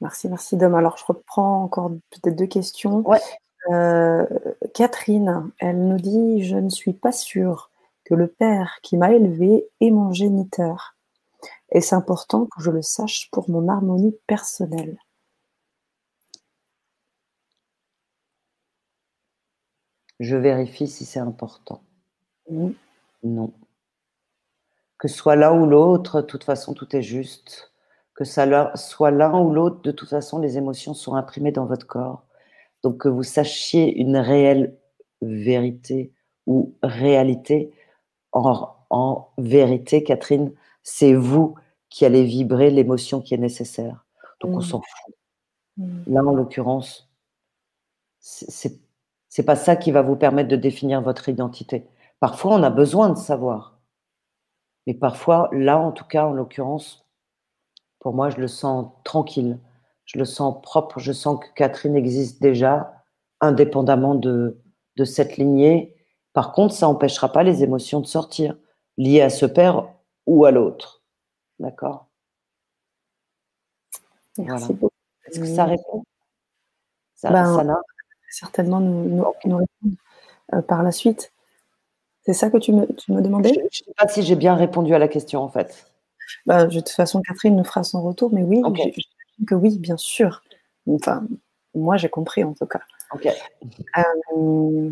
Merci, 0.01 0.29
merci 0.29 0.57
Dom. 0.57 0.75
Alors, 0.75 0.99
je 0.99 1.05
reprends 1.05 1.63
encore 1.63 1.91
peut-être 2.11 2.37
deux 2.37 2.47
questions. 2.47 3.05
Euh, 3.71 4.27
Catherine, 4.75 5.51
elle 5.61 5.87
nous 5.87 5.97
dit 5.97 6.43
Je 6.43 6.57
ne 6.57 6.69
suis 6.69 6.93
pas 6.93 7.13
sûre 7.13 7.71
que 8.05 8.15
le 8.15 8.27
père 8.27 8.79
qui 8.83 8.97
m'a 8.97 9.13
élevé 9.13 9.69
est 9.81 9.91
mon 9.91 10.13
géniteur. 10.13 10.97
Et 11.71 11.81
c'est 11.81 11.95
important 11.95 12.47
que 12.47 12.63
je 12.63 12.71
le 12.71 12.83
sache 12.83 13.31
pour 13.31 13.49
mon 13.49 13.69
harmonie 13.69 14.17
personnelle? 14.27 14.99
Je 20.23 20.37
vérifie 20.37 20.89
si 20.89 21.05
c'est 21.05 21.21
important. 21.21 21.83
Non 23.23 23.53
que 25.03 25.09
soit 25.09 25.35
l'un 25.35 25.61
ou 25.61 25.67
l'autre, 25.67 26.21
de 26.21 26.27
toute 26.27 26.45
façon, 26.45 26.75
tout 26.75 26.95
est 26.95 27.03
juste. 27.03 27.73
Que 28.15 28.23
ça 28.23 28.77
soit 28.77 29.11
l'un 29.11 29.37
ou 29.37 29.53
l'autre, 29.53 29.83
de 29.83 29.91
toute 29.91 30.09
façon, 30.09 30.39
les 30.39 30.59
émotions 30.59 30.95
sont 30.95 31.17
imprimées 31.17 31.51
dans 31.51 31.67
votre 31.67 31.89
corps. 31.89 32.23
Donc, 32.85 32.99
que 32.99 33.09
vous 33.09 33.25
sachiez 33.25 33.99
une 33.99 34.17
réelle 34.17 34.79
vérité 35.21 36.13
ou 36.47 36.77
réalité. 36.85 37.73
En, 38.31 38.77
en 38.91 39.29
vérité, 39.39 40.05
Catherine, 40.05 40.53
c'est 40.85 41.15
vous 41.15 41.57
qui 41.89 42.05
allait 42.05 42.23
vibrer 42.23 42.71
l'émotion 42.71 43.21
qui 43.21 43.35
est 43.35 43.39
nécessaire. 43.39 44.07
Donc 44.41 44.53
on 44.53 44.59
mmh. 44.59 44.63
s'en 44.63 44.83
fout. 44.83 45.15
Mmh. 45.79 46.03
Là, 46.07 46.25
en 46.25 46.33
l'occurrence, 46.33 47.11
c'est 48.21 48.79
c'est 49.33 49.45
pas 49.45 49.57
ça 49.57 49.77
qui 49.77 49.93
va 49.93 50.03
vous 50.03 50.15
permettre 50.15 50.51
de 50.51 50.57
définir 50.57 51.01
votre 51.01 51.31
identité. 51.31 51.89
Parfois, 52.21 52.53
on 52.53 52.63
a 52.63 52.69
besoin 52.69 53.09
de 53.09 53.17
savoir. 53.17 53.79
Mais 54.87 54.93
parfois, 54.93 55.49
là, 55.53 55.79
en 55.79 55.91
tout 55.91 56.05
cas, 56.05 56.27
en 56.27 56.33
l'occurrence, 56.33 57.07
pour 57.99 58.13
moi, 58.13 58.29
je 58.29 58.37
le 58.37 58.47
sens 58.47 58.93
tranquille, 59.05 59.59
je 60.05 60.19
le 60.19 60.27
sens 60.27 60.61
propre, 60.61 60.99
je 61.01 61.13
sens 61.13 61.41
que 61.41 61.51
Catherine 61.55 61.97
existe 61.97 62.43
déjà, 62.43 63.03
indépendamment 63.41 64.15
de, 64.15 64.61
de 64.97 65.05
cette 65.07 65.39
lignée. 65.39 65.97
Par 66.35 66.53
contre, 66.53 66.75
ça 66.75 66.85
n'empêchera 66.85 67.33
pas 67.33 67.43
les 67.43 67.63
émotions 67.63 68.01
de 68.01 68.07
sortir, 68.07 68.55
liées 68.99 69.23
à 69.23 69.31
ce 69.31 69.47
père 69.47 69.89
ou 70.27 70.45
à 70.45 70.51
l'autre. 70.51 71.03
D'accord? 71.59 72.07
Merci 74.37 74.75
beaucoup. 74.75 74.93
Est-ce 75.25 75.41
que 75.41 75.47
ça 75.47 75.65
répond? 75.65 76.05
Ça, 77.15 77.31
ben, 77.31 77.81
certainement 78.33 78.81
nous, 78.81 79.25
répondre 79.25 79.67
euh, 80.55 80.63
par 80.63 80.83
la 80.83 80.93
suite. 80.93 81.33
C'est 82.25 82.33
ça 82.33 82.51
que 82.51 82.57
tu 82.57 82.73
me, 82.73 82.87
tu 82.95 83.13
me 83.13 83.21
demandais? 83.21 83.53
Je 83.55 83.61
ne 83.61 83.69
sais 83.71 83.93
pas 83.97 84.09
si 84.09 84.23
j'ai 84.23 84.37
bien 84.37 84.55
répondu 84.55 84.95
à 84.95 84.99
la 84.99 85.09
question 85.09 85.43
en 85.43 85.49
fait. 85.49 85.87
Bah, 86.47 86.67
de 86.67 86.79
toute 86.79 86.91
façon, 86.91 87.21
Catherine 87.21 87.57
nous 87.57 87.65
fera 87.65 87.85
son 87.85 88.03
retour, 88.03 88.33
mais 88.33 88.43
oui, 88.43 88.63
que 89.47 89.55
oui, 89.55 89.79
bien 89.79 89.97
sûr. 89.97 90.43
Enfin, 90.89 91.25
moi 91.75 91.97
j'ai 91.97 92.09
compris 92.09 92.45
en 92.45 92.55
tout 92.55 92.67
cas. 92.67 92.81
Euh, 94.37 94.91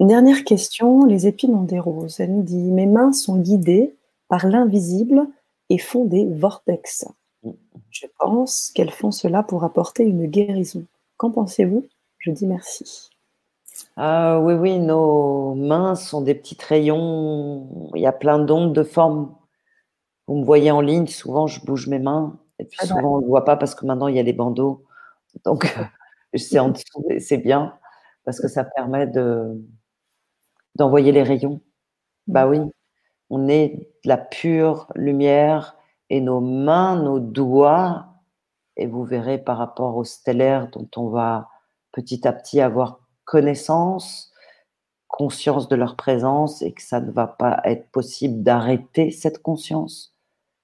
dernière 0.00 0.44
question, 0.44 1.04
les 1.04 1.26
épines 1.26 1.54
ont 1.54 1.62
des 1.62 1.78
roses. 1.78 2.20
Elle 2.20 2.34
nous 2.34 2.42
dit 2.42 2.56
Mes 2.56 2.86
mains 2.86 3.12
sont 3.12 3.36
guidées 3.36 3.94
par 4.28 4.46
l'invisible 4.46 5.26
et 5.68 5.78
font 5.78 6.04
des 6.04 6.26
vortex. 6.26 7.06
Mm. 7.42 7.50
Je 7.90 8.06
pense 8.18 8.70
qu'elles 8.74 8.90
font 8.90 9.10
cela 9.10 9.42
pour 9.42 9.64
apporter 9.64 10.04
une 10.04 10.26
guérison. 10.26 10.84
Qu'en 11.16 11.30
pensez-vous? 11.30 11.86
Je 12.20 12.30
dis 12.30 12.46
merci. 12.46 13.10
Ah, 13.96 14.40
oui, 14.40 14.54
oui, 14.54 14.78
nos 14.78 15.54
mains 15.54 15.94
sont 15.94 16.20
des 16.20 16.34
petits 16.34 16.56
rayons. 16.66 17.90
Il 17.94 18.02
y 18.02 18.06
a 18.06 18.12
plein 18.12 18.38
d'ondes, 18.38 18.74
de 18.74 18.82
formes. 18.82 19.34
Vous 20.26 20.36
me 20.36 20.44
voyez 20.44 20.70
en 20.70 20.80
ligne, 20.80 21.06
souvent 21.06 21.46
je 21.46 21.64
bouge 21.64 21.88
mes 21.88 21.98
mains. 21.98 22.38
Et 22.58 22.64
puis 22.64 22.78
ah, 22.82 22.86
souvent 22.86 23.16
on 23.16 23.16
ne 23.18 23.22
le 23.22 23.28
voit 23.28 23.44
pas 23.44 23.56
parce 23.56 23.74
que 23.74 23.86
maintenant 23.86 24.08
il 24.08 24.16
y 24.16 24.20
a 24.20 24.22
les 24.22 24.32
bandeaux. 24.32 24.84
Donc 25.44 25.64
c'est 26.34 26.58
en 26.58 26.70
dessous, 26.70 27.04
c'est 27.18 27.38
bien 27.38 27.76
parce 28.24 28.40
que 28.40 28.48
ça 28.48 28.64
permet 28.64 29.06
de 29.06 29.60
d'envoyer 30.76 31.12
les 31.12 31.22
rayons. 31.22 31.60
Bah 32.26 32.46
oui, 32.48 32.60
on 33.30 33.48
est 33.48 33.90
de 34.04 34.08
la 34.08 34.18
pure 34.18 34.88
lumière 34.94 35.76
et 36.10 36.20
nos 36.20 36.40
mains, 36.40 36.96
nos 37.02 37.20
doigts, 37.20 38.06
et 38.76 38.86
vous 38.86 39.04
verrez 39.04 39.38
par 39.38 39.58
rapport 39.58 39.96
au 39.96 40.04
stellaire 40.04 40.68
dont 40.70 40.88
on 40.96 41.08
va 41.08 41.49
petit 41.92 42.26
à 42.26 42.32
petit 42.32 42.60
avoir 42.60 43.00
connaissance, 43.24 44.32
conscience 45.08 45.68
de 45.68 45.76
leur 45.76 45.96
présence 45.96 46.62
et 46.62 46.72
que 46.72 46.82
ça 46.82 47.00
ne 47.00 47.10
va 47.10 47.26
pas 47.26 47.60
être 47.64 47.90
possible 47.90 48.42
d'arrêter 48.42 49.10
cette 49.10 49.42
conscience. 49.42 50.14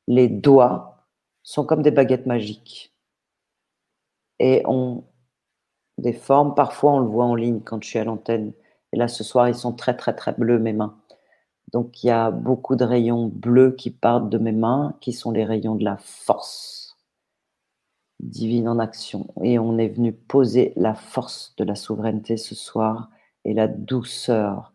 Les 0.06 0.28
doigts 0.28 1.06
sont 1.42 1.64
comme 1.64 1.82
des 1.82 1.90
baguettes 1.90 2.26
magiques 2.26 2.94
et 4.38 4.62
ont 4.66 5.04
des 5.98 6.12
formes. 6.12 6.54
Parfois, 6.54 6.92
on 6.92 7.00
le 7.00 7.06
voit 7.06 7.24
en 7.24 7.34
ligne 7.34 7.60
quand 7.60 7.82
je 7.82 7.88
suis 7.88 7.98
à 7.98 8.04
l'antenne. 8.04 8.52
Et 8.92 8.96
là, 8.96 9.08
ce 9.08 9.24
soir, 9.24 9.48
ils 9.48 9.54
sont 9.54 9.72
très, 9.72 9.96
très, 9.96 10.14
très 10.14 10.32
bleus, 10.32 10.58
mes 10.58 10.72
mains. 10.72 10.96
Donc, 11.72 12.02
il 12.02 12.06
y 12.06 12.10
a 12.10 12.30
beaucoup 12.30 12.76
de 12.76 12.84
rayons 12.84 13.26
bleus 13.26 13.72
qui 13.72 13.90
partent 13.90 14.28
de 14.28 14.38
mes 14.38 14.52
mains, 14.52 14.96
qui 15.00 15.12
sont 15.12 15.32
les 15.32 15.44
rayons 15.44 15.74
de 15.74 15.84
la 15.84 15.96
force 15.98 16.85
divine 18.20 18.68
en 18.68 18.78
action. 18.78 19.32
Et 19.42 19.58
on 19.58 19.78
est 19.78 19.88
venu 19.88 20.12
poser 20.12 20.72
la 20.76 20.94
force 20.94 21.54
de 21.56 21.64
la 21.64 21.74
souveraineté 21.74 22.36
ce 22.36 22.54
soir 22.54 23.10
et 23.44 23.54
la 23.54 23.68
douceur 23.68 24.72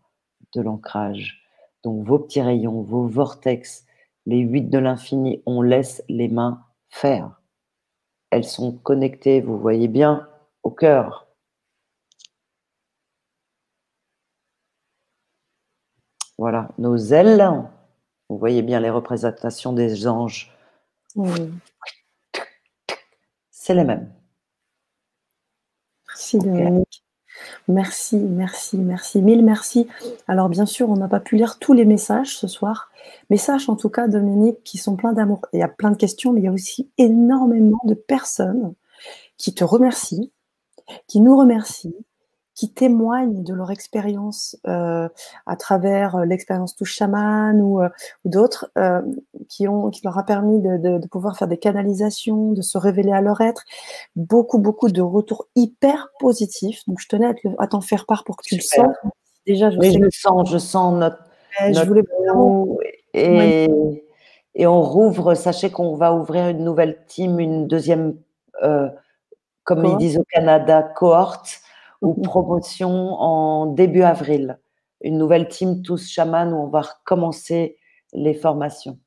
de 0.53 0.61
l'ancrage. 0.61 1.43
Donc, 1.83 2.05
vos 2.05 2.19
petits 2.19 2.41
rayons, 2.41 2.81
vos 2.81 3.07
vortex, 3.07 3.85
les 4.25 4.39
huit 4.39 4.69
de 4.69 4.77
l'infini, 4.77 5.41
on 5.45 5.61
laisse 5.61 6.03
les 6.07 6.27
mains 6.27 6.63
faire. 6.89 7.41
Elles 8.29 8.45
sont 8.45 8.73
connectées, 8.77 9.41
vous 9.41 9.57
voyez 9.57 9.87
bien, 9.87 10.27
au 10.63 10.71
cœur. 10.71 11.27
Voilà, 16.37 16.69
nos 16.77 16.97
ailes, 16.97 17.45
vous 18.29 18.37
voyez 18.37 18.61
bien 18.61 18.79
les 18.79 18.89
représentations 18.89 19.73
des 19.73 20.07
anges. 20.07 20.55
C'est 23.71 23.77
les 23.77 23.85
mêmes. 23.85 24.11
Merci 26.09 26.39
Dominique. 26.39 27.05
Merci, 27.69 28.17
merci, 28.17 28.77
merci, 28.77 29.21
mille 29.21 29.45
merci. 29.45 29.87
Alors 30.27 30.49
bien 30.49 30.65
sûr, 30.65 30.89
on 30.89 30.97
n'a 30.97 31.07
pas 31.07 31.21
pu 31.21 31.37
lire 31.37 31.57
tous 31.57 31.71
les 31.71 31.85
messages 31.85 32.37
ce 32.37 32.47
soir, 32.47 32.91
mais 33.29 33.37
sache 33.37 33.69
en 33.69 33.77
tout 33.77 33.87
cas, 33.87 34.09
Dominique, 34.09 34.61
qui 34.65 34.77
sont 34.77 34.97
pleins 34.97 35.13
d'amour. 35.13 35.39
Il 35.53 35.59
y 35.61 35.63
a 35.63 35.69
plein 35.69 35.89
de 35.89 35.95
questions, 35.95 36.33
mais 36.33 36.41
il 36.41 36.43
y 36.43 36.47
a 36.49 36.51
aussi 36.51 36.91
énormément 36.97 37.79
de 37.85 37.93
personnes 37.93 38.73
qui 39.37 39.55
te 39.55 39.63
remercient, 39.63 40.33
qui 41.07 41.21
nous 41.21 41.37
remercient, 41.37 41.95
qui 42.55 42.73
témoignent 42.73 43.43
de 43.43 43.53
leur 43.53 43.71
expérience 43.71 44.57
euh, 44.67 45.07
à 45.45 45.55
travers 45.55 46.17
euh, 46.17 46.25
l'expérience 46.25 46.75
touche 46.75 46.93
chaman 46.93 47.61
ou, 47.61 47.81
euh, 47.81 47.89
ou 48.25 48.29
d'autres 48.29 48.71
euh, 48.77 49.01
qui 49.47 49.67
ont 49.67 49.89
qui 49.89 50.01
leur 50.03 50.17
a 50.17 50.25
permis 50.25 50.61
de, 50.61 50.77
de, 50.77 50.97
de, 50.97 51.07
pouvoir 51.07 51.37
faire 51.37 51.47
des 51.47 51.57
canalisations, 51.57 52.51
de 52.51 52.61
se 52.61 52.77
révéler 52.77 53.11
à 53.11 53.21
leur 53.21 53.41
être. 53.41 53.63
Beaucoup 54.15 54.59
beaucoup 54.59 54.89
de 54.89 55.01
retours 55.01 55.47
hyper 55.55 56.09
positifs. 56.19 56.81
Donc 56.87 56.99
je 56.99 57.07
tenais 57.07 57.27
à, 57.27 57.33
à 57.59 57.67
t'en 57.67 57.81
faire 57.81 58.05
part 58.05 58.23
pour 58.25 58.35
que 58.35 58.43
tu 58.43 58.55
le 58.55 58.61
sens. 58.61 58.87
Déjà, 59.47 59.71
je, 59.71 59.77
Mais 59.77 59.91
je 59.91 59.99
le 59.99 60.11
sens, 60.11 60.49
je 60.49 60.57
sens 60.57 60.93
notre, 60.95 61.23
je 61.59 61.83
voulais 61.85 62.03
et, 63.13 63.67
et 64.55 64.67
on 64.67 64.81
rouvre. 64.81 65.33
Sachez 65.35 65.71
qu'on 65.71 65.95
va 65.95 66.13
ouvrir 66.13 66.49
une 66.49 66.63
nouvelle 66.63 66.99
team, 67.07 67.39
une 67.39 67.67
deuxième 67.67 68.15
comme 69.63 69.85
ils 69.85 69.97
disent 69.97 70.17
au 70.17 70.25
Canada, 70.25 70.83
cohorte 70.83 71.61
ou 72.01 72.13
mhm. 72.13 72.23
promotion 72.23 72.89
en 72.89 73.65
début 73.67 74.03
avril. 74.03 74.59
Une 75.01 75.17
nouvelle 75.17 75.47
team 75.47 75.81
tous 75.81 76.09
chamans 76.09 76.51
où 76.51 76.63
on 76.63 76.67
va 76.67 76.81
recommencer 76.81 77.77
les 78.13 78.33
formations. 78.33 78.99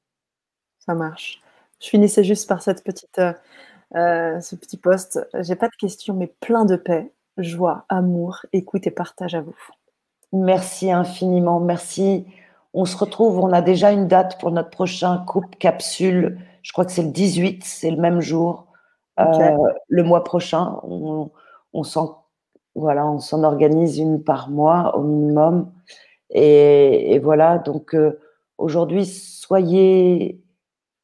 Ça 0.79 0.95
marche. 0.95 1.41
Je 1.81 1.89
finissais 1.89 2.25
juste 2.25 2.49
par 2.49 2.63
cette 2.63 2.83
petite, 2.83 3.19
euh, 3.19 3.33
euh, 3.95 4.41
ce 4.41 4.57
petit 4.57 4.77
poste. 4.77 5.27
J'ai 5.41 5.57
pas 5.57 5.69
de 5.69 5.77
questions, 5.77 6.15
mais 6.15 6.27
plein 6.41 6.65
de 6.65 6.77
paix, 6.77 7.13
joie, 7.39 7.85
amour, 7.89 8.47
écoute 8.53 8.87
et 8.87 8.91
partage 8.91 9.35
à 9.35 9.41
vous. 9.41 9.57
Merci 10.33 10.91
infiniment. 10.91 11.61
Merci. 11.61 12.27
On 12.73 12.85
se 12.85 12.97
retrouve. 12.97 13.39
On 13.39 13.53
a 13.53 13.63
déjà 13.63 13.93
une 13.93 14.09
date 14.09 14.41
pour 14.41 14.51
notre 14.51 14.71
prochain 14.71 15.25
coupe 15.27 15.57
capsule. 15.57 16.39
Je 16.63 16.73
crois 16.73 16.85
que 16.85 16.93
c'est 16.93 17.03
le 17.03 17.11
18, 17.11 17.63
c'est 17.63 17.91
le 17.91 18.01
même 18.01 18.21
jour. 18.21 18.67
Euh, 19.21 19.57
le 19.89 20.03
mois 20.03 20.25
prochain. 20.25 20.81
On, 20.83 21.31
s'en 21.85 22.24
voilà, 22.75 23.07
on 23.07 23.21
s'en 23.21 23.45
organise 23.45 23.99
une 23.99 24.23
par 24.23 24.51
mois 24.51 24.97
au 24.97 25.03
minimum. 25.03 25.73
Et, 26.31 27.19
voilà, 27.21 27.59
donc 27.59 27.95
euh, 27.95 28.21
aujourd'hui, 28.59 29.07
soyez 29.07 30.43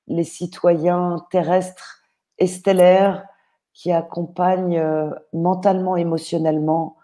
les 0.08 0.24
citoyens 0.24 1.24
terrestres 1.30 2.02
et 2.38 2.46
stellaires 2.46 3.24
qui 3.72 3.92
accompagnent 3.92 4.78
euh, 4.78 5.10
mentalement, 5.32 5.96
émotionnellement 5.96 6.96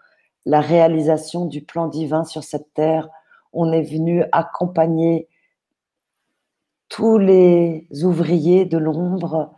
la 0.45 0.59
réalisation 0.59 1.45
du 1.45 1.61
plan 1.61 1.87
divin 1.87 2.23
sur 2.25 2.43
cette 2.43 2.73
terre. 2.73 3.09
On 3.53 3.71
est 3.71 3.83
venu 3.83 4.23
accompagner 4.33 5.29
tous 6.89 7.17
les 7.17 7.87
ouvriers 8.03 8.65
de 8.65 8.77
l'ombre 8.77 9.55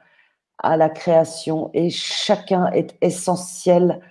à 0.60 0.78
la 0.78 0.90
création 0.90 1.72
et 1.74 1.90
chacun 1.90 2.68
est 2.68 2.96
essentiel 3.02 4.02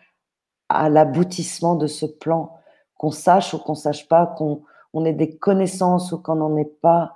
à 0.68 0.88
l'aboutissement 0.88 1.74
de 1.74 1.86
ce 1.86 2.06
plan, 2.06 2.58
qu'on 2.96 3.10
sache 3.10 3.54
ou 3.54 3.58
qu'on 3.58 3.74
sache 3.74 4.08
pas, 4.08 4.26
qu'on 4.26 4.62
on 4.92 5.04
ait 5.04 5.12
des 5.12 5.36
connaissances 5.36 6.12
ou 6.12 6.18
qu'on 6.18 6.36
n'en 6.36 6.56
ait 6.56 6.64
pas, 6.64 7.14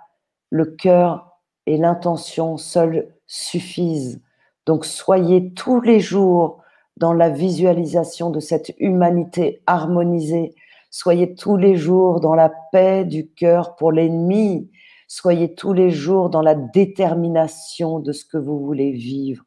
le 0.50 0.66
cœur 0.66 1.38
et 1.66 1.76
l'intention 1.76 2.56
seuls 2.56 3.14
suffisent. 3.26 4.20
Donc 4.66 4.84
soyez 4.84 5.52
tous 5.54 5.80
les 5.80 6.00
jours 6.00 6.62
dans 6.96 7.12
la 7.12 7.30
visualisation 7.30 8.30
de 8.30 8.40
cette 8.40 8.72
humanité 8.78 9.62
harmonisée. 9.66 10.54
Soyez 10.90 11.34
tous 11.34 11.56
les 11.56 11.76
jours 11.76 12.20
dans 12.20 12.34
la 12.34 12.52
paix 12.70 13.04
du 13.04 13.30
cœur 13.30 13.76
pour 13.76 13.92
l'ennemi, 13.92 14.70
Soyez 15.14 15.54
tous 15.54 15.74
les 15.74 15.90
jours 15.90 16.30
dans 16.30 16.40
la 16.40 16.54
détermination 16.54 18.00
de 18.00 18.12
ce 18.12 18.24
que 18.24 18.38
vous 18.38 18.64
voulez 18.64 18.92
vivre 18.92 19.44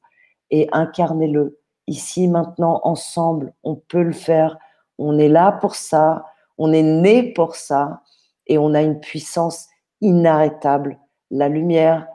et 0.51 0.69
incarnez-le. 0.71 1.59
Ici, 1.87 2.27
maintenant, 2.27 2.81
ensemble, 2.83 3.53
on 3.63 3.75
peut 3.75 4.03
le 4.03 4.13
faire. 4.13 4.57
On 4.97 5.17
est 5.19 5.29
là 5.29 5.51
pour 5.51 5.75
ça, 5.75 6.25
on 6.57 6.71
est 6.71 6.83
né 6.83 7.33
pour 7.33 7.55
ça 7.55 8.01
et 8.47 8.57
on 8.57 8.73
a 8.73 8.81
une 8.81 8.99
puissance 8.99 9.67
inarrêtable. 10.01 10.99
La 11.31 11.49
lumière 11.49 12.07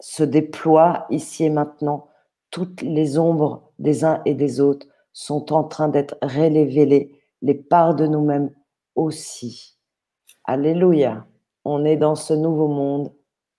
se 0.00 0.22
déploie 0.22 1.06
ici 1.10 1.44
et 1.44 1.50
maintenant. 1.50 2.08
Toutes 2.50 2.82
les 2.82 3.18
ombres 3.18 3.70
des 3.78 4.04
uns 4.04 4.22
et 4.24 4.34
des 4.34 4.60
autres 4.60 4.86
sont 5.12 5.52
en 5.52 5.64
train 5.64 5.88
d'être 5.88 6.16
révélées, 6.22 7.20
les 7.42 7.54
parts 7.54 7.94
de 7.94 8.06
nous-mêmes 8.06 8.50
aussi. 8.94 9.76
Alléluia. 10.44 11.26
On 11.64 11.84
est 11.84 11.96
dans 11.96 12.14
ce 12.14 12.32
nouveau 12.32 12.68
monde 12.68 13.12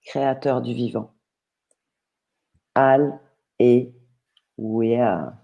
créateur 0.04 0.62
du 0.62 0.72
vivant. 0.72 1.12
Al 2.74 3.20
et 3.58 3.92
Yeah. 4.58 5.38